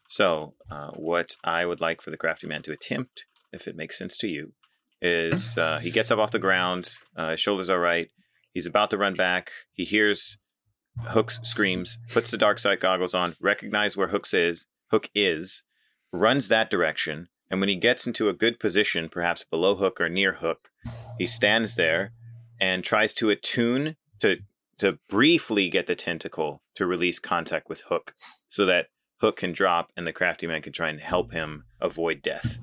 So, 0.07 0.55
uh, 0.69 0.91
what 0.91 1.35
I 1.43 1.65
would 1.65 1.79
like 1.79 2.01
for 2.01 2.11
the 2.11 2.17
crafty 2.17 2.47
man 2.47 2.63
to 2.63 2.73
attempt, 2.73 3.25
if 3.51 3.67
it 3.67 3.75
makes 3.75 3.97
sense 3.97 4.17
to 4.17 4.27
you, 4.27 4.53
is 5.01 5.57
uh, 5.57 5.79
he 5.79 5.89
gets 5.89 6.11
up 6.11 6.19
off 6.19 6.31
the 6.31 6.39
ground, 6.39 6.91
uh, 7.15 7.31
his 7.31 7.39
shoulders 7.39 7.69
are 7.69 7.79
right, 7.79 8.09
he's 8.53 8.65
about 8.65 8.89
to 8.91 8.97
run 8.97 9.13
back, 9.13 9.51
he 9.71 9.83
hears 9.83 10.37
Hooks 10.99 11.39
screams, 11.43 11.97
puts 12.09 12.31
the 12.31 12.37
dark 12.37 12.59
side 12.59 12.79
goggles 12.79 13.13
on, 13.13 13.35
recognize 13.39 13.95
where 13.95 14.09
Hooks 14.09 14.33
is, 14.33 14.65
Hook 14.91 15.09
is, 15.15 15.63
runs 16.11 16.49
that 16.49 16.69
direction, 16.69 17.29
and 17.51 17.59
when 17.59 17.69
he 17.69 17.75
gets 17.75 18.07
into 18.07 18.29
a 18.29 18.33
good 18.33 18.59
position, 18.59 19.09
perhaps 19.09 19.43
below 19.43 19.75
Hook 19.75 19.99
or 19.99 20.07
near 20.07 20.35
Hook, 20.35 20.71
he 21.17 21.27
stands 21.27 21.75
there 21.75 22.13
and 22.59 22.83
tries 22.83 23.13
to 23.15 23.29
attune 23.29 23.97
to 24.21 24.37
to 24.77 24.97
briefly 25.09 25.69
get 25.69 25.85
the 25.85 25.95
tentacle 25.95 26.63
to 26.73 26.87
release 26.87 27.19
contact 27.19 27.69
with 27.69 27.81
Hook, 27.81 28.15
so 28.49 28.65
that 28.65 28.87
Hook 29.19 29.35
can 29.35 29.51
drop 29.51 29.91
and 29.95 30.07
the 30.07 30.13
crafty 30.13 30.47
man 30.47 30.63
can 30.63 30.73
try 30.73 30.89
and 30.89 30.99
help 30.99 31.33
him 31.33 31.65
avoid 31.79 32.23
death. 32.23 32.57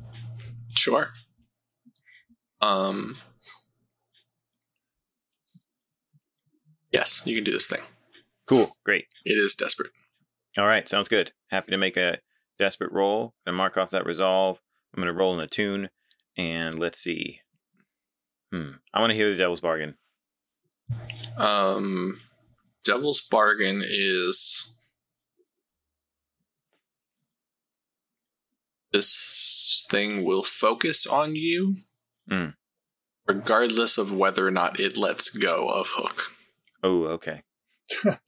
sure. 0.75 1.11
Um, 2.61 3.19
yes, 6.91 7.23
you 7.25 7.37
can 7.37 7.45
do 7.45 7.53
this 7.53 7.69
thing. 7.69 7.83
Cool, 8.49 8.71
great. 8.85 9.05
It 9.25 9.35
is 9.35 9.55
desperate. 9.55 9.91
All 10.57 10.67
right, 10.67 10.89
sounds 10.89 11.09
good. 11.09 11.31
Happy 11.51 11.71
to 11.71 11.77
make 11.77 11.97
a 11.97 12.19
desperate 12.59 12.91
roll 12.91 13.35
and 13.47 13.55
mark 13.55 13.77
off 13.77 13.91
that 13.91 14.07
resolve. 14.07 14.61
I'm 14.99 15.05
going 15.05 15.15
to 15.15 15.17
roll 15.17 15.33
in 15.35 15.39
a 15.39 15.47
tune, 15.47 15.91
and 16.37 16.77
let's 16.77 16.99
see. 16.99 17.39
Hmm. 18.53 18.71
I 18.93 18.99
want 18.99 19.11
to 19.13 19.15
hear 19.17 19.31
the 19.31 19.37
devil's 19.37 19.61
bargain. 19.61 19.95
Um, 21.37 22.21
Devil's 22.85 23.21
Bargain 23.21 23.81
is 23.87 24.73
this 28.93 29.87
thing 29.89 30.25
will 30.25 30.43
focus 30.43 31.07
on 31.07 31.37
you, 31.37 31.77
Mm. 32.29 32.55
regardless 33.29 33.99
of 33.99 34.13
whether 34.13 34.49
or 34.49 34.51
not 34.51 34.81
it 34.81 34.97
lets 34.97 35.31
go 35.31 35.69
of 35.69 35.91
Hook. 35.95 36.33
Oh, 36.83 37.05
okay. 37.05 37.43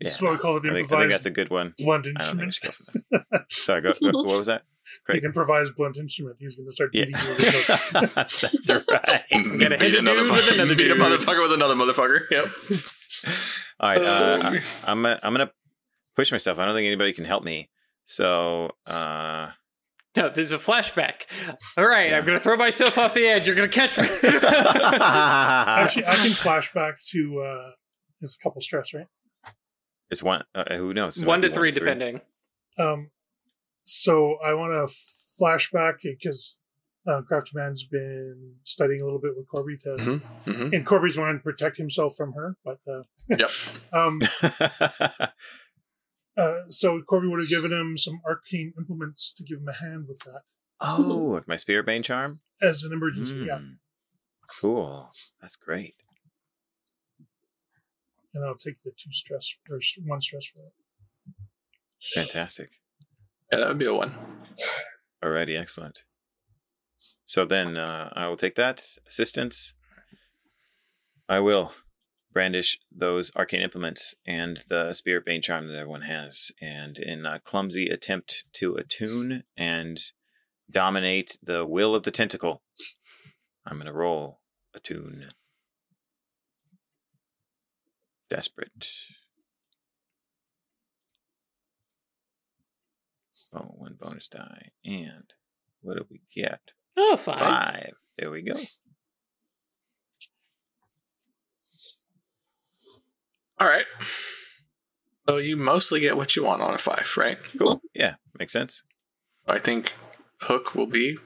This 0.00 0.14
is 0.14 0.22
what 0.22 0.32
we 0.32 0.38
call 0.38 0.56
an 0.58 0.58
I 0.58 0.62
think, 0.62 0.74
I 0.74 0.78
think 0.78 0.84
improvised 0.92 1.14
that's 1.14 1.26
a 1.26 1.30
good 1.30 1.50
one. 1.50 1.74
blunt 1.76 2.06
I 2.06 2.10
don't 2.10 2.40
I 2.40 2.44
instrument. 2.44 2.54
should 2.54 2.62
go 2.62 2.70
for 2.70 3.24
that. 3.32 3.44
Sorry, 3.50 3.80
go, 3.82 3.90
go, 4.00 4.10
what 4.22 4.38
was 4.38 4.46
that? 4.46 4.62
He 5.06 5.12
Great. 5.12 5.20
can 5.20 5.26
improvise 5.30 5.70
blunt 5.70 5.96
instrument. 5.96 6.36
He's 6.38 6.54
going 6.56 6.66
to 6.68 6.72
start 6.72 6.90
Yeah, 6.92 7.04
beating 7.06 7.20
you 7.20 7.28
with 7.28 7.38
a 7.40 8.10
that's 8.14 8.42
right. 8.42 9.24
Gotta 9.60 9.76
hit 9.76 9.80
beat 9.80 9.94
a 9.94 9.98
another 9.98 10.22
with 10.24 10.52
another 10.54 10.74
beat 10.74 10.90
a 10.90 10.94
motherfucker 10.94 11.42
with 11.42 11.52
another 11.52 11.74
motherfucker. 11.74 12.20
Yep. 12.30 12.44
All 13.80 13.90
right, 13.90 14.00
uh, 14.02 14.38
Um, 14.40 14.46
I, 14.46 14.90
I'm 14.90 15.02
gonna, 15.02 15.20
I'm 15.22 15.32
gonna 15.34 15.50
push 16.16 16.32
myself. 16.32 16.58
I 16.58 16.64
don't 16.64 16.74
think 16.74 16.86
anybody 16.86 17.12
can 17.12 17.24
help 17.24 17.44
me. 17.44 17.68
So, 18.04 18.70
uh, 18.86 19.50
No, 20.16 20.28
this 20.30 20.38
is 20.38 20.52
a 20.52 20.58
flashback. 20.58 21.22
All 21.76 21.86
right, 21.86 22.10
Yeah. 22.10 22.18
I'm 22.18 22.24
gonna 22.24 22.40
throw 22.40 22.56
myself 22.56 22.96
off 22.98 23.14
the 23.14 23.26
edge. 23.26 23.46
You're 23.46 23.56
gonna 23.56 23.68
catch 23.68 23.96
me. 23.98 24.04
Actually, 24.82 26.06
I 26.06 26.14
can 26.16 26.30
flashback 26.32 26.94
to 27.10 27.40
uh, 27.40 27.70
it's 28.20 28.36
a 28.36 28.42
couple 28.42 28.60
stress, 28.60 28.92
right? 28.94 29.06
it's 30.10 30.22
one. 30.22 30.42
Uh, 30.54 30.76
who 30.76 30.94
knows? 30.94 31.20
It 31.20 31.26
one 31.26 31.42
to 31.42 31.48
be 31.48 31.54
three, 31.54 31.70
depending. 31.70 32.20
Um, 32.78 33.10
so 33.88 34.36
I 34.44 34.54
want 34.54 34.72
to 34.72 34.94
flashback 35.42 36.02
because 36.02 36.60
uh, 37.06 37.22
Crafty 37.22 37.52
Man's 37.54 37.84
been 37.84 38.54
studying 38.64 39.00
a 39.00 39.04
little 39.04 39.20
bit 39.20 39.32
with 39.36 39.48
Corby 39.48 39.76
to, 39.78 39.88
Mm-hmm. 39.98 40.50
Mm-hmm. 40.50 40.74
and 40.74 40.84
Corby's 40.86 41.16
wanting 41.16 41.38
to 41.38 41.42
protect 41.42 41.76
himself 41.78 42.14
from 42.16 42.32
her. 42.34 42.56
But 42.64 42.78
uh, 42.86 43.02
Yep. 43.28 43.50
um, 43.92 44.20
uh, 46.36 46.54
so 46.68 47.00
Corby 47.02 47.28
would 47.28 47.40
have 47.40 47.48
given 47.48 47.72
him 47.72 47.96
some 47.96 48.20
arcane 48.26 48.72
implements 48.78 49.32
to 49.34 49.42
give 49.44 49.58
him 49.58 49.68
a 49.68 49.72
hand 49.72 50.06
with 50.08 50.18
that 50.20 50.42
oh, 50.80 51.32
with 51.34 51.48
my 51.48 51.56
Spirit 51.56 51.86
Bane 51.86 52.02
charm? 52.02 52.40
as 52.62 52.82
an 52.82 52.92
emergency. 52.92 53.44
Yeah, 53.46 53.58
Mm. 53.58 53.76
Cool. 54.60 55.10
That's 55.42 55.56
great. 55.56 55.94
and 58.34 58.44
I'll 58.44 58.54
take 58.56 58.82
the 58.82 58.90
two 58.96 59.12
stress 59.12 59.54
or 59.70 59.78
one 60.06 60.20
stress 60.20 60.46
for 60.46 60.58
that. 60.58 60.72
Fantastic. 62.14 62.70
Yeah, 63.50 63.58
that 63.58 63.68
would 63.68 63.78
be 63.78 63.86
a 63.86 63.94
one. 63.94 64.14
Alrighty, 65.24 65.58
excellent. 65.58 66.00
So 67.24 67.44
then 67.44 67.76
uh, 67.76 68.10
I 68.14 68.28
will 68.28 68.36
take 68.36 68.54
that 68.56 68.82
assistance. 69.06 69.74
I 71.28 71.40
will 71.40 71.72
brandish 72.32 72.78
those 72.94 73.30
arcane 73.36 73.60
implements 73.60 74.14
and 74.26 74.62
the 74.68 74.92
spirit 74.92 75.24
bane 75.24 75.42
charm 75.42 75.68
that 75.68 75.76
everyone 75.76 76.02
has, 76.02 76.52
and 76.60 76.98
in 76.98 77.26
a 77.26 77.40
clumsy 77.40 77.88
attempt 77.88 78.44
to 78.54 78.74
attune 78.76 79.44
and 79.56 79.98
dominate 80.70 81.38
the 81.42 81.64
will 81.64 81.94
of 81.94 82.02
the 82.02 82.10
tentacle, 82.10 82.62
I'm 83.66 83.78
gonna 83.78 83.92
roll 83.92 84.40
attune. 84.74 85.30
Desperate. 88.30 88.86
Oh, 93.54 93.72
one 93.76 93.96
bonus 93.98 94.28
die. 94.28 94.70
And 94.84 95.24
what 95.80 95.96
do 95.96 96.04
we 96.10 96.20
get? 96.34 96.60
Oh, 96.96 97.16
fine. 97.16 97.38
Five. 97.38 97.92
There 98.18 98.30
we 98.30 98.42
go. 98.42 98.52
All 103.60 103.68
right. 103.68 103.84
So 105.28 105.36
you 105.38 105.56
mostly 105.56 106.00
get 106.00 106.16
what 106.16 106.36
you 106.36 106.44
want 106.44 106.62
on 106.62 106.74
a 106.74 106.78
five, 106.78 107.12
right? 107.16 107.36
Cool. 107.58 107.82
Yeah, 107.94 108.14
makes 108.38 108.52
sense. 108.52 108.82
I 109.46 109.58
think 109.58 109.92
Hook 110.42 110.74
will 110.74 110.86
be 110.86 111.18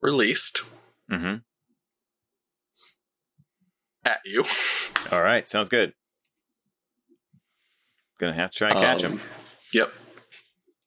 released 0.00 0.62
Mm-hmm. 1.10 1.36
at 4.04 4.20
you. 4.26 4.44
All 5.10 5.22
right, 5.22 5.48
sounds 5.48 5.70
good. 5.70 5.94
Gonna 8.20 8.34
have 8.34 8.50
to 8.50 8.58
try 8.58 8.68
and 8.68 8.78
catch 8.78 9.02
him. 9.02 9.12
Um, 9.12 9.20
Yep. 9.72 9.92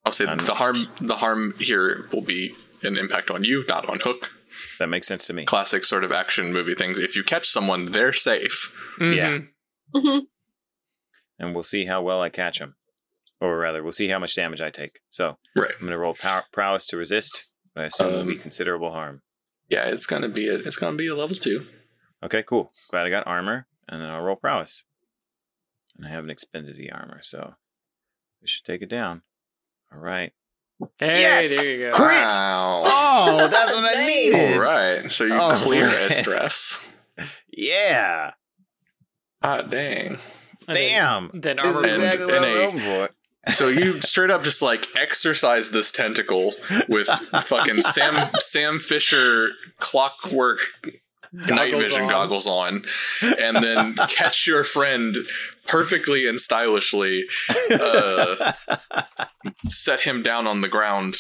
I'll 0.06 0.12
say 0.12 0.26
Um, 0.26 0.40
the 0.40 0.56
harm 0.56 0.76
the 1.00 1.18
harm 1.18 1.54
here 1.60 2.08
will 2.12 2.24
be 2.24 2.56
an 2.84 2.98
impact 2.98 3.30
on 3.30 3.44
you, 3.44 3.64
not 3.68 3.88
on 3.88 4.00
Hook. 4.00 4.32
That 4.80 4.88
makes 4.88 5.08
sense 5.08 5.26
to 5.28 5.34
me. 5.34 5.46
Classic 5.46 5.86
sort 5.86 6.04
of 6.04 6.12
action 6.12 6.52
movie 6.52 6.74
things. 6.76 6.98
If 6.98 7.16
you 7.16 7.24
catch 7.24 7.48
someone, 7.48 7.86
they're 7.88 8.14
safe. 8.14 8.76
Yeah. 9.00 9.38
Mhm. 9.38 9.48
Mhm. 9.96 10.22
And 11.40 11.54
we'll 11.54 11.64
see 11.64 11.86
how 11.86 12.02
well 12.02 12.22
I 12.22 12.30
catch 12.30 12.60
him, 12.60 12.76
or 13.40 13.58
rather, 13.58 13.82
we'll 13.84 13.92
see 13.92 14.08
how 14.10 14.20
much 14.20 14.36
damage 14.36 14.62
I 14.62 14.70
take. 14.70 15.00
So 15.10 15.38
Right. 15.56 15.72
I'm 15.76 15.82
gonna 15.86 15.98
roll 15.98 16.14
power, 16.16 16.44
prowess 16.52 16.86
to 16.88 16.98
resist. 16.98 17.52
But 17.74 17.82
I 17.82 17.86
assume 17.86 18.08
it'll 18.10 18.26
be 18.26 18.34
Um, 18.34 18.40
considerable 18.40 18.92
harm. 18.92 19.22
Yeah, 19.70 19.86
it's 19.88 20.06
gonna 20.06 20.28
be 20.30 20.48
a 20.50 20.56
it's 20.56 20.76
gonna 20.78 20.98
be 20.98 21.08
a 21.08 21.16
level 21.16 21.38
two. 21.38 21.66
Okay, 22.24 22.44
cool. 22.44 22.74
Glad 22.90 23.06
I 23.06 23.10
got 23.10 23.26
armor, 23.26 23.68
and 23.88 24.02
then 24.02 24.10
I'll 24.10 24.22
roll 24.22 24.36
prowess. 24.36 24.84
And 25.96 26.06
I 26.06 26.10
haven't 26.10 26.30
expended 26.32 26.76
the 26.76 26.92
armor, 26.92 27.22
so 27.24 27.56
we 28.42 28.48
should 28.48 28.66
take 28.66 28.82
it 28.82 28.90
down. 28.90 29.22
All 29.94 30.00
right. 30.02 30.32
Hey, 30.98 31.22
Yes! 31.22 31.50
there 31.50 31.72
you 31.72 31.90
go. 31.90 31.96
Crit! 31.96 32.22
Wow. 32.24 32.84
Oh, 32.86 33.48
that's 33.52 33.74
what 33.74 33.84
I 33.84 33.94
Nice. 33.94 34.08
needed. 34.08 34.58
All 34.58 34.62
right. 34.64 35.12
So 35.12 35.26
you 35.26 35.34
Oh, 35.36 35.52
clear 35.54 35.88
boy. 35.88 35.94
a 35.96 36.12
stress. 36.12 36.88
Yeah. 37.54 38.32
Ah, 39.44 39.62
dang. 39.62 40.08
And 40.08 40.18
then- 40.68 40.76
Damn. 40.76 41.30
Then 41.34 41.58
This 41.58 41.68
is 41.68 41.76
armor. 41.76 41.88
And- 41.88 41.96
exactly 42.04 42.26
what 42.26 42.36
and 42.36 42.46
I'm 42.46 42.78
a- 43.04 43.08
for. 43.08 43.54
So 43.54 43.68
you 43.70 44.02
straight 44.02 44.32
up 44.32 44.44
just 44.44 44.62
like 44.62 44.88
exercise 44.96 45.72
this 45.72 45.92
tentacle 45.92 46.54
with 46.88 47.08
fucking 47.44 47.82
Sam 47.82 48.32
Sam 48.40 48.80
Fisher 48.80 49.50
clockwork 49.78 50.60
night 51.34 51.74
vision 51.74 52.04
on. 52.04 52.10
goggles 52.10 52.48
on, 52.48 52.84
and 53.22 53.58
then 53.58 53.96
catch 54.08 54.48
your 54.48 54.64
friend 54.64 55.16
perfectly 55.68 56.28
and 56.28 56.40
stylishly, 56.40 57.26
uh, 57.72 58.54
set 59.68 60.02
him 60.02 60.22
down 60.24 60.48
on 60.48 60.62
the 60.62 60.70
ground, 60.70 61.16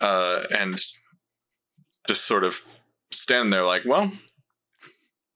uh, 0.00 0.44
and 0.56 0.78
just 2.06 2.24
sort 2.26 2.44
of 2.44 2.60
stand 3.10 3.52
there 3.52 3.64
like, 3.64 3.84
well, 3.84 4.10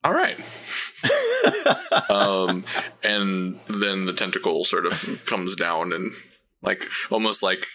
all 0.03 0.13
right. 0.13 0.37
um, 2.09 2.63
and 3.03 3.59
then 3.67 4.05
the 4.05 4.13
tentacle 4.13 4.63
sort 4.65 4.85
of 4.85 5.21
comes 5.25 5.55
down 5.55 5.93
and 5.93 6.11
like 6.61 6.85
almost 7.11 7.43
like 7.43 7.67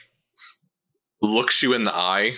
looks 1.21 1.63
you 1.63 1.73
in 1.73 1.85
the 1.85 1.95
eye, 1.95 2.35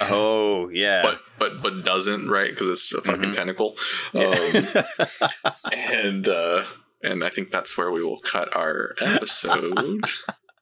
oh, 0.00 0.68
yeah. 0.70 1.02
but 1.02 1.20
but 1.38 1.62
but 1.62 1.84
doesn't 1.84 2.28
right 2.28 2.50
because 2.50 2.70
it's 2.70 2.92
a 2.94 3.02
fucking 3.02 3.30
Mhm. 3.30 3.34
tentacle. 3.34 3.76
Yeah. 4.12 4.30
Um, 4.30 5.52
and 5.72 6.28
uh, 6.28 6.64
and 7.02 7.24
I 7.24 7.28
think 7.28 7.50
that's 7.50 7.76
where 7.76 7.90
we 7.90 8.02
will 8.02 8.20
cut 8.20 8.54
our 8.54 8.94
episode. 9.00 10.04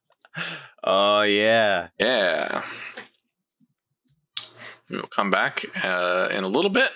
oh, 0.85 1.23
yeah. 1.23 1.89
yeah. 1.99 2.63
We'll 4.89 5.03
come 5.03 5.31
back 5.31 5.65
uh, 5.83 6.29
in 6.33 6.45
a 6.45 6.49
little 6.49 6.71
bit. 6.71 6.91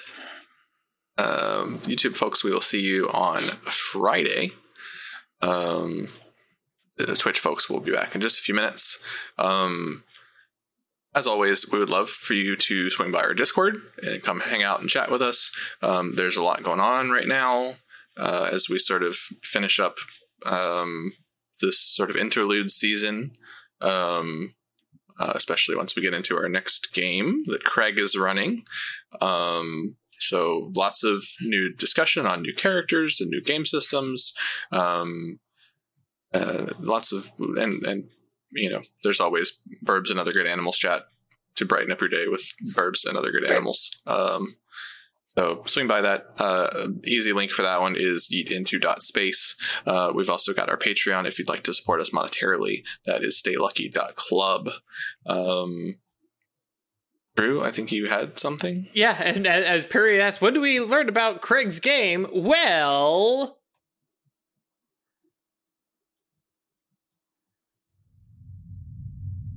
Um, 1.17 1.79
YouTube 1.81 2.17
folks, 2.17 2.43
we 2.43 2.51
will 2.51 2.61
see 2.61 2.83
you 2.83 3.09
on 3.11 3.39
Friday. 3.71 4.53
Um, 5.41 6.09
the 6.97 7.17
Twitch 7.17 7.39
folks 7.39 7.69
will 7.69 7.81
be 7.81 7.93
back 7.93 8.15
in 8.15 8.21
just 8.21 8.39
a 8.39 8.43
few 8.43 8.55
minutes. 8.55 9.05
Um, 9.39 10.05
as 11.15 11.27
always, 11.29 11.71
we 11.71 11.79
would 11.79 11.91
love 11.91 12.09
for 12.09 12.35
you 12.35 12.57
to 12.57 12.91
swing 12.91 13.13
by 13.13 13.21
our 13.21 13.35
Discord 13.35 13.77
and 14.03 14.23
come 14.23 14.41
hang 14.41 14.65
out 14.65 14.81
and 14.81 14.89
chat 14.89 15.11
with 15.11 15.23
us. 15.23 15.53
Um, 15.81 16.15
there's 16.15 16.37
a 16.37 16.43
lot 16.43 16.65
going 16.65 16.81
on 16.81 17.11
right 17.11 17.29
now 17.29 17.77
uh, 18.17 18.49
as 18.53 18.67
we 18.69 18.79
sort 18.79 19.03
of 19.03 19.17
finish 19.43 19.79
up 19.79 19.97
um, 20.47 21.13
this 21.61 21.81
sort 21.81 22.11
of 22.11 22.17
interlude 22.17 22.71
season. 22.71 23.33
Um, 23.81 24.55
uh, 25.19 25.33
especially 25.35 25.77
once 25.77 25.95
we 25.95 26.03
get 26.03 26.15
into 26.15 26.37
our 26.37 26.49
next 26.49 26.93
game 26.93 27.45
that 27.47 27.63
Craig 27.63 27.99
is 27.99 28.19
running. 28.19 28.65
Um, 29.21 29.97
so 30.19 30.73
lots 30.75 31.05
of 31.05 31.23
new 31.43 31.73
discussion 31.73 32.27
on 32.27 32.43
new 32.43 32.55
characters 32.55 33.21
and 33.21 33.31
new 33.31 33.41
game 33.41 33.65
systems. 33.65 34.33
Um, 34.73 35.39
uh, 36.33 36.67
lots 36.81 37.13
of 37.13 37.31
and 37.39 37.85
and 37.85 38.09
you 38.51 38.71
know, 38.71 38.83
there's 39.03 39.21
always 39.21 39.61
Burbs 39.85 40.11
and 40.11 40.19
other 40.19 40.33
good 40.33 40.47
animals 40.47 40.79
chat 40.79 41.03
to 41.57 41.65
brighten 41.65 41.93
up 41.93 42.01
your 42.01 42.11
day 42.11 42.27
with 42.29 42.43
Burbs 42.75 43.07
and 43.07 43.17
other 43.17 43.31
good 43.31 43.45
animals. 43.45 44.01
Um, 44.07 44.57
so 45.37 45.63
swing 45.67 45.87
by 45.87 46.01
that. 46.01 46.27
Uh, 46.39 46.89
easy 47.05 47.33
link 47.33 47.51
for 47.51 47.63
that 47.63 47.81
one 47.81 47.97
is 47.97 48.33
eatinto.space. 48.33 49.57
Uh, 49.87 50.13
we've 50.15 50.31
also 50.31 50.53
got 50.53 50.69
our 50.69 50.79
Patreon 50.79 51.27
if 51.27 51.39
you'd 51.39 51.49
like 51.49 51.65
to 51.65 51.75
support 51.75 52.01
us 52.01 52.11
monetarily. 52.11 52.85
That 53.05 53.25
is 53.25 53.43
staylucky.club. 53.43 54.71
Um, 55.27 55.97
Drew, 57.37 57.65
I 57.65 57.73
think 57.73 57.91
you 57.91 58.07
had 58.09 58.39
something. 58.39 58.89
Yeah, 58.93 59.21
and 59.21 59.47
as 59.47 59.85
Perry 59.85 60.21
asked, 60.21 60.41
what 60.41 60.55
do 60.55 60.61
we 60.61 60.81
learn 60.81 61.09
about 61.09 61.43
Craig's 61.43 61.81
game? 61.81 62.29
Well, 62.33 63.59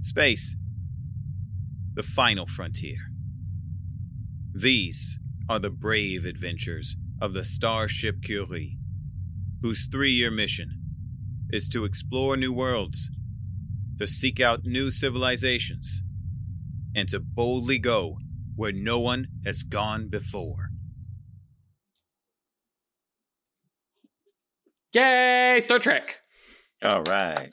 Space. 0.02 0.56
The 1.94 2.02
final 2.02 2.48
frontier. 2.48 2.96
These 4.54 5.20
are 5.50 5.60
the 5.60 5.70
brave 5.70 6.26
adventures 6.26 6.96
of 7.22 7.34
the 7.34 7.44
Starship 7.44 8.22
Curie, 8.22 8.78
whose 9.62 9.88
three 9.88 10.12
year 10.12 10.32
mission 10.32 10.82
is 11.50 11.70
to 11.70 11.86
explore 11.86 12.36
new 12.36 12.52
worlds, 12.52 13.20
to 13.98 14.06
seek 14.06 14.40
out 14.40 14.66
new 14.66 14.92
civilizations, 14.92 16.02
and 16.96 17.08
to 17.10 17.20
boldly 17.20 17.80
go 17.80 18.18
where 18.56 18.72
no 18.72 19.00
one 19.00 19.28
has 19.46 19.64
gone 19.64 20.10
before. 20.10 20.70
yay, 24.98 25.60
Star 25.60 25.80
Trek. 25.80 26.20
All 26.90 27.04
right. 27.04 27.50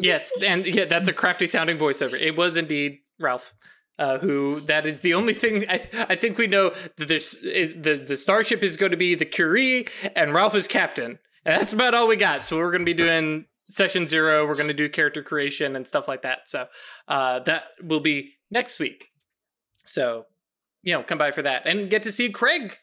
yes, 0.00 0.32
and 0.42 0.66
yeah, 0.66 0.84
that's 0.84 1.08
a 1.08 1.12
crafty 1.12 1.46
sounding 1.46 1.76
voiceover. 1.78 2.20
It 2.20 2.36
was 2.36 2.56
indeed 2.56 2.98
Ralph. 3.20 3.52
Uh, 3.98 4.18
who 4.18 4.60
that 4.62 4.86
is 4.86 5.00
the 5.00 5.12
only 5.12 5.34
thing 5.34 5.66
I, 5.68 5.86
I 6.08 6.16
think 6.16 6.38
we 6.38 6.46
know 6.46 6.72
that 6.96 7.08
there's 7.08 7.44
is 7.44 7.74
the 7.74 7.96
the 7.96 8.16
starship 8.16 8.62
is 8.62 8.78
going 8.78 8.90
to 8.90 8.96
be 8.96 9.14
the 9.14 9.26
Curie 9.26 9.86
and 10.16 10.32
Ralph 10.32 10.54
is 10.54 10.66
captain 10.66 11.18
and 11.44 11.56
that's 11.56 11.72
about 11.72 11.94
all 11.94 12.06
we 12.06 12.16
got. 12.16 12.42
So 12.42 12.56
we're 12.56 12.70
going 12.70 12.82
to 12.82 12.86
be 12.86 12.94
doing 12.94 13.46
session 13.68 14.06
zero. 14.06 14.46
We're 14.46 14.54
going 14.54 14.68
to 14.68 14.74
do 14.74 14.88
character 14.88 15.22
creation 15.22 15.76
and 15.76 15.86
stuff 15.86 16.08
like 16.08 16.22
that. 16.22 16.40
So 16.46 16.68
uh, 17.08 17.40
that 17.40 17.64
will 17.82 18.00
be 18.00 18.34
next 18.50 18.78
week. 18.78 19.08
So, 19.84 20.26
you 20.82 20.92
know, 20.92 21.02
come 21.02 21.18
by 21.18 21.32
for 21.32 21.42
that 21.42 21.66
and 21.66 21.90
get 21.90 22.02
to 22.02 22.12
see 22.12 22.30
Craig 22.30 22.76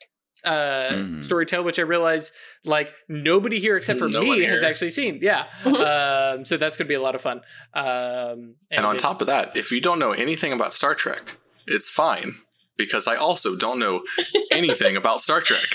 uh 0.46 0.90
Mhm. 0.92 1.24
story 1.24 1.46
tell 1.46 1.64
which 1.64 1.80
i 1.80 1.82
realize 1.82 2.32
like 2.64 2.90
nobody 3.10 3.60
here 3.60 3.76
except 3.76 4.00
for 4.00 4.08
No 4.08 4.22
me 4.22 4.30
one 4.30 4.42
has 4.42 4.64
actually 4.64 4.90
seen 4.92 5.20
yeah 5.22 5.46
um 5.66 6.46
so 6.46 6.56
that's 6.58 6.78
gonna 6.78 6.88
be 6.88 6.94
a 6.94 7.02
lot 7.02 7.14
of 7.16 7.22
fun 7.22 7.42
um 7.74 8.56
And 8.72 8.86
on 8.86 8.96
if- 8.96 9.02
top 9.02 9.20
of 9.22 9.28
that, 9.28 9.58
if 9.58 9.72
you 9.72 9.82
don't 9.82 10.00
know 10.00 10.12
anything 10.12 10.54
about 10.54 10.74
Star 10.74 10.96
Trek, 10.96 11.38
it's 11.68 11.90
fine 11.92 12.36
because 12.78 13.06
I 13.08 13.16
also 13.18 13.56
don't 13.56 13.80
know 13.80 14.02
anything 14.52 14.96
about 14.96 15.20
Star 15.22 15.42
Trek. 15.42 15.70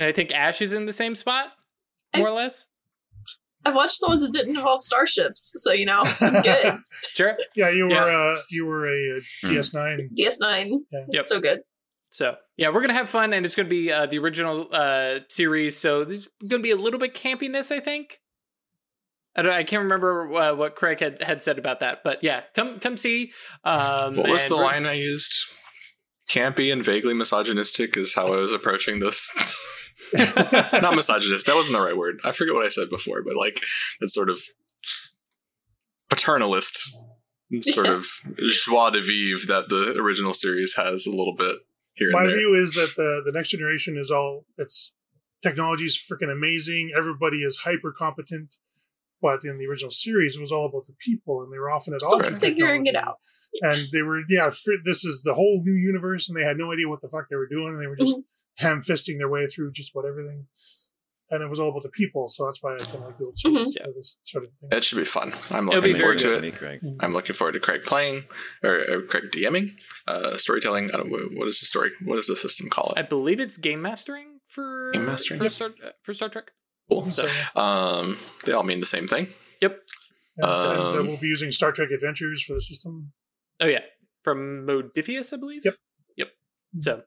i 0.00 0.12
think 0.12 0.32
ash 0.34 0.60
is 0.62 0.72
in 0.72 0.86
the 0.86 0.92
same 0.92 1.14
spot 1.14 1.52
more 2.16 2.28
or 2.28 2.32
less 2.32 2.66
I've 3.66 3.74
watched 3.74 4.00
the 4.00 4.06
ones 4.08 4.22
that 4.24 4.32
didn't 4.32 4.56
involve 4.56 4.80
starships, 4.80 5.52
so 5.56 5.72
you 5.72 5.84
know, 5.84 6.02
good. 6.20 6.78
sure 7.14 7.36
Yeah, 7.54 7.68
you 7.70 7.84
were 7.84 7.90
Yeah. 7.90 8.04
uh 8.32 8.36
you 8.50 8.64
were 8.64 8.86
a, 8.86 9.16
uh 9.16 9.20
Hmm. 9.42 9.50
DS9. 9.50 10.08
DS9, 10.16 10.68
Yeah. 10.90 11.00
it's 11.08 11.14
Yep. 11.16 11.24
so 11.24 11.40
good. 11.40 11.60
So 12.18 12.34
yeah, 12.56 12.70
we're 12.70 12.80
gonna 12.80 12.94
have 12.94 13.08
fun, 13.08 13.32
and 13.32 13.46
it's 13.46 13.54
gonna 13.54 13.68
be 13.68 13.92
uh, 13.92 14.06
the 14.06 14.18
original 14.18 14.66
uh, 14.72 15.20
series. 15.28 15.76
So 15.76 16.02
there's 16.02 16.28
gonna 16.48 16.64
be 16.64 16.72
a 16.72 16.76
little 16.76 16.98
bit 16.98 17.14
campiness, 17.14 17.70
I 17.70 17.78
think. 17.78 18.18
I 19.36 19.42
don't. 19.42 19.52
I 19.52 19.62
can't 19.62 19.84
remember 19.84 20.34
uh, 20.34 20.54
what 20.56 20.74
Craig 20.74 20.98
had, 20.98 21.22
had 21.22 21.40
said 21.42 21.60
about 21.60 21.78
that, 21.78 22.02
but 22.02 22.24
yeah, 22.24 22.42
come 22.56 22.80
come 22.80 22.96
see. 22.96 23.30
Um, 23.62 24.16
What 24.16 24.30
was 24.30 24.46
the 24.46 24.56
line 24.56 24.84
I 24.84 24.94
used? 24.94 25.32
Campy 26.28 26.72
and 26.72 26.84
vaguely 26.84 27.14
misogynistic 27.14 27.96
is 27.96 28.16
how 28.16 28.26
I 28.26 28.36
was 28.36 28.52
approaching 28.52 28.98
this. 28.98 29.30
Not 30.72 30.96
misogynist. 30.96 31.46
That 31.46 31.54
wasn't 31.54 31.78
the 31.78 31.84
right 31.84 31.96
word. 31.96 32.18
I 32.24 32.32
forget 32.32 32.52
what 32.52 32.66
I 32.66 32.68
said 32.68 32.90
before, 32.90 33.22
but 33.22 33.36
like 33.36 33.62
that 34.00 34.08
sort 34.08 34.28
of 34.28 34.40
paternalist 36.10 36.80
sort 37.60 37.86
of 37.86 38.04
joie 38.50 38.90
de 38.90 39.00
vivre 39.00 39.46
that 39.46 39.68
the 39.68 39.96
original 40.00 40.34
series 40.34 40.74
has 40.74 41.06
a 41.06 41.10
little 41.10 41.36
bit 41.36 41.58
here 41.98 42.10
My 42.12 42.20
and 42.20 42.30
there. 42.30 42.36
view 42.38 42.54
is 42.54 42.74
that 42.74 42.94
the 42.96 43.22
the 43.24 43.32
next 43.32 43.50
generation 43.50 43.96
is 43.98 44.10
all 44.10 44.46
it's 44.56 44.92
technology 45.42 45.84
is 45.84 45.96
freaking 45.98 46.32
amazing. 46.32 46.90
Everybody 46.96 47.38
is 47.38 47.58
hyper 47.58 47.92
competent. 47.92 48.54
But 49.20 49.44
in 49.44 49.58
the 49.58 49.66
original 49.66 49.90
series, 49.90 50.36
it 50.36 50.40
was 50.40 50.52
all 50.52 50.66
about 50.66 50.86
the 50.86 50.94
people, 51.00 51.42
and 51.42 51.52
they 51.52 51.58
were 51.58 51.70
often 51.70 51.92
at 51.92 52.00
Still 52.00 52.20
odds 52.24 52.38
figuring 52.38 52.86
it 52.86 52.94
out. 52.94 53.16
And 53.62 53.76
they 53.92 54.02
were, 54.02 54.20
yeah, 54.28 54.48
fr- 54.50 54.82
this 54.84 55.04
is 55.04 55.22
the 55.24 55.34
whole 55.34 55.60
new 55.64 55.72
universe, 55.72 56.28
and 56.28 56.38
they 56.38 56.44
had 56.44 56.56
no 56.56 56.70
idea 56.72 56.88
what 56.88 57.00
the 57.02 57.08
fuck 57.08 57.24
they 57.28 57.34
were 57.34 57.48
doing, 57.48 57.72
and 57.74 57.82
they 57.82 57.88
were 57.88 57.96
just 57.96 58.16
Mm-hmm. 58.16 58.66
ham 58.66 58.80
fisting 58.80 59.18
their 59.18 59.28
way 59.28 59.46
through 59.48 59.72
just 59.72 59.90
about 59.92 60.06
everything. 60.08 60.46
And 61.30 61.42
it 61.42 61.48
was 61.50 61.60
all 61.60 61.68
about 61.68 61.82
the 61.82 61.90
people, 61.90 62.26
so 62.28 62.46
that's 62.46 62.62
why 62.62 62.72
I 62.74 62.78
kind 62.78 62.94
of 62.96 63.00
like 63.02 63.18
the 63.18 63.24
old 63.26 63.38
series 63.38 63.76
Mhm. 63.76 63.84
for 63.84 63.92
this 63.92 64.16
sort 64.22 64.44
of 64.44 64.50
thing. 64.54 64.70
It 64.72 64.82
should 64.82 64.96
be 64.96 65.04
fun. 65.04 65.34
I'm 65.50 65.68
It'll 65.68 65.80
looking 65.82 65.96
forward 65.96 66.18
to 66.20 66.24
good. 66.24 66.44
it. 66.44 66.54
Craig. 66.54 66.80
I'm 67.00 67.12
looking 67.12 67.34
forward 67.34 67.52
to 67.52 67.60
Craig 67.60 67.82
playing 67.82 68.24
or, 68.62 68.76
or 68.90 69.02
Craig 69.02 69.24
DMing, 69.30 69.78
uh, 70.06 70.38
storytelling. 70.38 70.90
I 70.92 70.96
don't, 70.96 71.10
what 71.10 71.46
is 71.48 71.60
the 71.60 71.66
story? 71.66 71.90
What 72.02 72.16
does 72.16 72.28
the 72.28 72.36
system 72.36 72.70
call 72.70 72.92
it? 72.96 72.98
I 72.98 73.02
believe 73.02 73.40
it's 73.40 73.58
game 73.58 73.82
mastering 73.82 74.40
for 74.46 74.90
Game 74.92 75.04
mastering? 75.04 75.38
for 75.38 75.44
Yep. 75.44 75.52
Star 75.52 75.68
uh, 75.84 75.90
for 76.02 76.12
Star 76.14 76.28
Trek. 76.30 76.50
Cool. 76.88 77.10
So, 77.10 77.28
Um, 77.54 78.16
they 78.46 78.52
all 78.52 78.62
mean 78.62 78.80
the 78.80 78.86
same 78.86 79.06
thing. 79.06 79.28
Yep. 79.60 79.72
and, 80.38 80.46
and, 80.46 80.50
uh, 80.50 80.98
Um, 81.00 81.08
we'll 81.08 81.18
be 81.18 81.26
using 81.26 81.52
Star 81.52 81.72
Trek 81.72 81.90
Adventures 81.90 82.42
for 82.42 82.54
the 82.54 82.62
system. 82.62 83.12
Oh 83.60 83.66
yeah, 83.66 83.82
from 84.24 84.66
Modiphius, 84.66 85.34
I 85.34 85.36
believe. 85.36 85.62
Yep. 85.66 85.74
Yep. 86.16 86.28
So, 86.80 87.02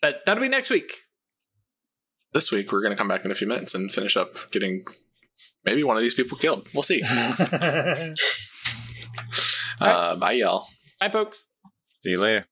but 0.00 0.20
that'll 0.24 0.40
be 0.40 0.48
next 0.48 0.70
week. 0.70 0.94
This 2.32 2.52
week 2.52 2.70
we're 2.70 2.82
going 2.82 2.92
to 2.92 2.96
come 2.96 3.08
back 3.08 3.24
in 3.24 3.30
a 3.30 3.34
few 3.34 3.46
minutes 3.46 3.74
and 3.74 3.92
finish 3.92 4.16
up 4.16 4.50
getting 4.52 4.84
maybe 5.64 5.82
one 5.82 5.96
of 5.96 6.02
these 6.02 6.14
people 6.14 6.38
killed. 6.38 6.68
We'll 6.74 6.82
see. 6.82 7.02
Alright. 7.02 8.14
Uh, 9.80 10.14
bye, 10.16 10.32
y'all. 10.32 10.66
Bye, 11.00 11.08
folks. 11.08 11.46
See 12.00 12.10
you 12.10 12.20
later. 12.20 12.49